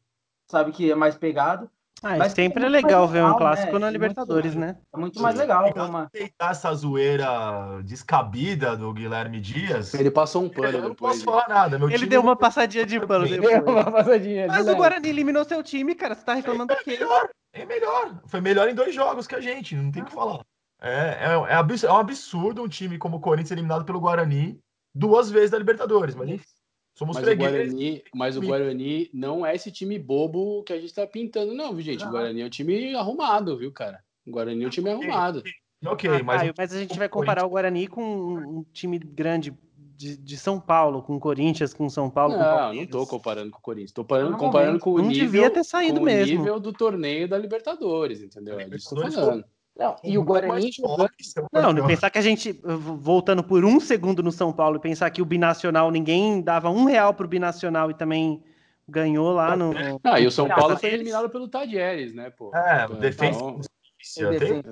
sabe 0.47 0.71
que 0.71 0.91
é 0.91 0.95
mais 0.95 1.15
pegado. 1.15 1.67
Ah, 2.03 2.17
Mas 2.17 2.33
sempre 2.33 2.61
é 2.63 2.65
é 2.65 2.69
legal 2.69 3.07
ver 3.07 3.19
um 3.21 3.27
legal, 3.27 3.37
clássico 3.37 3.67
né? 3.73 3.79
na 3.79 3.79
Muito- 3.85 3.93
Libertadores, 3.93 4.55
né? 4.55 4.77
É 4.93 4.97
muito 4.97 5.21
mais 5.21 5.35
legal. 5.37 5.63
Legal 5.63 5.85
ter 5.85 5.89
uma... 5.89 6.03
aceitar 6.03 6.51
essa 6.51 6.73
zoeira 6.75 7.81
descabida 7.85 8.75
do 8.75 8.91
Guilherme 8.93 9.39
Dias. 9.39 9.93
Ele 9.93 10.11
passou 10.11 10.43
um 10.43 10.49
pano 10.49 10.77
Eu 10.77 10.81
não 10.89 10.95
posso 10.95 11.23
falar 11.23 11.47
nada. 11.47 11.79
Meu 11.79 11.87
Ele 11.87 11.97
time 11.99 12.09
deu 12.09 12.21
uma 12.21 12.35
passadinha 12.35 12.85
de 12.85 12.99
pano 12.99 13.25
depois. 13.25 13.63
Deu 13.63 13.73
uma 13.73 13.89
passadinha. 13.89 14.47
Mas 14.47 14.67
o. 14.67 14.75
Guarani 14.75 15.07
eliminou 15.07 15.45
seu 15.45 15.63
time, 15.63 15.95
cara. 15.95 16.13
Você 16.13 16.25
tá 16.25 16.33
reclamando 16.33 16.73
do 16.75 16.83
quê? 16.83 16.91
melhor. 16.91 17.29
É 17.53 17.65
melhor. 17.65 18.21
Foi 18.27 18.41
melhor 18.41 18.67
em 18.67 18.75
dois 18.75 18.93
jogos 18.93 19.25
que 19.25 19.35
a 19.35 19.39
gente. 19.39 19.73
Não 19.75 19.89
tem 19.89 20.01
o 20.01 20.05
que 20.05 20.11
falar. 20.11 20.41
É, 20.81 20.89
é, 20.91 21.53
é 21.53 21.85
é 21.85 21.91
um 21.91 21.97
absurdo 21.97 22.61
um 22.61 22.67
time 22.67 22.97
como 22.97 23.15
o 23.15 23.21
Corinthians 23.21 23.51
eliminado 23.51 23.85
pelo 23.85 24.01
Guarani 24.01 24.59
duas 24.93 25.31
vezes 25.31 25.51
da 25.51 25.57
Libertadores. 25.57 26.15
Mas 26.15 26.27
enfim, 26.27 26.45
somos 27.03 27.15
Mas 27.17 27.27
o. 27.27 27.35
Guarani, 27.37 28.03
mas 28.13 28.37
o 28.37 28.41
Guarani 28.41 29.09
não 29.13 29.45
é 29.45 29.55
esse 29.55 29.71
time 29.71 29.99
bobo 29.99 30.63
que 30.63 30.73
a 30.73 30.79
gente 30.79 30.93
tá 30.93 31.05
pintando, 31.05 31.53
não, 31.53 31.73
viu, 31.73 31.81
gente? 31.83 32.05
O 32.05 32.09
Guarani 32.09 32.41
é 32.41 32.45
um 32.45 32.49
time 32.49 32.95
arrumado, 32.95 33.57
viu, 33.57 33.71
cara? 33.71 34.03
O 34.25 34.31
Guarani 34.31 34.63
é 34.63 34.67
um 34.67 34.69
time 34.69 34.89
arrumado. 34.89 35.43
Ok, 35.85 36.09
Ah, 36.09 36.23
mas 36.23 36.37
Caio, 36.41 36.53
mas 36.57 36.73
a 36.73 36.79
gente 36.79 36.97
vai 36.97 37.09
comparar 37.09 37.45
o 37.45 37.49
Guarani 37.49 37.87
com 37.87 38.01
um 38.03 38.65
time 38.71 38.97
grande 38.97 39.53
de, 39.97 40.17
de 40.17 40.37
São 40.37 40.59
Paulo, 40.59 41.01
com 41.01 41.15
o 41.15 41.19
Corinthians, 41.19 41.73
com 41.73 41.89
São 41.89 42.09
Paulo. 42.09 42.35
com 42.35 42.39
o 42.39 42.43
Não, 42.43 42.73
não 42.73 42.85
tô 42.87 43.05
comparando 43.05 43.51
com 43.51 43.59
o 43.59 43.61
Corinthians. 43.61 43.91
Tô 43.91 44.03
comparando, 44.03 44.31
Não, 44.31 44.37
comparando 44.37 44.79
com 44.79 44.93
o 44.93 44.97
não 44.99 45.07
nível, 45.07 45.25
devia 45.25 45.49
ter 45.49 45.63
saído 45.63 45.97
com 45.97 46.03
o 46.03 46.05
mesmo. 46.05 46.39
nível 46.39 46.59
do 46.59 46.71
torneio 46.73 47.27
da 47.27 47.37
Libertadores, 47.37 48.21
entendeu? 48.21 48.59
É 48.59 48.67
disso 48.67 48.95
que 48.95 49.01
eu 49.01 49.05
tô 49.05 49.11
falando. 49.11 49.45
Não, 49.75 49.95
e 50.03 50.17
o 50.17 50.23
Guarani 50.23 50.71
jogando. 50.71 51.09
Não, 51.51 51.87
pensar 51.87 52.09
que 52.09 52.19
a 52.19 52.21
gente, 52.21 52.53
voltando 52.63 53.43
por 53.43 53.65
um 53.65 53.79
segundo 53.79 54.21
no 54.21 54.31
São 54.31 54.53
Paulo, 54.53 54.77
e 54.77 54.79
pensar 54.79 55.09
que 55.09 55.21
o 55.21 55.25
Binacional, 55.25 55.89
ninguém 55.89 56.41
dava 56.41 56.69
um 56.69 56.85
real 56.85 57.13
pro 57.13 57.27
Binacional 57.27 57.89
e 57.89 57.95
também 57.95 58.43
ganhou 58.87 59.33
lá 59.33 59.55
no. 59.55 59.73
Ah, 60.03 60.19
e 60.19 60.27
o 60.27 60.31
São 60.31 60.47
Paulo 60.47 60.77
foi 60.77 60.93
eliminado 60.93 61.29
pelo 61.29 61.47
Tadieres, 61.47 62.13
né, 62.13 62.29
pô? 62.29 62.55
É, 62.55 62.85
Então, 62.85 62.99
defesa 62.99 63.39
então, 63.39 63.61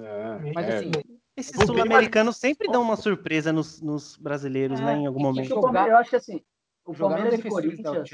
é, 0.04 0.54
Mas 0.54 0.68
é, 0.68 0.78
assim, 0.78 0.92
Esses 1.38 1.54
Não 1.54 1.66
tem 1.66 1.68
sul-americanos 1.68 2.38
sempre 2.38 2.70
dão 2.70 2.82
uma 2.82 2.98
surpresa 2.98 3.54
nos, 3.54 3.82
nos 3.82 4.18
brasileiros, 4.18 4.80
É, 4.80 4.84
né? 4.84 4.98
Em 4.98 5.08
algum 5.08 5.20
e 5.20 5.24
momento. 5.24 5.58
O 5.58 5.78
eu 5.78 5.98
acho 5.98 6.10
que 6.10 6.16
assim, 6.18 6.42
o 6.86 6.94
Palmeiras 6.94 7.34
e 7.34 7.38
del 7.42 7.52
Corinthians. 7.52 8.10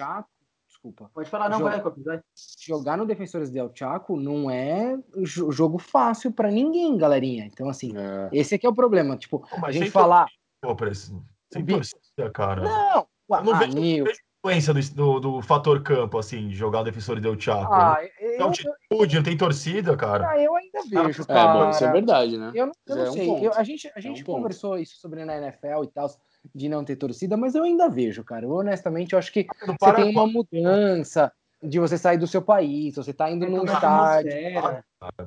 Desculpa. 0.77 1.09
Pode 1.11 1.27
falar, 1.29 1.49
não, 1.49 1.57
Jogo. 1.59 2.03
vai. 2.05 2.21
Jogar 2.63 2.97
no 2.97 3.05
Defensores 3.05 3.49
del 3.49 3.71
Chaco 3.73 4.15
não 4.15 4.49
é 4.49 4.95
jo- 5.23 5.51
jogo 5.51 5.79
fácil 5.79 6.31
pra 6.31 6.51
ninguém, 6.51 6.95
galerinha. 6.95 7.45
Então, 7.45 7.67
assim, 7.67 7.93
é. 7.97 8.29
esse 8.31 8.53
aqui 8.55 8.65
é 8.67 8.69
o 8.69 8.75
problema. 8.75 9.17
Tipo, 9.17 9.39
Pô, 9.39 9.65
a 9.65 9.71
gente 9.71 9.89
falar. 9.89 10.27
Pô, 10.61 10.75
esse- 10.85 11.11
Sem 11.51 11.65
torcida, 11.65 12.29
cara. 12.31 12.61
Não, 12.61 13.07
Eu 13.29 13.43
não 13.43 13.53
ah, 13.55 13.59
vejo- 13.59 13.77
Nil. 13.77 14.05
influência 14.45 14.73
do, 14.73 14.81
do, 14.81 15.19
do 15.19 15.41
fator 15.41 15.81
campo, 15.81 16.17
assim, 16.19 16.47
de 16.47 16.55
jogar 16.55 16.81
o 16.81 16.83
defensor 16.83 17.19
Del 17.19 17.39
Chaco. 17.39 17.73
Ah, 17.73 17.97
Não 17.99 18.03
eu, 18.19 18.37
tem 18.37 18.41
altitude, 18.41 19.15
não 19.15 19.23
tem 19.23 19.37
torcida, 19.37 19.97
cara. 19.97 20.29
ah, 20.29 20.39
eu 20.39 20.55
ainda 20.55 20.81
vejo, 20.83 21.23
É, 21.23 21.25
cara. 21.25 21.53
bom, 21.53 21.69
isso 21.71 21.83
é 21.83 21.91
verdade, 21.91 22.37
né? 22.37 22.51
Eu 22.53 22.67
não, 22.67 22.73
eu 22.87 22.95
não 22.95 23.05
é 23.05 23.09
um 23.09 23.13
sei. 23.13 23.25
ponto. 23.27 23.43
Eu- 23.45 23.53
a 23.55 23.63
gente, 23.63 23.91
a 23.95 23.99
gente 23.99 24.21
um 24.21 24.25
ponto. 24.25 24.37
conversou 24.37 24.77
isso 24.77 24.97
sobre 24.99 25.25
na 25.25 25.37
NFL 25.37 25.83
e 25.83 25.87
tal, 25.87 26.07
de 26.53 26.69
não 26.69 26.83
ter 26.83 26.95
torcida, 26.95 27.35
mas 27.37 27.55
eu 27.55 27.63
ainda 27.63 27.89
vejo, 27.89 28.23
cara. 28.23 28.45
Eu, 28.45 28.51
honestamente, 28.51 29.13
eu 29.13 29.19
acho 29.19 29.31
que 29.31 29.45
você 29.65 29.77
Paraguai, 29.79 30.03
tem 30.05 30.11
uma 30.15 30.27
mudança 30.27 31.31
de 31.61 31.79
você 31.79 31.97
sair 31.97 32.17
do 32.17 32.27
seu 32.27 32.41
país, 32.41 32.95
você 32.95 33.13
tá 33.13 33.29
indo 33.31 33.47
num 33.47 33.65
estádio. 33.65 34.31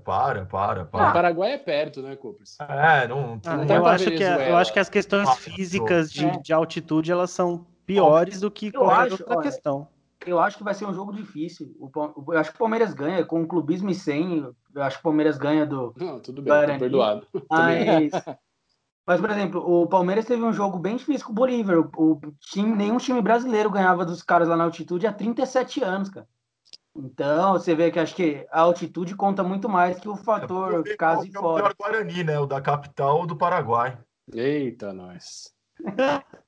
para, 0.04 0.44
para, 0.44 0.82
O 0.82 0.86
para. 0.86 1.10
Paraguai 1.12 1.52
é 1.52 1.58
perto, 1.58 2.02
né, 2.02 2.16
Cooper? 2.16 2.44
É, 2.68 3.08
não. 3.08 3.40
Ah, 3.44 3.56
não 3.56 3.66
tá 3.66 3.74
eu, 3.74 3.86
acho 3.86 4.10
que, 4.10 4.24
a- 4.24 4.48
eu 4.48 4.56
acho 4.56 4.72
que 4.72 4.78
as 4.78 4.88
questões 4.88 5.28
Ah, 5.28 5.34
físicas 5.34 6.10
de, 6.12 6.26
É. 6.26 6.30
de 6.38 6.52
altitude 6.52 7.10
elas 7.10 7.30
são 7.30 7.66
piores 7.86 8.40
do 8.40 8.50
que 8.50 8.68
Eu 8.68 8.80
qualquer 8.80 9.02
acho, 9.02 9.12
outra 9.14 9.36
olha, 9.36 9.42
questão. 9.42 9.88
eu 10.24 10.38
acho 10.38 10.56
que 10.58 10.64
vai 10.64 10.74
ser 10.74 10.86
um 10.86 10.94
jogo 10.94 11.12
difícil. 11.12 11.74
O, 11.80 11.90
eu 12.32 12.38
acho 12.38 12.50
que 12.50 12.56
o 12.56 12.60
Palmeiras 12.60 12.94
ganha, 12.94 13.24
com 13.24 13.42
o 13.42 13.46
clubismo 13.46 13.90
e 13.90 13.94
sem. 13.94 14.46
Eu 14.74 14.82
acho 14.82 14.96
que 14.98 15.00
o 15.00 15.04
Palmeiras 15.04 15.36
ganha 15.36 15.66
do. 15.66 15.92
Não, 15.96 16.20
tudo 16.20 16.42
bem, 16.42 16.52
tô 16.52 16.58
Guarani. 16.60 16.78
perdoado. 16.78 17.26
Mas, 17.50 18.12
mas, 19.06 19.20
por 19.20 19.30
exemplo, 19.30 19.60
o 19.60 19.86
Palmeiras 19.86 20.24
teve 20.24 20.42
um 20.42 20.52
jogo 20.52 20.78
bem 20.78 20.96
difícil 20.96 21.26
com 21.26 21.32
o 21.32 21.34
Bolívar. 21.34 21.78
O, 21.96 22.20
time, 22.40 22.76
nenhum 22.76 22.98
time 22.98 23.20
brasileiro 23.20 23.70
ganhava 23.70 24.04
dos 24.04 24.22
caras 24.22 24.48
lá 24.48 24.56
na 24.56 24.64
altitude 24.64 25.06
há 25.06 25.12
37 25.12 25.82
anos, 25.82 26.08
cara. 26.10 26.28
Então, 26.96 27.52
você 27.52 27.74
vê 27.74 27.90
que 27.90 27.98
acho 28.00 28.14
que 28.14 28.46
a 28.50 28.60
altitude 28.60 29.14
conta 29.14 29.42
muito 29.42 29.68
mais 29.68 29.98
que 30.00 30.08
o 30.08 30.16
fator 30.16 30.72
Vamos 30.72 30.88
ver 30.88 30.96
casa 30.96 31.18
qual 31.20 31.26
e 31.26 31.30
que 31.30 31.36
é 31.36 31.40
o 31.40 31.42
fora. 31.42 31.62
pior 31.62 31.74
Guarani, 31.78 32.24
né? 32.24 32.38
O 32.38 32.46
da 32.46 32.60
capital 32.60 33.26
do 33.26 33.36
Paraguai. 33.36 33.96
Eita, 34.32 34.92
nós. 34.92 35.52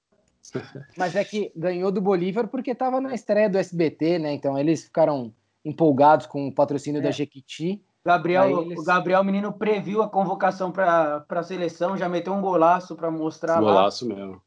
Mas 0.99 1.15
é 1.17 1.25
que 1.25 1.53
ganhou 1.57 1.91
do 1.93 2.01
Bolívar 2.01 2.49
porque 2.49 2.73
estava 2.73 3.01
na 3.01 3.15
estreia 3.15 3.49
do 3.49 3.59
SBT, 3.59 4.19
né? 4.19 4.33
Então 4.35 4.59
eles 4.59 4.85
ficaram 4.85 5.33
empolgados 5.65 6.27
com 6.27 6.49
o 6.49 6.55
patrocínio 6.55 6.99
É. 7.01 7.03
da 7.05 7.11
Jequiti. 7.11 7.83
Gabriel, 8.05 8.63
eles- 8.63 8.79
O 8.79 8.85
Gabriel 8.85 9.23
Menino 9.23 9.53
previu 9.53 10.03
a 10.03 10.09
convocação 10.09 10.73
para 10.73 11.25
a 11.29 11.43
seleção, 11.43 11.97
já 11.97 12.09
meteu 12.09 12.33
um 12.33 12.41
golaço 12.41 12.97
para 12.97 13.11
mostrar 13.11 13.61
lá. 13.61 13.73
Golaço 13.73 14.07
mesmo. 14.07 14.43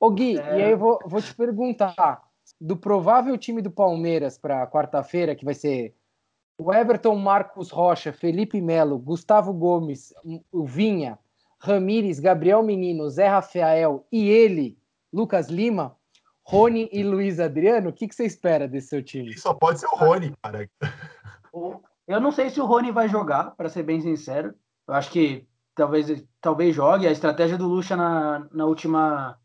Ô 0.00 0.10
Gui, 0.10 0.38
É. 0.38 0.58
e 0.58 0.62
aí 0.62 0.70
eu 0.72 0.78
vou, 0.78 0.98
vou 1.06 1.20
te 1.20 1.34
perguntar, 1.34 2.22
do 2.60 2.76
provável 2.76 3.36
time 3.36 3.60
do 3.60 3.70
Palmeiras 3.70 4.38
para 4.38 4.66
quarta-feira, 4.66 5.34
que 5.34 5.44
vai 5.44 5.54
ser 5.54 5.94
o 6.58 6.72
Everton, 6.72 7.16
Marcos 7.16 7.70
Rocha, 7.70 8.12
Felipe 8.12 8.60
Melo, 8.62 8.98
Gustavo 8.98 9.52
Gomes, 9.52 10.14
o 10.50 10.64
Vinha, 10.64 11.18
Ramires, 11.58 12.18
Gabriel 12.18 12.62
Menino, 12.62 13.08
Zé 13.10 13.26
Rafael 13.28 14.06
e 14.10 14.28
ele, 14.28 14.78
Lucas 15.12 15.48
Lima, 15.48 15.96
Rony 16.42 16.88
e 16.92 17.02
Luiz 17.02 17.40
Adriano, 17.40 17.90
o 17.90 17.92
que, 17.92 18.06
que 18.08 18.14
você 18.14 18.24
espera 18.24 18.68
desse 18.68 18.88
seu 18.88 19.02
time? 19.02 19.36
Só 19.36 19.52
pode 19.52 19.80
ser 19.80 19.86
o 19.86 19.96
Rony, 19.96 20.32
cara. 20.42 20.68
Eu 22.06 22.20
não 22.20 22.30
sei 22.30 22.50
se 22.50 22.60
o 22.60 22.66
Rony 22.66 22.90
vai 22.92 23.08
jogar, 23.08 23.52
para 23.56 23.68
ser 23.68 23.82
bem 23.82 24.00
sincero. 24.00 24.54
Eu 24.86 24.94
acho 24.94 25.10
que 25.10 25.46
talvez, 25.74 26.24
talvez 26.40 26.74
jogue. 26.74 27.06
A 27.06 27.12
estratégia 27.12 27.58
do 27.58 27.66
Lucha 27.66 27.96
na, 27.96 28.48
na 28.52 28.64
última, 28.64 29.38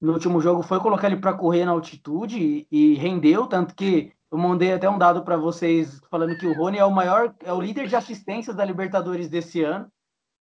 no 0.00 0.12
último 0.12 0.40
jogo 0.40 0.62
foi 0.62 0.80
colocar 0.80 1.06
ele 1.08 1.20
para 1.20 1.34
correr 1.34 1.64
na 1.64 1.72
altitude 1.72 2.38
e, 2.38 2.66
e 2.70 2.94
rendeu, 2.94 3.46
tanto 3.46 3.74
que 3.74 4.12
eu 4.30 4.38
mandei 4.38 4.72
até 4.72 4.88
um 4.88 4.98
dado 4.98 5.22
para 5.22 5.36
vocês 5.36 6.00
falando 6.10 6.38
que 6.38 6.46
o 6.46 6.54
Rony 6.54 6.78
é 6.78 6.84
o 6.84 6.90
maior, 6.90 7.34
é 7.44 7.52
o 7.52 7.60
líder 7.60 7.86
de 7.86 7.96
assistências 7.96 8.56
da 8.56 8.64
Libertadores 8.64 9.28
desse 9.28 9.62
ano. 9.62 9.92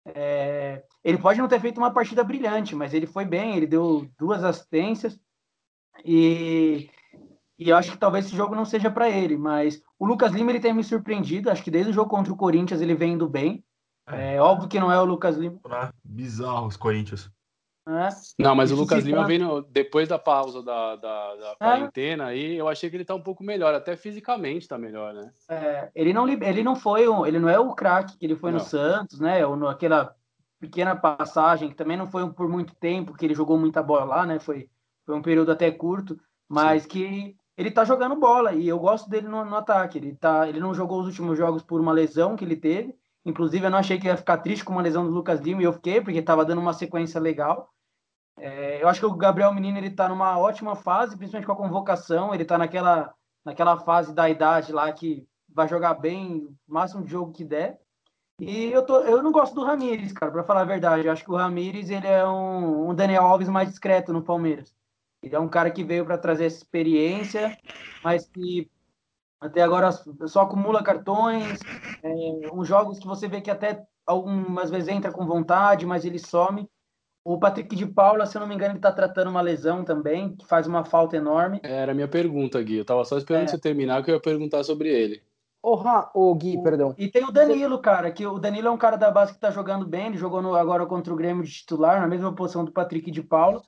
É, 0.04 0.84
ele 1.04 1.18
pode 1.18 1.38
não 1.38 1.46
ter 1.48 1.60
feito 1.60 1.78
uma 1.78 1.92
partida 1.92 2.24
brilhante, 2.24 2.74
mas 2.74 2.92
ele 2.92 3.06
foi 3.06 3.24
bem, 3.24 3.56
ele 3.56 3.66
deu 3.66 4.08
duas 4.18 4.42
assistências 4.42 5.18
e 6.04 6.90
e 7.58 7.68
eu 7.70 7.76
acho 7.76 7.92
que 7.92 7.98
talvez 7.98 8.26
esse 8.26 8.36
jogo 8.36 8.54
não 8.54 8.64
seja 8.64 8.90
para 8.90 9.08
ele, 9.08 9.36
mas 9.36 9.82
o 9.98 10.06
Lucas 10.06 10.32
Lima 10.32 10.50
ele 10.50 10.60
tem 10.60 10.74
me 10.74 10.84
surpreendido. 10.84 11.50
Acho 11.50 11.62
que 11.62 11.70
desde 11.70 11.90
o 11.90 11.94
jogo 11.94 12.10
contra 12.10 12.32
o 12.32 12.36
Corinthians 12.36 12.80
ele 12.80 12.94
vem 12.94 13.14
indo 13.14 13.28
bem. 13.28 13.64
É 14.06 14.40
óbvio 14.40 14.68
que 14.68 14.78
não 14.78 14.92
é 14.92 15.00
o 15.00 15.04
Lucas 15.04 15.36
Lima, 15.36 15.58
Né? 15.68 15.90
Bizarro 16.04 16.66
os 16.66 16.76
Corinthians. 16.76 17.28
né? 17.86 18.08
Não, 18.38 18.54
mas 18.54 18.70
o 18.70 18.76
Lucas 18.76 19.04
Lima 19.04 19.24
vem 19.26 19.38
no- 19.38 19.62
depois 19.62 20.08
da 20.08 20.18
pausa 20.18 20.62
da, 20.62 20.96
da, 20.96 21.34
da 21.36 21.56
quarentena 21.56 22.26
aí, 22.26 22.54
eu 22.56 22.68
achei 22.68 22.88
que 22.90 22.96
ele 22.96 23.04
tá 23.04 23.14
um 23.14 23.22
pouco 23.22 23.42
melhor, 23.42 23.74
até 23.74 23.96
fisicamente 23.96 24.68
tá 24.68 24.76
melhor, 24.78 25.12
né? 25.14 25.32
É, 25.48 25.90
ele 25.94 26.12
não 26.12 26.28
ele 26.28 26.62
não 26.62 26.76
foi 26.76 27.08
um- 27.08 27.24
ele 27.26 27.38
não 27.38 27.48
é 27.48 27.58
o 27.58 27.74
craque 27.74 28.16
que 28.18 28.26
ele 28.26 28.36
foi 28.36 28.50
no 28.52 28.58
Não. 28.58 28.64
Santos, 28.64 29.18
né? 29.18 29.44
Ou 29.46 29.56
naquela 29.56 30.14
pequena 30.60 30.94
passagem 30.96 31.68
que 31.68 31.74
também 31.74 31.96
não 31.96 32.06
foi 32.06 32.28
por 32.32 32.48
muito 32.48 32.74
tempo 32.76 33.14
que 33.14 33.24
ele 33.24 33.34
jogou 33.34 33.58
muita 33.58 33.82
bola 33.82 34.04
lá, 34.04 34.26
né? 34.26 34.38
Foi 34.38 34.68
foi 35.04 35.14
um 35.16 35.22
período 35.22 35.52
até 35.52 35.70
curto, 35.70 36.18
mas 36.48 36.84
que 36.86 37.36
ele 37.56 37.70
tá 37.70 37.84
jogando 37.84 38.16
bola 38.16 38.52
e 38.52 38.68
eu 38.68 38.78
gosto 38.78 39.08
dele 39.08 39.28
no, 39.28 39.44
no 39.44 39.56
ataque. 39.56 39.98
Ele 39.98 40.14
tá 40.14 40.48
ele 40.48 40.60
não 40.60 40.74
jogou 40.74 41.00
os 41.00 41.06
últimos 41.06 41.38
jogos 41.38 41.62
por 41.62 41.80
uma 41.80 41.92
lesão 41.92 42.36
que 42.36 42.44
ele 42.44 42.56
teve. 42.56 42.94
Inclusive, 43.24 43.66
eu 43.66 43.70
não 43.70 43.78
achei 43.78 43.98
que 43.98 44.06
ia 44.06 44.16
ficar 44.16 44.38
triste 44.38 44.64
com 44.64 44.72
uma 44.72 44.82
lesão 44.82 45.04
do 45.04 45.10
Lucas 45.10 45.40
Lima 45.40 45.60
e 45.60 45.64
eu 45.64 45.72
fiquei, 45.72 46.00
porque 46.00 46.18
estava 46.18 46.44
dando 46.44 46.60
uma 46.60 46.72
sequência 46.72 47.20
legal. 47.20 47.72
É, 48.38 48.82
eu 48.82 48.88
acho 48.88 49.00
que 49.00 49.06
o 49.06 49.14
Gabriel 49.14 49.52
Menino 49.52 49.78
ele 49.78 49.88
está 49.88 50.08
numa 50.08 50.38
ótima 50.38 50.76
fase, 50.76 51.16
principalmente 51.16 51.46
com 51.46 51.52
a 51.52 51.56
convocação. 51.56 52.32
Ele 52.32 52.44
está 52.44 52.56
naquela, 52.58 53.12
naquela 53.44 53.78
fase 53.78 54.14
da 54.14 54.28
idade 54.28 54.72
lá 54.72 54.92
que 54.92 55.26
vai 55.48 55.66
jogar 55.66 55.94
bem, 55.94 56.56
o 56.68 56.72
máximo 56.72 57.02
de 57.04 57.10
jogo 57.10 57.32
que 57.32 57.44
der. 57.44 57.80
E 58.38 58.70
eu, 58.70 58.84
tô, 58.84 59.00
eu 59.00 59.22
não 59.22 59.32
gosto 59.32 59.54
do 59.54 59.64
Ramires, 59.64 60.12
cara, 60.12 60.30
para 60.30 60.44
falar 60.44 60.60
a 60.60 60.64
verdade. 60.64 61.06
Eu 61.06 61.12
acho 61.12 61.24
que 61.24 61.30
o 61.30 61.36
Ramires 61.36 61.88
ele 61.88 62.06
é 62.06 62.26
um, 62.28 62.90
um 62.90 62.94
Daniel 62.94 63.24
Alves 63.24 63.48
mais 63.48 63.68
discreto 63.68 64.12
no 64.12 64.22
Palmeiras. 64.22 64.74
Ele 65.26 65.34
é 65.34 65.40
um 65.40 65.48
cara 65.48 65.72
que 65.72 65.82
veio 65.82 66.04
para 66.04 66.16
trazer 66.16 66.44
essa 66.44 66.58
experiência, 66.58 67.58
mas 68.02 68.28
que 68.28 68.70
até 69.40 69.60
agora 69.60 69.90
só 70.28 70.42
acumula 70.42 70.84
cartões, 70.84 71.58
é, 72.00 72.08
uns 72.52 72.68
jogos 72.68 73.00
que 73.00 73.08
você 73.08 73.26
vê 73.26 73.40
que 73.40 73.50
até 73.50 73.84
algumas 74.06 74.70
vezes 74.70 74.88
entra 74.88 75.10
com 75.10 75.26
vontade, 75.26 75.84
mas 75.84 76.04
ele 76.04 76.20
some. 76.20 76.68
O 77.24 77.40
Patrick 77.40 77.74
de 77.74 77.86
Paula, 77.86 78.24
se 78.24 78.36
eu 78.36 78.40
não 78.40 78.46
me 78.46 78.54
engano, 78.54 78.70
ele 78.70 78.78
está 78.78 78.92
tratando 78.92 79.28
uma 79.30 79.40
lesão 79.40 79.82
também, 79.82 80.36
que 80.36 80.46
faz 80.46 80.68
uma 80.68 80.84
falta 80.84 81.16
enorme. 81.16 81.58
Era 81.64 81.90
a 81.90 81.94
minha 81.94 82.06
pergunta, 82.06 82.62
Gui. 82.62 82.76
Eu 82.76 82.84
tava 82.84 83.04
só 83.04 83.18
esperando 83.18 83.44
É. 83.44 83.48
você 83.48 83.58
terminar 83.58 84.04
que 84.04 84.12
eu 84.12 84.14
ia 84.14 84.20
perguntar 84.20 84.62
sobre 84.62 84.88
ele. 84.88 85.20
Ô, 85.60 85.74
Ra- 85.74 86.08
ô, 86.14 86.32
Gui, 86.36 86.62
perdão. 86.62 86.94
E 86.96 87.10
tem 87.10 87.24
o 87.24 87.32
Danilo, 87.32 87.80
cara, 87.80 88.12
que 88.12 88.24
o 88.24 88.38
Danilo 88.38 88.68
é 88.68 88.70
um 88.70 88.78
cara 88.78 88.96
da 88.96 89.10
base 89.10 89.32
que 89.32 89.38
está 89.38 89.50
jogando 89.50 89.84
bem, 89.84 90.06
ele 90.06 90.16
jogou 90.16 90.40
no- 90.40 90.54
agora 90.54 90.86
contra 90.86 91.12
o 91.12 91.16
Grêmio 91.16 91.42
de 91.42 91.50
titular, 91.50 92.00
na 92.00 92.06
mesma 92.06 92.32
posição 92.32 92.64
do 92.64 92.70
Patrick 92.70 93.10
de 93.10 93.24
Paula. 93.24 93.60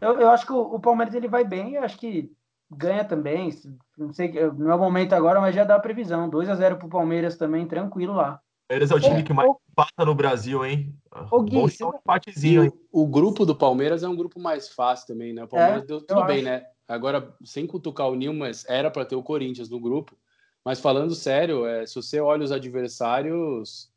Eu, 0.00 0.20
eu 0.20 0.30
acho 0.30 0.46
que 0.46 0.52
o, 0.52 0.60
o 0.60 0.80
Palmeiras 0.80 1.14
ele 1.14 1.28
vai 1.28 1.44
bem, 1.44 1.74
eu 1.74 1.82
acho 1.82 1.98
que 1.98 2.32
ganha 2.70 3.04
também. 3.04 3.50
Não 3.96 4.12
sei, 4.12 4.32
não 4.52 4.70
é 4.70 4.74
o 4.74 4.78
momento 4.78 5.14
agora, 5.14 5.40
mas 5.40 5.54
já 5.54 5.64
dá 5.64 5.76
a 5.76 5.80
previsão. 5.80 6.28
2 6.28 6.48
a 6.48 6.54
0 6.54 6.76
pro 6.76 6.88
Palmeiras 6.88 7.36
também, 7.36 7.66
tranquilo 7.66 8.14
lá. 8.14 8.40
Eles 8.68 8.90
é 8.90 8.94
o 8.94 9.00
time 9.00 9.22
que 9.22 9.32
mais 9.32 9.48
empata 9.70 10.04
no 10.04 10.14
Brasil, 10.14 10.64
hein? 10.64 10.92
Ô, 11.30 11.40
Gui, 11.40 11.54
Bom 11.54 11.68
você 11.68 11.84
um 11.84 11.94
empatezinho, 11.94 12.64
hein? 12.64 12.72
o, 12.90 13.02
o 13.02 13.06
grupo 13.06 13.46
do 13.46 13.54
Palmeiras 13.54 14.02
é 14.02 14.08
um 14.08 14.16
grupo 14.16 14.40
mais 14.40 14.68
fácil 14.68 15.06
também, 15.06 15.32
né? 15.32 15.44
O 15.44 15.48
Palmeiras 15.48 15.84
deu 15.84 16.00
tudo 16.00 16.24
bem, 16.24 16.38
acho. 16.38 16.44
né? 16.46 16.66
Agora, 16.88 17.34
sem 17.44 17.66
cutucar 17.66 18.08
o 18.08 18.14
Nil, 18.16 18.34
mas 18.34 18.64
era 18.68 18.90
para 18.90 19.04
ter 19.04 19.14
o 19.14 19.22
Corinthians 19.22 19.68
no 19.68 19.80
grupo. 19.80 20.16
Mas 20.64 20.80
falando 20.80 21.14
sério, 21.14 21.64
é, 21.64 21.86
se 21.86 21.94
você 21.94 22.20
olha 22.20 22.42
os 22.42 22.50
adversários, 22.50 23.88
é, 23.88 23.95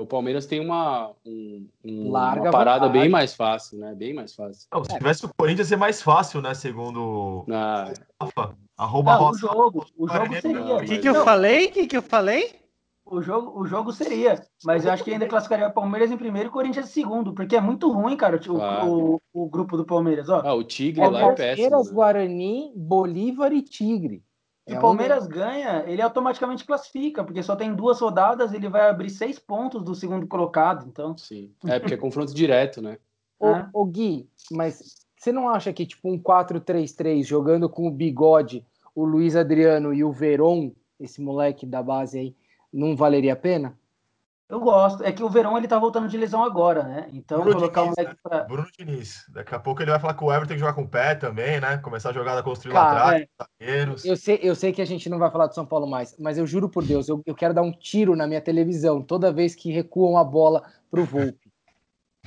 o 0.00 0.06
Palmeiras 0.06 0.46
tem 0.46 0.60
uma, 0.60 1.12
um- 1.24 1.66
um- 1.84 2.10
Larga 2.10 2.42
uma 2.44 2.50
parada 2.50 2.88
bem 2.88 3.08
mais 3.08 3.34
fácil, 3.34 3.78
né? 3.78 3.94
Bem 3.94 4.12
mais 4.12 4.34
fácil. 4.34 4.66
Não, 4.72 4.84
se 4.84 4.92
tivesse 4.96 5.24
o 5.24 5.30
Corinthians, 5.36 5.68
ia 5.70 5.76
ser 5.76 5.80
mais 5.80 6.02
fácil, 6.02 6.42
né? 6.42 6.54
Segundo 6.54 7.44
Na, 7.46 7.92
o 8.20 8.24
Rafa. 8.24 8.56
Arroba 8.76 9.12
Não, 9.12 9.20
o 9.20 9.24
Rosa. 9.26 9.38
jogo, 9.38 9.86
o 9.96 10.08
jogo 10.08 10.40
seria. 10.40 10.76
O 10.76 10.84
que, 10.84 10.98
que 10.98 11.08
eu 11.08 11.14
Não, 11.14 11.24
falei? 11.24 11.66
O 11.66 11.72
que, 11.72 11.86
que 11.86 11.96
eu 11.96 12.02
falei? 12.02 12.54
O 13.08 13.22
jogo, 13.22 13.60
o 13.60 13.64
jogo 13.64 13.92
seria, 13.92 14.44
mas 14.64 14.84
eu 14.84 14.90
acho 14.90 15.04
que 15.04 15.12
ainda 15.12 15.28
classificaria 15.28 15.68
o 15.68 15.72
Palmeiras 15.72 16.10
em 16.10 16.16
primeiro 16.16 16.48
e 16.48 16.50
o 16.50 16.52
Corinthians 16.52 16.86
em 16.86 16.92
segundo, 16.92 17.32
porque 17.32 17.54
é 17.54 17.60
muito 17.60 17.88
ruim, 17.92 18.16
cara, 18.16 18.34
o, 18.36 18.40
Claro. 18.56 18.90
o, 18.92 19.20
o 19.32 19.48
grupo 19.48 19.76
do 19.76 19.84
Palmeiras, 19.86 20.28
ó. 20.28 20.42
ah, 20.44 20.54
o 20.54 20.64
Tigre 20.64 21.06
lá 21.08 21.20
é 21.26 21.32
péssimo. 21.32 21.70
Palmeiras, 21.70 21.86
né? 21.88 21.94
Guarani, 21.94 22.72
Bolívar 22.74 23.52
e 23.52 23.62
Tigre. 23.62 24.24
Se 24.66 24.72
É 24.74 24.76
o 24.76 24.78
um- 24.78 24.82
Palmeiras 24.82 25.26
ganha, 25.26 25.84
ele 25.86 26.02
automaticamente 26.02 26.64
classifica, 26.64 27.22
porque 27.22 27.42
só 27.42 27.54
tem 27.54 27.72
duas 27.74 28.00
rodadas, 28.00 28.52
ele 28.52 28.68
vai 28.68 28.88
abrir 28.90 29.10
seis 29.10 29.38
pontos 29.38 29.82
do 29.84 29.94
segundo 29.94 30.26
colocado, 30.26 30.86
então. 30.88 31.16
Sim. 31.16 31.52
É, 31.66 31.78
porque 31.78 31.94
é 31.94 31.96
confronto 31.96 32.32
direto, 32.34 32.82
né? 32.82 32.98
Ô, 33.38 33.46
É. 33.48 33.68
ô, 33.72 33.84
Gui, 33.84 34.28
mas 34.50 34.96
você 35.16 35.30
não 35.30 35.48
acha 35.48 35.72
que 35.72 35.86
tipo 35.86 36.10
um 36.10 36.18
4-3-3 36.18 37.26
jogando 37.26 37.68
com 37.68 37.86
o 37.86 37.90
Bigode, 37.90 38.66
o 38.94 39.04
Luiz 39.04 39.36
Adriano 39.36 39.94
e 39.94 40.02
o 40.02 40.10
Veron, 40.10 40.72
esse 40.98 41.20
moleque 41.20 41.64
da 41.64 41.82
base 41.82 42.18
aí, 42.18 42.36
não 42.72 42.96
valeria 42.96 43.34
a 43.34 43.36
pena? 43.36 43.78
Eu 44.48 44.60
gosto. 44.60 45.02
É 45.02 45.10
que 45.10 45.24
o 45.24 45.28
Verão 45.28 45.58
ele 45.58 45.66
tá 45.66 45.78
voltando 45.78 46.08
de 46.08 46.16
lesão 46.16 46.42
agora, 46.44 46.84
né? 46.84 47.08
Então 47.12 47.40
Bruno 47.40 47.56
colocar 47.56 47.82
o 47.82 47.84
Diniz, 47.84 47.96
moleque 47.98 48.20
pra. 48.22 48.44
Bruno 48.44 48.68
Diniz. 48.78 49.24
Daqui 49.28 49.54
a 49.54 49.58
pouco 49.58 49.82
ele 49.82 49.90
vai 49.90 49.98
falar 49.98 50.14
que 50.14 50.22
o 50.22 50.30
Everton 50.30 50.46
tem 50.46 50.56
que 50.56 50.60
jogar 50.60 50.74
com 50.74 50.82
o 50.82 50.88
pé 50.88 51.16
também, 51.16 51.60
né? 51.60 51.78
Começar 51.78 52.10
a 52.10 52.12
jogada 52.12 52.42
construir 52.42 52.72
Cara, 52.72 52.92
lá 52.92 53.00
atrás, 53.06 53.22
é. 53.22 53.26
zagueiros. 53.42 54.04
Eu 54.04 54.16
sei, 54.16 54.38
eu 54.42 54.54
sei 54.54 54.72
que 54.72 54.80
a 54.80 54.86
gente 54.86 55.08
não 55.08 55.18
vai 55.18 55.30
falar 55.30 55.48
de 55.48 55.54
São 55.54 55.66
Paulo 55.66 55.86
mais, 55.86 56.16
mas 56.18 56.38
eu 56.38 56.46
juro 56.46 56.68
por 56.68 56.84
Deus, 56.84 57.08
eu, 57.08 57.20
eu 57.26 57.34
quero 57.34 57.52
dar 57.52 57.62
um 57.62 57.72
tiro 57.72 58.14
na 58.14 58.26
minha 58.26 58.40
televisão 58.40 59.02
toda 59.02 59.32
vez 59.32 59.54
que 59.54 59.72
recuam 59.72 60.16
a 60.16 60.22
bola 60.22 60.62
pro 60.90 61.04
Volpe. 61.04 61.46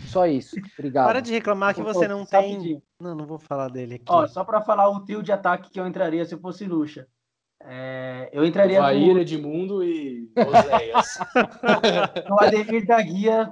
Só 0.07 0.25
isso. 0.25 0.55
Obrigado. 0.77 1.07
Para 1.07 1.21
de 1.21 1.31
reclamar 1.31 1.73
que 1.75 1.81
você 1.81 2.07
não 2.07 2.25
tem. 2.25 2.81
Não, 2.99 3.15
não 3.15 3.25
vou 3.25 3.39
falar 3.39 3.69
dele 3.69 3.95
aqui. 3.95 4.05
Ó, 4.09 4.27
só 4.27 4.43
pra 4.43 4.61
falar 4.61 4.89
o 4.89 5.01
trio 5.01 5.23
de 5.23 5.31
ataque 5.31 5.69
que 5.69 5.79
eu 5.79 5.87
entraria 5.87 6.25
se 6.25 6.33
eu 6.33 6.39
fosse 6.39 6.65
Luxa. 6.65 7.07
É, 7.61 8.29
eu 8.31 8.45
entraria 8.45 8.79
Bahia, 8.81 9.13
com 9.13 9.19
Edmundo 9.19 9.83
e 9.83 10.31
Oséias. 10.35 11.19
o 12.31 12.39
Ademir 12.41 12.85
da 12.85 13.01
Guia 13.01 13.51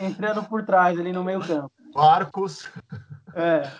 entrando 0.00 0.44
por 0.44 0.64
trás 0.64 0.98
ali 0.98 1.12
no 1.12 1.24
meio 1.24 1.40
campo. 1.40 1.72
Marcos. 1.94 2.70
É. 3.34 3.70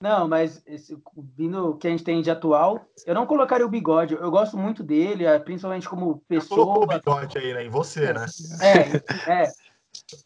Não, 0.00 0.26
mas 0.26 0.60
esse, 0.66 1.00
vindo 1.36 1.70
o 1.70 1.76
que 1.76 1.86
a 1.86 1.90
gente 1.90 2.02
tem 2.02 2.20
de 2.22 2.30
atual, 2.30 2.84
eu 3.06 3.14
não 3.14 3.24
colocaria 3.26 3.64
o 3.64 3.70
bigode. 3.70 4.14
Eu 4.14 4.30
gosto 4.32 4.56
muito 4.56 4.82
dele, 4.82 5.24
é, 5.26 5.38
principalmente 5.38 5.88
como 5.88 6.20
Colocou 6.48 6.84
o 6.84 6.86
pessoa. 6.88 6.98
bigode 6.98 7.38
aí, 7.38 7.54
né? 7.54 7.64
Em 7.64 7.70
você, 7.70 8.12
né? 8.12 8.26
É, 8.60 9.42
é. 9.44 9.48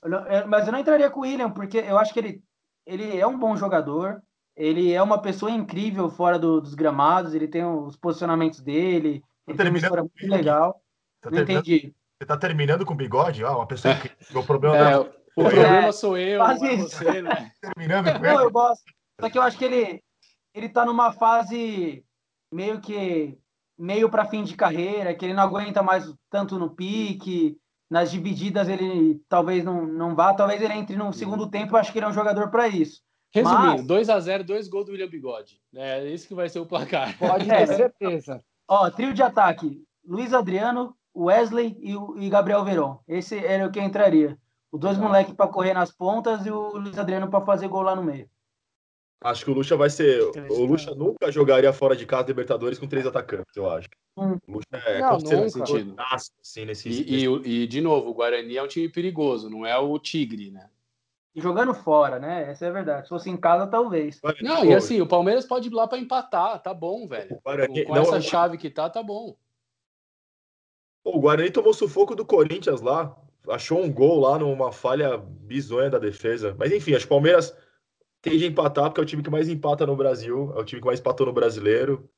Eu 0.02 0.10
não- 0.10 0.26
é, 0.26 0.46
Mas 0.46 0.64
eu 0.66 0.72
não 0.72 0.78
entraria 0.78 1.10
com 1.10 1.20
o 1.20 1.22
William, 1.24 1.50
porque 1.50 1.78
eu 1.78 1.98
acho 1.98 2.12
que 2.14 2.18
ele, 2.20 2.42
ele 2.86 3.18
é 3.18 3.26
um 3.26 3.38
bom 3.38 3.54
jogador. 3.56 4.22
Ele 4.56 4.92
é 4.92 5.02
uma 5.02 5.20
pessoa 5.20 5.50
incrível 5.50 6.08
fora 6.08 6.38
do- 6.38 6.60
dos 6.60 6.74
gramados, 6.74 7.34
ele 7.34 7.46
tem 7.46 7.64
os 7.64 7.96
posicionamentos 7.96 8.60
dele, 8.60 9.08
ele 9.08 9.22
tem 9.46 9.52
uma 9.54 9.56
terminando 9.56 9.82
história 9.82 10.02
muito 10.02 10.26
legal. 10.34 10.82
Tá 11.20 11.30
Não 11.30 11.38
entendi. 11.42 11.94
Você 12.18 12.26
tá 12.26 12.36
terminando 12.36 12.86
com 12.86 12.96
bigode? 12.96 13.44
Ah, 13.44 13.56
uma 13.56 13.66
pessoa 13.66 13.94
que 13.94 14.10
o 14.34 14.42
problema 14.42 14.76
É, 14.76 14.92
tá 14.92 15.00
o 15.36 15.44
problema 15.44 15.92
sou 15.92 16.16
eu, 16.16 16.38
não 16.38 16.46
Faz 16.46 16.62
é 16.62 16.74
isso. 16.74 16.88
você, 16.88 17.22
né? 17.22 17.52
terminando 17.60 18.18
com 18.18 18.24
ele. 18.24 18.36
eu 18.44 18.50
gosto. 18.50 18.84
Só 19.20 19.28
que 19.28 19.36
eu 19.38 19.42
acho 19.42 19.58
que 19.58 19.64
ele, 19.64 20.02
ele 20.54 20.68
tá 20.70 20.84
numa 20.86 21.12
fase 21.12 22.02
meio 22.50 22.80
que 22.80 23.38
meio 23.78 24.08
para 24.08 24.24
fim 24.24 24.42
de 24.42 24.56
carreira, 24.56 25.14
que 25.14 25.22
ele 25.26 25.34
não 25.34 25.42
aguenta 25.42 25.82
mais 25.82 26.10
tanto 26.30 26.58
no 26.58 26.70
pique, 26.70 27.58
nas 27.90 28.10
divididas 28.10 28.68
ele 28.68 29.20
talvez 29.28 29.62
não, 29.62 29.84
não 29.86 30.14
vá, 30.14 30.32
talvez 30.32 30.62
ele 30.62 30.72
entre 30.72 30.96
no 30.96 31.12
segundo 31.12 31.50
tempo, 31.50 31.74
eu 31.74 31.78
acho 31.78 31.92
que 31.92 31.98
ele 31.98 32.06
é 32.06 32.08
um 32.08 32.12
jogador 32.14 32.50
para 32.50 32.66
isso. 32.68 33.02
Resumindo, 33.34 33.82
Mas- 33.82 33.86
2x0, 33.86 34.42
dois 34.44 34.68
gols 34.68 34.86
do 34.86 34.92
William 34.92 35.08
Bigode. 35.08 35.60
É 35.74 36.06
isso 36.08 36.26
que 36.28 36.34
vai 36.34 36.48
ser 36.48 36.58
o 36.60 36.66
placar. 36.66 37.16
Pode 37.18 37.50
É. 37.50 37.66
ter 37.66 37.74
certeza. 37.74 38.42
Ó, 38.68 38.88
trio 38.90 39.12
de 39.12 39.22
ataque: 39.22 39.82
Luiz 40.04 40.32
Adriano, 40.32 40.96
Wesley 41.14 41.76
e, 41.80 41.96
o- 41.96 42.16
e 42.18 42.28
Gabriel 42.28 42.64
Veron. 42.64 42.98
Esse 43.06 43.36
era 43.44 43.66
o 43.66 43.70
que 43.70 43.80
entraria. 43.80 44.38
Os 44.72 44.80
dois 44.80 44.98
moleques 44.98 45.32
para 45.34 45.48
correr 45.50 45.74
nas 45.74 45.90
pontas 45.92 46.44
e 46.46 46.50
o 46.50 46.76
Luiz 46.78 46.98
Adriano 46.98 47.28
para 47.30 47.44
fazer 47.44 47.68
gol 47.68 47.82
lá 47.82 47.94
no 47.94 48.02
meio. 48.02 48.28
Acho 49.22 49.44
que 49.44 49.50
o 49.50 49.54
Lucha 49.54 49.76
vai 49.76 49.88
ser. 49.88 50.20
O 50.50 50.64
Lucha 50.64 50.94
nunca 50.94 51.32
jogaria 51.32 51.72
fora 51.72 51.96
de 51.96 52.04
casa 52.04 52.28
Libertadores 52.28 52.78
com 52.78 52.86
três 52.86 53.06
atacantes, 53.06 53.56
eu 53.56 53.68
acho. 53.70 53.88
Hum. 54.16 54.36
O 54.46 54.52
Lucha 54.52 54.66
é 54.72 55.00
Não, 55.00 55.10
considerado 55.10 55.44
nunca. 55.54 55.72
um 55.72 55.78
jogaço, 55.78 56.30
assim, 56.40 56.64
nesse, 56.66 56.88
E, 56.88 57.22
e 57.22 57.28
o- 57.28 57.46
e, 57.46 57.66
de 57.66 57.80
novo, 57.80 58.10
o 58.10 58.14
Guarani 58.14 58.56
é 58.56 58.62
um 58.62 58.68
time 58.68 58.88
perigoso, 58.90 59.48
não 59.48 59.64
é 59.64 59.76
o 59.78 59.98
Tigre, 59.98 60.50
né? 60.50 60.68
E 61.36 61.40
jogando 61.42 61.74
fora, 61.74 62.18
né? 62.18 62.50
Essa 62.50 62.64
é 62.64 62.68
a 62.70 62.72
verdade. 62.72 63.02
Se 63.02 63.08
fosse 63.10 63.28
em 63.28 63.36
casa, 63.36 63.66
talvez. 63.66 64.18
Não, 64.40 64.64
e 64.64 64.74
assim, 64.74 65.02
o 65.02 65.06
Palmeiras 65.06 65.44
pode 65.44 65.68
ir 65.68 65.72
lá 65.72 65.86
pra 65.86 65.98
empatar, 65.98 66.62
tá 66.62 66.72
bom, 66.72 67.06
velho. 67.06 67.36
O 67.36 67.40
Guarani- 67.42 67.84
Com 67.84 67.94
essa 67.96 68.20
chave 68.22 68.56
que 68.56 68.70
tá, 68.70 68.88
tá 68.88 69.02
bom. 69.02 69.36
O 71.04 71.20
Guarani 71.20 71.50
tomou 71.50 71.74
sufoco 71.74 72.16
do 72.16 72.24
Corinthians 72.24 72.80
lá. 72.80 73.14
Achou 73.48 73.80
um 73.80 73.92
gol 73.92 74.18
lá 74.18 74.38
numa 74.38 74.72
falha 74.72 75.18
bizonha 75.18 75.90
da 75.90 75.98
defesa. 75.98 76.56
Mas 76.58 76.72
enfim, 76.72 76.94
acho 76.94 77.06
que 77.06 77.12
o 77.12 77.16
Palmeiras 77.16 77.56
tem 78.22 78.38
de 78.38 78.46
empatar, 78.46 78.86
porque 78.86 79.00
é 79.00 79.04
o 79.04 79.06
time 79.06 79.22
que 79.22 79.30
mais 79.30 79.48
empata 79.48 79.86
no 79.86 79.94
Brasil. 79.94 80.52
É 80.56 80.60
o 80.60 80.64
time 80.64 80.80
que 80.80 80.86
mais 80.86 80.98
empatou 81.00 81.26
no 81.26 81.32
brasileiro. 81.34 82.08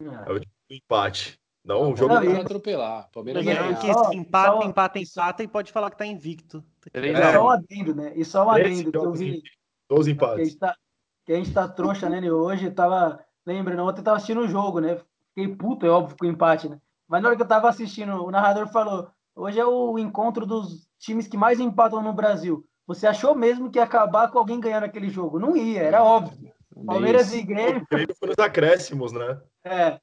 É 0.00 0.32
o 0.32 0.38
time 0.40 0.52
do 0.70 0.74
empate. 0.76 1.38
Não, 1.66 1.92
o 1.92 1.96
jogo. 1.96 2.14
Não, 2.14 2.22
e- 2.24 2.28
vai 2.28 2.40
atropelar. 2.42 3.10
Palmeiras 3.12 3.44
Não, 3.44 3.52
vai 3.52 3.62
é 3.62 3.66
ganhar. 3.66 3.80
que 3.80 3.86
empata, 4.16 4.52
só- 4.52 4.62
empata, 4.62 4.98
empata 5.00 5.42
e 5.42 5.48
pode 5.48 5.72
falar 5.72 5.90
que 5.90 5.98
tá 5.98 6.06
invicto. 6.06 6.64
Três 6.92 7.18
E 7.18 7.20
a 7.22 7.32
só 7.32 7.42
um. 7.42 7.44
um 7.46 7.50
adendo, 7.50 7.94
né? 7.94 8.12
E 8.14 8.24
só 8.24 8.46
um 8.46 8.50
adendo 8.50 8.90
que 8.92 8.96
eu 8.96 9.12
vi. 9.12 9.38
em 9.38 9.42
12 9.90 10.14
Que 10.14 10.24
a 10.24 10.26
empates. 10.28 10.48
gente 10.48 10.58
tá, 10.58 10.76
que 11.24 11.32
a 11.32 11.36
gente 11.36 11.52
tá 11.52 11.68
trouxa, 11.68 12.08
né? 12.08 12.20
Hoje 12.30 12.70
tava. 12.70 13.20
Lembrando, 13.44 13.82
ontem 13.82 14.00
eu 14.00 14.04
tava 14.04 14.16
assistindo 14.16 14.40
o 14.40 14.48
jogo, 14.48 14.80
né? 14.80 14.98
Fiquei 15.34 15.54
puto, 15.54 15.84
é 15.86 15.90
óbvio, 15.90 16.16
com 16.18 16.24
o 16.26 16.28
empate, 16.28 16.68
né? 16.68 16.78
Mas 17.08 17.22
na 17.22 17.28
hora 17.28 17.36
que 17.36 17.42
eu 17.42 17.48
tava 17.48 17.68
assistindo, 17.68 18.24
o 18.24 18.30
narrador 18.30 18.68
falou: 18.68 19.08
hoje 19.34 19.58
é 19.60 19.66
o 19.66 19.98
encontro 19.98 20.46
dos 20.46 20.88
times 20.98 21.26
que 21.28 21.36
mais 21.36 21.58
empatam 21.60 22.00
no 22.02 22.12
Brasil. 22.12 22.64
Você 22.86 23.06
achou 23.06 23.34
mesmo 23.34 23.70
que 23.70 23.78
ia 23.78 23.84
acabar 23.84 24.30
com 24.30 24.38
alguém 24.38 24.60
ganhando 24.60 24.84
aquele 24.84 25.08
jogo? 25.10 25.38
Não 25.40 25.56
ia, 25.56 25.82
era 25.82 26.02
óbvio. 26.04 26.52
Palmeiras 26.86 27.30
Bem 27.30 27.40
e 27.40 27.42
Grêmio. 27.42 27.82
O 27.82 27.86
Grêmio 27.90 28.14
foi 28.16 28.28
nos 28.28 28.38
acréscimos, 28.38 29.12
né? 29.12 29.40
É. 29.64 30.00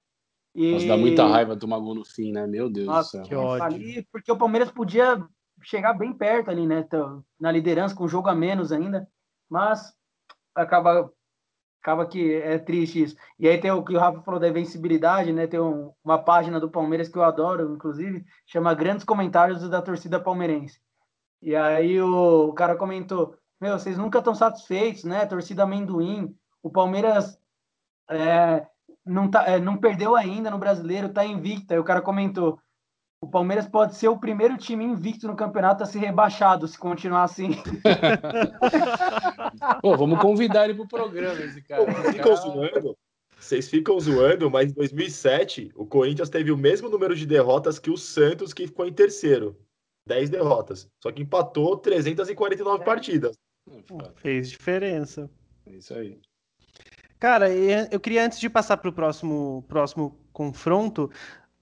E... 0.56 0.72
Nossa, 0.74 0.88
dá 0.88 0.98
muita 0.98 1.26
raiva 1.28 1.56
tomar 1.58 1.80
gol 1.80 1.96
no 1.96 2.06
fim, 2.06 2.32
né? 2.32 2.46
Meu 2.46 2.70
Deus 2.70 2.86
Nossa, 2.88 3.18
do 3.20 3.24
que 3.24 3.30
céu. 3.30 3.40
ódio. 3.42 3.64
ali, 3.66 4.08
porque 4.12 4.32
o 4.32 4.38
Palmeiras 4.38 4.72
podia 4.72 5.24
chegar 5.64 5.94
bem 5.94 6.14
perto 6.14 6.50
ali, 6.52 6.68
né? 6.68 6.84
tá- 6.84 7.20
Na 7.40 7.52
liderança, 7.52 7.96
com 7.96 8.04
um 8.04 8.10
jogo 8.10 8.30
a 8.30 8.36
menos 8.36 8.72
ainda. 8.72 9.08
Mas 9.50 9.94
acaba, 10.54 11.12
acaba 11.82 12.06
que 12.06 12.34
é 12.36 12.58
triste 12.60 13.02
isso. 13.04 13.16
E 13.40 13.48
aí 13.48 13.58
tem 13.60 13.72
o 13.72 13.84
que 13.84 13.96
o 13.96 14.00
Rafa 14.00 14.22
falou 14.22 14.40
da 14.40 14.48
invencibilidade, 14.48 15.32
né? 15.34 15.48
Tem 15.48 15.60
um- 15.60 15.92
uma 16.04 16.18
página 16.20 16.60
do 16.60 16.70
Palmeiras 16.70 17.10
que 17.10 17.18
eu 17.18 17.24
adoro, 17.24 17.74
inclusive, 17.74 18.24
chama 18.46 18.74
Grandes 18.76 19.06
Comentários 19.06 19.68
da 19.70 19.82
Torcida 19.82 20.20
Palmeirense. 20.20 20.80
E 21.42 21.56
aí 21.56 22.00
o, 22.02 22.50
o 22.50 22.54
cara 22.54 22.76
comentou: 22.76 23.36
Meu, 23.60 23.78
vocês 23.80 23.98
nunca 23.98 24.20
estão 24.20 24.36
satisfeitos, 24.36 25.04
né? 25.04 25.26
Torcida 25.26 25.64
amendoim. 25.64 26.36
O 26.62 26.70
Palmeiras 26.70 27.38
é, 28.10 28.68
não, 29.06 29.30
tá, 29.30 29.46
é, 29.48 29.60
não 29.60 29.78
perdeu 29.78 30.16
ainda 30.16 30.50
no 30.52 30.58
brasileiro, 30.58 31.10
tá 31.10 31.26
invicto. 31.26 31.74
Aí 31.74 31.80
o 31.80 31.84
cara 31.84 32.02
comentou: 32.02 32.60
o 33.24 33.28
Palmeiras 33.28 33.68
pode 33.68 33.96
ser 33.96 34.08
o 34.08 34.20
primeiro 34.20 34.58
time 34.58 34.84
invicto 34.86 35.28
no 35.28 35.36
campeonato 35.36 35.84
a 35.84 35.86
ser 35.86 36.00
rebaixado 36.00 36.68
se 36.68 36.78
continuar 36.78 37.24
assim. 37.24 37.52
Pô, 39.82 39.98
vamos 39.98 40.20
convidar 40.20 40.66
ele 40.66 40.76
pro 40.76 40.88
programa, 40.88 41.40
esse 41.40 41.62
cara. 41.62 41.86
Pô, 41.86 41.92
Esse 41.92 42.02
Vocês 42.02 42.16
ficam 42.16 42.36
cara- 42.36 42.42
zoando. 42.52 42.98
Vocês 43.38 43.70
ficam 43.70 44.00
zoando, 44.00 44.50
mas 44.50 44.72
em 44.72 44.76
2007 44.76 45.72
o 45.76 45.86
Corinthians 45.86 46.30
teve 46.30 46.52
o 46.52 46.58
mesmo 46.58 46.88
número 46.88 47.14
de 47.14 47.26
derrotas 47.26 47.78
que 47.78 47.92
o 47.92 47.98
Santos, 47.98 48.54
que 48.54 48.68
ficou 48.68 48.88
em 48.88 48.94
terceiro. 48.94 49.58
10 50.08 50.30
derrotas. 50.30 50.90
Só 51.02 51.12
que 51.12 51.22
empatou 51.22 51.78
349 51.78 52.84
partidas. 52.84 53.38
Fez 54.16 54.50
diferença. 54.50 55.30
É 55.66 55.72
Isso 55.72 55.94
aí. 55.94 56.20
Cara, 57.24 57.50
eu 57.50 58.02
queria, 58.02 58.26
antes 58.26 58.38
de 58.38 58.50
passar 58.50 58.76
para 58.76 58.90
o 58.90 58.92
próximo, 58.92 59.64
próximo 59.70 60.14
confronto, 60.34 61.10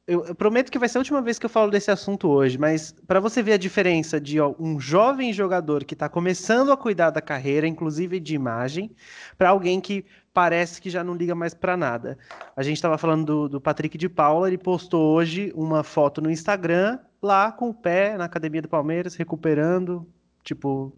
eu, 0.08 0.26
eu 0.26 0.34
prometo 0.34 0.72
que 0.72 0.80
vai 0.80 0.90
ser 0.90 0.98
a 0.98 1.02
última 1.02 1.22
vez 1.22 1.38
que 1.38 1.46
eu 1.46 1.52
falo 1.52 1.70
desse 1.70 1.92
assunto 1.92 2.28
hoje, 2.28 2.58
mas 2.58 2.96
para 3.06 3.20
você 3.20 3.44
ver 3.44 3.54
a 3.54 3.58
diferença 3.58 4.20
de 4.20 4.40
ó, 4.40 4.56
um 4.60 4.80
jovem 4.80 5.32
jogador 5.32 5.84
que 5.84 5.94
está 5.94 6.10
começando 6.10 6.72
a 6.72 6.78
cuidar 6.78 7.12
da 7.12 7.22
carreira, 7.22 7.68
inclusive 7.68 8.20
de 8.20 8.34
imagem, 8.34 8.90
para 9.38 9.50
alguém 9.50 9.80
que 9.80 10.04
parece 10.34 10.82
que 10.82 10.90
já 10.90 11.04
não 11.04 11.14
liga 11.14 11.36
mais 11.36 11.54
para 11.54 11.78
nada. 11.78 12.18
A 12.56 12.64
gente 12.64 12.78
estava 12.78 12.98
falando 12.98 13.24
do, 13.24 13.50
do 13.50 13.62
Patrick 13.62 14.00
de 14.00 14.10
Paula, 14.10 14.48
ele 14.48 14.58
postou 14.58 15.14
hoje 15.14 15.54
uma 15.56 15.84
foto 15.84 16.24
no 16.24 16.32
Instagram, 16.32 16.98
lá 17.22 17.52
com 17.52 17.70
o 17.70 17.74
pé 17.74 18.18
na 18.18 18.26
academia 18.26 18.64
do 18.64 18.68
Palmeiras, 18.68 19.14
recuperando, 19.14 20.08
tipo, 20.44 20.92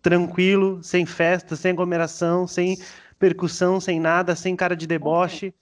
tranquilo, 0.00 0.82
sem 0.82 1.04
festa, 1.04 1.54
sem 1.54 1.72
aglomeração, 1.72 2.46
sem 2.46 2.78
percussão, 3.28 3.80
sem 3.80 3.98
nada, 3.98 4.36
sem 4.36 4.54
cara 4.54 4.76
de 4.76 4.86
deboche. 4.86 5.54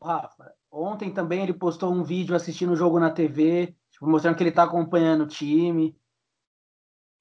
Rafa, 0.00 0.52
ontem 0.70 1.10
também 1.10 1.42
ele 1.42 1.52
postou 1.52 1.92
um 1.92 2.04
vídeo 2.04 2.36
assistindo 2.36 2.72
o 2.72 2.76
jogo 2.76 3.00
na 3.00 3.10
TV, 3.10 3.74
tipo, 3.90 4.06
mostrando 4.08 4.36
que 4.36 4.42
ele 4.44 4.52
tá 4.52 4.62
acompanhando 4.62 5.22
o 5.24 5.26
time. 5.26 5.96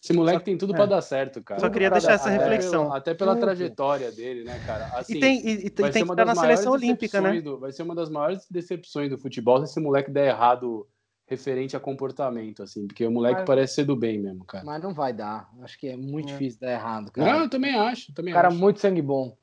Esse 0.03 0.13
moleque 0.13 0.45
tem 0.45 0.55
tudo 0.55 0.73
é. 0.73 0.75
pra 0.75 0.85
dar 0.85 1.01
certo, 1.01 1.41
cara. 1.41 1.59
Só 1.59 1.69
queria 1.71 1.89
deixar 1.89 2.09
dar- 2.09 2.13
essa 2.13 2.29
até 2.29 2.37
reflexão. 2.37 2.83
Pela- 2.83 2.97
até 2.97 3.13
pela 3.15 3.33
Tudo. 3.33 3.41
trajetória 3.41 4.11
dele, 4.11 4.43
né, 4.43 4.59
cara? 4.67 4.85
Assim, 4.93 5.17
e 5.17 5.19
tem, 5.19 5.37
e, 5.39 5.51
e 5.65 5.69
tem 5.71 5.91
que 5.91 5.97
estar 5.99 6.13
das 6.13 6.27
na 6.27 6.35
seleção 6.35 6.71
olímpica, 6.73 7.19
né? 7.19 7.41
do- 7.41 7.57
vai 7.59 7.71
ser 7.71 7.81
uma 7.81 7.95
das 7.95 8.07
maiores 8.09 8.45
decepções 8.49 9.09
do 9.09 9.17
futebol 9.17 9.57
se 9.65 9.71
esse 9.71 9.79
moleque 9.79 10.11
der 10.11 10.27
errado 10.27 10.87
referente 11.25 11.75
a 11.75 11.79
comportamento, 11.79 12.61
assim, 12.61 12.85
porque 12.87 13.05
o 13.05 13.11
moleque 13.11 13.39
Mas- 13.39 13.47
parece 13.47 13.73
ser 13.73 13.85
do 13.85 13.95
bem 13.95 14.19
mesmo, 14.19 14.45
cara. 14.45 14.63
Mas 14.63 14.81
não 14.81 14.93
vai 14.93 15.11
dar. 15.11 15.49
Acho 15.61 15.77
que 15.79 15.87
é 15.87 15.97
muito 15.97 16.29
É. 16.29 16.31
difícil 16.33 16.59
dar 16.61 16.71
errado, 16.71 17.05
Não, 17.17 17.25
cara. 17.25 17.37
eu 17.39 17.49
também 17.49 17.75
acho, 17.75 18.13
também 18.13 18.33
cara 18.33 18.47
acho. 18.49 18.57
muito 18.57 18.79
sangue 18.79 19.01
bom. 19.01 19.35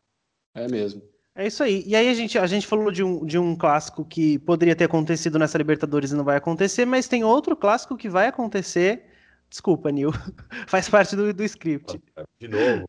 É 0.55 0.69
mesmo. 0.69 1.03
É 1.35 1.47
isso 1.47 1.63
aí. 1.65 1.83
E 1.85 1.97
aí 1.97 2.09
a 2.09 2.15
gente, 2.15 2.39
a 2.39 2.47
gente 2.47 2.67
falou 2.67 2.91
de 2.93 3.03
um, 3.03 3.27
de 3.27 3.37
um 3.37 3.57
clássico 3.57 4.05
que 4.05 4.39
poderia 4.41 4.77
ter 4.77 4.85
acontecido 4.85 5.39
nessa 5.39 5.59
Libertadores 5.59 6.13
e 6.13 6.15
não 6.15 6.23
vai 6.23 6.37
acontecer, 6.37 6.85
mas 6.85 7.09
tem 7.09 7.25
outro 7.25 7.57
clássico 7.57 7.97
que 7.97 8.09
vai 8.09 8.29
acontecer. 8.29 9.05
Desculpa, 9.51 9.91
Nil. 9.91 10.13
Faz 10.69 10.89
parte 10.89 11.17
do, 11.17 11.35
do 11.35 11.43
script. 11.43 12.01
De 12.39 12.49
novo. 12.49 12.85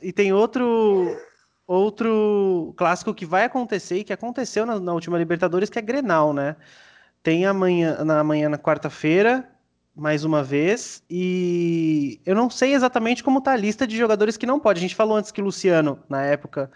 E 0.00 0.12
tem 0.12 0.32
outro 0.32 1.14
outro 1.66 2.74
clássico 2.76 3.14
que 3.14 3.24
vai 3.24 3.44
acontecer 3.44 3.98
e 3.98 4.04
que 4.04 4.12
aconteceu 4.12 4.66
na, 4.66 4.80
na 4.80 4.92
última 4.92 5.16
Libertadores, 5.16 5.70
que 5.70 5.78
é 5.78 5.82
Grenal, 5.82 6.32
né? 6.32 6.56
Tem 7.22 7.46
amanhã, 7.46 8.02
na 8.02 8.24
manhã, 8.24 8.48
na 8.48 8.58
quarta-feira, 8.58 9.48
mais 9.94 10.24
uma 10.24 10.42
vez, 10.42 11.02
e 11.08 12.20
eu 12.26 12.34
não 12.34 12.50
sei 12.50 12.74
exatamente 12.74 13.22
como 13.22 13.40
tá 13.40 13.52
a 13.52 13.56
lista 13.56 13.86
de 13.86 13.96
jogadores 13.96 14.36
que 14.36 14.46
não 14.46 14.58
pode. 14.58 14.78
A 14.78 14.82
gente 14.82 14.96
falou 14.96 15.16
antes 15.16 15.30
que 15.30 15.40
o 15.40 15.44
Luciano, 15.44 16.02
na 16.08 16.22
época, 16.24 16.70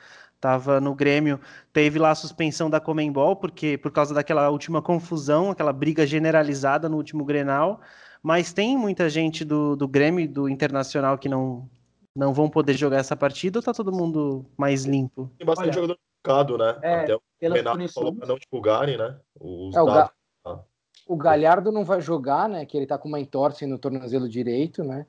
estava 0.44 0.78
no 0.78 0.94
Grêmio, 0.94 1.40
teve 1.72 1.98
lá 1.98 2.10
a 2.10 2.14
suspensão 2.14 2.68
da 2.68 2.78
Comembol, 2.78 3.34
porque 3.34 3.78
por 3.78 3.90
causa 3.90 4.12
daquela 4.12 4.50
última 4.50 4.82
confusão, 4.82 5.50
aquela 5.50 5.72
briga 5.72 6.06
generalizada 6.06 6.86
no 6.86 6.98
último 6.98 7.24
Grenal, 7.24 7.80
mas 8.22 8.52
tem 8.52 8.76
muita 8.76 9.08
gente 9.08 9.42
do, 9.42 9.74
do 9.74 9.88
Grêmio, 9.88 10.20
e 10.22 10.28
do 10.28 10.46
Internacional, 10.46 11.16
que 11.16 11.30
não, 11.30 11.68
não 12.14 12.34
vão 12.34 12.50
poder 12.50 12.74
jogar 12.74 12.98
essa 12.98 13.16
partida, 13.16 13.58
ou 13.58 13.62
tá 13.62 13.72
todo 13.72 13.90
mundo 13.90 14.44
mais 14.56 14.84
limpo? 14.84 15.30
Tem 15.38 15.46
bastante 15.46 15.68
Olha, 15.68 15.72
jogador 15.72 15.98
machucado, 16.26 16.58
né? 16.58 16.78
é, 16.82 16.94
Até 17.00 17.14
o 17.16 17.20
Renato 17.40 17.64
falou 17.64 18.12
punições. 18.12 18.18
para 18.18 18.28
não 18.28 18.36
divulgarem, 18.36 18.98
né? 18.98 19.16
Os 19.40 19.74
É, 19.74 19.80
o, 19.80 19.86
dados. 19.86 20.10
Ga- 20.44 20.64
o 21.06 21.16
Galhardo 21.16 21.72
não 21.72 21.84
vai 21.84 22.02
jogar, 22.02 22.48
né? 22.50 22.66
Que 22.66 22.76
ele 22.76 22.86
tá 22.86 22.98
com 22.98 23.08
uma 23.08 23.20
entorse 23.20 23.66
no 23.66 23.78
tornozelo 23.78 24.28
direito, 24.28 24.84
né? 24.84 25.06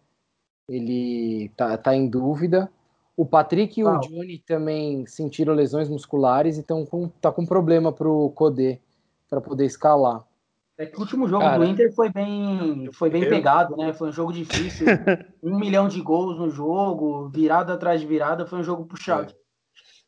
Ele 0.68 1.50
tá, 1.58 1.78
tá 1.78 1.96
em 1.96 2.08
dúvida. 2.10 2.70
O 3.18 3.26
Patrick 3.26 3.80
e 3.80 3.84
o? 3.84 4.00
Johnny 4.00 4.40
também 4.40 5.06
sentiram 5.06 5.54
lesões 5.54 5.88
musculares 5.90 6.58
e 6.58 6.62
estão 6.62 6.86
com, 6.86 7.08
tá 7.08 7.32
com 7.32 7.46
problema 7.46 7.92
pro 7.92 8.30
Codê 8.32 8.80
para 9.30 9.40
poder 9.40 9.66
escalar. 9.66 10.26
É 10.78 10.86
que 10.86 10.98
o 10.98 11.00
último 11.00 11.26
jogo 11.28 11.44
Cara. 11.44 11.58
do 11.58 11.64
Inter 11.64 11.94
foi 11.94 12.12
bem, 12.12 12.90
foi 12.92 13.10
bem 13.10 13.24
Eu- 13.24 13.30
pegado, 13.30 13.78
né? 13.78 13.94
Foi 13.94 14.10
um 14.10 14.12
jogo 14.12 14.34
difícil. 14.34 14.86
um 15.42 15.58
milhão 15.58 15.88
de 15.88 16.02
gols 16.02 16.38
no 16.38 16.50
jogo, 16.50 17.30
virada 17.30 17.74
atrás 17.74 18.02
de 18.02 18.08
virada, 18.08 18.46
foi 18.46 18.60
um 18.60 18.64
jogo 18.64 18.86
puxado. 18.86 19.34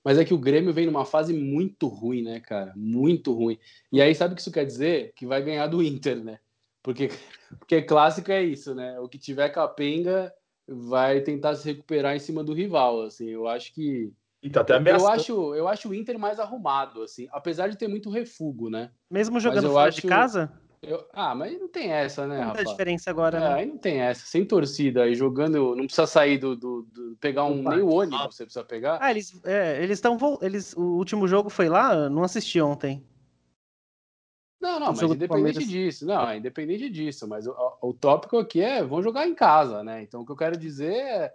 Mas 0.04 0.18
é 0.18 0.26
que 0.26 0.34
o 0.34 0.38
Grêmio 0.38 0.74
vem 0.74 0.86
numa 0.86 1.06
fase 1.06 1.34
muito 1.34 1.88
ruim, 1.88 2.22
né, 2.22 2.42
cara? 2.42 2.74
Muito 2.76 3.34
ruim. 3.34 3.58
E 3.92 4.02
aí, 4.02 4.14
sabe 4.14 4.34
o 4.34 4.36
que 4.36 4.42
isso 4.42 4.52
quer 4.52 4.66
dizer? 4.66 5.14
Que 5.16 5.26
vai 5.26 5.42
ganhar 5.42 5.68
do 5.68 5.82
Inter, 5.82 6.22
né? 6.22 6.40
Porque, 6.84 7.08
porque 7.60 7.82
clássico 7.82 8.32
é 8.32 8.44
isso, 8.44 8.76
né? 8.76 9.00
O 9.00 9.08
que 9.08 9.18
tiver 9.18 9.50
capenga 9.50 10.34
vai 10.68 11.22
tentar 11.22 11.56
se 11.56 11.66
recuperar 11.66 12.16
em 12.16 12.20
cima 12.20 12.44
do 12.44 12.54
rival, 12.54 13.02
assim. 13.04 13.28
Eu 13.30 13.48
acho 13.48 13.74
que 13.74 14.12
E 14.44 14.50
tá 14.50 14.62
até 14.62 14.74
eu 14.74 14.78
ameaçando. 14.78 15.12
acho, 15.14 15.56
eu 15.56 15.68
acho 15.68 15.90
o 15.90 15.94
Inter 15.94 16.20
mais 16.20 16.40
arrumado, 16.40 17.02
assim, 17.02 17.28
apesar 17.32 17.70
de 17.70 17.78
ter 17.78 17.88
muito 17.88 18.10
refugo, 18.10 18.70
né? 18.70 18.92
Mesmo 19.10 19.40
jogando 19.40 19.66
eu 19.68 19.72
fora 19.74 19.90
de 19.92 19.98
acho- 20.00 20.08
casa? 20.08 20.52
Eu- 20.82 21.08
ah, 21.12 21.34
mas 21.34 21.60
não 21.60 21.68
tem 21.68 21.92
essa, 21.92 22.28
né, 22.28 22.38
Não 22.40 22.48
Rafa? 22.48 22.64
diferença 22.64 23.10
agora, 23.10 23.38
É, 23.38 23.40
né? 23.42 23.54
aí 23.56 23.66
não 23.66 23.78
tem 23.78 24.00
essa. 24.00 24.26
Sem 24.28 24.46
torcida, 24.46 25.04
aí 25.04 25.16
jogando, 25.16 25.76
não 25.76 25.86
precisa 25.86 26.06
sair 26.06 26.38
do, 26.38 26.56
do- 26.56 26.84
do- 26.94 27.18
pegar 27.20 27.46
um 27.46 27.64
nem 27.64 27.82
o 27.82 27.90
ônibus, 27.90 28.36
você 28.36 28.44
precisa 28.46 28.64
pegar. 28.64 29.00
Ah, 29.02 29.10
eles 29.10 29.40
é, 29.44 29.82
eles 29.84 29.98
estão 29.98 30.18
eles 30.42 30.74
o 30.78 30.82
último 30.98 31.28
jogo 31.28 31.50
foi 31.50 31.68
lá, 31.68 32.10
não 32.10 32.24
assisti 32.24 32.62
ontem. 32.62 33.04
Não, 34.60 34.80
não, 34.80 34.88
mas 34.88 35.02
independente 35.02 35.28
Palmeiras- 35.28 35.68
disso, 35.68 36.06
não, 36.06 36.28
é 36.30 36.38
independente 36.38 36.90
disso, 36.90 37.28
mas 37.28 37.46
o, 37.48 37.54
o 37.82 37.94
tópico 37.94 38.38
aqui 38.38 38.60
é 38.62 38.84
vão 38.84 39.02
jogar 39.04 39.28
em 39.28 39.36
casa, 39.36 39.84
né? 39.84 40.02
Então 40.02 40.22
o 40.22 40.26
que 40.26 40.32
eu 40.32 40.36
quero 40.36 40.58
dizer 40.58 40.94
é, 40.94 41.34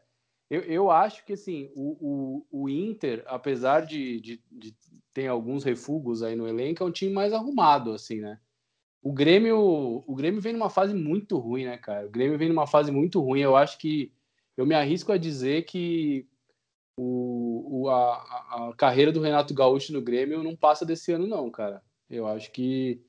eu, 0.51 0.61
eu 0.63 0.91
acho 0.91 1.25
que 1.25 1.33
assim, 1.35 1.71
o, 1.77 2.45
o, 2.51 2.63
o 2.65 2.69
Inter, 2.69 3.23
apesar 3.27 3.87
de, 3.87 4.21
de, 4.21 4.43
de 4.51 4.75
ter 5.15 5.29
alguns 5.29 5.63
refugos 5.63 6.23
aí 6.23 6.35
no 6.35 6.49
elenco, 6.49 6.83
é 6.83 6.87
um 6.87 6.91
time 6.91 7.13
mais 7.13 7.33
arrumado, 7.33 7.93
assim, 7.93 8.21
né? 8.21 8.39
O 9.03 9.13
Grêmio, 9.13 10.05
o 10.07 10.15
Grêmio 10.15 10.41
vem 10.41 10.53
numa 10.53 10.71
fase 10.71 10.95
muito 10.95 11.37
ruim, 11.39 11.65
né, 11.65 11.77
cara? 11.77 12.07
O 12.07 12.11
Grêmio 12.11 12.39
vem 12.39 12.49
numa 12.49 12.67
fase 12.67 12.91
muito 12.93 13.21
ruim. 13.21 13.41
Eu 13.41 13.57
acho 13.57 13.77
que 13.79 14.13
eu 14.57 14.65
me 14.67 14.75
arrisco 14.75 15.11
a 15.11 15.17
dizer 15.19 15.65
que 15.65 16.27
o, 16.97 17.83
o- 17.85 17.89
a- 17.89 18.69
a 18.71 18.75
carreira 18.77 19.11
do 19.11 19.21
Renato 19.21 19.55
Gaúcho 19.55 19.93
no 19.93 20.03
Grêmio 20.03 20.43
não 20.43 20.55
passa 20.55 20.85
desse 20.85 21.13
ano, 21.13 21.27
não, 21.27 21.51
cara. 21.51 21.83
Eu 22.09 22.27
acho 22.27 22.53
que 22.53 23.01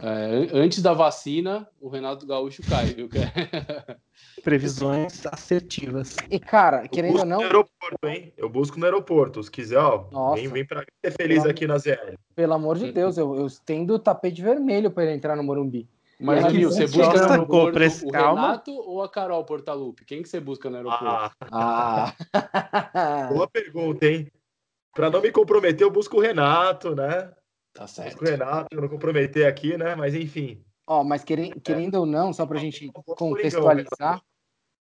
é, 0.00 0.06
an- 0.08 0.48
antes 0.52 0.82
da 0.82 0.92
vacina, 0.92 1.68
o 1.80 1.88
Renato 1.88 2.26
Gaúcho 2.26 2.62
cai, 2.62 2.94
viu? 2.94 3.08
Previsões 4.42 5.26
assertivas. 5.26 6.16
E, 6.30 6.38
cara, 6.38 6.82
Eu 6.84 6.88
querendo 6.88 7.18
ou 7.20 7.24
não, 7.24 7.38
no 7.38 7.42
aeroporto, 7.44 8.06
hein? 8.06 8.32
Eu 8.36 8.48
busco 8.48 8.78
no 8.78 8.84
aeroporto. 8.84 9.42
Se 9.42 9.50
quiser, 9.50 9.78
ó, 9.78 10.06
Nossa. 10.10 10.36
vem, 10.36 10.48
vem 10.48 10.66
pra 10.66 10.84
ser 11.04 11.10
feliz 11.12 11.38
Pelo 11.42 11.50
aqui 11.50 11.66
na 11.66 11.78
ZL. 11.78 12.14
pelo 12.34 12.52
amor 12.54 12.76
de 12.78 12.92
Deus, 12.92 13.16
eu, 13.18 13.34
eu 13.36 13.46
estendo 13.46 13.94
o 13.94 13.98
tapete 13.98 14.42
vermelho 14.42 14.90
para 14.90 15.04
ele 15.04 15.14
entrar 15.14 15.36
no 15.36 15.42
Morumbi. 15.42 15.88
Mas, 16.18 16.44
Mas 16.44 16.52
Nil, 16.54 16.70
você 16.70 16.86
busca 16.86 17.18
no 17.18 17.30
aeroporto 17.30 17.78
o 18.06 18.10
calma. 18.10 18.40
Renato 18.42 18.70
ou 18.72 19.02
a 19.02 19.08
Carol 19.08 19.44
Portalupe? 19.44 20.04
Quem 20.04 20.22
que 20.22 20.28
você 20.28 20.40
busca 20.40 20.70
no 20.70 20.76
aeroporto? 20.76 21.04
Ah, 21.50 22.12
Ah, 22.32 23.28
boa 23.28 23.46
pergunta, 23.48 24.06
hein? 24.06 24.30
Pra 24.94 25.10
não 25.10 25.20
me 25.20 25.30
comprometer, 25.30 25.82
eu 25.86 25.90
busco 25.90 26.16
o 26.16 26.20
Renato, 26.20 26.94
né? 26.94 27.30
Tá 27.76 27.86
certo. 27.86 28.20
O 28.20 28.24
Renato, 28.24 28.66
pra 28.70 28.80
não 28.80 28.88
comprometer 28.88 29.46
aqui, 29.46 29.76
né? 29.76 29.94
Mas 29.94 30.14
enfim. 30.14 30.64
Ó, 30.86 31.02
mas 31.04 31.24
queren- 31.24 31.52
querendo 31.62 31.96
ou 31.96 32.06
não, 32.06 32.32
só 32.32 32.46
para 32.46 32.58
a 32.58 32.60
gente 32.60 32.90
contextualizar, 33.16 34.22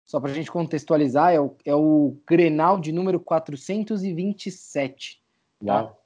só 0.04 0.20
para 0.20 0.30
a 0.30 0.34
gente 0.34 0.50
contextualizar, 0.50 1.32
é 1.32 1.40
o, 1.40 1.56
é 1.64 1.74
o 1.74 2.18
Grenal 2.28 2.78
de 2.80 2.92
número 2.92 3.18
427. 3.20 5.22
Uau. 5.64 6.02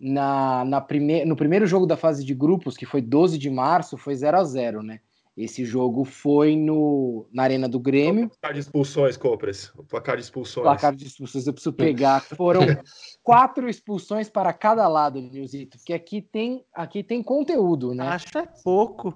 Na, 0.00 0.64
na 0.64 0.80
prime... 0.80 1.24
No 1.24 1.36
primeiro 1.36 1.66
jogo 1.66 1.86
da 1.86 1.96
fase 1.96 2.24
de 2.24 2.34
grupos, 2.34 2.76
que 2.76 2.86
foi 2.86 3.00
12 3.02 3.38
de 3.38 3.50
março, 3.50 3.96
foi 3.96 4.14
0 4.14 4.38
a 4.38 4.44
0 4.44 4.82
né? 4.82 5.00
Esse 5.38 5.64
jogo 5.64 6.04
foi 6.04 6.56
no, 6.56 7.28
na 7.32 7.44
Arena 7.44 7.68
do 7.68 7.78
Grêmio. 7.78 8.28
Placar 8.28 8.52
de 8.54 8.58
expulsões, 8.58 9.16
Copres. 9.16 9.72
O 9.76 9.84
placar 9.84 10.16
de 10.16 10.22
expulsões. 10.22 10.64
Placar 10.64 10.92
de 10.96 11.06
expulsões, 11.06 11.46
eu 11.46 11.52
preciso 11.52 11.72
pegar. 11.72 12.20
Foram 12.20 12.60
quatro 13.22 13.68
expulsões 13.68 14.28
para 14.28 14.52
cada 14.52 14.88
lado, 14.88 15.20
Nilzito, 15.20 15.78
porque 15.78 15.92
aqui 15.92 16.20
tem, 16.20 16.64
aqui 16.74 17.04
tem 17.04 17.22
conteúdo, 17.22 17.94
né? 17.94 18.08
Acho 18.08 18.36
é 18.36 18.48
pouco. 18.64 19.14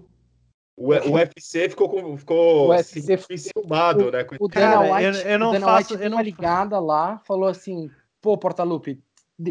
O, 0.77 0.93
o 0.93 1.15
UFC 1.15 1.69
ficou, 1.69 1.89
com, 1.89 2.17
ficou 2.17 2.67
O 2.67 2.71
UFC 2.71 3.01
assim, 3.01 3.17
ficou- 3.17 3.35
enciumado, 3.35 4.11
né? 4.13 4.23
com 4.23 4.37
O 4.39 4.49
Cara, 4.49 4.79
Dana 4.81 4.95
White, 4.97 5.19
eu- 5.25 5.31
eu 5.33 5.39
não 5.41 5.49
o 5.49 5.53
Dana 5.53 5.67
faço- 5.67 5.79
White 5.79 5.93
eu 5.93 5.99
deu 5.99 6.11
não- 6.11 6.17
uma 6.19 6.23
ligada 6.23 6.79
lá, 6.79 7.19
falou 7.27 7.49
assim: 7.49 7.91
pô, 8.21 8.39
Portalupe, 8.39 9.03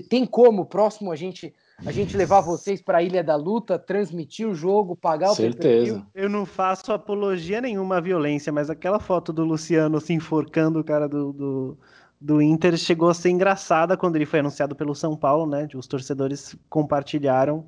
tem 0.09 0.26
como 0.26 0.65
próximo 0.65 1.11
a 1.11 1.15
gente 1.17 1.53
a 1.86 1.91
gente 1.91 2.15
levar 2.15 2.41
vocês 2.41 2.82
para 2.82 2.99
a 2.99 3.03
Ilha 3.03 3.23
da 3.23 3.36
Luta, 3.36 3.79
transmitir 3.79 4.47
o 4.47 4.53
jogo, 4.53 4.95
pagar 4.95 5.32
o? 5.32 5.36
Certeza. 5.36 6.05
Eu 6.13 6.29
não 6.29 6.45
faço 6.45 6.91
apologia 6.91 7.59
nenhuma 7.59 7.97
à 7.97 8.01
violência, 8.01 8.51
mas 8.51 8.69
aquela 8.69 8.99
foto 8.99 9.34
do 9.34 9.43
Luciano 9.43 9.99
se 9.99 10.13
enforcando 10.13 10.79
o 10.79 10.84
cara 10.84 11.07
do, 11.07 11.34
do, 11.34 11.77
do 12.19 12.41
Inter 12.41 12.77
chegou 12.77 13.09
a 13.09 13.13
ser 13.13 13.29
engraçada 13.29 13.97
quando 13.97 14.15
ele 14.15 14.25
foi 14.25 14.39
anunciado 14.39 14.75
pelo 14.75 14.93
São 14.93 15.15
Paulo, 15.15 15.49
né? 15.49 15.67
Os 15.73 15.88
torcedores 15.88 16.55
compartilharam, 16.69 17.65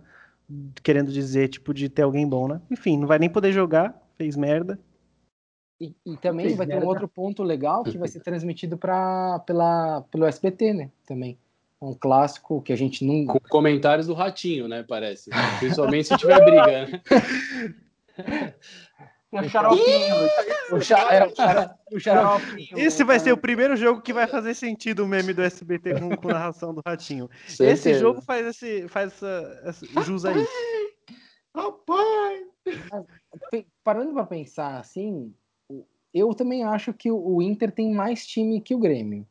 querendo 0.84 1.12
dizer, 1.12 1.48
tipo, 1.50 1.74
de 1.74 1.90
ter 1.90 2.04
alguém 2.04 2.28
bom, 2.28 2.48
né? 2.48 2.62
Enfim, 2.70 2.98
não 2.98 3.08
vai 3.08 3.18
nem 3.18 3.30
poder 3.30 3.52
jogar, 3.52 4.00
fez 4.16 4.36
merda. 4.36 4.80
E, 5.82 5.96
e 6.06 6.18
também 6.18 6.46
Fez 6.46 6.58
vai 6.58 6.68
ter 6.68 6.82
um 6.82 6.88
outro 6.88 7.08
ponto 7.08 7.42
legal 7.42 7.84
que 7.84 7.98
vai 7.98 8.08
ser 8.08 8.20
transmitido 8.24 8.78
pra, 8.78 9.40
pela, 9.40 10.02
pelo 10.12 10.26
SBT, 10.26 10.74
né? 10.74 10.92
Também. 11.06 11.38
Um 11.84 11.94
clássico 11.94 12.62
que 12.62 12.72
a 12.72 12.76
gente 12.78 13.04
não. 13.06 13.26
Com 13.26 13.40
comentários 13.50 14.08
do 14.08 14.14
Ratinho, 14.14 14.68
né? 14.68 14.84
Parece. 14.88 15.30
Principalmente 15.60 16.08
se 16.08 16.18
tiver 16.18 16.40
briga, 16.44 16.86
né? 16.86 17.02
O 19.32 19.50
xaropinho. 19.50 20.16
O, 20.72 20.80
xa- 20.80 21.14
é, 21.14 21.26
o, 21.92 22.00
xaropinho. 22.00 22.78
Esse 22.78 23.04
vai 23.04 23.20
ser 23.20 23.32
o 23.32 23.38
primeiro 23.38 23.76
jogo 23.76 24.02
que 24.02 24.14
vai 24.14 24.28
fazer 24.28 24.54
sentido 24.54 25.04
o 25.04 25.08
meme 25.08 25.34
do 25.34 25.42
SBT 25.42 26.00
com, 26.00 26.16
com 26.16 26.28
narração 26.28 26.74
do 26.74 26.82
Ratinho. 26.86 27.28
Esse 27.48 27.56
Certeza. 27.56 28.00
jogo 28.00 28.22
faz 28.22 28.46
esse 28.46 28.88
faz 28.88 29.12
essa, 29.12 29.62
essa 29.66 30.04
jus 30.04 30.24
a 30.26 30.32
isso. 30.34 30.52
Rapaz! 31.56 32.44
parando 33.84 34.14
para 34.14 34.26
pensar 34.26 34.78
assim, 34.80 35.34
eu 36.14 36.34
também 36.36 36.64
acho 36.64 36.94
que 36.94 37.12
o 37.12 37.18
o 37.36 37.42
Inter 37.42 37.72
tem 37.72 37.92
mais 37.92 38.26
time 38.28 38.62
que 38.62 38.76
o 38.76 38.80
Grêmio. 38.80 39.28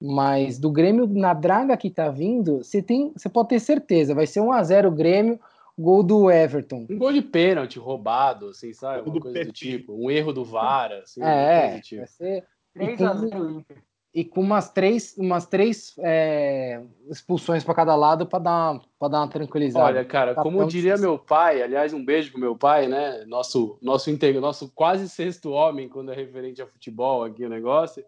Mas 0.00 0.58
do 0.58 0.70
Grêmio, 0.70 1.06
na 1.06 1.32
draga 1.32 1.76
que 1.76 1.88
tá 1.90 2.08
vindo, 2.10 2.58
você 2.62 2.82
tem, 2.82 3.12
você 3.16 3.28
pode 3.28 3.48
ter 3.48 3.60
certeza, 3.60 4.14
vai 4.14 4.26
ser 4.26 4.40
1 4.40 4.52
a 4.52 4.62
0 4.62 4.88
o 4.88 4.92
Grêmio, 4.92 5.40
gol 5.78 6.02
do 6.02 6.30
Everton. 6.30 6.86
Um 6.90 6.98
gol 6.98 7.12
de 7.12 7.22
pênalti 7.22 7.78
roubado, 7.78 8.48
assim, 8.48 8.72
sabe? 8.74 9.02
Uma 9.02 9.14
do 9.14 9.20
coisa 9.20 9.44
do 9.44 9.52
tipo. 9.52 9.94
Um 9.94 10.10
erro 10.10 10.32
do 10.32 10.44
VAR, 10.44 10.92
assim. 10.92 11.22
É, 11.22 11.60
coisa 11.60 11.76
do 11.76 11.82
tipo. 11.82 12.00
vai 12.00 12.08
ser 12.08 12.44
3 12.74 13.02
a 13.02 13.14
0 13.14 13.50
Inter. 13.50 13.76
e 14.14 14.24
com 14.24 14.40
umas 14.42 14.70
três, 14.70 15.14
umas 15.18 15.46
três 15.46 15.94
é, 15.98 16.82
expulsões 17.10 17.64
para 17.64 17.74
cada 17.74 17.94
lado 17.96 18.26
para 18.26 18.38
dar, 18.38 18.70
uma- 18.72 18.82
pra 18.98 19.08
dar 19.08 19.18
uma 19.20 19.28
tranquilizada. 19.28 19.84
Olha, 19.86 20.04
cara, 20.04 20.34
Tá 20.34 20.42
como 20.42 20.58
diria 20.66 20.92
difícil. 20.92 21.10
meu 21.10 21.18
pai, 21.18 21.62
aliás, 21.62 21.92
um 21.94 22.04
beijo 22.04 22.30
pro 22.32 22.40
meu 22.40 22.54
pai, 22.56 22.86
né? 22.86 23.24
Nosso, 23.26 23.78
nosso, 23.80 24.10
nosso 24.40 24.70
quase 24.74 25.08
sexto 25.08 25.50
homem 25.52 25.88
quando 25.88 26.12
é 26.12 26.14
referente 26.14 26.60
a 26.60 26.66
futebol 26.66 27.24
aqui 27.24 27.44
o 27.44 27.48
negócio. 27.50 28.04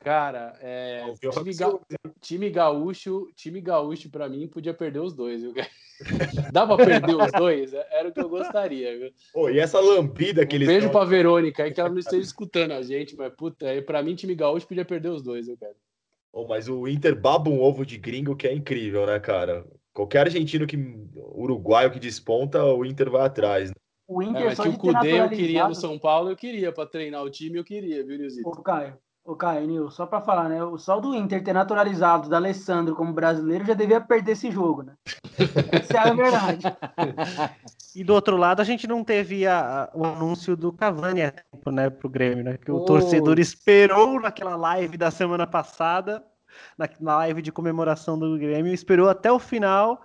Cara, 0.00 0.56
é, 0.62 1.04
Ouviu 1.06 1.30
time, 1.30 1.54
ga- 1.54 1.80
time 2.20 2.50
gaúcho, 2.50 3.30
time 3.36 3.60
gaúcho 3.60 4.08
para 4.10 4.28
mim 4.30 4.48
podia 4.48 4.72
perder 4.72 5.00
os 5.00 5.12
dois, 5.12 5.42
viu? 5.42 5.52
Dá 6.50 6.66
pra 6.66 6.78
perder 6.78 7.14
os 7.14 7.30
dois? 7.32 7.74
Era 7.74 8.08
o 8.08 8.12
que 8.12 8.18
eu 8.20 8.28
gostaria, 8.30 8.98
viu? 8.98 9.12
Pô, 9.30 9.50
e 9.50 9.58
essa 9.58 9.78
lambida 9.78 10.46
que 10.46 10.54
Um 10.54 10.56
eles 10.56 10.68
beijo 10.68 10.86
dão- 10.86 10.92
pra 10.92 11.04
Verônica 11.04 11.62
aí, 11.62 11.72
que 11.72 11.80
ela 11.80 11.90
não 11.90 11.98
esteja 11.98 12.22
escutando 12.22 12.72
a 12.72 12.80
gente, 12.80 13.14
mas 13.14 13.30
puta, 13.34 13.66
aí 13.66 13.82
pra 13.82 14.02
mim, 14.02 14.14
time 14.14 14.34
gaúcho 14.34 14.66
podia 14.66 14.86
perder 14.86 15.10
os 15.10 15.22
dois, 15.22 15.46
eu 15.46 15.56
quero. 15.58 15.76
Pô, 16.32 16.46
mas 16.48 16.66
o 16.68 16.88
Inter 16.88 17.14
baba 17.20 17.50
um 17.50 17.60
ovo 17.60 17.84
de 17.84 17.98
gringo 17.98 18.34
que 18.34 18.46
é 18.48 18.54
incrível, 18.54 19.04
né, 19.04 19.20
cara? 19.20 19.66
Qualquer 19.92 20.20
argentino 20.20 20.66
que. 20.66 20.76
uruguaio 21.16 21.90
que 21.90 21.98
desponta, 22.00 22.64
o 22.64 22.86
Inter 22.86 23.10
vai 23.10 23.26
atrás. 23.26 23.68
né? 23.68 23.74
O 24.08 24.22
É, 24.22 24.26
Inter 24.26 24.44
mas 24.46 24.56
só 24.56 24.62
que 24.62 24.70
de 24.70 24.76
o 24.76 24.78
Cudê 24.78 25.20
eu 25.20 25.28
queria 25.28 25.68
no 25.68 25.74
São 25.74 25.98
Paulo, 25.98 26.30
eu 26.30 26.36
queria 26.36 26.72
pra 26.72 26.86
treinar 26.86 27.22
o 27.22 27.30
time, 27.30 27.58
eu 27.58 27.64
queria, 27.64 28.02
viu, 28.04 28.16
Nilzito? 28.16 28.48
Ô, 28.48 28.62
Caio, 28.62 28.96
ô, 29.30 29.36
Caio, 29.36 29.66
Nil, 29.66 29.90
só 29.90 30.06
pra 30.06 30.20
falar, 30.20 30.48
né? 30.48 30.62
O 30.62 30.76
só 30.76 30.98
do 30.98 31.14
Inter 31.14 31.42
ter 31.42 31.52
naturalizado 31.52 32.28
o 32.28 32.34
Alessandro 32.34 32.94
como 32.96 33.12
brasileiro 33.12 33.64
já 33.64 33.74
devia 33.74 34.00
perder 34.00 34.32
esse 34.32 34.50
jogo, 34.50 34.82
né? 34.82 34.92
Essa 35.72 35.98
é 35.98 36.00
a 36.00 36.12
verdade. 36.14 36.66
E 37.92 38.04
do 38.04 38.14
outro 38.14 38.36
lado, 38.36 38.60
a 38.60 38.64
gente 38.64 38.86
não 38.86 39.02
teve 39.02 39.48
a- 39.48 39.90
a- 39.92 39.98
o 39.98 40.04
anúncio 40.04 40.56
do 40.56 40.72
Cavani 40.72 41.22
a 41.22 41.32
tempo, 41.32 41.72
né, 41.72 41.90
pro 41.90 42.08
Grêmio, 42.08 42.44
né? 42.44 42.56
Que 42.56 42.70
o 42.70 42.78
Pô. 42.78 42.84
torcedor 42.84 43.40
esperou 43.40 44.20
naquela 44.20 44.54
live 44.54 44.96
da 44.96 45.10
semana 45.10 45.44
passada, 45.44 46.22
na, 46.78 46.88
na 47.00 47.16
live 47.16 47.42
de 47.42 47.50
comemoração 47.50 48.16
do 48.16 48.38
Grêmio, 48.38 48.72
esperou 48.72 49.08
até 49.08 49.32
o 49.32 49.40
final. 49.40 50.00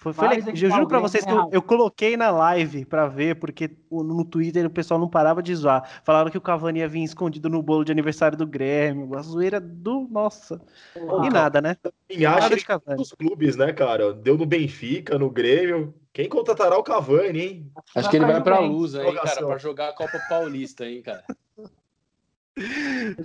Foi, 0.00 0.12
foi 0.12 0.28
Mas 0.28 0.44
legal. 0.44 0.62
Eu 0.62 0.70
juro 0.70 0.88
pra 0.88 0.98
vocês 1.00 1.24
que 1.24 1.32
né, 1.32 1.38
eu, 1.38 1.48
eu 1.52 1.62
coloquei 1.62 2.16
na 2.16 2.30
live 2.30 2.84
pra 2.84 3.08
ver, 3.08 3.36
porque 3.36 3.70
no 3.90 4.24
Twitter 4.24 4.66
o 4.66 4.70
pessoal 4.70 5.00
não 5.00 5.08
parava 5.08 5.42
de 5.42 5.54
zoar. 5.54 6.02
Falaram 6.04 6.30
que 6.30 6.38
o 6.38 6.40
Cavani 6.40 6.80
ia 6.80 6.88
vir 6.88 7.02
escondido 7.02 7.48
no 7.48 7.62
bolo 7.62 7.84
de 7.84 7.92
aniversário 7.92 8.36
do 8.36 8.46
Grêmio, 8.46 9.16
a 9.16 9.22
zoeira 9.22 9.60
do. 9.60 10.06
Nossa. 10.10 10.60
E 10.96 11.30
nada, 11.30 11.60
né? 11.60 11.76
Quem 12.08 12.24
acha 12.26 12.40
Nada 12.40 12.56
de 12.56 12.64
Cavani. 12.64 12.96
dos 12.96 13.12
clubes, 13.12 13.56
né, 13.56 13.72
cara? 13.72 14.12
Deu 14.12 14.36
no 14.36 14.46
Benfica, 14.46 15.18
no 15.18 15.30
Grêmio. 15.30 15.94
Quem 16.12 16.28
contratará 16.28 16.78
o 16.78 16.82
Cavani, 16.82 17.40
hein? 17.40 17.72
Acho 17.94 18.10
que 18.10 18.16
ele 18.16 18.24
vai 18.26 18.42
pra 18.42 18.58
bem. 18.58 18.70
luz 18.70 18.94
aí, 18.94 19.14
cara, 19.14 19.46
pra 19.46 19.58
jogar 19.58 19.88
a 19.90 19.92
Copa 19.92 20.18
Paulista, 20.28 20.86
hein, 20.86 21.02
cara. 21.02 21.24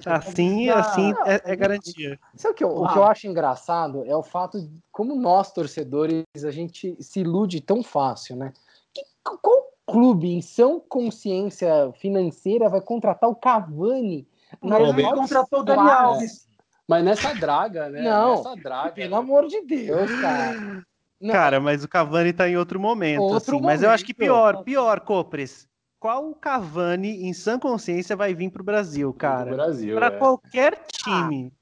Assim, 0.06 0.70
Ah, 0.70 0.80
assim 0.80 1.14
não, 1.14 1.26
é, 1.26 1.42
é 1.46 1.56
garantia. 1.56 2.20
Sabe 2.36 2.54
o 2.54 2.56
que, 2.56 2.64
eu, 2.64 2.70
o 2.70 2.88
que 2.92 2.98
eu 2.98 3.04
acho 3.04 3.28
engraçado 3.28 4.04
é 4.06 4.16
o 4.16 4.24
fato 4.24 4.62
de 4.62 4.70
como 4.92 5.16
nós, 5.16 5.52
torcedores, 5.54 6.26
a 6.44 6.52
gente 6.52 6.98
se 7.02 7.22
ilude 7.22 7.62
tão 7.62 7.82
fácil, 7.82 8.36
né? 8.36 8.52
Que, 8.94 9.02
qual 9.24 9.72
clube 9.86 10.34
em 10.34 10.42
sã 10.42 10.80
consciência 10.80 11.92
financeira 12.00 12.70
vai 12.70 12.82
contratar 12.82 13.30
o 13.30 13.36
Cavani? 13.36 14.28
Mas 14.62 14.90
ele 14.90 15.04
contratou 15.04 15.62
o 15.62 15.64
Dani. 15.64 15.90
Alves. 15.90 16.48
Mas 16.88 17.06
nessa 17.06 17.34
draga, 17.34 17.88
né? 17.88 18.02
Não, 18.02 18.36
Nessa 18.36 18.56
draga. 18.56 18.92
Pelo 18.92 19.12
né? 19.12 19.18
amor 19.18 19.48
de 19.48 19.62
Deus, 19.62 20.12
cara. 20.20 20.84
Não, 21.22 21.32
Cara, 21.32 21.60
mas 21.60 21.84
o 21.84 21.88
Cavani 21.88 22.34
tá 22.34 22.50
em 22.50 22.58
outro 22.58 22.80
momento, 22.80 23.22
Outro 23.22 23.56
assim. 23.56 23.66
Mas 23.66 23.84
eu 23.84 23.92
acho 23.92 24.04
que 24.04 24.14
momento. 24.14 24.28
pior, 24.28 24.64
pior, 24.64 25.00
Copres. 25.02 25.70
Qual 26.02 26.34
Cavani, 26.34 27.28
em 27.28 27.32
sã 27.32 27.60
consciência, 27.60 28.16
vai 28.16 28.34
vir 28.34 28.50
pro 28.50 28.64
Brasil, 28.64 29.10
Do 29.12 29.14
cara? 29.14 29.52
Brasil. 29.52 29.96
Pra 29.96 30.08
é. 30.08 30.10
qualquer 30.18 30.84
time. 30.88 31.54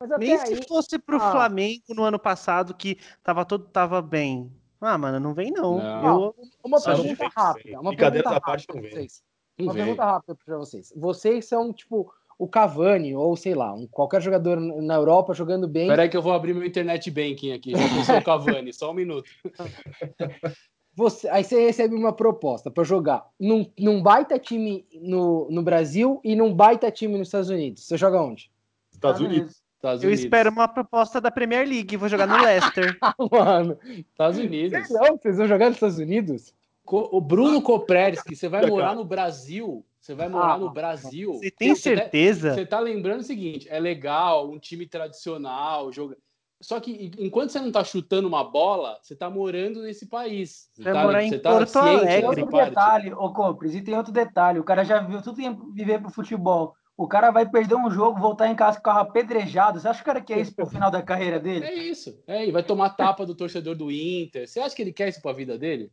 mas 0.00 0.10
até 0.10 0.26
Nem 0.26 0.36
aí, 0.36 0.46
se 0.56 0.66
fosse 0.66 0.98
pro 0.98 1.16
Ah. 1.22 1.30
Flamengo 1.30 1.84
no 1.90 2.02
ano 2.02 2.18
passado, 2.18 2.74
que 2.74 2.98
tava 3.22 3.44
todo 3.44 3.66
tava 3.68 4.02
bem. 4.02 4.50
Ah, 4.80 4.98
mano, 4.98 5.20
não 5.20 5.32
vem 5.32 5.52
não. 5.52 5.78
Não. 5.78 6.22
Eu, 6.24 6.34
uma 6.64 6.80
Só 6.80 6.92
pergunta 6.96 7.28
rápida. 7.36 7.80
Uma 7.80 7.96
pergunta 7.96 8.30
rápida 8.30 8.72
vem. 8.80 8.90
vocês. 8.90 9.22
Não 9.56 9.66
Uma 9.66 9.72
vem. 9.74 9.82
pergunta 9.84 10.04
rápida 10.04 10.38
para 10.44 10.58
vocês. 10.58 10.92
Vocês 10.96 11.44
são, 11.46 11.72
tipo, 11.72 12.12
o 12.36 12.48
Cavani, 12.48 13.14
ou 13.14 13.36
sei 13.36 13.54
lá, 13.54 13.72
um, 13.72 13.86
qualquer 13.86 14.20
jogador 14.20 14.58
na 14.58 14.94
Europa 14.96 15.32
jogando 15.34 15.68
bem. 15.68 15.86
Peraí 15.86 16.08
que 16.08 16.16
eu 16.16 16.22
vou 16.22 16.32
abrir 16.32 16.52
meu 16.52 16.64
internet 16.66 17.08
banking 17.12 17.52
aqui. 17.52 17.70
Já 17.70 17.88
pensou 17.88 18.16
o 18.18 18.24
Cavani, 18.24 18.72
só 18.72 18.90
um 18.90 18.94
minuto. 18.94 19.30
Você, 20.96 21.28
aí 21.28 21.42
você 21.42 21.60
recebe 21.66 21.94
uma 21.94 22.12
proposta 22.12 22.70
para 22.70 22.84
jogar 22.84 23.26
num, 23.38 23.68
num 23.78 24.02
baita 24.02 24.38
time 24.38 24.86
no, 25.00 25.48
no 25.50 25.62
Brasil 25.62 26.20
e 26.22 26.36
num 26.36 26.54
baita 26.54 26.90
time 26.90 27.18
nos 27.18 27.28
Estados 27.28 27.50
Unidos. 27.50 27.84
Você 27.84 27.96
joga 27.96 28.20
onde? 28.22 28.50
Estados 28.92 29.20
Unidos. 29.20 29.62
Estados 29.76 30.02
eu 30.02 30.08
Unidos. 30.08 30.24
espero 30.24 30.50
uma 30.50 30.68
proposta 30.68 31.20
da 31.20 31.30
Premier 31.30 31.66
League. 31.68 31.96
Vou 31.96 32.08
jogar 32.08 32.26
no 32.26 32.36
Leicester. 32.42 32.96
Ah, 33.00 33.14
mano. 33.30 33.76
Estados 33.84 34.38
Unidos. 34.38 34.88
Não, 34.90 35.16
vocês 35.16 35.36
vão 35.36 35.48
jogar 35.48 35.66
nos 35.66 35.76
Estados 35.76 35.98
Unidos? 35.98 36.54
O 36.86 37.20
Bruno 37.20 37.60
Kopreski, 37.62 38.36
você 38.36 38.48
vai 38.48 38.66
morar 38.66 38.94
no 38.94 39.04
Brasil. 39.04 39.84
Você 39.98 40.14
vai 40.14 40.28
morar 40.28 40.52
Ah, 40.54 40.58
no 40.58 40.70
Brasil. 40.70 41.32
Você 41.32 41.50
tem 41.50 41.74
Você 41.74 41.94
tá- 41.94 42.02
certeza? 42.02 42.54
Você 42.54 42.66
tá 42.66 42.78
lembrando 42.78 43.20
o 43.20 43.24
seguinte: 43.24 43.66
é 43.70 43.80
legal, 43.80 44.50
um 44.50 44.58
time 44.58 44.86
tradicional, 44.86 45.90
joga. 45.90 46.16
Só 46.64 46.80
que 46.80 46.92
en- 46.92 47.26
enquanto 47.26 47.50
você 47.50 47.60
não 47.60 47.70
tá 47.70 47.84
chutando 47.84 48.26
uma 48.26 48.42
bola, 48.42 48.98
você 49.02 49.14
tá 49.14 49.28
morando 49.28 49.82
nesse 49.82 50.06
país. 50.08 50.68
Você 50.72 50.82
tá, 50.92 51.02
morar 51.02 51.22
em 51.22 51.28
você 51.28 51.38
tá 51.38 51.50
Porto 51.50 51.76
Alegre. 51.78 52.14
Tem 52.14 52.24
outro 52.24 52.46
detalhe, 52.64 53.12
ô 53.12 53.32
Compres, 53.32 53.74
e 53.74 53.82
tem 53.82 53.96
outro 53.96 54.12
detalhe. 54.12 54.58
O 54.58 54.64
cara 54.64 54.82
já 54.84 55.00
viu 55.00 55.20
tudo 55.20 55.40
em 55.40 55.54
viver 55.74 56.00
pro 56.00 56.10
futebol. 56.10 56.74
O 56.96 57.06
cara 57.08 57.30
vai 57.30 57.46
perder 57.48 57.74
um 57.74 57.90
jogo, 57.90 58.20
voltar 58.20 58.48
em 58.48 58.54
casa 58.54 58.76
com 58.78 58.82
o 58.82 58.84
carro 58.84 59.00
apedrejado. 59.00 59.78
Você 59.80 59.88
acha 59.88 59.98
que 59.98 60.04
o 60.04 60.06
cara 60.06 60.20
quer 60.20 60.38
isso 60.40 60.54
pro 60.54 60.64
final 60.64 60.90
da 60.90 61.02
carreira 61.02 61.38
dele? 61.40 61.64
É 61.66 61.74
isso. 61.74 62.18
É, 62.26 62.46
e 62.46 62.52
vai 62.52 62.62
tomar 62.62 62.90
tapa 62.90 63.26
do 63.26 63.34
torcedor 63.34 63.74
do 63.74 63.90
Inter. 63.90 64.48
Você 64.48 64.60
acha 64.60 64.74
que 64.74 64.80
ele 64.80 64.92
quer 64.92 65.08
isso 65.08 65.20
pra 65.20 65.32
vida 65.32 65.58
dele? 65.58 65.90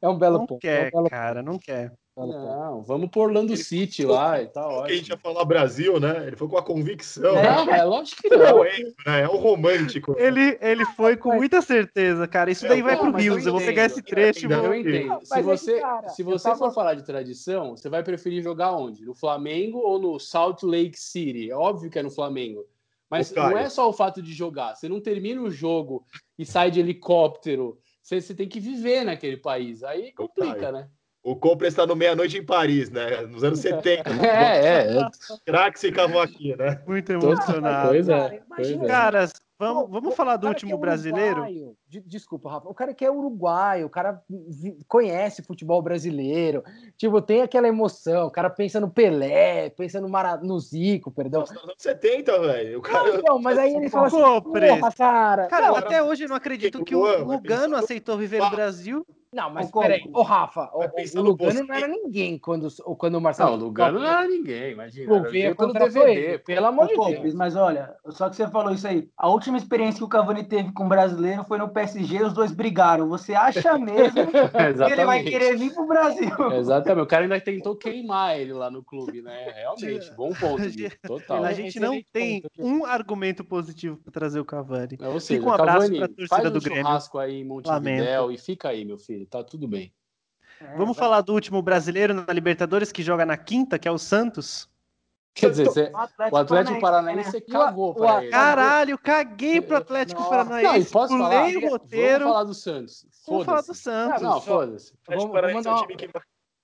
É 0.00 0.08
um 0.08 0.16
belo 0.16 0.38
Não 0.38 0.46
ponto. 0.46 0.60
quer, 0.60 0.84
é 0.84 0.88
um 0.88 0.90
belo 0.92 1.10
cara, 1.10 1.42
não 1.42 1.58
quer. 1.58 1.92
Não, 2.26 2.82
vamos 2.82 3.10
pro 3.10 3.20
Orlando 3.22 3.56
City 3.56 4.04
lá 4.04 4.42
e 4.42 4.46
tá 4.46 4.62
Falou 4.62 4.84
que 4.84 4.92
a 4.92 4.96
gente 4.96 5.08
ia 5.08 5.16
falar 5.16 5.44
Brasil, 5.44 5.98
né? 6.00 6.26
Ele 6.26 6.36
foi 6.36 6.48
com 6.48 6.58
a 6.58 6.62
convicção. 6.62 7.36
É. 7.36 7.42
Não, 7.42 7.74
é 7.74 7.84
lógico 7.84 8.22
que 8.22 8.28
Não, 8.28 8.38
não. 8.38 8.64
é, 8.64 8.78
né? 9.06 9.20
é 9.22 9.28
um 9.28 9.36
romântico. 9.36 10.14
Ele, 10.18 10.58
ele 10.60 10.84
foi 10.96 11.16
com 11.16 11.34
muita 11.34 11.60
certeza, 11.62 12.26
cara. 12.26 12.50
Isso 12.50 12.66
daí 12.66 12.82
vai 12.82 12.94
Não, 12.94 13.02
pro 13.02 13.12
mas 13.12 13.46
eu 13.46 13.52
vou 13.52 13.60
pegar 13.60 13.84
esse 13.84 14.02
trecho 14.02 14.46
e 14.46 14.48
Não. 14.48 14.64
Eu 14.64 14.74
entendo. 14.74 15.08
Não, 15.08 15.20
Se 15.24 15.38
é 15.38 15.42
você, 15.42 15.80
cara, 15.80 16.08
se 16.08 16.22
você 16.22 16.44
tava- 16.44 16.58
for 16.58 16.72
falar 16.74 16.94
de 16.94 17.04
tradição, 17.04 17.76
você 17.76 17.88
vai 17.88 18.02
preferir 18.02 18.42
jogar 18.42 18.72
onde? 18.72 19.04
No 19.04 19.14
Flamengo 19.14 19.78
ou 19.78 19.98
no 19.98 20.18
Salt 20.18 20.62
Lake 20.62 20.98
City? 20.98 21.50
É 21.50 21.56
óbvio 21.56 21.90
que 21.90 21.98
é 21.98 22.02
no 22.02 22.10
Flamengo. 22.10 22.64
Mas 23.10 23.32
não 23.32 23.58
é 23.58 23.68
só 23.68 23.88
o 23.88 23.92
fato 23.92 24.22
de 24.22 24.32
jogar. 24.32 24.76
Você 24.76 24.88
não 24.88 25.00
termina 25.00 25.42
o 25.42 25.50
jogo 25.50 26.04
e 26.38 26.46
sai 26.46 26.70
de 26.70 26.78
helicóptero. 26.78 27.76
Você, 28.00 28.20
você 28.20 28.34
tem 28.34 28.48
que 28.48 28.60
viver 28.60 29.04
naquele 29.04 29.36
país. 29.36 29.82
Aí 29.82 30.12
complica, 30.12 30.70
né? 30.70 30.88
O 31.22 31.36
Compra 31.36 31.68
está 31.68 31.86
no 31.86 31.94
meia-noite 31.94 32.38
em 32.38 32.44
Paris, 32.44 32.90
né? 32.90 33.20
Nos 33.22 33.44
anos 33.44 33.58
70. 33.58 34.04
É, 34.24 34.96
é. 34.96 35.08
Craques 35.44 35.82
ficavam 35.82 36.18
aqui, 36.20 36.56
né? 36.56 36.80
Muito 36.86 37.12
emocionado. 37.12 37.88
coisa. 37.90 38.12
Cara, 38.16 38.28
Pois 38.48 38.68
imagina, 38.70 38.84
é. 38.84 38.88
Caras, 38.88 39.32
vamos, 39.58 39.90
vamos 39.90 40.12
o 40.12 40.16
falar 40.16 40.36
do 40.36 40.42
cara 40.44 40.54
último 40.54 40.74
é 40.74 40.78
brasileiro? 40.78 41.40
uruguaio- 41.42 41.76
Desculpa, 42.06 42.50
Rafa. 42.50 42.68
O 42.68 42.74
cara 42.74 42.94
que 42.94 43.04
é 43.04 43.10
uruguaio, 43.10 43.86
o 43.86 43.90
cara 43.90 44.22
conhece 44.88 45.42
futebol 45.42 45.82
brasileiro. 45.82 46.62
Tipo, 46.96 47.20
tem 47.20 47.42
aquela 47.42 47.68
emoção. 47.68 48.28
O 48.28 48.30
cara 48.30 48.48
pensa 48.48 48.80
no 48.80 48.88
Pelé, 48.90 49.68
pensa 49.70 50.00
no, 50.00 50.08
Mara... 50.08 50.36
no 50.38 50.58
Zico, 50.58 51.10
perdão. 51.10 51.40
Nossa, 51.40 51.52
nos 51.54 51.64
anos 51.64 51.74
70, 51.78 52.38
velho. 52.40 52.78
O 52.78 52.82
Não, 52.82 52.90
cara. 52.90 53.16
então, 53.16 53.38
mas 53.40 53.58
aí 53.58 53.74
ele 53.74 53.90
fala 53.90 54.06
assim, 54.06 54.16
porra, 54.16 54.92
cara. 54.96 55.46
Cara, 55.48 55.66
não, 55.68 55.76
até 55.76 56.02
hoje 56.02 56.24
eu 56.24 56.28
não 56.28 56.36
acredito 56.36 56.82
que 56.84 56.94
o 56.94 57.24
Lugano 57.24 57.76
aceitou 57.76 58.16
viver 58.16 58.38
no 58.40 58.50
Brasil. 58.50 59.04
Não, 59.32 59.50
mas 59.50 59.70
peraí. 59.70 60.02
Ô, 60.12 60.22
Rafa, 60.22 60.68
o, 60.74 60.80
o, 61.18 61.22
Lugano 61.22 61.62
não 61.62 61.74
era 61.74 61.86
ninguém 61.86 62.36
quando, 62.38 62.68
quando 62.98 63.14
o 63.14 63.20
Marcelo... 63.20 63.50
Não, 63.50 63.58
o 63.58 63.60
Lugano 63.66 64.00
não 64.00 64.06
era 64.08 64.26
ninguém, 64.26 64.72
imagina. 64.72 65.12
O 65.12 65.16
Era- 65.18 65.30
Veia 65.30 65.54
contratou 65.54 66.02
DVD. 66.02 66.20
ele, 66.20 66.38
pelo 66.38 66.66
amor 66.66 66.88
de 66.88 66.94
Deus. 66.94 67.06
Compres, 67.06 67.34
mas 67.34 67.54
olha, 67.56 67.94
só 68.08 68.28
que 68.28 68.36
você 68.36 68.48
falou 68.48 68.72
isso 68.72 68.88
aí. 68.88 69.08
A 69.16 69.28
última 69.28 69.56
experiência 69.56 69.98
que 69.98 70.04
o 70.04 70.08
Cavani 70.08 70.42
teve 70.44 70.72
com 70.72 70.84
o 70.84 70.88
brasileiro 70.88 71.44
foi 71.44 71.58
no 71.58 71.68
PSG, 71.68 72.22
os 72.24 72.32
dois 72.32 72.50
brigaram. 72.52 73.08
Você 73.08 73.34
acha 73.34 73.78
mesmo 73.78 74.26
que 74.26 74.92
ele 74.92 75.04
vai 75.04 75.22
querer 75.22 75.56
vir 75.56 75.72
pro 75.74 75.86
Brasil? 75.86 76.30
Exatamente. 76.58 77.04
O 77.04 77.06
cara 77.06 77.22
ainda 77.24 77.40
tentou 77.40 77.76
queimar 77.76 78.38
ele 78.38 78.52
lá 78.52 78.70
no 78.70 78.82
clube, 78.82 79.22
né? 79.22 79.52
Realmente, 79.54 80.10
bom 80.16 80.32
ponto. 80.32 80.60
Total. 81.06 81.44
A 81.44 81.50
É, 81.50 81.54
gente 81.54 81.78
não 81.78 81.94
excelente 81.94 82.08
tem 82.12 82.42
ponto. 82.42 82.66
um 82.66 82.84
argumento 82.84 83.44
positivo 83.44 83.96
para 83.98 84.12
trazer 84.12 84.40
o 84.40 84.44
Cavani. 84.44 84.98
É, 85.00 85.08
Ou 85.08 85.20
seja, 85.20 85.40
Fica 85.40 85.50
um 85.50 85.54
abraço 85.54 85.78
Cavani, 85.80 85.98
pra 85.98 86.08
torcida 86.08 86.28
faz 86.28 86.48
um 86.48 86.52
do 86.52 86.60
Grêmio. 86.60 86.82
churrasco 86.82 87.18
aí 87.18 87.40
em 87.40 87.44
Montevidéu 87.44 88.32
e 88.32 88.38
fica 88.38 88.68
aí, 88.70 88.84
meu 88.84 88.98
filho. 88.98 89.19
Tá 89.26 89.42
tudo 89.44 89.66
bem. 89.68 89.92
É, 90.60 90.76
Vamos 90.76 90.96
falar 90.96 91.20
do 91.22 91.32
último 91.32 91.62
brasileiro 91.62 92.12
na 92.12 92.32
Libertadores 92.32 92.92
que 92.92 93.02
joga 93.02 93.24
na 93.24 93.36
quinta, 93.36 93.78
que 93.78 93.88
é 93.88 93.90
o 93.90 93.98
Santos. 93.98 94.68
Quer 95.32 95.50
dizer, 95.50 95.66
você- 95.66 95.92
O 95.92 96.34
o 96.34 96.36
Atlético 96.36 96.80
Paranaense 96.80 97.32
né? 97.36 97.40
cagou 97.48 97.90
o- 97.90 97.94
pra 97.94 98.16
o- 98.16 98.20
ele. 98.20 98.30
Caralho, 98.30 98.98
caguei 98.98 99.60
pro 99.60 99.76
Atlético 99.76 100.20
Nossa. 100.20 100.36
Não, 100.36 100.44
Paranaense. 100.48 100.90
posso 100.90 101.16
falar? 101.16 101.46
O 101.48 101.68
roteiro. 101.70 102.18
Vamos 102.18 102.32
falar 102.32 102.44
do 102.44 102.54
Santos. 102.54 103.06
Vamos 103.26 103.44
falar 103.46 103.60
do. 103.62 103.74
Santos. 103.74 104.22
Não, 104.22 104.40
foda-se. 104.40 104.92
Vou 105.08 105.30
Paranaense 105.30 105.68
é 105.68 105.70
uma- 105.70 105.80
time 105.82 105.96
que 105.96 106.08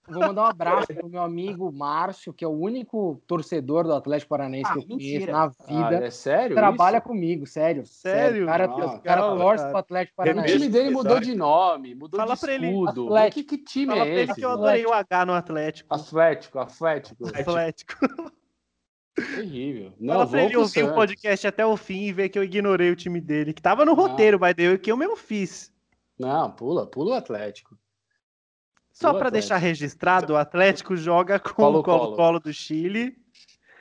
vou 0.08 0.20
mandar 0.26 0.42
um 0.42 0.46
abraço 0.46 0.86
pro 0.94 1.08
meu 1.08 1.22
amigo 1.22 1.70
Márcio, 1.72 2.32
que 2.32 2.44
é 2.44 2.48
o 2.48 2.52
único 2.52 3.20
torcedor 3.26 3.84
do 3.84 3.92
Atlético 3.94 4.30
Paranaense 4.30 4.70
Ah, 4.70 4.72
que 4.74 4.78
eu 4.78 4.86
conheço 4.86 5.12
mentira. 5.12 5.32
na 5.32 5.44
Ah, 5.44 5.88
vida. 5.90 6.06
é 6.06 6.10
sério? 6.10 6.56
trabalha 6.56 6.98
isso? 6.98 7.06
comigo, 7.06 7.46
sério. 7.46 7.84
Sério? 7.86 8.44
O 8.44 8.46
cara, 8.46 8.64
Ah, 8.66 8.74
o 8.96 9.00
cara 9.00 9.20
calma, 9.20 9.36
torce 9.42 9.56
cara. 9.58 9.70
pro 9.70 9.78
Atlético 9.78 10.14
O 10.14 10.16
Paranaense. 10.24 10.52
time 10.54 10.68
dele 10.68 10.90
mudou 10.90 11.20
de 11.20 11.34
nome, 11.34 11.94
mudou 11.94 12.18
Fala 12.20 12.34
de 12.34 12.40
pra 12.40 12.54
ele, 12.54 12.66
escudo. 12.68 13.06
Atlético. 13.06 13.34
Que, 13.48 13.56
que 13.58 13.64
time 13.64 13.86
Fala 13.86 14.00
é 14.00 14.04
pra 14.04 14.12
ele 14.14 14.30
esse? 14.30 14.40
que 14.40 14.44
eu 14.46 14.50
adorei 14.50 14.86
o 14.86 14.92
H 14.92 15.26
no 15.26 15.32
Atlético. 15.32 15.94
Atlético, 15.94 16.58
Atlético. 16.58 17.28
Atlético. 17.28 17.94
Terrível. 19.14 19.92
Não, 19.98 20.14
Fala 20.14 20.26
pra 20.26 20.42
ele 20.44 20.56
ouvir 20.58 20.84
o 20.84 20.94
podcast 20.94 21.46
até 21.46 21.64
o 21.64 21.74
fim 21.76 22.02
e 22.02 22.12
ver 22.12 22.28
que 22.28 22.38
eu 22.38 22.44
ignorei 22.44 22.90
o 22.90 22.96
time 22.96 23.18
dele, 23.20 23.54
que 23.54 23.62
tava 23.62 23.82
no 23.84 23.94
roteiro, 23.94 24.38
vai 24.38 24.52
deu 24.52 24.78
que 24.78 24.92
eu 24.92 24.96
mesmo 24.96 25.16
fiz. 25.16 25.72
Não, 26.18 26.50
pula, 26.50 26.86
pula 26.86 27.12
o 27.12 27.14
Atlético. 27.14 27.76
Só 28.98 29.08
Atlético. 29.08 29.30
deixar 29.32 29.56
registrado, 29.58 30.32
o 30.32 30.36
Atlético 30.36 30.96
joga 30.96 31.38
com 31.38 31.50
Colo-Colo. 31.52 31.96
o 31.96 32.00
Colo-Colo 32.04 32.40
do 32.40 32.52
Chile. 32.52 33.10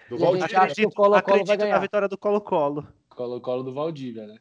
do 0.09 0.17
E 0.17 0.23
a 0.23 0.27
gente 0.27 0.39
Valdir. 0.39 0.59
acha 0.59 0.75
que 0.75 0.85
o 0.85 0.89
Colo-Colo 0.91 1.45
vai 1.45 1.55
acredito 1.55 1.69
na 1.71 1.79
vitória 1.79 2.07
do 2.09 2.17
Colo-Colo. 2.17 2.85
Colo-Colo 3.09 3.63
do 3.63 3.73
Valdívia, 3.73 4.27
né? 4.27 4.37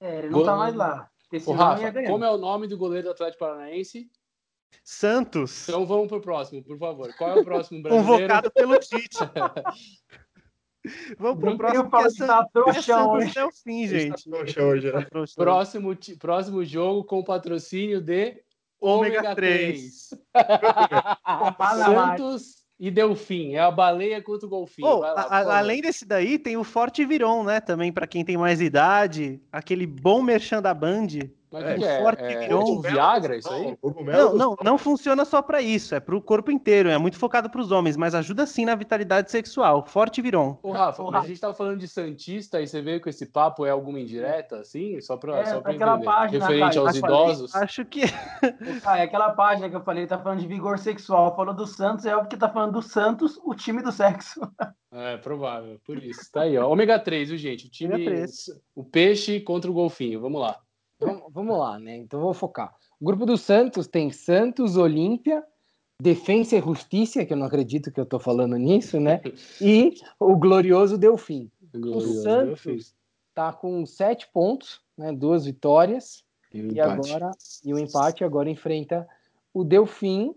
É, 0.00 0.18
ele 0.20 0.30
não 0.30 0.42
tá 0.42 0.52
Gol- 0.52 0.58
mais 0.58 0.74
lá. 0.74 1.10
Esse 1.30 1.50
ia 1.50 1.56
Rafa, 1.56 1.92
como 2.06 2.24
é 2.24 2.30
o 2.30 2.38
nome 2.38 2.66
do 2.66 2.78
goleiro 2.78 3.08
do 3.08 3.10
Atlético 3.10 3.40
Paranaense? 3.44 4.10
Santos, 4.82 5.68
Então 5.68 5.86
vamos 5.86 6.08
pro 6.08 6.20
próximo, 6.20 6.62
por 6.64 6.76
favor. 6.78 7.12
Qual 7.16 7.30
é 7.30 7.40
o 7.40 7.44
próximo 7.44 7.82
brasileiro? 7.82 8.16
convocado 8.16 8.50
pelo 8.50 8.78
Tite. 8.78 9.18
Vamos 11.18 11.40
pro 11.40 11.56
próximo, 11.56 11.86
é 11.86 11.90
falar 11.90 12.04
que 12.04 12.10
San- 12.10 12.26
tá 12.26 12.46
é 12.46 12.52
trouxão 12.52 12.82
Santos 12.82 13.14
hoje. 13.22 13.30
até 13.30 13.44
o 13.46 13.50
fim, 13.52 13.86
gente. 13.88 14.28
Poxa, 14.30 14.62
hoje, 14.62 14.92
né? 14.92 15.02
Trouxa. 15.06 15.34
Próximo, 15.36 15.94
ti- 15.94 16.16
próximo 16.16 16.62
jogo 16.64 17.04
com 17.04 17.24
patrocínio 17.24 18.00
de 18.02 18.42
Ômega 18.84 19.18
Ômega 19.20 19.34
3. 19.34 20.08
3. 20.10 20.20
Tomar 20.32 21.76
na 21.78 21.88
laje. 21.88 22.18
Santos 22.22 22.54
e 22.78 22.90
Delfim. 22.90 23.54
É 23.54 23.60
a 23.60 23.70
baleia 23.70 24.20
contra 24.22 24.46
o 24.46 24.50
golfinho. 24.50 24.86
Oh, 24.88 25.00
Vai 25.00 25.14
lá, 25.14 25.22
a- 25.22 25.58
além 25.58 25.80
desse 25.80 26.04
daí, 26.04 26.38
tem 26.38 26.56
o 26.56 26.64
Forte 26.64 27.04
Viron, 27.04 27.44
né? 27.44 27.60
Também 27.60 27.92
pra 27.92 28.06
quem 28.06 28.24
tem 28.24 28.36
mais 28.36 28.60
idade. 28.60 29.40
Aquele 29.52 29.86
bom 29.86 30.22
merchan 30.22 30.60
da 30.60 30.74
Band. 30.74 31.06
Mas 31.54 31.64
É, 31.64 31.74
o 31.74 31.78
que, 31.78 31.84
é? 31.84 32.02
forte 32.02 32.22
É, 32.24 32.38
virou 32.40 32.68
um 32.68 32.80
Viagra, 32.80 33.36
isso 33.36 33.48
aí? 33.48 33.78
Não, 33.82 34.34
Não, 34.34 34.56
não, 34.60 34.76
funciona 34.76 35.24
só 35.24 35.40
pra 35.40 35.62
isso. 35.62 35.94
É 35.94 36.00
pro 36.00 36.20
corpo 36.20 36.50
inteiro. 36.50 36.88
É 36.88 36.98
muito 36.98 37.16
focado 37.16 37.48
pros 37.48 37.70
homens, 37.70 37.96
mas 37.96 38.12
ajuda 38.12 38.44
sim 38.44 38.64
na 38.64 38.74
vitalidade 38.74 39.30
sexual. 39.30 39.84
Forte 39.86 40.20
Viron. 40.20 40.58
Ô, 40.64 40.72
Rafa, 40.72 41.00
Ô, 41.02 41.10
Rafa. 41.10 41.24
a 41.24 41.28
gente 41.28 41.40
tava 41.40 41.54
falando 41.54 41.78
de 41.78 41.86
Santista 41.86 42.60
e 42.60 42.66
você 42.66 42.82
veio 42.82 43.00
com 43.00 43.08
esse 43.08 43.26
papo, 43.26 43.64
é 43.64 43.70
alguma 43.70 44.00
indireta, 44.00 44.56
assim? 44.56 45.00
Só 45.00 45.16
pra, 45.16 45.38
É, 45.38 45.44
só 45.46 45.60
pra 45.60 45.72
aquela 45.72 45.92
entender. 45.92 46.04
página, 46.06 46.46
Referente 46.46 46.74
Caio, 46.74 46.86
aos 46.86 46.96
idosos. 46.96 47.54
Acho 47.54 47.84
que. 47.84 48.00
Ah, 48.84 48.98
é 48.98 49.02
aquela 49.02 49.30
página 49.30 49.70
que 49.70 49.76
eu 49.76 49.80
falei, 49.82 50.06
tá 50.06 50.18
falando 50.18 50.40
de 50.40 50.46
vigor 50.46 50.78
sexual. 50.78 51.34
Falou 51.36 51.54
do 51.54 51.66
Santos, 51.66 52.04
é 52.04 52.14
óbvio 52.14 52.30
que 52.30 52.36
tá 52.36 52.48
falando 52.48 52.72
do 52.72 52.82
Santos, 52.82 53.38
o 53.44 53.54
time 53.54 53.80
do 53.82 53.92
sexo. 53.92 54.40
É 54.96 55.16
provável, 55.16 55.80
por 55.84 55.98
isso. 56.00 56.30
Tá 56.30 56.42
aí, 56.42 56.56
ó. 56.56 56.70
Ômega 56.70 57.00
3, 57.00 57.28
viu, 57.30 57.36
gente? 57.36 57.66
O 57.66 57.68
time. 57.68 57.94
Ômega 57.94 58.10
3. 58.12 58.44
O 58.76 58.84
peixe 58.84 59.40
contra 59.40 59.68
o 59.68 59.74
golfinho. 59.74 60.20
Vamos 60.20 60.40
lá. 60.40 60.56
Vamos, 61.04 61.22
vamos 61.32 61.58
lá, 61.58 61.78
né? 61.78 61.96
Então 61.96 62.20
vou 62.20 62.34
focar. 62.34 62.74
O 63.00 63.04
grupo 63.04 63.26
do 63.26 63.36
Santos 63.36 63.86
tem 63.86 64.10
Santos, 64.10 64.76
Olímpia, 64.76 65.42
Defensa 66.00 66.56
e 66.56 66.60
Justiça, 66.60 67.24
que 67.24 67.32
eu 67.32 67.36
não 67.36 67.46
acredito 67.46 67.92
que 67.92 68.00
eu 68.00 68.06
tô 68.06 68.18
falando 68.18 68.56
nisso, 68.56 68.98
né? 68.98 69.20
E 69.60 69.94
o 70.18 70.36
glorioso 70.36 70.98
Delfim. 70.98 71.50
Glorioso 71.72 72.22
Santos 72.22 72.64
Delfim. 72.64 72.84
Tá 73.34 73.52
com 73.52 73.84
sete 73.84 74.28
pontos, 74.32 74.80
né? 74.96 75.12
Duas 75.12 75.44
vitórias. 75.44 76.24
E 76.52 76.60
o 76.62 76.72
E 76.72 76.80
agora 76.80 77.30
e 77.64 77.74
o 77.74 77.78
empate 77.78 78.22
agora 78.24 78.48
enfrenta 78.48 79.06
o 79.52 79.64
Delfim 79.64 80.34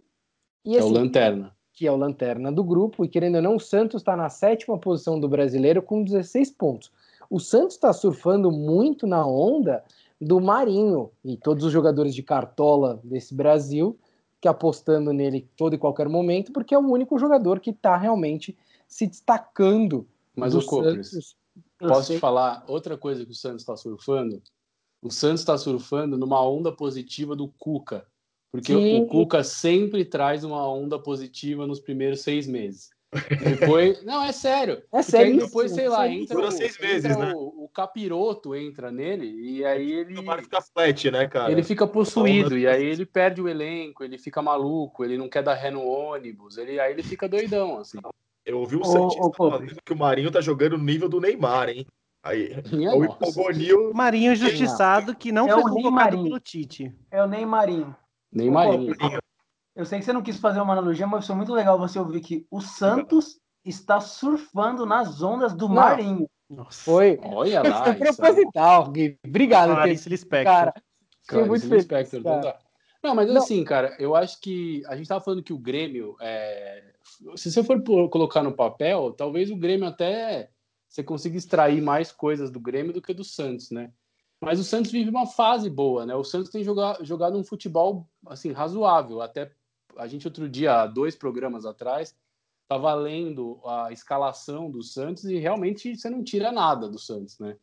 e 0.65 0.75
É 0.75 0.81
o 0.81 0.85
assim, 0.85 0.93
Lanterna. 0.93 1.55
que 1.73 1.85
é 1.85 1.91
o 1.91 1.95
lanterna 1.95 2.51
do 2.51 2.63
grupo 2.63 3.05
e 3.05 3.07
querendo 3.07 3.35
ou 3.35 3.41
não 3.41 3.55
o 3.55 3.59
Santos 3.59 4.01
está 4.01 4.15
na 4.15 4.29
sétima 4.29 4.77
posição 4.79 5.19
do 5.19 5.29
brasileiro 5.29 5.81
com 5.81 6.03
16 6.03 6.51
pontos. 6.51 6.91
O 7.29 7.39
Santos 7.39 7.75
está 7.75 7.93
surfando 7.93 8.51
muito 8.51 9.05
na 9.05 9.25
onda 9.25 9.83
do 10.19 10.39
Marinho 10.39 11.11
e 11.23 11.37
todos 11.37 11.63
os 11.63 11.71
jogadores 11.71 12.13
de 12.15 12.23
cartola 12.23 12.99
desse 13.03 13.35
Brasil 13.35 13.97
que 14.39 14.47
apostando 14.47 15.11
nele 15.13 15.49
todo 15.55 15.73
e 15.73 15.77
qualquer 15.77 16.09
momento 16.09 16.51
porque 16.51 16.73
é 16.73 16.77
o 16.77 16.87
único 16.87 17.17
jogador 17.17 17.59
que 17.59 17.71
está 17.71 17.97
realmente 17.97 18.57
se 18.87 19.07
destacando. 19.07 20.07
Mas 20.35 20.53
o 20.53 20.63
Copres, 20.65 21.35
posso 21.77 22.13
te 22.13 22.19
falar 22.19 22.63
outra 22.67 22.97
coisa 22.97 23.25
que 23.25 23.31
o 23.31 23.35
Santos 23.35 23.61
está 23.61 23.75
surfando? 23.75 24.41
O 25.01 25.11
Santos 25.11 25.41
está 25.41 25.57
surfando 25.57 26.17
numa 26.17 26.41
onda 26.41 26.71
positiva 26.71 27.35
do 27.35 27.47
Cuca. 27.57 28.05
Porque 28.51 28.73
Sim. 28.73 29.01
o 29.01 29.07
Cuca 29.07 29.43
sempre 29.43 30.05
traz 30.05 30.43
uma 30.43 30.67
onda 30.67 30.97
positiva 30.97 31.67
nos 31.67 31.79
primeiros 31.79 32.21
seis 32.21 32.47
meses. 32.47 32.89
Depois. 33.13 34.03
Não, 34.05 34.23
é 34.23 34.31
sério. 34.31 34.73
É 34.73 34.77
Porque 34.79 34.97
aí 34.97 35.03
sério. 35.03 35.37
depois, 35.37 35.71
sei 35.71 35.87
lá, 35.87 36.07
entra, 36.07 36.35
Dura 36.35 36.49
o, 36.49 36.51
seis 36.51 36.77
meses, 36.79 37.05
entra 37.05 37.27
né? 37.27 37.33
o, 37.35 37.65
o 37.65 37.69
capiroto 37.69 38.55
entra 38.55 38.91
nele 38.91 39.27
e 39.27 39.63
aí 39.65 39.91
ele, 39.91 40.19
O 40.19 40.23
Mário 40.23 40.43
fica 40.43 40.61
flat, 40.61 41.09
né, 41.11 41.27
cara? 41.27 41.51
ele 41.51 41.63
fica 41.63 41.87
possuído 41.87 42.57
e 42.57 42.67
aí 42.67 42.83
ele 42.83 43.05
perde 43.05 43.41
o 43.41 43.47
elenco, 43.47 44.03
ele 44.03 44.17
fica 44.17 44.41
maluco, 44.41 45.03
ele 45.05 45.17
não 45.17 45.29
quer 45.29 45.43
dar 45.43 45.53
ré 45.53 45.71
no 45.71 45.85
ônibus, 45.85 46.57
ele, 46.57 46.79
aí 46.79 46.91
ele 46.91 47.03
fica 47.03 47.29
doidão, 47.29 47.77
assim. 47.79 47.99
Eu 48.45 48.59
ouvi 48.59 48.75
o 48.77 48.81
Ô, 48.81 48.85
Santista 48.85 49.25
ô, 49.25 49.33
falando 49.33 49.75
que 49.83 49.93
o 49.93 49.97
Marinho 49.97 50.31
tá 50.31 50.39
jogando 50.41 50.77
no 50.77 50.83
nível 50.83 51.09
do 51.09 51.19
Neymar, 51.19 51.69
hein? 51.69 51.85
Aí, 52.23 52.55
Minha 52.71 52.93
o 52.93 53.03
nossa. 53.03 53.15
Hipogonil 53.15 53.93
Marinho 53.93 54.33
injustiçado 54.33 55.15
que 55.15 55.31
não 55.31 55.47
É 55.47 55.51
foi 55.51 55.61
o 55.61 55.69
convocado 55.69 56.23
pelo 56.23 56.39
Tite. 56.39 56.93
É 57.09 57.23
o 57.23 57.27
Neymarinho. 57.27 57.95
Neymarinho. 58.31 58.95
Eu 59.77 59.85
sei 59.85 59.99
que 59.99 60.05
você 60.05 60.11
não 60.11 60.23
quis 60.23 60.37
fazer 60.39 60.59
uma 60.59 60.73
analogia, 60.73 61.05
mas 61.05 61.25
foi 61.27 61.35
muito 61.35 61.53
legal 61.53 61.77
você 61.77 61.99
ouvir 61.99 62.19
que 62.21 62.47
o 62.49 62.59
Santos 62.59 63.39
está 63.63 63.99
surfando 64.01 64.85
nas 64.85 65.21
ondas 65.21 65.53
do 65.53 65.67
Não. 65.67 65.75
Marinho. 65.75 66.27
Nossa. 66.49 66.81
Foi, 66.83 67.19
Olha 67.23 67.61
foi 67.61 67.69
lá. 67.69 67.89
isso 67.89 67.89
é- 67.89 68.13
proposital, 68.13 68.91
Gui. 68.91 69.19
Obrigado, 69.25 69.75
Clarice 69.75 70.09
Lispector. 70.09 70.51
cara. 70.53 70.73
Cara, 71.27 71.45
muito 71.45 71.67
Clarice 71.67 71.67
feliz, 71.67 71.83
Lispector, 71.83 72.23
cara. 72.23 72.57
Não, 73.03 73.13
mas 73.13 73.29
Não. 73.29 73.37
assim, 73.37 73.63
cara, 73.63 73.95
eu 73.99 74.15
acho 74.15 74.39
que 74.41 74.81
a 74.87 74.95
gente 74.95 75.07
tava 75.07 75.23
falando 75.23 75.43
que 75.43 75.53
o 75.53 75.59
Grêmio, 75.59 76.15
é, 76.19 76.83
se 77.35 77.51
você 77.51 77.63
for 77.63 77.79
colocar 78.09 78.41
no 78.41 78.53
papel, 78.53 79.11
talvez 79.11 79.51
o 79.51 79.55
Grêmio 79.55 79.87
até 79.87 80.49
você 80.87 81.03
consiga 81.03 81.37
extrair 81.37 81.81
mais 81.81 82.11
coisas 82.11 82.49
do 82.49 82.59
Grêmio 82.59 82.93
do 82.93 83.01
que 83.01 83.13
do 83.13 83.23
Santos, 83.23 83.69
né? 83.69 83.91
Mas 84.41 84.59
o 84.59 84.63
Santos 84.63 84.91
vive 84.91 85.09
uma 85.09 85.25
fase 85.27 85.69
boa, 85.69 86.05
né? 86.05 86.15
O 86.15 86.23
Santos 86.23 86.49
tem 86.49 86.63
joga- 86.63 86.97
jogado 87.01 87.37
um 87.37 87.43
futebol 87.43 88.07
assim 88.25 88.51
razoável. 88.51 89.21
Até 89.21 89.51
a 89.97 90.07
gente 90.07 90.27
outro 90.27 90.47
dia, 90.49 90.81
há 90.81 90.87
dois 90.87 91.15
programas 91.15 91.65
atrás, 91.65 92.15
estava 92.63 92.93
lendo 92.93 93.59
a 93.65 93.91
escalação 93.91 94.69
do 94.69 94.83
Santos 94.83 95.23
e 95.25 95.37
realmente 95.37 95.95
você 95.95 96.09
não 96.09 96.23
tira 96.23 96.51
nada 96.51 96.87
do 96.89 96.99
Santos, 96.99 97.39
né? 97.39 97.57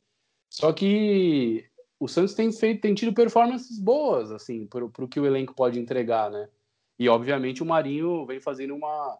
Só 0.51 0.73
que 0.73 1.65
o 1.99 2.09
Santos 2.09 2.35
tem 2.35 2.51
feito, 2.53 2.81
tem 2.81 2.95
tido 2.95 3.13
performances 3.13 3.79
boas, 3.79 4.31
assim, 4.31 4.67
para 4.67 4.85
o 4.85 5.09
que 5.09 5.21
o 5.21 5.27
elenco 5.27 5.55
pode 5.55 5.79
entregar, 5.79 6.31
né? 6.31 6.49
E 6.99 7.09
obviamente 7.09 7.63
o 7.63 7.67
Marinho 7.67 8.25
vem 8.25 8.41
fazendo 8.41 8.75
uma, 8.75 9.19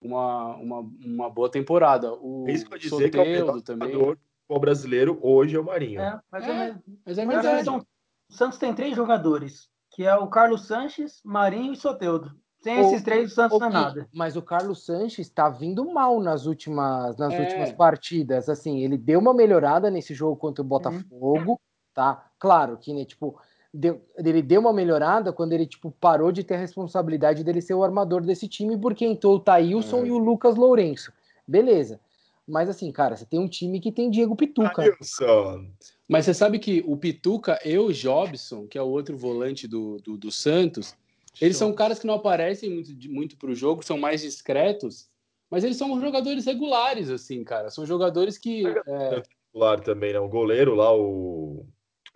uma, 0.00 0.56
uma, 0.56 0.78
uma 1.04 1.30
boa 1.30 1.50
temporada. 1.50 2.12
O 2.14 2.46
é 2.48 2.52
isso 2.52 2.66
que 2.66 2.74
eu 2.74 2.78
dizer 2.78 3.10
que 3.10 3.18
é 3.18 3.20
o 3.20 3.24
melhor 3.24 3.38
Soteldo 3.46 3.62
também. 3.62 3.92
jogador 3.92 4.16
do 4.16 4.20
futebol 4.20 4.60
brasileiro 4.60 5.18
hoje 5.22 5.56
é 5.56 5.60
o 5.60 5.64
Marinho. 5.64 6.00
É, 6.00 6.20
mas 6.30 6.44
é, 6.44 6.48
É. 6.48 6.78
Mas 7.04 7.18
é 7.18 7.26
verdade. 7.26 7.64
são- 7.64 7.78
o 7.78 8.32
Santos 8.32 8.58
tem 8.58 8.74
três 8.74 8.94
jogadores, 8.96 9.68
que 9.90 10.04
é 10.04 10.14
o 10.16 10.28
Carlos 10.28 10.66
Sanches, 10.66 11.20
Marinho 11.24 11.72
e 11.72 11.76
Soteudo. 11.76 12.34
Sem 12.62 12.76
O- 12.78 12.80
esses 12.82 13.02
três, 13.02 13.32
o 13.32 13.34
Santos 13.34 13.58
não 13.58 13.68
é 13.68 13.70
nada. 13.70 14.08
Mas 14.12 14.36
o 14.36 14.42
Carlos 14.42 14.84
Sanches 14.84 15.26
está 15.26 15.48
vindo 15.48 15.84
mal 15.90 16.20
nas 16.20 16.44
últimas, 16.46 17.16
nas 17.16 17.32
É. 17.32 17.40
últimas 17.40 17.72
partidas. 17.72 18.48
Assim, 18.48 18.80
ele 18.84 18.98
deu 18.98 19.18
uma 19.18 19.32
melhorada 19.32 19.90
nesse 19.90 20.12
jogo 20.14 20.36
contra 20.36 20.62
o 20.62 20.66
Botafogo, 20.66 21.58
tá? 21.94 22.30
Claro 22.38 22.76
que, 22.76 22.92
né, 22.92 23.04
tipo, 23.06 23.38
deu- 23.72 24.02
ele 24.18 24.42
deu 24.42 24.60
uma 24.60 24.72
melhorada 24.74 25.32
quando 25.32 25.52
ele, 25.54 25.64
tipo, 25.66 25.90
parou 26.00 26.30
de 26.30 26.44
ter 26.44 26.54
a 26.54 26.58
responsabilidade 26.58 27.42
dele 27.42 27.62
ser 27.62 27.74
o 27.74 27.82
armador 27.82 28.20
desse 28.20 28.46
time, 28.46 28.76
porque 28.78 29.06
entrou 29.06 29.36
o 29.36 29.40
Thailson 29.40 30.00
Uhum. 30.00 30.06
e 30.06 30.10
o 30.10 30.18
Lucas 30.18 30.54
Lourenço. 30.56 31.12
Beleza. 31.48 31.98
Mas 32.46 32.68
assim, 32.68 32.90
cara, 32.92 33.16
você 33.16 33.24
tem 33.24 33.38
um 33.40 33.48
time 33.48 33.80
que 33.80 33.92
tem 33.92 34.10
Diego 34.10 34.34
Pituca. 34.36 34.82
Wilson. 34.82 35.66
Mas 36.08 36.24
você 36.24 36.34
sabe 36.34 36.58
que 36.58 36.82
o 36.86 36.96
Pituca 36.96 37.58
e 37.64 37.78
o 37.78 37.92
Jobson, 37.92 38.66
que 38.66 38.76
é 38.76 38.82
o 38.82 38.88
outro 38.88 39.16
volante 39.16 39.68
do, 39.68 39.98
do, 39.98 40.16
do 40.18 40.30
Santos, 40.32 40.96
eles 41.40 41.56
são 41.56 41.72
caras 41.72 41.98
que 41.98 42.06
não 42.06 42.14
aparecem 42.14 42.70
muito, 42.70 42.90
muito 43.10 43.36
pro 43.36 43.54
jogo, 43.54 43.82
são 43.84 43.98
mais 43.98 44.20
discretos, 44.20 45.08
mas 45.50 45.64
eles 45.64 45.76
são 45.76 46.00
jogadores 46.00 46.44
regulares, 46.46 47.10
assim, 47.10 47.42
cara. 47.42 47.70
São 47.70 47.84
jogadores 47.86 48.38
que. 48.38 48.64
é, 48.86 49.22
Titular 49.52 49.80
também, 49.80 50.12
né? 50.12 50.20
O 50.20 50.28
goleiro 50.28 50.74
lá, 50.74 50.94
o 50.94 51.66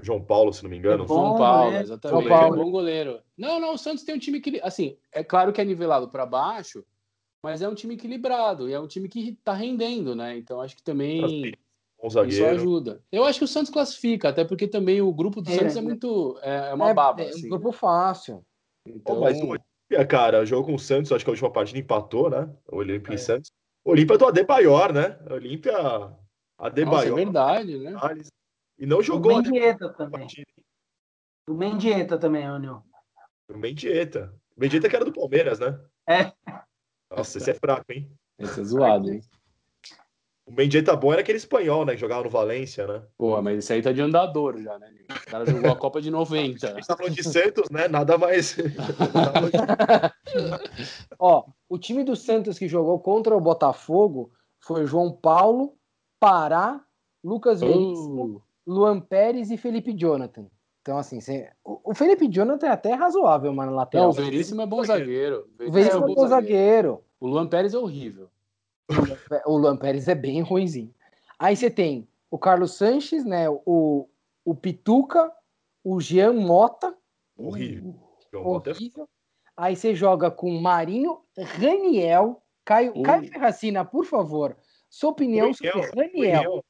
João 0.00 0.22
Paulo, 0.22 0.52
se 0.52 0.62
não 0.62 0.70
me 0.70 0.76
engano. 0.78 1.04
É 1.04 1.06
bom. 1.06 1.14
João 1.14 1.36
Paulo, 1.36 1.64
goleiro. 1.64 1.84
exatamente. 1.84 2.26
João 2.28 2.38
Paulo. 2.38 2.54
É 2.54 2.58
bom 2.64 2.70
goleiro. 2.70 3.20
Não, 3.36 3.58
não, 3.58 3.74
o 3.74 3.78
Santos 3.78 4.04
tem 4.04 4.14
um 4.14 4.18
time 4.18 4.40
que. 4.40 4.60
Assim, 4.62 4.96
é 5.12 5.24
claro 5.24 5.52
que 5.52 5.60
é 5.60 5.64
nivelado 5.64 6.08
para 6.08 6.24
baixo, 6.26 6.84
mas 7.42 7.60
é 7.62 7.68
um 7.68 7.74
time 7.74 7.94
equilibrado 7.94 8.68
e 8.68 8.72
é 8.72 8.78
um 8.80 8.86
time 8.86 9.08
que 9.08 9.38
tá 9.44 9.52
rendendo, 9.52 10.14
né? 10.14 10.36
Então 10.36 10.60
acho 10.60 10.76
que 10.76 10.82
também. 10.82 11.52
Bom 12.00 12.08
Isso 12.08 12.14
zagueiro. 12.14 12.46
ajuda. 12.46 13.02
Eu 13.10 13.24
acho 13.24 13.38
que 13.38 13.44
o 13.44 13.48
Santos 13.48 13.72
classifica, 13.72 14.28
até 14.28 14.44
porque 14.44 14.68
também 14.68 15.00
o 15.00 15.12
grupo 15.12 15.40
do 15.40 15.50
É, 15.50 15.54
Santos 15.54 15.76
é 15.76 15.80
né? 15.80 15.88
muito. 15.88 16.38
É, 16.42 16.70
é 16.70 16.74
uma 16.74 16.90
É, 16.90 16.94
baba. 16.94 17.22
é 17.22 17.28
assim, 17.30 17.46
um 17.46 17.48
grupo 17.50 17.72
fácil. 17.72 18.44
Então, 18.86 19.16
Pô, 19.16 19.20
mas 19.22 19.40
o 19.40 19.46
Olímpia, 19.48 20.06
cara, 20.06 20.44
jogou 20.44 20.66
com 20.66 20.74
o 20.74 20.78
Santos, 20.78 21.10
acho 21.12 21.24
que 21.24 21.30
a 21.30 21.32
última 21.32 21.50
partida 21.50 21.78
empatou, 21.78 22.28
né? 22.28 22.54
O 22.70 22.76
Olímpia 22.76 23.12
É. 23.12 23.14
e 23.14 23.18
Santos. 23.18 23.50
O 23.84 23.90
Olímpia 23.90 24.18
do 24.18 24.26
Adebayor, 24.26 24.92
né? 24.92 25.18
O 25.28 25.34
Olímpia, 25.34 25.72
nossa, 25.72 26.14
é 26.60 26.66
Adebayor. 26.66 27.16
verdade, 27.16 27.78
né? 27.78 27.92
e 28.78 28.86
não 28.86 28.98
O 28.98 29.02
jogou 29.02 29.32
a 29.32 29.42
Mendieta 29.42 29.88
também. 29.92 30.26
O 31.48 31.54
Mendieta 31.54 32.18
também, 32.18 32.44
Anil. 32.44 32.82
O 33.48 33.56
Mendieta. 33.58 34.34
O 34.56 34.60
Mendieta 34.60 34.88
que 34.88 34.96
era 34.96 35.04
do 35.04 35.12
Palmeiras, 35.12 35.58
né? 35.58 35.78
É. 36.08 36.32
Nossa, 37.10 37.38
esse 37.38 37.50
é 37.50 37.54
fraco, 37.54 37.84
hein? 37.92 38.10
Esse 38.38 38.60
é 38.60 38.64
zoado, 38.64 39.10
hein? 39.12 39.20
O 40.46 40.52
Mendieta 40.52 40.94
bom 40.94 41.10
era 41.10 41.22
aquele 41.22 41.38
espanhol, 41.38 41.86
né? 41.86 41.94
Que 41.94 42.00
jogava 42.00 42.22
no 42.24 42.28
Valência, 42.28 42.86
né? 42.86 43.02
Pô, 43.16 43.40
mas 43.40 43.58
esse 43.58 43.72
aí 43.72 43.80
tá 43.80 43.92
de 43.92 44.02
andador 44.02 44.58
já, 44.60 44.78
né? 44.78 44.90
O 45.08 45.30
cara 45.30 45.46
jogou 45.46 45.70
a 45.72 45.76
Copa 45.76 46.02
de 46.02 46.08
A 46.08 46.12
90. 46.12 46.66
gente 46.74 46.86
tá 46.86 46.96
falando 46.96 47.14
de 47.14 47.22
Santos, 47.22 47.70
né? 47.70 47.88
Nada 47.88 48.18
mais. 48.18 48.54
Ó, 51.18 51.44
o 51.68 51.78
time 51.78 52.04
do 52.04 52.14
Santos 52.14 52.58
que 52.58 52.68
jogou 52.68 52.98
contra 53.00 53.34
o 53.36 53.40
Botafogo 53.40 54.32
foi 54.60 54.86
João 54.86 55.10
Paulo, 55.12 55.74
Pará, 56.20 56.80
Lucas 57.22 57.60
Veríssimo, 57.60 58.24
Uh, 58.36 58.42
Luan 58.66 59.00
Pérez 59.00 59.50
e 59.50 59.56
Felipe 59.56 59.92
Jonathan. 59.94 60.46
Então, 60.82 60.98
assim, 60.98 61.20
cê- 61.20 61.50
o 61.64 61.94
Felipe 61.94 62.28
Jonathan 62.28 62.66
é 62.66 62.70
até 62.70 62.92
razoável, 62.92 63.50
mano, 63.52 63.70
na 63.70 63.72
não, 63.72 63.76
lateral. 63.78 64.08
o 64.10 64.12
Veríssimo 64.12 64.60
é 64.62 64.66
bom 64.66 64.84
zagueiro. 64.84 65.48
o 65.66 65.72
Veríssimo 65.72 66.10
é 66.10 66.14
bom 66.14 66.26
zagueiro. 66.26 67.02
O 67.18 67.26
Luan 67.26 67.46
Pérez 67.46 67.72
é 67.72 67.78
horrível. 67.78 68.28
O 69.46 69.56
Luan 69.56 69.76
Pérez 69.76 70.08
é 70.08 70.14
bem 70.14 70.42
ruimzinho. 70.42 70.94
Aí 71.38 71.56
você 71.56 71.70
tem 71.70 72.08
o 72.30 72.38
Carlos 72.38 72.74
Sanches, 72.74 73.24
né? 73.24 73.48
O, 73.48 74.08
o 74.44 74.54
Pituca, 74.54 75.32
o 75.82 76.00
Jean 76.00 76.32
Mota, 76.32 76.96
Horrível. 77.36 77.94
Mota 78.32 78.70
é 78.70 78.72
horrível. 78.72 79.08
Aí 79.56 79.76
você 79.76 79.94
joga 79.94 80.30
com 80.30 80.50
Marinho, 80.60 81.20
Raniel, 81.36 82.42
Caio, 82.64 82.92
Ui. 82.96 83.02
Caio 83.02 83.28
Ferracina, 83.28 83.84
por 83.84 84.04
favor. 84.04 84.56
Sua 84.88 85.10
opinião 85.10 85.52
sobre 85.52 85.70
Raniel. 85.70 86.42
Raniel. 86.42 86.64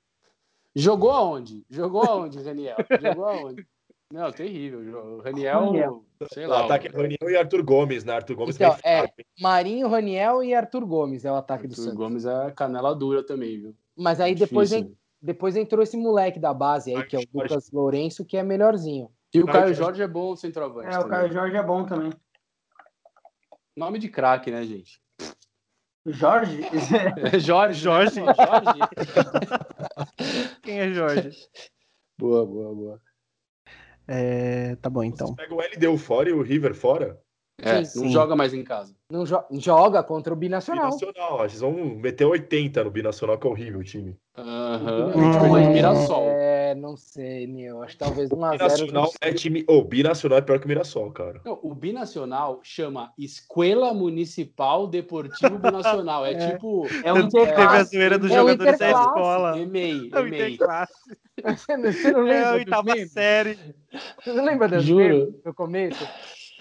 Jogou 0.74 1.10
aonde? 1.10 1.64
Jogou 1.70 2.02
aonde, 2.02 2.42
Raniel? 2.42 2.76
Jogou 3.00 3.24
aonde? 3.24 3.66
Não, 4.14 4.30
terrível. 4.30 4.78
O 5.16 5.20
Raniel, 5.22 5.64
Raniel. 5.66 6.04
sei 6.32 6.46
O 6.46 6.50
lá. 6.50 6.64
ataque 6.66 6.86
é 6.86 6.90
Raniel 6.90 7.28
e 7.28 7.36
Arthur 7.36 7.64
Gomes, 7.64 8.04
né? 8.04 8.12
Arthur 8.14 8.36
Gomes 8.36 8.54
Então, 8.54 8.76
é, 8.84 8.98
fraco? 9.00 9.14
Marinho, 9.40 9.88
Raniel 9.88 10.40
e 10.44 10.54
Arthur 10.54 10.86
Gomes 10.86 11.24
é 11.24 11.32
o 11.32 11.34
ataque 11.34 11.66
do 11.66 11.72
Arthur 11.72 11.82
Santos. 11.82 11.98
Gomes 11.98 12.24
é 12.24 12.50
canela 12.52 12.94
dura 12.94 13.26
também, 13.26 13.60
viu? 13.60 13.74
Mas 13.96 14.20
aí 14.20 14.36
depois, 14.36 14.72
en- 14.72 14.94
depois 15.20 15.56
entrou 15.56 15.82
esse 15.82 15.96
moleque 15.96 16.38
da 16.38 16.54
base 16.54 16.94
aí, 16.94 17.04
que 17.04 17.16
é 17.16 17.18
o 17.18 17.22
Jorge. 17.22 17.54
Lucas 17.54 17.70
Lourenço, 17.72 18.24
que 18.24 18.36
é 18.36 18.44
melhorzinho. 18.44 19.10
E 19.34 19.40
o 19.40 19.46
Caio 19.46 19.52
Caio 19.52 19.66
Jorge. 19.74 19.80
Jorge 19.82 20.02
é 20.02 20.06
bom 20.08 20.36
centroavante. 20.36 20.86
É, 20.86 20.90
o 20.98 21.02
também. 21.02 21.10
Caio 21.10 21.32
Jorge 21.32 21.56
é 21.56 21.62
bom 21.64 21.84
também. 21.84 22.12
Nome 23.76 23.98
de 23.98 24.08
craque, 24.08 24.52
né, 24.52 24.62
gente? 24.64 25.00
Jorge? 26.06 26.60
É 27.34 27.38
Jorge. 27.40 27.80
Jorge. 27.80 28.20
né? 28.20 28.32
Jorge. 28.32 28.78
Quem 30.62 30.78
é 30.78 30.92
Jorge? 30.92 31.36
boa, 32.16 32.46
boa, 32.46 32.72
boa. 32.72 33.00
É, 34.07 34.76
tá 34.76 34.90
bom, 34.90 35.02
então. 35.02 35.28
Você 35.28 35.34
pega 35.34 35.55
o 35.55 35.61
LDU 35.61 35.98
fora 35.98 36.28
e 36.28 36.32
o 36.32 36.42
River 36.42 36.74
fora. 36.74 37.18
É, 37.61 37.84
Sim, 37.84 38.00
não 38.00 38.07
sim. 38.09 38.12
joga 38.12 38.34
mais 38.34 38.52
em 38.52 38.64
casa. 38.64 38.92
Não 39.09 39.24
jo- 39.24 39.44
joga 39.52 40.02
contra 40.02 40.32
o 40.32 40.36
Binacional. 40.36 40.86
Binacional, 40.86 41.34
ó, 41.34 41.48
vocês 41.48 41.61
vão 41.61 41.72
meter 41.72 42.24
80 42.24 42.82
no 42.82 42.90
Binacional, 42.90 43.38
que 43.38 43.46
é 43.46 43.50
horrível 43.50 43.78
o 43.80 43.84
time. 43.84 44.16
Aham. 44.36 45.07
Hum. 45.07 45.20
A 45.20 45.24
gente 45.24 45.38
perdeu 45.40 45.62
de 45.62 45.68
Mirassol. 45.68 46.26
É, 46.75 46.77
não 46.77 46.97
sei, 46.97 47.47
meu. 47.47 47.83
Acho 47.83 47.93
que 47.93 47.99
talvez 47.99 48.29
1x0. 48.31 48.59
Binacional 48.59 49.11
é 49.20 49.33
time. 49.33 49.64
Ô, 49.68 49.83
Binacional 49.83 50.39
é 50.39 50.43
pior 50.43 50.59
que 50.59 50.64
o 50.64 50.68
Mirassol, 50.68 51.11
cara. 51.12 51.41
Não, 51.45 51.59
o 51.62 51.75
Binacional 51.75 52.61
chama 52.62 53.12
Escola 53.16 53.95
Municipal 53.95 54.87
Deportivo 54.89 55.59
Binacional. 55.59 56.27
É, 56.27 56.33
É. 56.35 56.53
tipo. 56.53 56.87
É 57.05 57.12
um 57.12 57.29
Teve 57.29 57.53
a 57.53 57.85
zoeira 57.85 58.18
dos 58.18 58.31
É 58.31 58.35
o 58.43 58.49
jogadores 58.49 58.79
da 58.79 58.91
escola. 58.91 59.59
EMEI, 59.59 60.11
É 60.12 60.20
o 60.20 60.27
EMEI. 60.27 60.53
Interclasse. 60.55 60.93
Você 61.45 61.77
não, 61.77 61.93
você 61.93 62.11
não 62.12 62.29
É 62.29 62.45
a 62.45 62.53
oitava 62.55 62.97
série. 63.09 63.59
Você 64.22 64.33
não 64.33 64.45
lembra 64.45 64.68
das 64.68 64.85
Juro. 64.85 65.41
no 65.45 65.55
começo? 65.55 66.07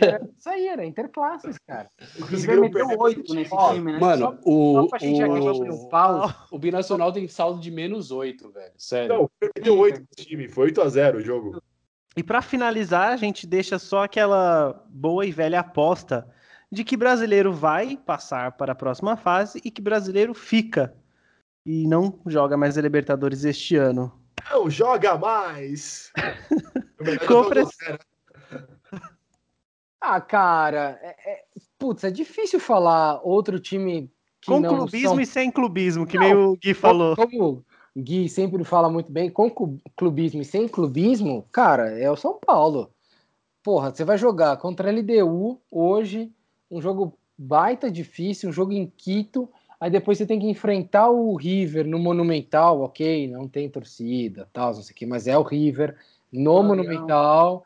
É, 0.01 0.19
Isso 0.37 0.49
aí 0.49 0.67
era 0.67 0.85
interclasses, 0.85 1.57
cara. 1.67 1.87
O 2.19 2.25
River 2.25 2.59
meteu 2.61 2.87
oito 2.99 3.33
nesse 3.33 3.53
Ó, 3.53 3.73
time, 3.73 3.93
né? 3.93 3.99
Mano, 3.99 4.21
Só 4.25 4.39
o, 4.43 4.87
pra 4.89 4.99
gente 4.99 5.23
o, 5.23 6.45
o 6.51 6.59
Binacional 6.59 7.11
tem 7.11 7.27
saldo 7.27 7.59
de 7.59 7.69
menos 7.69 8.11
8, 8.11 8.49
velho. 8.51 8.73
Sério. 8.77 9.09
Não, 9.15 9.23
o 9.23 9.29
River 9.39 9.53
meteu 9.55 9.77
8 9.77 9.99
no 9.99 10.07
time. 10.25 10.47
Foi 10.47 10.71
8x0 10.71 11.15
o 11.17 11.21
jogo. 11.21 11.61
E 12.15 12.23
pra 12.23 12.41
finalizar, 12.41 13.11
a 13.11 13.17
gente 13.17 13.45
deixa 13.47 13.77
só 13.79 14.03
aquela 14.03 14.83
boa 14.89 15.25
e 15.25 15.31
velha 15.31 15.59
aposta 15.59 16.27
de 16.71 16.83
que 16.83 16.97
brasileiro 16.97 17.53
vai 17.53 17.95
passar 17.97 18.51
para 18.53 18.71
a 18.71 18.75
próxima 18.75 19.15
fase 19.15 19.61
e 19.63 19.69
que 19.69 19.81
brasileiro 19.81 20.33
fica 20.33 20.95
e 21.65 21.87
não 21.87 22.19
joga 22.25 22.57
mais 22.57 22.77
a 22.77 22.81
Libertadores 22.81 23.43
este 23.45 23.75
ano. 23.75 24.11
Não, 24.51 24.69
joga 24.69 25.17
mais! 25.17 26.11
Compre- 27.27 27.63
era- 27.87 27.99
Ah, 30.05 30.19
cara, 30.19 30.99
é, 31.01 31.15
é- 31.31 31.43
putz, 31.79 32.03
é 32.03 32.11
difícil 32.11 32.59
falar 32.59 33.21
outro 33.23 33.57
time 33.57 34.11
que 34.41 34.51
Com 34.51 34.59
não 34.59 34.75
clubismo 34.75 35.11
são... 35.11 35.21
e 35.21 35.25
sem 35.25 35.49
clubismo, 35.49 36.05
que 36.05 36.17
Não, 36.17 36.25
meio 36.25 36.51
o 36.51 36.57
Gui 36.57 36.73
falou. 36.73 37.15
Como 37.15 37.63
o 37.95 38.01
Gui 38.01 38.27
sempre 38.27 38.65
fala 38.65 38.89
muito 38.89 39.09
bem, 39.09 39.29
com 39.29 39.49
clubismo 39.95 40.41
e 40.41 40.45
sem 40.45 40.67
clubismo, 40.67 41.45
cara, 41.53 41.97
é 41.97 42.11
o 42.11 42.17
São 42.17 42.37
Paulo. 42.37 42.91
Porra, 43.63 43.95
você 43.95 44.03
vai 44.03 44.17
jogar 44.17 44.57
contra 44.57 44.89
a 44.89 44.91
LDU 44.91 45.57
hoje, 45.71 46.29
um 46.69 46.81
jogo 46.81 47.17
baita 47.37 47.89
difícil, 47.89 48.49
um 48.49 48.53
jogo 48.53 48.73
em 48.73 48.91
Quito, 48.97 49.49
aí 49.79 49.89
depois 49.89 50.17
você 50.17 50.25
tem 50.25 50.37
que 50.37 50.49
enfrentar 50.49 51.11
o 51.11 51.33
River 51.37 51.87
no 51.87 51.97
Monumental, 51.97 52.81
ok, 52.81 53.29
não 53.29 53.47
tem 53.47 53.69
torcida, 53.69 54.49
tal, 54.51 54.73
não 54.73 54.81
sei 54.81 54.91
o 54.91 54.95
que, 54.95 55.05
mas 55.05 55.27
é 55.27 55.37
o 55.37 55.43
River 55.43 55.95
no 56.29 56.55
Padrão. 56.55 56.75
Monumental. 56.75 57.63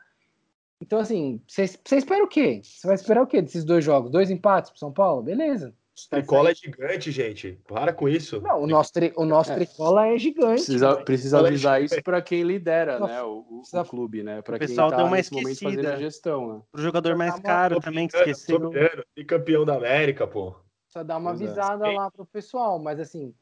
Então, 0.80 1.00
assim, 1.00 1.42
você 1.48 1.64
espera 1.96 2.24
o 2.24 2.28
quê? 2.28 2.62
Você 2.64 2.86
vai 2.86 2.96
esperar 2.96 3.24
o 3.24 3.28
quê 3.28 3.42
desses 3.42 3.66
dois 3.66 3.84
jogos? 3.84 4.12
Dois 4.12 4.30
empates 4.30 4.70
pro 4.70 4.80
São 4.80 4.92
Paulo? 4.94 5.24
Beleza. 5.24 5.74
Tricola 6.12 6.52
é 6.52 6.54
gigante, 6.56 7.12
gente. 7.12 7.60
Para 7.68 7.92
com 7.92 8.08
isso. 8.08 8.40
Não, 8.40 8.62
o 8.62 8.68
nosso, 8.68 8.94
tri- 8.94 9.12
o 9.18 9.26
nosso 9.26 9.52
É. 9.52 9.56
tricola 9.56 10.06
é 10.06 10.18
gigante. 10.20 10.64
Precisa, 10.64 10.98
precisa 10.98 11.38
Olha, 11.40 11.48
avisar 11.48 11.82
isso 11.82 12.04
para 12.04 12.22
quem 12.22 12.44
lidera, 12.44 13.00
Nossa, 13.00 13.14
né? 13.14 13.24
O, 13.24 13.40
o- 13.40 13.58
precisa- 13.62 13.82
o 13.82 13.86
clube, 13.86 14.22
né? 14.22 14.40
Para 14.44 14.58
O 14.58 14.60
quem 14.60 14.68
pessoal 14.68 14.92
tá 14.92 15.04
uma 15.04 15.16
nesse 15.18 15.34
momento 15.34 15.60
fazendo 15.60 15.88
a 15.88 15.96
gestão, 15.96 16.54
né? 16.54 16.62
O 16.72 16.78
jogador 16.80 17.16
mais 17.16 17.34
Tá 17.38 17.42
caro 17.42 17.80
também, 17.80 18.08
que 18.08 18.16
esqueceu. 18.16 18.72
E 19.16 19.26
campeão 19.26 19.66
da 19.66 19.74
América, 19.76 20.28
pô. 20.28 20.56
Só 20.88 21.04
dar 21.04 21.18
uma 21.18 21.32
é. 21.32 21.34
avisada 21.34 21.90
lá 21.90 22.12
pro 22.12 22.28
pessoal, 22.28 22.78
mas 22.78 23.00
assim, 23.00 23.34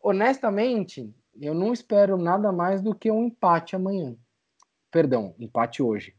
honestamente, 0.00 1.12
eu 1.40 1.54
não 1.54 1.72
espero 1.72 2.16
nada 2.16 2.52
mais 2.52 2.80
do 2.80 2.94
que 2.94 3.10
um 3.10 3.24
empate 3.24 3.74
amanhã. 3.74 4.16
Perdão, 4.92 5.34
empate 5.40 5.82
hoje. 5.82 6.14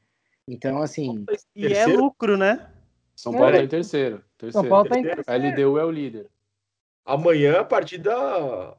Então, 0.48 0.82
assim, 0.82 1.26
E 1.56 1.66
é 1.66 1.70
Terceiro? 1.70 2.02
lucro, 2.04 2.38
né? 2.38 2.70
São 3.16 3.32
Paulo 3.34 3.50
É. 3.50 3.58
tá 3.60 3.64
em 3.64 3.68
terceiro. 3.68 4.24
terceiro. 4.38 4.52
São 4.54 4.70
Paulo 4.70 4.90
tá 4.90 5.00
em 5.00 5.04
terceiro. 5.04 5.24
A. 5.28 5.36
LDU 5.36 5.80
é 5.80 5.86
o 5.86 5.92
líder. 5.92 6.28
Amanhã, 7.08 7.60
a 7.60 7.64
partida. 7.64 8.14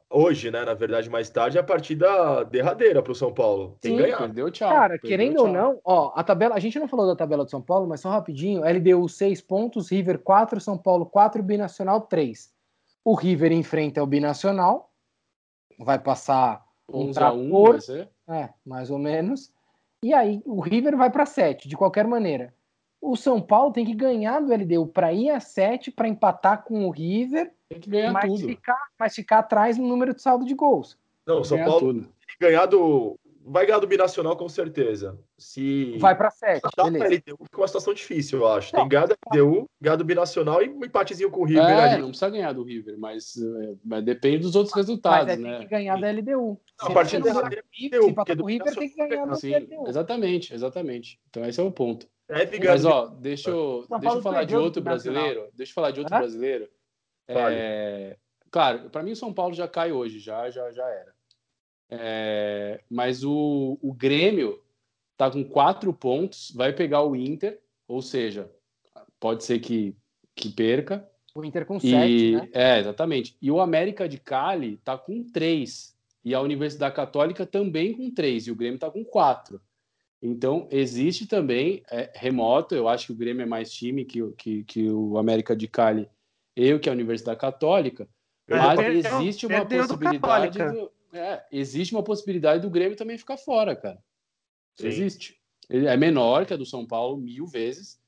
Hoje, 0.09 0.51
né? 0.51 0.63
Na 0.65 0.73
verdade, 0.73 1.09
mais 1.09 1.29
tarde, 1.29 1.57
a 1.57 1.63
partida 1.63 2.43
derradeira 2.45 3.01
pro 3.01 3.15
São 3.15 3.33
Paulo. 3.33 3.77
Tem 3.81 3.91
Sim. 3.91 3.97
que 3.97 4.03
ganhar. 4.03 4.17
Perdeu, 4.17 4.51
tchau. 4.51 4.69
Cara, 4.69 4.89
Perdeu, 4.93 5.09
querendo 5.09 5.37
ou 5.39 5.45
tchau. 5.45 5.53
não, 5.53 5.81
ó, 5.83 6.11
a 6.15 6.23
tabela, 6.23 6.55
a 6.55 6.59
gente 6.59 6.77
não 6.77 6.87
falou 6.89 7.07
da 7.07 7.15
tabela 7.15 7.43
do 7.45 7.49
São 7.49 7.61
Paulo, 7.61 7.87
mas 7.87 8.01
só 8.01 8.09
rapidinho, 8.09 8.61
LDU 8.63 9.07
6 9.07 9.41
pontos, 9.41 9.89
River 9.89 10.19
4, 10.19 10.59
São 10.59 10.77
Paulo 10.77 11.05
4, 11.05 11.41
Binacional 11.41 12.01
3. 12.01 12.51
O 13.03 13.15
River 13.15 13.51
enfrenta 13.53 14.03
o 14.03 14.07
Binacional, 14.07 14.91
vai 15.79 15.97
passar 15.97 16.65
um 16.89 17.07
11 17.09 17.19
a 17.23 17.31
1 17.31 17.49
trator, 17.49 17.71
vai 17.71 17.81
ser? 17.81 18.09
É, 18.29 18.49
mais 18.65 18.91
ou 18.91 18.97
menos. 18.99 19.53
E 20.03 20.13
aí 20.13 20.41
o 20.45 20.59
River 20.61 20.95
vai 20.95 21.09
para 21.09 21.25
7, 21.25 21.67
de 21.67 21.75
qualquer 21.75 22.05
maneira. 22.07 22.53
O 23.01 23.15
São 23.15 23.41
Paulo 23.41 23.71
tem 23.71 23.85
que 23.85 23.93
ganhar 23.93 24.39
do 24.39 24.53
LDU 24.53 24.87
para 24.87 25.13
ir 25.13 25.29
a 25.29 25.39
7, 25.39 25.91
para 25.91 26.07
empatar 26.07 26.63
com 26.63 26.85
o 26.87 26.91
River, 26.91 27.51
Tem 27.69 27.79
que 27.79 27.89
ganhar 27.89 28.11
mas 28.11 28.25
tudo. 28.25 28.47
ficar, 28.47 28.87
mas 28.99 29.15
ficar 29.15 29.39
atrás 29.39 29.77
no 29.77 29.87
número 29.87 30.13
de 30.13 30.21
saldo 30.21 30.45
de 30.45 30.53
gols. 30.53 30.97
Não, 31.25 31.41
o 31.41 31.43
São 31.43 31.57
ganhar 31.57 31.69
Paulo 31.69 31.93
tudo. 31.93 32.01
tem 32.01 32.11
que 32.39 32.45
ganhar 32.45 32.65
do. 32.65 33.19
Vai 33.49 33.65
ganhar 33.65 33.79
do 33.79 33.87
Binacional 33.87 34.35
com 34.35 34.49
certeza. 34.49 35.17
Se. 35.37 35.97
Vai 35.99 36.17
para 36.17 36.29
7, 36.29 36.61
Tá 36.61 36.69
pra 36.75 36.83
beleza. 36.83 37.05
LDU 37.15 37.45
fica 37.45 37.61
uma 37.61 37.67
situação 37.67 37.93
difícil, 37.93 38.39
eu 38.39 38.47
acho. 38.47 38.75
Não. 38.75 38.87
Tem 38.89 38.99
da 38.99 39.05
LDU, 39.33 39.69
ganhar 39.79 39.95
do 39.95 40.03
Binacional 40.03 40.61
e 40.61 40.67
um 40.69 40.83
empatezinho 40.83 41.31
com 41.31 41.41
o 41.41 41.45
River 41.45 41.63
É, 41.63 41.83
ali. 41.93 42.01
não 42.01 42.09
precisa 42.09 42.29
ganhar 42.29 42.51
do 42.51 42.61
River, 42.63 42.97
mas, 42.99 43.37
é, 43.37 43.75
mas 43.85 44.03
depende 44.03 44.39
dos 44.39 44.55
outros 44.55 44.75
Mas 44.75 44.85
resultados, 44.85 45.29
aí 45.29 45.35
tem 45.37 45.45
né? 45.45 45.59
que 45.59 45.65
ganhar 45.65 45.97
da 45.99 46.09
LDU. 46.11 46.59
Não, 46.81 46.87
a 46.89 46.93
partir 46.93 47.17
empatar 47.17 47.35
da 47.35 47.41
com 47.41 47.47
o 47.47 47.49
River, 47.49 47.63
LDU, 47.99 48.03
se 48.03 48.09
empatar 48.11 48.15
porque 48.15 48.35
com 48.35 48.39
o 48.39 48.43
do 48.43 48.45
River, 48.45 48.75
tem 48.75 48.89
que 48.89 49.07
ganhar 49.07 49.25
do 49.25 49.35
Sim, 49.37 49.55
LDU. 49.55 49.87
exatamente, 49.87 50.53
exatamente. 50.53 51.19
Então 51.29 51.45
esse 51.45 51.59
é 51.59 51.63
o 51.63 51.71
ponto. 51.71 52.07
Ganhar 52.29 52.71
Mas 52.73 52.81
do- 52.81 52.89
ó, 52.89 53.05
deixa 53.07 53.49
eu, 53.49 53.85
deixa 54.01 54.17
eu 54.17 54.21
falar 54.21 54.43
de 54.43 54.55
outro 54.57 54.81
brasileiro. 54.81 55.47
Deixa 55.53 55.71
eu 55.71 55.73
falar 55.75 55.91
de 55.91 56.01
outro 56.01 56.17
brasileiro. 56.17 56.67
É, 57.29 58.17
claro, 58.51 58.89
para 58.89 59.03
mim 59.03 59.11
o 59.11 59.15
São 59.15 59.33
Paulo 59.33 59.53
já 59.53 59.67
cai 59.67 59.91
hoje, 59.93 60.19
já, 60.19 60.49
já, 60.49 60.69
já 60.71 60.85
era. 60.89 61.15
É, 61.89 62.81
mas 62.89 63.23
o, 63.23 63.77
o 63.81 63.93
Grêmio 63.93 64.61
tá 65.15 65.31
com 65.31 65.43
quatro 65.43 65.93
pontos, 65.93 66.51
vai 66.55 66.73
pegar 66.73 67.03
o 67.03 67.15
Inter, 67.15 67.59
ou 67.87 68.01
seja, 68.01 68.49
pode 69.19 69.43
ser 69.43 69.59
que, 69.59 69.95
que 70.35 70.49
perca. 70.49 71.07
O 71.33 71.43
Inter 71.45 71.65
com 71.65 71.77
E, 71.77 71.81
7, 71.81 72.31
né? 72.35 72.49
É, 72.53 72.79
exatamente. 72.79 73.37
E 73.41 73.49
o 73.51 73.61
América 73.61 74.07
de 74.09 74.17
Cali 74.17 74.77
tá 74.83 74.97
com 74.97 75.23
três. 75.23 75.95
E 76.25 76.33
a 76.35 76.41
Universidade 76.41 76.95
Católica 76.95 77.45
também 77.45 77.93
com 77.93 78.11
três. 78.11 78.47
E 78.47 78.51
o 78.51 78.55
Grêmio 78.55 78.79
tá 78.79 78.89
com 78.91 79.03
quatro. 79.05 79.61
Então, 80.21 80.67
existe 80.71 81.27
também, 81.27 81.83
é, 81.91 82.11
remoto, 82.15 82.73
eu 82.73 82.89
acho 82.89 83.05
que 83.07 83.11
o 83.13 83.15
Grêmio 83.15 83.43
é 83.43 83.45
mais 83.45 83.71
time 83.71 84.03
que, 84.03 84.21
o- 84.21 84.31
que, 84.33 84.63
que 84.63 84.89
o 84.89 85.17
América 85.17 85.55
de 85.55 85.67
Cali 85.67 86.09
e 86.55 86.77
que 86.79 86.89
a 86.89 86.91
Universidade 86.93 87.39
Católica. 87.39 88.09
Eu 88.47 88.57
Mas 88.57 88.79
perdeu- 88.79 89.19
existe 89.19 89.45
uma 89.45 89.59
perdeu 89.59 89.83
do 89.83 89.87
possibilidade 89.89 90.57
Católica. 90.57 90.71
do, 90.73 90.91
é, 91.13 91.43
existe 91.51 91.93
uma 91.93 92.03
possibilidade 92.03 92.61
do 92.61 92.69
Grêmio 92.69 92.97
também 92.97 93.17
ficar 93.17 93.37
fora, 93.37 93.75
cara. 93.75 94.01
Sim. 94.75 94.87
Existe. 94.87 95.37
É 95.69 95.97
menor 95.97 96.45
que 96.45 96.53
a 96.53 96.57
do 96.57 96.65
São 96.65 96.85
Paulo 96.85 97.17
mil 97.17 97.45
vezes, 97.45 97.99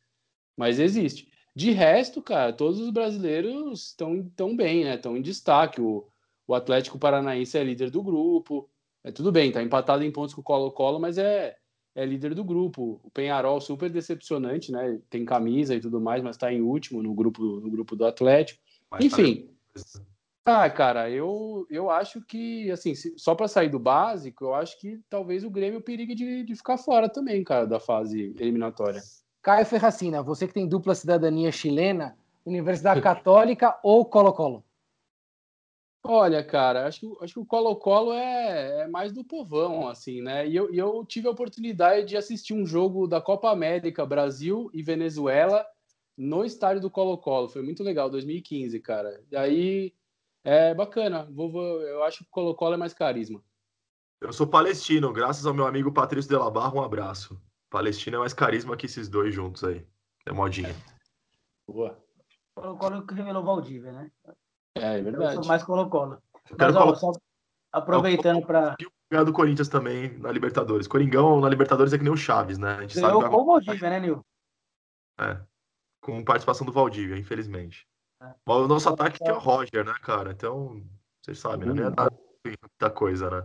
mas 0.56 0.80
existe. 0.80 1.30
De 1.56 1.72
resto, 1.72 2.22
cara, 2.22 2.54
todos 2.54 2.80
os 2.80 2.90
brasileiros 2.90 3.88
estão 3.88 4.24
tão 4.36 4.56
bem, 4.56 4.86
né? 4.86 4.96
Estão 4.96 5.18
em 5.18 5.22
destaque. 5.22 5.82
O, 5.82 6.08
o 6.48 6.56
Atlético 6.56 6.98
Paranaense 6.98 7.58
é 7.58 7.64
líder 7.64 7.90
do 7.90 8.02
grupo. 8.02 8.70
É 9.04 9.12
tudo 9.12 9.32
bem, 9.32 9.52
tá 9.52 9.62
empatado 9.62 10.04
em 10.04 10.12
pontos 10.12 10.34
com 10.34 10.42
o 10.42 10.44
Colo-Colo, 10.44 11.00
mas 11.00 11.18
é, 11.18 11.58
é 11.96 12.06
líder 12.06 12.34
do 12.34 12.44
grupo. 12.44 13.02
O 13.04 13.12
Penharol 13.12 13.60
super 13.60 13.90
decepcionante, 13.90 14.72
né? 14.72 15.00
Tem 15.10 15.26
camisa 15.26 15.76
e 15.76 15.80
tudo 15.80 16.00
mais, 16.00 16.24
mas 16.24 16.38
tá 16.38 16.52
em 16.52 16.62
último 16.62 17.02
no 17.04 17.14
grupo 17.14 17.42
no 17.60 17.70
grupo 17.70 17.96
do 17.96 18.06
Atlético. 18.06 18.62
Mas 18.90 19.00
tá 19.00 19.06
Enfim, 19.06 19.50
ah, 20.46 20.70
cara, 20.70 21.10
eu, 21.10 21.68
eu 21.70 21.90
acho 21.90 22.22
que, 22.22 22.72
assim, 22.72 22.96
se- 22.96 23.14
só 23.18 23.36
para 23.36 23.48
sair 23.48 23.70
do 23.70 23.78
básico, 23.80 24.46
eu 24.46 24.54
acho 24.56 24.80
que 24.80 25.00
talvez 25.10 25.44
o 25.44 25.50
Grêmio 25.50 25.82
perigue 25.82 26.16
de, 26.16 26.44
de 26.44 26.56
ficar 26.56 26.78
fora 26.78 27.08
também, 27.08 27.44
cara, 27.44 27.68
da 27.68 27.80
fase 27.80 28.34
eliminatória. 28.40 29.02
Caio 29.42 29.66
Ferracina, 29.66 30.24
você 30.24 30.48
que 30.48 30.54
tem 30.54 30.68
dupla 30.68 30.96
cidadania 30.96 31.52
chilena, 31.52 32.18
Universidade 32.46 33.02
Católica 33.02 33.78
ou 33.84 34.04
Colo-Colo? 34.06 34.64
Olha, 36.04 36.44
cara, 36.44 36.88
acho 36.88 37.02
que, 37.02 37.24
acho 37.24 37.34
que 37.34 37.40
o 37.40 37.46
Colo-Colo 37.46 38.14
é, 38.14 38.84
é 38.84 38.88
mais 38.88 39.12
do 39.12 39.24
povão, 39.24 39.88
assim, 39.88 40.22
né? 40.22 40.48
E 40.48 40.56
eu, 40.56 40.74
e 40.74 40.78
eu 40.78 41.06
tive 41.06 41.28
a 41.28 41.32
oportunidade 41.32 42.08
de 42.08 42.18
assistir 42.18 42.54
um 42.54 42.66
jogo 42.66 43.06
da 43.06 43.20
Copa 43.22 43.52
América, 43.52 44.06
Brasil 44.06 44.70
e 44.74 44.82
Venezuela, 44.82 45.66
no 46.18 46.44
estádio 46.46 46.82
do 46.82 46.90
Colo-Colo. 46.90 47.50
Foi 47.50 47.62
muito 47.62 47.84
legal, 47.84 48.10
2015, 48.10 48.80
cara. 48.80 49.22
E 49.30 49.36
aí, 49.36 49.94
é 50.50 50.74
bacana. 50.74 51.26
Vou, 51.32 51.52
vou- 51.52 51.82
eu 51.82 52.04
acho 52.04 52.20
que 52.20 52.24
o 52.26 52.32
Colo-Colo 52.32 52.74
é 52.74 52.78
mais 52.78 52.94
carisma. 52.94 53.42
Eu 54.22 54.34
sou 54.34 54.48
palestino, 54.48 55.14
graças 55.14 55.46
ao 55.46 55.54
meu 55.54 55.66
amigo 55.66 55.94
Patrício 55.94 56.30
de 56.30 56.36
la 56.38 56.50
Barra, 56.50 56.74
um 56.76 56.82
abraço. 56.82 57.42
Palestino 57.70 58.18
é 58.18 58.20
mais 58.20 58.34
carisma 58.34 58.76
que 58.76 58.86
esses 58.86 59.08
dois 59.08 59.34
juntos 59.34 59.64
aí. 59.64 59.86
É 60.26 60.32
modinha. 60.32 60.76
Boa. 61.68 61.98
Colo-Colo 62.56 63.06
que 63.08 63.14
revelou 63.14 63.44
Valdívia, 63.44 63.92
né? 63.92 64.12
É, 64.76 64.96
é 64.96 65.00
Eu 65.00 65.04
verdade. 65.04 65.36
sou 65.36 65.46
mais 65.46 65.64
Colo-Colo. 65.64 66.22
Mas, 66.58 66.76
ó, 66.76 66.96
só 66.96 67.12
aproveitando 67.72 68.46
para 68.46 68.76
Ganhar 69.12 69.24
do 69.24 69.34
Corinthians 69.34 69.68
também 69.70 70.18
na 70.20 70.32
Libertadores. 70.32 70.88
Coringão 70.88 71.40
na 71.40 71.50
Libertadores 71.50 71.94
é 71.94 71.98
que 71.98 72.04
nem 72.04 72.14
o 72.14 72.18
Chaves, 72.18 72.58
né? 72.60 72.76
A 72.76 72.82
gente 72.82 72.94
sabe 72.96 73.08
ganhou 73.08 73.22
vai- 73.22 73.32
com 73.32 73.38
o 73.38 73.46
Valdívia, 73.46 73.90
né, 73.90 74.00
Nil? 74.00 74.24
É, 75.20 75.40
com 76.02 76.24
participação 76.24 76.66
do 76.66 76.72
Valdívia, 76.72 77.18
infelizmente. 77.18 77.88
É. 78.22 78.26
Mas 78.46 78.58
O 78.58 78.68
nosso 78.68 78.90
ataque 78.90 79.20
que 79.20 79.30
é 79.30 79.34
o 79.34 79.40
Roger, 79.40 79.86
né, 79.86 79.94
cara? 80.02 80.32
Então, 80.32 80.82
vocês 81.22 81.40
sabem, 81.40 81.68
né? 81.70 81.74
Não 81.74 81.88
é 81.88 81.90
nada 81.90 82.12
muita 82.46 82.90
coisa, 82.90 83.30
né? 83.30 83.44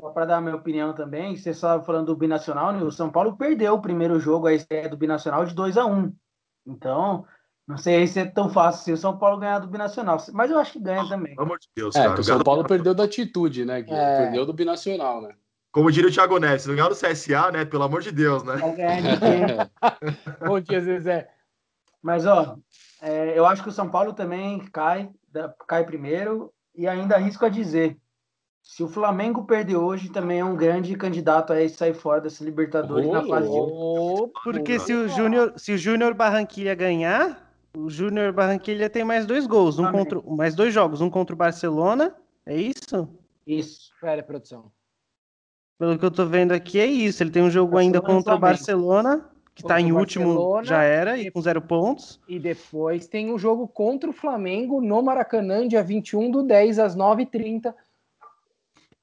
Só 0.00 0.10
para 0.10 0.24
dar 0.26 0.36
a 0.38 0.40
minha 0.40 0.56
opinião 0.56 0.94
também, 0.94 1.36
você 1.36 1.50
estava 1.50 1.82
falando 1.84 2.06
do 2.06 2.16
Binacional, 2.16 2.72
né? 2.72 2.82
o 2.82 2.90
São 2.90 3.10
Paulo 3.10 3.36
perdeu 3.36 3.74
o 3.74 3.82
primeiro 3.82 4.18
jogo, 4.18 4.46
a 4.46 4.54
estreia 4.54 4.88
do 4.88 4.96
Binacional, 4.96 5.44
de 5.44 5.54
2 5.54 5.76
a 5.76 5.84
1 5.84 6.10
Então, 6.66 7.26
não 7.68 7.76
sei 7.76 8.06
se 8.06 8.20
é 8.20 8.24
tão 8.24 8.48
fácil 8.48 8.84
se 8.84 8.92
o 8.92 8.96
São 8.96 9.18
Paulo 9.18 9.38
ganhar 9.38 9.58
do 9.58 9.66
Binacional, 9.68 10.16
mas 10.32 10.50
eu 10.50 10.58
acho 10.58 10.72
que 10.72 10.80
ganha 10.80 11.06
também. 11.06 11.34
Pelo 11.34 11.46
amor 11.46 11.58
de 11.58 11.68
Deus, 11.76 11.94
É, 11.94 12.04
cara. 12.06 12.18
o 12.18 12.24
São 12.24 12.34
Galo- 12.36 12.44
Paulo 12.44 12.64
perdeu 12.64 12.94
da 12.94 13.04
atitude, 13.04 13.66
né? 13.66 13.80
É. 13.86 14.16
Perdeu 14.22 14.46
do 14.46 14.54
binacional, 14.54 15.20
né? 15.20 15.34
Como 15.72 15.92
diria 15.92 16.08
o 16.08 16.12
Thiago 16.12 16.38
Neves, 16.38 16.62
se 16.62 16.68
não 16.68 16.74
ganhar 16.74 16.88
do 16.88 16.96
CSA, 16.96 17.52
né? 17.52 17.64
Pelo 17.66 17.84
amor 17.84 18.00
de 18.00 18.10
Deus, 18.10 18.42
né? 18.42 18.56
Quem? 18.74 20.40
Bom 20.48 20.60
dia, 20.60 20.80
Zezé. 20.80 21.30
Mas, 22.02 22.26
ó, 22.26 22.56
é, 23.00 23.38
eu 23.38 23.44
acho 23.46 23.62
que 23.62 23.68
o 23.68 23.72
São 23.72 23.90
Paulo 23.90 24.12
também 24.12 24.58
cai, 24.72 25.10
da- 25.30 25.54
cai 25.66 25.84
primeiro, 25.84 26.52
e 26.74 26.86
ainda 26.86 27.16
arrisco 27.16 27.44
a 27.44 27.48
dizer, 27.48 27.98
se 28.62 28.82
o 28.82 28.88
Flamengo 28.88 29.44
perder 29.44 29.76
hoje, 29.76 30.10
também 30.10 30.40
é 30.40 30.44
um 30.44 30.56
grande 30.56 30.94
candidato 30.96 31.52
a 31.52 31.68
sair 31.68 31.94
fora 31.94 32.20
dessa 32.20 32.44
Libertadores 32.44 33.08
Ô, 33.08 33.12
na 33.12 33.26
fase 33.26 33.50
de 33.50 33.58
louco. 33.58 34.40
Porque 34.42 34.78
se 34.78 34.94
o 34.94 35.08
Júnior, 35.08 35.54
se 35.56 35.72
o 35.72 35.78
Júnior 35.78 36.14
Barranquilha 36.14 36.74
ganhar, 36.74 37.52
o 37.76 37.90
Júnior 37.90 38.32
Barranquilha 38.32 38.88
tem 38.88 39.04
mais 39.04 39.26
dois 39.26 39.46
gols, 39.46 39.78
um 39.78 39.86
Amém. 39.86 40.04
contra, 40.04 40.22
mais 40.30 40.54
dois 40.54 40.72
jogos, 40.72 41.00
um 41.00 41.10
contra 41.10 41.34
o 41.34 41.38
Barcelona, 41.38 42.14
é 42.46 42.56
isso? 42.56 43.08
isso. 43.46 43.92
Pera, 44.00 44.22
produção. 44.22 44.72
Pelo 45.78 45.98
que 45.98 46.04
eu 46.04 46.10
tô 46.10 46.26
vendo 46.26 46.52
aqui 46.52 46.78
é 46.78 46.86
isso. 46.86 47.22
Ele 47.22 47.30
tem 47.30 47.42
um 47.42 47.50
jogo 47.50 47.78
ainda 47.78 48.00
Barcelona 48.00 48.20
e 48.20 48.22
contra 48.22 48.34
o 48.34 48.38
Flamengo. 48.38 48.58
Barcelona, 48.58 49.30
que 49.62 49.68
tá 49.68 49.74
Contra 49.76 49.88
em 49.88 49.92
último, 49.92 50.62
já 50.64 50.82
era 50.82 51.18
e 51.18 51.30
com 51.30 51.40
zero 51.40 51.60
pontos. 51.60 52.20
E 52.28 52.38
depois 52.38 53.06
tem 53.06 53.30
o 53.32 53.38
jogo 53.38 53.68
contra 53.68 54.08
o 54.08 54.12
Flamengo 54.12 54.80
no 54.80 55.02
Maracanã, 55.02 55.66
dia 55.68 55.82
21 55.82 56.30
do 56.30 56.42
10 56.42 56.78
às 56.78 56.96
9h30. 56.96 57.74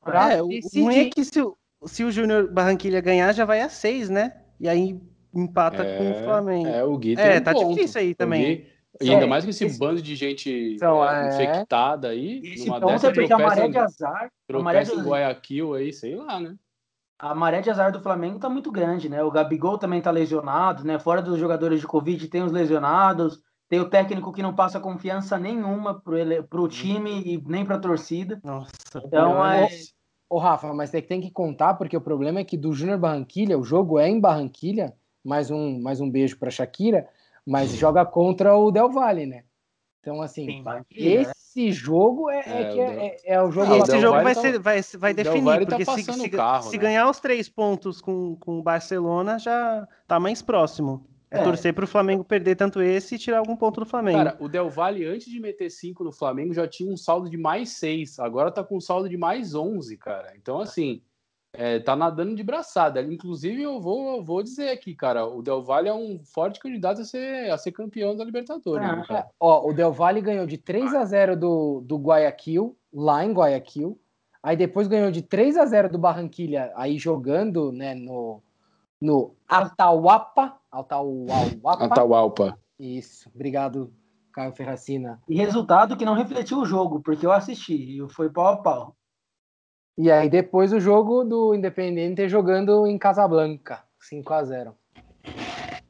Pra 0.03 0.33
É, 0.33 0.41
o 0.41 0.47
ruim 0.47 0.97
é 0.99 1.09
que 1.09 1.23
se, 1.23 1.41
o- 1.41 1.57
se 1.85 2.03
o 2.03 2.11
Júnior 2.11 2.51
Barranquilha 2.51 3.01
ganhar, 3.01 3.33
já 3.33 3.45
vai 3.45 3.61
a 3.61 3.69
seis, 3.69 4.09
né? 4.09 4.33
E 4.59 4.67
aí 4.67 4.99
empata 5.33 5.83
com 5.97 6.11
o 6.11 6.15
Flamengo. 6.23 6.67
É, 6.67 6.83
o 6.83 6.97
Gui 6.97 7.15
tem 7.15 7.25
É, 7.25 7.39
um 7.39 7.43
tá 7.43 7.53
ponto. 7.53 7.75
difícil 7.75 8.01
aí 8.01 8.15
também. 8.15 8.65
E 8.99 9.11
ainda 9.11 9.25
É, 9.25 9.27
mais 9.27 9.43
com 9.43 9.51
esse 9.51 9.65
esse- 9.65 9.77
bando 9.77 10.01
de 10.01 10.15
gente 10.15 10.73
Então, 10.75 11.07
é, 11.07 11.25
é. 11.25 11.27
infectada 11.27 12.07
aí. 12.09 12.41
Esse 12.43 12.65
numa 12.65 12.79
ponto 12.79 12.91
dessa 12.93 13.07
é 13.07 13.13
porque 13.13 13.31
a 13.33 13.37
maré 13.37 13.67
de 13.67 13.77
azar, 13.77 14.31
a 14.49 14.59
maré 14.59 14.79
tropeça 14.79 14.95
de, 14.95 15.01
em 15.07 15.09
Guayaquil 15.11 15.73
aí, 15.75 15.93
sei 15.93 16.15
lá, 16.15 16.39
né? 16.39 16.55
A 17.19 17.33
maré 17.33 17.61
de 17.61 17.69
azar 17.69 17.91
do 17.91 18.01
Flamengo 18.01 18.39
tá 18.39 18.49
muito 18.49 18.71
grande, 18.71 19.09
né? 19.09 19.23
O 19.23 19.31
Gabigol 19.31 19.77
também 19.77 20.01
tá 20.01 20.11
lesionado, 20.11 20.83
né? 20.83 20.99
Fora 20.99 21.21
dos 21.21 21.39
jogadores 21.39 21.79
de 21.79 21.87
Covid, 21.87 22.27
tem 22.27 22.43
os 22.43 22.51
lesionados, 22.51 23.41
tem 23.67 23.79
o 23.79 23.89
técnico 23.89 24.31
que 24.31 24.41
não 24.41 24.53
passa 24.53 24.79
confiança 24.79 25.37
nenhuma 25.37 25.99
pro, 25.99 26.17
ele, 26.17 26.43
pro 26.43 26.67
time 26.67 27.21
e 27.25 27.41
nem 27.45 27.65
pra 27.65 27.79
torcida. 27.79 28.39
Nossa. 28.43 28.71
Então, 29.03 29.45
é, 29.45 29.67
Ô, 30.29 30.37
Rafa, 30.37 30.73
mas 30.73 30.91
tem, 30.91 31.01
tem 31.01 31.21
que 31.21 31.31
contar, 31.31 31.75
porque 31.75 31.95
o 31.95 32.01
problema 32.01 32.39
é 32.39 32.43
que 32.43 32.57
do 32.57 32.73
Júnior 32.73 32.99
Barranquilha, 32.99 33.57
o 33.57 33.63
jogo 33.63 33.97
é 33.97 34.09
em 34.09 34.19
Barranquilha, 34.19 34.93
mais 35.23 35.49
um, 35.49 35.81
mais 35.81 36.01
um 36.01 36.09
beijo 36.09 36.37
pra 36.37 36.51
Shakira, 36.51 37.07
mas 37.45 37.71
joga 37.71 38.05
contra 38.05 38.55
o 38.55 38.69
Del 38.69 38.91
Valle, 38.91 39.25
né? 39.25 39.45
Então, 40.01 40.21
assim, 40.21 40.45
Sim, 40.45 40.63
Barranquilla, 40.63 41.27
né? 41.27 41.33
Esse 41.61 41.71
jogo 41.71 42.29
é, 42.29 42.39
é 42.45 42.61
É, 42.61 42.69
que 42.71 42.77
o 42.77 42.81
é, 42.81 43.05
é- 43.07 43.17
é 43.25 43.41
o 43.41 43.51
jogo 43.51 43.71
Ah, 43.73 43.75
o 43.75 43.77
Esse 43.79 43.91
Del 43.91 44.01
jogo 44.01 44.23
vai, 44.23 44.35
tá- 44.35 44.41
ser, 44.41 44.59
vai, 44.59 44.81
vai 44.97 45.11
o 45.11 45.15
definir, 45.15 45.59
tá 45.59 45.65
porque 45.65 45.85
se, 45.85 46.05
passando 46.05 46.21
se, 46.21 46.27
o 46.27 46.31
carro, 46.31 46.63
se 46.69 46.77
né? 46.77 46.81
ganhar 46.83 47.09
os 47.09 47.19
três 47.19 47.49
pontos 47.49 47.99
com, 47.99 48.35
com 48.35 48.59
o 48.59 48.63
Barcelona, 48.63 49.37
já 49.39 49.87
tá 50.07 50.19
mais 50.19 50.41
próximo. 50.41 51.05
É, 51.29 51.39
É. 51.39 51.43
torcer 51.43 51.73
pro 51.73 51.85
Flamengo 51.85 52.23
perder 52.23 52.55
tanto 52.55 52.81
esse 52.81 53.15
e 53.15 53.17
tirar 53.17 53.39
algum 53.39 53.55
ponto 53.57 53.81
do 53.81 53.85
Flamengo. 53.85 54.17
Cara, 54.17 54.37
o 54.39 54.47
Del 54.47 54.69
Valle, 54.69 55.05
antes 55.05 55.29
de 55.29 55.39
meter 55.41 55.69
5 55.69 56.01
no 56.03 56.11
Flamengo, 56.13 56.53
já 56.53 56.65
tinha 56.65 56.89
um 56.89 56.95
saldo 56.95 57.29
de 57.29 57.35
mais 57.35 57.71
6. 57.71 58.17
Agora 58.17 58.49
tá 58.49 58.63
com 58.63 58.77
um 58.77 58.79
saldo 58.81 59.09
de 59.09 59.17
mais 59.17 59.53
11, 59.53 59.97
cara. 59.97 60.31
Então, 60.37 60.61
assim, 60.61 61.01
é, 61.57 61.79
tá 61.79 61.95
nadando 61.95 62.35
de 62.35 62.43
braçada. 62.43 63.01
Inclusive, 63.01 63.63
eu 63.63 63.81
vou, 63.81 64.17
eu 64.17 64.23
vou 64.23 64.43
dizer 64.43 64.69
aqui, 64.69 64.93
cara, 64.93 65.25
o 65.25 65.41
Del 65.41 65.63
Valle 65.63 65.89
é 65.89 65.93
um 65.93 66.19
forte 66.23 66.59
candidato 66.59 67.01
a 67.01 67.03
ser, 67.03 67.51
a 67.51 67.57
ser 67.57 67.71
campeão 67.71 68.15
da 68.15 68.23
Libertadores. 68.23 68.87
Ah, 68.87 68.95
né, 68.95 69.03
cara? 69.07 69.27
Ó, 69.39 69.67
o 69.67 69.73
Del 69.73 69.91
Valle 69.91 70.21
ganhou 70.21 70.45
de 70.45 70.57
3 70.57 70.93
a 70.93 71.03
0 71.03 71.35
do, 71.35 71.81
do 71.81 71.97
Guayaquil, 71.97 72.77
lá 72.93 73.25
em 73.25 73.33
Guayaquil. 73.33 73.99
Aí 74.43 74.55
depois 74.55 74.87
ganhou 74.87 75.09
de 75.09 75.23
3 75.23 75.57
a 75.57 75.65
0 75.65 75.89
do 75.89 75.97
Barranquilha, 75.97 76.71
aí 76.75 76.99
jogando 76.99 77.71
né, 77.71 77.95
no, 77.95 78.39
no 79.01 79.33
Atahualpa. 79.47 80.57
Atahualpa. 80.71 81.85
Atahualpa. 81.85 82.59
Isso, 82.79 83.31
obrigado, 83.33 83.91
Caio 84.31 84.53
Ferracina. 84.53 85.19
E 85.27 85.35
resultado 85.35 85.97
que 85.97 86.05
não 86.05 86.13
refletiu 86.13 86.59
o 86.59 86.65
jogo, 86.65 87.01
porque 87.01 87.25
eu 87.25 87.31
assisti 87.31 87.97
e 87.97 88.09
foi 88.09 88.29
pau 88.29 88.47
a 88.47 88.57
pau. 88.57 88.96
E 89.97 90.11
aí 90.11 90.29
depois 90.29 90.71
o 90.73 90.79
jogo 90.79 91.23
do 91.23 91.55
Independente 91.55 92.27
jogando 92.29 92.85
em 92.85 92.97
Casablanca, 92.97 93.83
5 93.99 94.33
a 94.33 94.43
0 94.43 94.75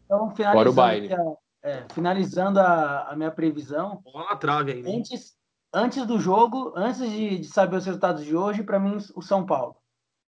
Então, 0.06 0.30
Fora 0.30 0.30
o 0.30 0.36
finalizando, 0.36 0.74
baile. 0.76 1.14
a, 1.14 1.34
é, 1.64 1.84
finalizando 1.94 2.60
a, 2.60 3.10
a 3.10 3.16
minha 3.16 3.32
previsão, 3.32 4.02
Bola 4.04 4.26
na 4.30 4.36
trave 4.38 4.72
ainda. 4.72 4.90
hein? 4.90 5.00
antes, 5.00 5.36
antes 5.74 6.06
do 6.06 6.20
jogo, 6.20 6.72
antes 6.76 7.02
de, 7.10 7.40
de 7.40 7.48
saber 7.48 7.76
os 7.78 7.86
resultados 7.86 8.24
de 8.24 8.36
hoje, 8.36 8.64
para 8.64 8.80
mim, 8.80 8.98
o 9.16 9.22
São 9.22 9.46
Paulo. 9.46 9.76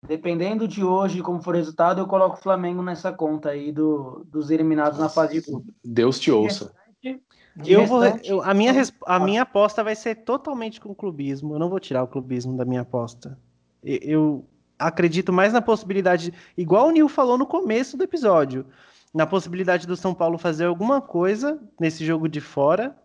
Dependendo 0.07 0.69
de 0.69 0.85
hoje, 0.85 1.23
como 1.23 1.43
for 1.43 1.55
o 1.55 1.57
resultado, 1.57 2.01
eu 2.01 2.07
coloco 2.07 2.37
o 2.37 2.43
Flamengo 2.43 2.83
nessa 2.83 3.11
conta 3.11 3.49
aí 3.51 3.73
do, 3.73 4.25
dos 4.31 4.51
eliminados 4.51 4.99
na 4.99 5.09
fase 5.09 5.41
de 5.41 5.51
grupo. 5.51 5.67
Deus 5.83 6.21
te 6.21 6.31
ouça. 6.31 6.75
De 7.03 7.73
Eu 7.73 7.87
vou, 7.87 8.05
eu- 8.23 8.43
a, 8.43 8.53
minha, 8.53 8.73
a 9.07 9.19
minha 9.19 9.43
aposta 9.43 9.83
vai 9.83 9.97
ser 9.97 10.17
totalmente 10.17 10.79
com 10.81 10.91
o 10.91 10.95
clubismo. 10.95 11.55
Eu 11.55 11.59
não 11.59 11.71
vou 11.71 11.81
tirar 11.81 12.03
o 12.03 12.07
clubismo 12.09 12.55
da 12.57 12.65
minha 12.67 12.83
aposta. 12.83 13.39
Eu 13.85 14.49
acredito 14.79 15.33
mais 15.33 15.53
na 15.53 15.61
possibilidade, 15.63 16.33
igual 16.57 16.89
o 16.89 16.91
Nil 16.91 17.09
falou 17.09 17.39
no 17.39 17.47
começo 17.47 17.97
do 17.97 18.05
episódio, 18.05 18.67
na 19.13 19.27
possibilidade 19.27 19.87
do 19.87 19.97
São 19.97 20.15
Paulo 20.15 20.39
fazer 20.39 20.65
alguma 20.65 21.01
coisa 21.01 21.61
nesse 21.79 22.05
jogo 22.05 22.29
de 22.29 22.41
fora, 22.41 22.97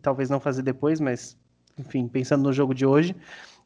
talvez 0.00 0.28
não 0.30 0.40
fazer 0.40 0.62
depois, 0.62 0.98
mas 1.00 1.36
enfim, 1.78 2.08
pensando 2.08 2.42
no 2.42 2.52
jogo 2.52 2.74
de 2.74 2.84
hoje, 2.84 3.14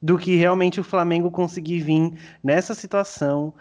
do 0.00 0.18
que 0.18 0.36
realmente 0.36 0.80
o 0.80 0.84
Flamengo 0.84 1.30
conseguir 1.30 1.80
vir 1.80 2.12
nessa 2.42 2.74
situação 2.74 3.54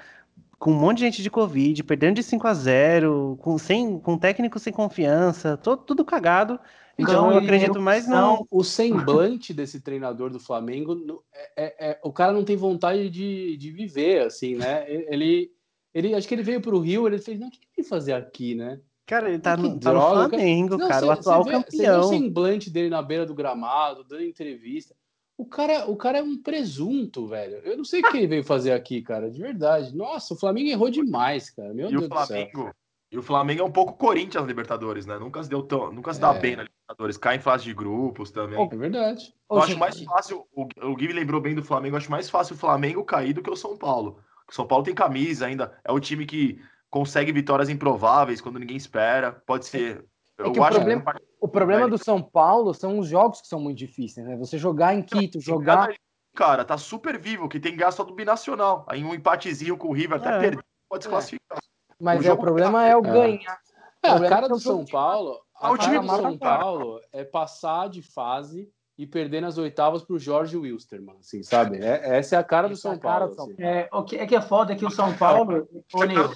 com 0.65 0.71
um 0.71 0.79
monte 0.79 0.97
de 0.97 1.03
gente 1.05 1.21
de 1.21 1.29
Covid, 1.29 1.83
perdendo 1.83 2.15
de 2.15 2.23
5 2.23 2.47
a 2.47 2.53
0 2.55 3.37
com, 3.39 3.55
sem, 3.55 3.99
com 3.99 4.17
técnico 4.17 4.57
sem 4.57 4.73
confiança, 4.73 5.55
to- 5.57 5.77
tudo 5.77 6.03
cagado. 6.03 6.59
Então, 6.97 7.13
Então, 7.13 7.31
eu 7.33 7.37
acredito 7.37 7.79
mais 7.79 8.07
no. 8.07 8.47
O 8.49 8.63
semblante 8.63 9.53
desse 9.53 9.79
treinador 9.79 10.31
do 10.31 10.39
Flamengo 10.39 11.23
é, 11.31 11.51
é- 11.55 11.89
é- 11.91 11.99
o 12.03 12.11
cara 12.11 12.33
não 12.33 12.43
tem 12.43 12.55
vontade 12.55 13.11
de, 13.11 13.55
de 13.57 13.69
viver, 13.69 14.25
assim, 14.25 14.55
né? 14.55 14.85
Ele, 14.89 15.51
ele 15.93 16.15
acho 16.15 16.27
que 16.27 16.33
ele 16.33 16.41
veio 16.41 16.59
para 16.59 16.73
o 16.75 16.79
Rio, 16.79 17.05
ele 17.05 17.19
fez, 17.19 17.39
não, 17.39 17.47
o 17.47 17.51
que 17.51 17.57
ele 17.57 17.67
veio 17.77 17.87
fazer 17.87 18.13
aqui, 18.13 18.55
né? 18.55 18.79
Cara, 19.05 19.29
ele 19.29 19.37
tá, 19.37 19.55
Que 19.55 19.61
no, 19.61 19.79
tá 19.79 19.93
no 19.93 20.01
Flamengo, 20.01 20.79
Não, 20.79 20.87
cara, 20.87 21.01
cê- 21.01 21.05
o 21.05 21.11
atual 21.11 21.43
vê- 21.43 21.51
campeão. 21.51 21.99
o 21.99 22.03
semblante 22.09 22.71
dele 22.71 22.89
na 22.89 23.03
beira 23.03 23.23
do 23.23 23.35
gramado, 23.35 24.03
dando 24.03 24.23
entrevista. 24.23 24.95
O 25.37 25.45
cara, 25.45 25.89
o 25.89 25.97
cara 25.97 26.19
é 26.19 26.23
um 26.23 26.41
presunto, 26.41 27.27
velho. 27.27 27.57
Eu 27.57 27.75
não 27.77 27.83
sei 27.83 27.99
o 28.01 28.09
que 28.09 28.17
ele 28.17 28.27
veio 28.27 28.43
fazer 28.43 28.71
aqui, 28.71 29.01
cara, 29.01 29.29
de 29.29 29.41
verdade. 29.41 29.95
Nossa, 29.95 30.33
o 30.33 30.37
Flamengo 30.37 30.69
errou 30.69 30.89
demais, 30.89 31.49
cara. 31.49 31.73
Meu 31.73 31.87
E 31.87 31.91
Deus 31.91 32.05
o 32.05 32.07
do 32.09 32.15
céu. 32.15 32.25
Flamengo. 32.25 32.75
E 33.11 33.17
o 33.17 33.21
Flamengo 33.21 33.61
é 33.61 33.63
um 33.65 33.71
pouco 33.71 33.93
Corinthians 33.93 34.41
na 34.43 34.47
Libertadores, 34.47 35.05
né? 35.05 35.17
Nunca 35.19 35.43
se 35.43 35.49
deu 35.49 35.61
tão, 35.61 35.91
nunca 35.91 36.13
se 36.13 36.19
dá 36.19 36.33
É. 36.33 36.39
bem 36.39 36.55
na 36.55 36.63
Libertadores. 36.63 37.17
Cai 37.17 37.35
em 37.35 37.39
fase 37.39 37.63
de 37.65 37.73
grupos 37.73 38.31
também. 38.31 38.59
É 38.61 38.75
verdade. 38.75 39.33
eu 39.49 39.57
Ô, 39.57 39.59
acho 39.59 39.67
gente, 39.69 39.79
mais 39.79 40.01
fácil. 40.01 40.45
O, 40.53 40.67
o 40.81 40.95
Gui 40.95 41.07
lembrou 41.13 41.39
bem 41.41 41.53
do 41.53 41.63
Flamengo. 41.63 41.95
Eu 41.95 41.97
acho 41.97 42.11
mais 42.11 42.29
fácil 42.29 42.55
o 42.55 42.59
Flamengo 42.59 43.03
cair 43.03 43.33
do 43.33 43.41
que 43.43 43.49
o 43.49 43.55
São 43.55 43.77
Paulo. 43.77 44.19
O 44.49 44.53
São 44.53 44.65
Paulo 44.65 44.83
tem 44.85 44.95
camisa 44.95 45.45
ainda. 45.45 45.77
É 45.83 45.91
um 45.91 45.99
time 45.99 46.25
que 46.25 46.59
consegue 46.89 47.31
vitórias 47.31 47.69
improváveis 47.69 48.39
quando 48.41 48.59
ninguém 48.59 48.77
espera. 48.77 49.31
Pode 49.31 49.65
ser. 49.65 50.05
É 50.37 50.43
que 50.43 50.59
o 50.59 50.67
problema- 50.67 51.15
O 51.39 51.47
problema 51.47 51.87
do 51.87 51.97
São 51.97 52.21
Paulo 52.21 52.73
são 52.73 52.99
os 52.99 53.07
jogos 53.07 53.41
que 53.41 53.47
são 53.47 53.59
muito 53.59 53.77
difíceis, 53.77 54.25
né? 54.27 54.35
Você 54.35 54.57
jogar 54.57 54.93
em 54.93 55.01
Quito, 55.01 55.39
jogar. 55.39 55.93
Cara, 56.35 56.65
tá 56.65 56.77
super 56.77 57.17
vivo, 57.17 57.47
que 57.47 57.59
tem 57.59 57.77
gasto 57.77 58.03
do 58.03 58.13
binacional. 58.13 58.85
Aí 58.89 59.03
um 59.03 59.13
empatezinho 59.13 59.77
com 59.77 59.87
o 59.89 59.93
River 59.93 60.17
até 60.17 60.35
É. 60.35 60.39
perder, 60.39 60.65
pode 60.89 61.03
se 61.05 61.09
classificar. 61.09 61.59
Mas 62.01 62.15
o 62.15 62.17
é, 62.17 62.21
o 62.21 62.23
jogo 62.31 62.41
problema 62.41 62.85
é 62.85 62.95
o 62.95 62.99
É. 62.99 63.11
ganhar. 63.11 63.59
É, 64.03 64.09
a 64.09 64.11
problema 64.11 64.29
cara 64.29 64.45
é 64.45 64.49
que 64.49 64.53
é 64.53 64.55
do 64.55 64.55
o 64.55 64.59
São 64.59 64.85
Paulo, 64.85 65.39
a 65.55 65.71
o 65.71 65.77
cara 65.77 65.89
time 65.89 65.99
do 66.07 66.15
São 66.15 66.37
Paulo. 66.37 66.99
É 67.13 67.23
passar 67.23 67.87
de 67.87 68.01
fase 68.01 68.69
e 68.97 69.07
perder 69.07 69.39
nas 69.41 69.57
oitavas 69.57 70.03
pro 70.03 70.19
Jorge 70.19 70.57
Wilstermann, 70.57 71.17
assim, 71.19 71.41
sabe? 71.43 71.77
É- 71.77 72.17
essa 72.17 72.35
é 72.35 72.39
a 72.39 72.43
cara 72.43 72.67
do 72.67 72.73
Essa 72.73 72.89
é 72.89 72.91
São 72.91 72.99
cara 72.99 73.19
Paulo. 73.19 73.29
do 73.31 73.35
São 73.35 73.45
assim. 73.45 73.63
É, 73.63 73.89
o 73.93 74.03
que, 74.03 74.17
é 74.17 74.25
que 74.25 74.35
é 74.35 74.41
foda 74.41 74.73
é 74.73 74.75
que 74.75 74.85
o 74.85 74.91
São 74.91 75.15
Paulo, 75.15 75.67
ô 75.93 76.03
Nil, 76.03 76.29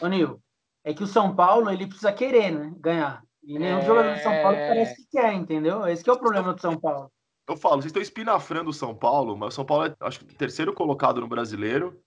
ô 0.00 0.06
Nil, 0.06 0.40
é 0.84 0.92
que 0.94 1.02
o 1.02 1.06
São 1.06 1.34
Paulo 1.34 1.70
ele 1.70 1.86
precisa 1.86 2.12
querer, 2.12 2.50
né, 2.52 2.72
ganhar. 2.78 3.22
E 3.42 3.58
nenhum 3.58 3.78
É. 3.78 3.82
jogador 3.86 4.14
de 4.14 4.22
São 4.22 4.32
Paulo 4.42 4.56
parece 4.56 4.96
que 4.96 5.08
quer, 5.10 5.32
entendeu? 5.34 5.86
Esse 5.86 6.02
que 6.04 6.10
é 6.10 6.12
o 6.12 6.18
problema 6.18 6.52
do 6.52 6.60
São 6.60 6.78
Paulo. 6.78 7.10
Eu 7.48 7.56
falo, 7.56 7.76
vocês 7.76 7.86
estão 7.86 8.00
espinafrando 8.02 8.70
o 8.70 8.72
São 8.72 8.94
Paulo, 8.94 9.36
mas 9.36 9.52
o 9.52 9.56
São 9.56 9.64
Paulo 9.64 9.86
é, 9.86 9.94
acho 10.00 10.20
que, 10.20 10.32
o 10.32 10.36
terceiro 10.36 10.72
colocado 10.72 11.20
no 11.20 11.26
brasileiro. 11.26 12.00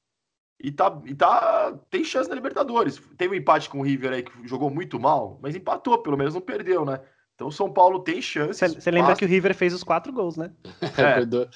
E 0.58 0.72
tá, 0.72 0.98
e 1.06 1.14
tá. 1.14 1.78
Tem 1.90 2.04
chance 2.06 2.30
na 2.30 2.36
Libertadores. 2.36 3.02
Teve 3.18 3.36
um 3.36 3.38
empate 3.38 3.70
com 3.70 3.80
o 3.80 3.84
River 3.84 4.14
aí 4.14 4.24
que 4.24 4.48
jogou 4.48 4.70
muito 4.70 4.98
mal, 4.98 5.38
mas 5.42 5.54
empatou, 5.54 5.98
pelo 6.02 6.18
menos 6.18 6.34
não 6.34 6.40
perdeu, 6.42 6.86
né? 6.86 7.02
Então 7.36 7.48
o 7.48 7.52
São 7.52 7.70
Paulo 7.72 8.00
tem 8.00 8.22
chance. 8.22 8.66
Você 8.66 8.90
lembra 8.90 9.14
que 9.16 9.26
o 9.26 9.28
River 9.28 9.54
fez 9.54 9.74
os 9.74 9.84
quatro 9.84 10.14
gols, 10.14 10.38
né? 10.38 10.54
É, 11.22 11.26
do- 11.26 11.50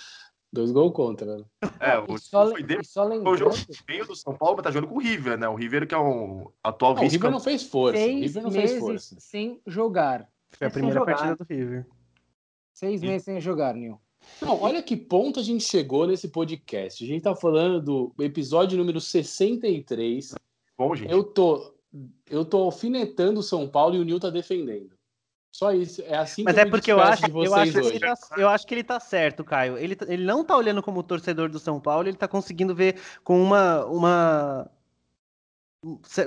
dois 0.52 0.72
gols 0.72 0.94
contra. 0.94 1.38
né? 1.38 1.44
É, 1.80 1.98
o 2.00 2.16
E 2.16 2.20
só, 2.20 2.50
foi 2.50 2.64
dele. 2.64 2.82
e 2.82 2.86
só 2.86 3.08
Foi 3.08 3.18
o 3.18 3.38
jogo 3.38 3.52
lembrando, 3.56 3.84
meio 3.88 4.06
do 4.08 4.16
São 4.16 4.36
Paulo, 4.36 4.56
mas 4.58 4.64
tá 4.64 4.72
jogando 4.72 4.90
com 4.90 4.96
o 4.96 5.00
River, 5.02 5.38
né? 5.38 5.48
O 5.48 5.56
River 5.56 5.88
que 5.88 5.96
é 5.96 6.00
um 6.00 6.50
atual 6.64 6.96
Não, 6.96 7.04
o 7.04 7.08
River 7.08 7.32
não 7.32 7.40
fez 7.40 7.64
força. 7.64 8.00
O 8.00 8.04
seis 8.04 8.22
River 8.22 8.44
não 8.44 8.52
fez 8.52 8.64
meses 8.66 8.80
força. 8.80 9.16
sem 9.20 9.62
jogar. 9.66 10.28
Foi 10.52 10.68
a 10.68 10.72
primeira 10.72 11.00
jogar. 11.00 11.16
partida 11.16 11.36
do 11.36 11.46
River. 11.48 11.86
Seis 12.74 13.02
meses 13.02 13.24
sem 13.24 13.40
jogar, 13.42 13.74
Nil. 13.76 14.00
Não, 14.42 14.62
olha 14.62 14.82
que 14.84 14.98
ponto 14.98 15.40
a 15.40 15.44
gente 15.44 15.64
chegou 15.64 16.06
nesse 16.08 16.28
podcast. 16.28 17.04
A 17.04 17.08
gente 17.08 17.22
tá 17.22 17.36
falando 17.36 17.82
do 17.82 18.24
episódio 18.24 18.78
número 18.78 19.00
63. 19.00 20.36
Bom, 20.78 20.96
gente. 20.96 21.12
Eu 21.12 21.24
tô, 21.24 21.74
eu 22.30 22.44
tô 22.44 22.58
alfinetando 22.64 23.40
o 23.40 23.44
São 23.44 23.68
Paulo 23.68 23.96
e 23.96 24.00
o 24.00 24.04
Nil 24.04 24.20
tá 24.20 24.30
defendendo. 24.30 24.92
Só 25.52 25.72
isso. 25.72 26.02
É 26.04 26.16
assim 26.16 26.44
Mas 26.44 26.56
que 26.56 26.62
é 26.62 26.66
porque 26.66 26.92
eu 26.92 27.00
acho, 27.00 27.24
de 27.24 27.30
eu, 27.30 27.34
vocês 27.34 27.76
acho 27.76 27.92
que 27.92 28.00
tá, 28.00 28.16
eu 28.38 28.50
acho 28.50 28.68
que 28.68 28.74
ele 28.74 28.84
tá 28.84 29.00
certo, 29.00 29.44
Caio. 29.44 29.78
Ele, 29.78 29.96
tá- 29.96 30.06
ele 30.08 30.24
não 30.24 30.44
tá 30.44 30.56
olhando 30.56 30.82
como 30.82 31.04
torcedor 31.04 31.50
do 31.50 31.60
São 31.60 31.80
Paulo, 31.80 32.08
ele 32.08 32.18
tá 32.18 32.28
conseguindo 32.28 32.76
ver 32.76 33.00
com 33.24 33.42
uma. 33.42 33.86
uma 33.86 34.72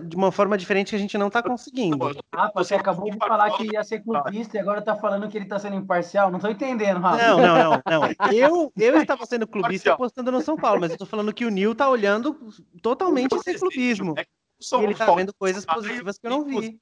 de 0.03 0.17
uma 0.17 0.33
forma 0.33 0.57
diferente 0.57 0.91
que 0.91 0.97
a 0.97 0.99
gente 0.99 1.19
não 1.19 1.29
tá 1.29 1.43
conseguindo. 1.43 2.11
Rafa, 2.35 2.53
você 2.55 2.75
acabou 2.75 3.11
de 3.11 3.19
falar 3.19 3.51
que 3.51 3.71
ia 3.71 3.85
ser 3.85 4.01
clubista 4.03 4.57
e 4.57 4.61
agora 4.61 4.81
tá 4.81 4.97
falando 4.97 5.29
que 5.29 5.37
ele 5.37 5.45
tá 5.45 5.59
sendo 5.59 5.77
imparcial. 5.77 6.31
Não 6.31 6.39
tô 6.39 6.49
entendendo, 6.49 7.01
Rafa. 7.01 7.19
Não, 7.19 7.39
não, 7.39 7.55
não, 7.57 7.83
não. 7.87 8.03
Eu, 8.33 8.73
eu 8.79 8.97
estava 8.97 9.27
sendo 9.27 9.47
clubista 9.47 9.93
apostando 9.93 10.33
no 10.33 10.41
São 10.41 10.57
Paulo, 10.57 10.81
mas 10.81 10.93
eu 10.93 10.97
tô 10.97 11.05
falando 11.05 11.35
que 11.35 11.45
o 11.45 11.51
Nil 11.51 11.75
tá 11.75 11.89
olhando 11.89 12.51
totalmente 12.81 13.35
esse 13.37 13.59
clubismo. 13.59 14.15
É 14.17 14.23
E 14.23 14.85
ele 14.85 14.95
tá 14.95 15.15
vendo 15.15 15.35
coisas 15.35 15.67
positivas 15.67 16.19
que 16.19 16.27
eu 16.27 16.31
não 16.31 16.45
vi. 16.45 16.81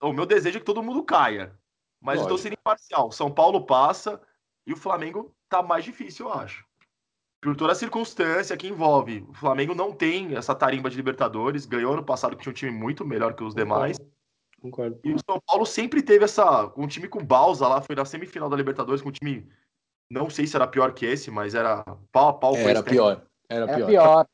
O 0.00 0.12
meu 0.12 0.24
desejo 0.24 0.56
é 0.56 0.60
que 0.60 0.66
todo 0.66 0.82
mundo 0.82 1.02
caia. 1.02 1.52
Mas 2.06 2.20
eu 2.20 2.26
tô 2.26 2.30
Lógico. 2.34 2.48
sendo 2.48 2.52
imparcial. 2.60 3.10
São 3.10 3.28
Paulo 3.32 3.66
passa 3.66 4.20
e 4.64 4.72
o 4.72 4.76
Flamengo 4.76 5.34
tá 5.48 5.60
mais 5.60 5.84
difícil, 5.84 6.26
eu 6.26 6.32
acho. 6.32 6.64
Por 7.42 7.56
toda 7.56 7.72
a 7.72 7.74
circunstância 7.76 8.56
que 8.56 8.68
envolve. 8.68 9.26
O 9.28 9.34
Flamengo 9.34 9.74
não 9.74 9.92
tem 9.92 10.36
essa 10.36 10.54
tarimba 10.54 10.88
de 10.88 10.96
Libertadores. 10.96 11.66
Ganhou 11.66 11.92
ano 11.94 12.04
passado 12.04 12.36
que 12.36 12.42
tinha 12.44 12.52
um 12.52 12.54
time 12.54 12.70
muito 12.70 13.04
melhor 13.04 13.34
que 13.34 13.42
os 13.42 13.54
demais. 13.56 13.98
Concordo. 14.60 15.00
E 15.02 15.12
o 15.12 15.18
São 15.28 15.40
Paulo 15.44 15.66
sempre 15.66 16.00
teve 16.00 16.24
essa. 16.24 16.72
Um 16.76 16.86
time 16.86 17.08
com 17.08 17.24
Balsa 17.24 17.66
lá, 17.66 17.82
foi 17.82 17.96
na 17.96 18.04
semifinal 18.04 18.48
da 18.48 18.56
Libertadores, 18.56 19.02
com 19.02 19.08
um 19.08 19.12
time. 19.12 19.48
Não 20.08 20.30
sei 20.30 20.46
se 20.46 20.54
era 20.54 20.66
pior 20.68 20.92
que 20.92 21.04
esse, 21.04 21.28
mas 21.30 21.56
era 21.56 21.82
pau 22.12 22.28
a 22.28 22.32
pau. 22.32 22.52
com 22.52 22.68
Era 22.68 22.82
pior. 22.84 23.26
Era 23.48 23.68
É 23.70 23.74
pior. 23.76 23.86
pior. 23.88 24.26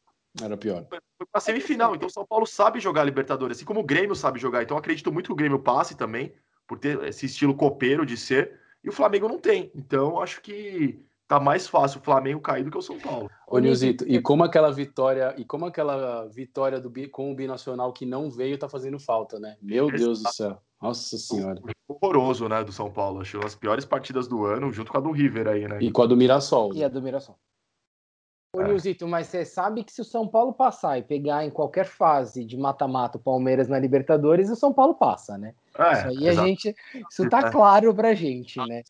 Era 0.42 0.56
pior. 0.58 0.86
foi 0.90 1.26
pra 1.30 1.40
semifinal. 1.40 1.94
Então 1.94 2.06
o 2.08 2.12
São 2.12 2.26
Paulo 2.26 2.46
sabe 2.46 2.80
jogar 2.80 3.04
Libertadores, 3.04 3.56
assim 3.56 3.64
como 3.66 3.80
o 3.80 3.84
Grêmio 3.84 4.14
sabe 4.14 4.38
jogar. 4.38 4.62
Então 4.62 4.76
acredito 4.76 5.10
muito 5.10 5.26
que 5.28 5.32
o 5.32 5.36
Grêmio 5.36 5.58
passe 5.58 5.96
também, 5.96 6.32
por 6.72 6.78
ter 6.78 7.02
esse 7.04 7.26
estilo 7.26 7.54
copeiro 7.54 8.06
de 8.06 8.16
ser. 8.16 8.58
E 8.82 8.88
o 8.88 8.92
Flamengo 8.92 9.28
não 9.28 9.38
tem. 9.38 9.70
Então 9.74 10.12
eu 10.12 10.20
acho 10.22 10.40
que 10.40 11.04
tá 11.28 11.38
mais 11.38 11.68
fácil 11.68 12.00
o 12.00 12.02
Flamengo 12.02 12.40
cair 12.40 12.64
do 12.64 12.70
que 12.70 12.78
o 12.78 12.82
São 12.82 12.98
Paulo. 12.98 13.30
Ô, 13.46 13.58
Nilzito, 13.58 14.04
e 14.08 14.20
como 14.20 14.42
aquela 14.42 14.72
vitória, 14.72 15.34
e 15.36 15.44
como 15.44 15.66
aquela 15.66 16.26
vitória 16.28 16.80
do 16.80 16.88
bi- 16.88 17.08
com 17.08 17.30
o 17.30 17.34
binacional 17.34 17.92
que 17.92 18.06
não 18.06 18.30
veio 18.30 18.56
tá 18.56 18.68
fazendo 18.70 18.98
falta, 18.98 19.38
né? 19.38 19.56
Meu 19.60 19.90
Deus 19.90 20.22
do 20.22 20.30
céu. 20.30 20.58
Nossa 20.80 21.16
senhora. 21.18 21.60
Horroroso, 21.86 22.48
né, 22.48 22.64
do 22.64 22.72
São 22.72 22.90
Paulo. 22.90 23.20
Acho 23.20 23.38
as 23.44 23.54
piores 23.54 23.84
partidas 23.84 24.26
do 24.26 24.46
ano, 24.46 24.72
junto 24.72 24.90
com 24.90 24.96
a 24.96 25.00
do 25.00 25.12
River 25.12 25.46
aí, 25.48 25.68
né? 25.68 25.78
E 25.80 25.90
com 25.92 26.02
a 26.02 26.06
do 26.06 26.16
Mirassol. 26.16 26.74
E 26.74 26.82
a 26.82 26.88
do 26.88 27.02
Mirassol. 27.02 27.38
Ô, 28.54 28.60
É. 28.60 28.64
Nilzito, 28.68 29.08
mas 29.08 29.28
você 29.28 29.46
sabe 29.46 29.82
que 29.82 29.90
se 29.90 30.02
o 30.02 30.04
São 30.04 30.28
Paulo 30.28 30.52
passar 30.52 30.98
e 30.98 31.02
pegar 31.02 31.42
em 31.42 31.50
qualquer 31.50 31.86
fase 31.86 32.44
de 32.44 32.54
mata-mata 32.56 33.16
o 33.16 33.20
Palmeiras 33.20 33.66
na 33.66 33.78
Libertadores, 33.78 34.50
o 34.50 34.56
São 34.56 34.72
Paulo 34.74 34.94
passa, 34.94 35.38
né? 35.38 35.54
É, 35.78 35.92
isso 35.92 36.08
aí 36.08 36.28
a 36.28 36.32
exato. 36.32 36.48
gente. 36.48 36.76
Isso 37.10 37.28
tá 37.30 37.50
claro 37.50 37.94
pra 37.94 38.12
gente, 38.14 38.58
né? 38.66 38.82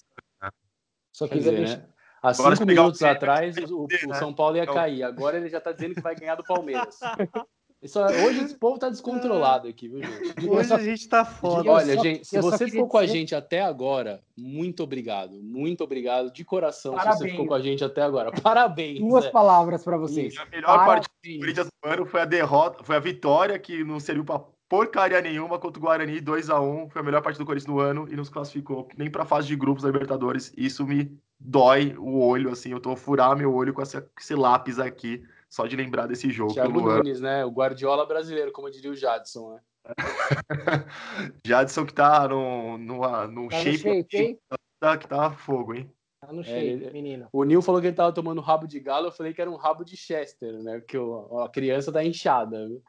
Só 1.13 1.29
queria 1.29 1.53
dizer, 1.53 1.79
né? 1.79 1.87
Há 2.21 2.35
cinco 2.35 2.49
o 2.63 2.67
minutos 2.67 2.99
Grêmio, 3.01 3.17
atrás, 3.17 3.57
o, 3.71 3.85
o 3.85 3.89
né? 4.09 4.15
São 4.15 4.35
Paulo 4.35 4.57
ia 4.57 4.63
Então- 4.65 4.75
cair. 4.75 5.03
Agora 5.05 5.37
ele 5.37 5.49
já 5.49 5.61
tá 5.61 5.71
dizendo 5.73 5.95
que 5.95 6.01
vai 6.01 6.15
ganhar 6.17 6.35
do 6.35 6.43
Palmeiras. 6.45 6.99
Isso, 7.83 7.99
hoje 8.01 8.45
esse 8.45 8.55
povo 8.55 8.79
tá 8.79 8.89
descontrolado 8.89 9.67
aqui, 9.67 9.89
viu, 9.89 9.99
gente? 10.01 10.13
Hoje 10.49 10.73
a 10.73 10.79
gente 10.79 11.09
tá 11.09 11.25
foda. 11.25 11.69
Olha, 11.69 11.97
só- 11.97 12.03
gente, 12.03 12.25
se 12.25 12.37
eu 12.37 12.43
só 12.43 12.51
você 12.51 12.69
ficou 12.69 12.87
com 12.87 12.97
a 12.97 13.03
dizer- 13.05 13.19
gente 13.19 13.35
até 13.35 13.61
agora, 13.61 14.23
muito 14.39 14.85
obrigado. 14.85 15.43
Muito 15.43 15.83
obrigado, 15.83 16.33
de 16.33 16.45
coração, 16.45 16.93
se 16.93 16.99
você 16.99 17.05
Parabéns. 17.05 17.31
ficou 17.33 17.47
com 17.47 17.55
a 17.55 17.61
gente 17.61 17.83
até 17.85 18.03
agora. 18.03 18.31
Parabéns. 18.41 19.01
Duas 19.01 19.25
é. 19.25 19.31
palavras 19.31 19.83
pra 19.83 19.97
vocês. 19.97 20.33
E 20.35 20.39
a 20.39 20.47
melhor 20.47 20.87
parte 20.87 21.09
do 21.09 21.11
Parabéns. 21.11 21.41
Corinthians 21.41 21.67
do 21.67 21.89
ano 21.89 22.07
foi 22.07 22.21
a 22.21 22.25
derrota, 22.25 22.85
foi 22.85 22.95
a 22.97 23.01
vitória 23.01 23.59
que 23.59 23.83
não 23.83 23.99
serviu 23.99 24.25
pra 24.25 24.41
porcaria 24.69 25.21
nenhuma 25.21 25.59
contra 25.59 25.79
o 25.79 25.83
Guarani 25.83 26.21
2 26.21 26.49
a 26.49 26.61
1 26.61 26.89
Foi 26.89 27.03
a 27.03 27.05
melhor 27.05 27.21
parte 27.21 27.37
do 27.37 27.45
Corinthians 27.45 27.67
do 27.75 27.81
ano 27.81 28.07
e 28.11 28.15
nos 28.17 28.31
classificou 28.31 28.89
nem 28.97 29.11
pra 29.11 29.25
fase 29.27 29.49
de 29.49 29.57
grupos 29.57 29.83
da 29.83 29.91
Libertadores. 29.91 30.53
Isso 30.57 30.87
me 30.87 31.15
dói 31.39 31.95
o 31.99 32.21
olho, 32.25 32.51
assim. 32.51 32.71
Eu 32.71 32.81
tô 32.81 32.93
a 32.93 32.97
furar 32.97 33.37
meu 33.37 33.53
olho 33.53 33.75
com 33.75 33.83
esse 33.83 34.35
lápis 34.35 34.79
aqui, 34.79 35.23
só 35.53 35.67
de 35.67 35.77
lembrar 35.77 36.07
desse 36.07 36.31
jogo. 36.31 36.55
Thiago 36.55 36.89
ano. 36.89 37.05
Nunes, 37.05 37.21
né? 37.21 37.45
O 37.45 37.51
Guardiola 37.51 38.07
brasileiro, 38.07 38.51
como 38.53 38.71
diria 38.71 38.91
o 38.91 38.97
Jadson, 38.97 39.55
né? 39.55 39.61
Jadson 41.45 41.85
que 41.85 41.93
tá 41.93 42.27
num, 42.27 42.79
numa, 42.79 43.27
num 43.27 43.49
Tá 43.49 43.59
no 43.59 43.63
shape, 43.63 43.77
shape, 43.79 44.17
hein? 44.17 44.39
tá- 44.81 44.97
que 44.97 45.07
tá 45.07 45.31
fogo, 45.31 45.75
hein? 45.75 45.93
Tá 46.23 46.33
no 46.33 46.41
É, 46.41 46.45
shape, 46.45 46.59
ele- 46.67 46.91
menino. 46.91 47.29
O 47.31 47.45
Nil 47.45 47.61
falou 47.61 47.83
que 47.83 47.89
ele 47.89 47.97
tava 47.97 48.15
tomando 48.15 48.41
rabo 48.41 48.67
de 48.67 48.81
galo, 48.81 49.09
eu 49.09 49.13
falei 49.13 49.35
que 49.35 49.43
era 49.43 49.51
um 49.51 49.57
rabo 49.57 49.85
de 49.85 49.95
Chester, 49.95 50.55
né? 50.63 50.79
Porque 50.79 50.97
o- 50.97 51.41
a 51.41 51.51
criança 51.51 51.93
tá 51.93 52.03
inchada, 52.03 52.67
viu? 52.67 52.83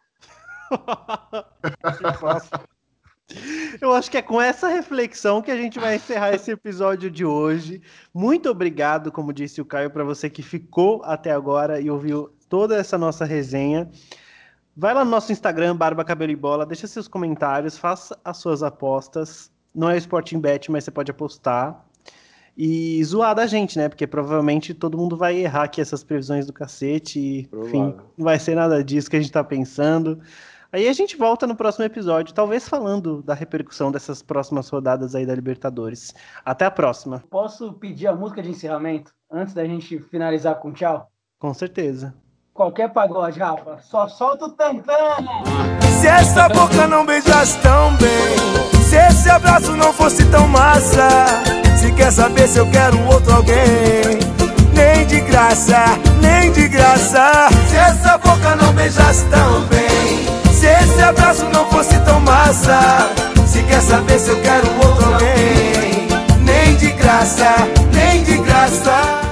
Eu 3.81 3.93
acho 3.93 4.11
que 4.11 4.17
é 4.17 4.21
com 4.21 4.39
essa 4.39 4.67
reflexão 4.67 5.41
que 5.41 5.49
a 5.49 5.55
gente 5.55 5.79
vai 5.79 5.95
encerrar 5.95 6.33
esse 6.35 6.51
episódio 6.51 7.09
de 7.09 7.25
hoje. 7.25 7.81
Muito 8.13 8.49
obrigado, 8.49 9.11
como 9.11 9.33
disse 9.33 9.61
o 9.61 9.65
Caio, 9.65 9.89
para 9.89 10.03
você 10.03 10.29
que 10.29 10.43
ficou 10.43 11.01
até 11.03 11.31
agora 11.31 11.79
e 11.79 11.89
ouviu 11.89 12.35
toda 12.49 12.75
essa 12.77 12.97
nossa 12.97 13.25
resenha. 13.25 13.89
Vai 14.75 14.93
lá 14.93 15.05
no 15.05 15.11
nosso 15.11 15.31
Instagram, 15.31 15.75
Barba 15.75 16.03
Cabelo 16.03 16.31
e 16.31 16.35
Bola, 16.35 16.65
deixa 16.65 16.87
seus 16.87 17.07
comentários, 17.07 17.77
faça 17.77 18.17
as 18.25 18.37
suas 18.37 18.63
apostas. 18.63 19.51
Não 19.73 19.89
é 19.89 19.95
o 19.95 19.97
Sporting 19.97 20.39
Bet, 20.39 20.71
mas 20.71 20.83
você 20.83 20.91
pode 20.91 21.11
apostar. 21.11 21.85
E 22.55 23.03
zoar 23.03 23.33
da 23.35 23.47
gente, 23.47 23.77
né? 23.77 23.89
Porque 23.89 24.05
provavelmente 24.05 24.73
todo 24.73 24.97
mundo 24.97 25.17
vai 25.17 25.37
errar 25.37 25.63
aqui 25.63 25.81
essas 25.81 26.03
previsões 26.03 26.45
do 26.45 26.53
cacete. 26.53 27.19
E, 27.19 27.49
enfim, 27.65 27.95
não 28.17 28.25
vai 28.25 28.37
ser 28.39 28.55
nada 28.55 28.83
disso 28.83 29.09
que 29.09 29.15
a 29.15 29.19
gente 29.19 29.31
tá 29.31 29.43
pensando. 29.43 30.19
Aí 30.71 30.87
a 30.87 30.93
gente 30.93 31.15
volta 31.15 31.45
no 31.45 31.55
próximo 31.55 31.85
episódio, 31.85 32.33
talvez 32.33 32.67
falando 32.67 33.21
da 33.21 33.35
repercussão 33.35 33.91
dessas 33.91 34.23
próximas 34.23 34.69
rodadas 34.69 35.13
aí 35.13 35.23
da 35.23 35.35
Libertadores. 35.35 36.15
Até 36.43 36.65
a 36.65 36.71
próxima, 36.71 37.23
Posso 37.29 37.73
pedir 37.73 38.07
a 38.07 38.15
música 38.15 38.41
de 38.41 38.49
encerramento 38.49 39.13
antes 39.31 39.53
da 39.53 39.65
gente 39.65 39.99
finalizar 39.99 40.55
com 40.59 40.71
tchau? 40.71 41.11
com 41.37 41.53
certeza. 41.53 42.15
Qualquer 42.53 42.89
pagode, 42.89 43.39
Rafa. 43.39 43.79
Só 43.81 44.07
solta 44.07 44.45
o 44.45 44.49
tantão. 44.49 45.21
Né? 45.21 45.81
Se 45.99 46.05
essa 46.05 46.47
boca 46.49 46.85
não 46.85 47.03
beijasse 47.03 47.57
tão 47.57 47.95
bem, 47.95 48.83
se 48.83 48.95
esse 48.95 49.27
abraço 49.27 49.71
não 49.71 49.91
fosse 49.91 50.23
tão 50.25 50.47
massa, 50.47 51.07
se 51.75 51.91
quer 51.93 52.11
saber 52.11 52.47
se 52.47 52.59
eu 52.59 52.69
quero 52.69 53.03
outro 53.07 53.33
alguém, 53.33 54.19
nem 54.71 55.03
de 55.07 55.21
graça, 55.21 55.83
nem 56.21 56.51
de 56.51 56.67
graça. 56.67 57.49
Se 57.67 57.75
essa 57.75 58.19
boca 58.19 58.55
não 58.55 58.71
beijasse 58.71 59.25
tão 59.31 59.61
bem, 59.61 60.53
se 60.53 60.67
esse 60.67 61.01
abraço 61.01 61.45
não 61.45 61.65
fosse 61.71 61.99
tão 62.01 62.19
massa, 62.19 63.09
se 63.47 63.63
quer 63.63 63.81
saber 63.81 64.19
se 64.19 64.29
eu 64.29 64.39
quero 64.43 64.67
outro 64.85 65.11
alguém, 65.11 66.07
nem 66.41 66.75
de 66.75 66.91
graça, 66.91 67.49
nem 67.91 68.23
de 68.23 68.37
graça. 68.37 69.22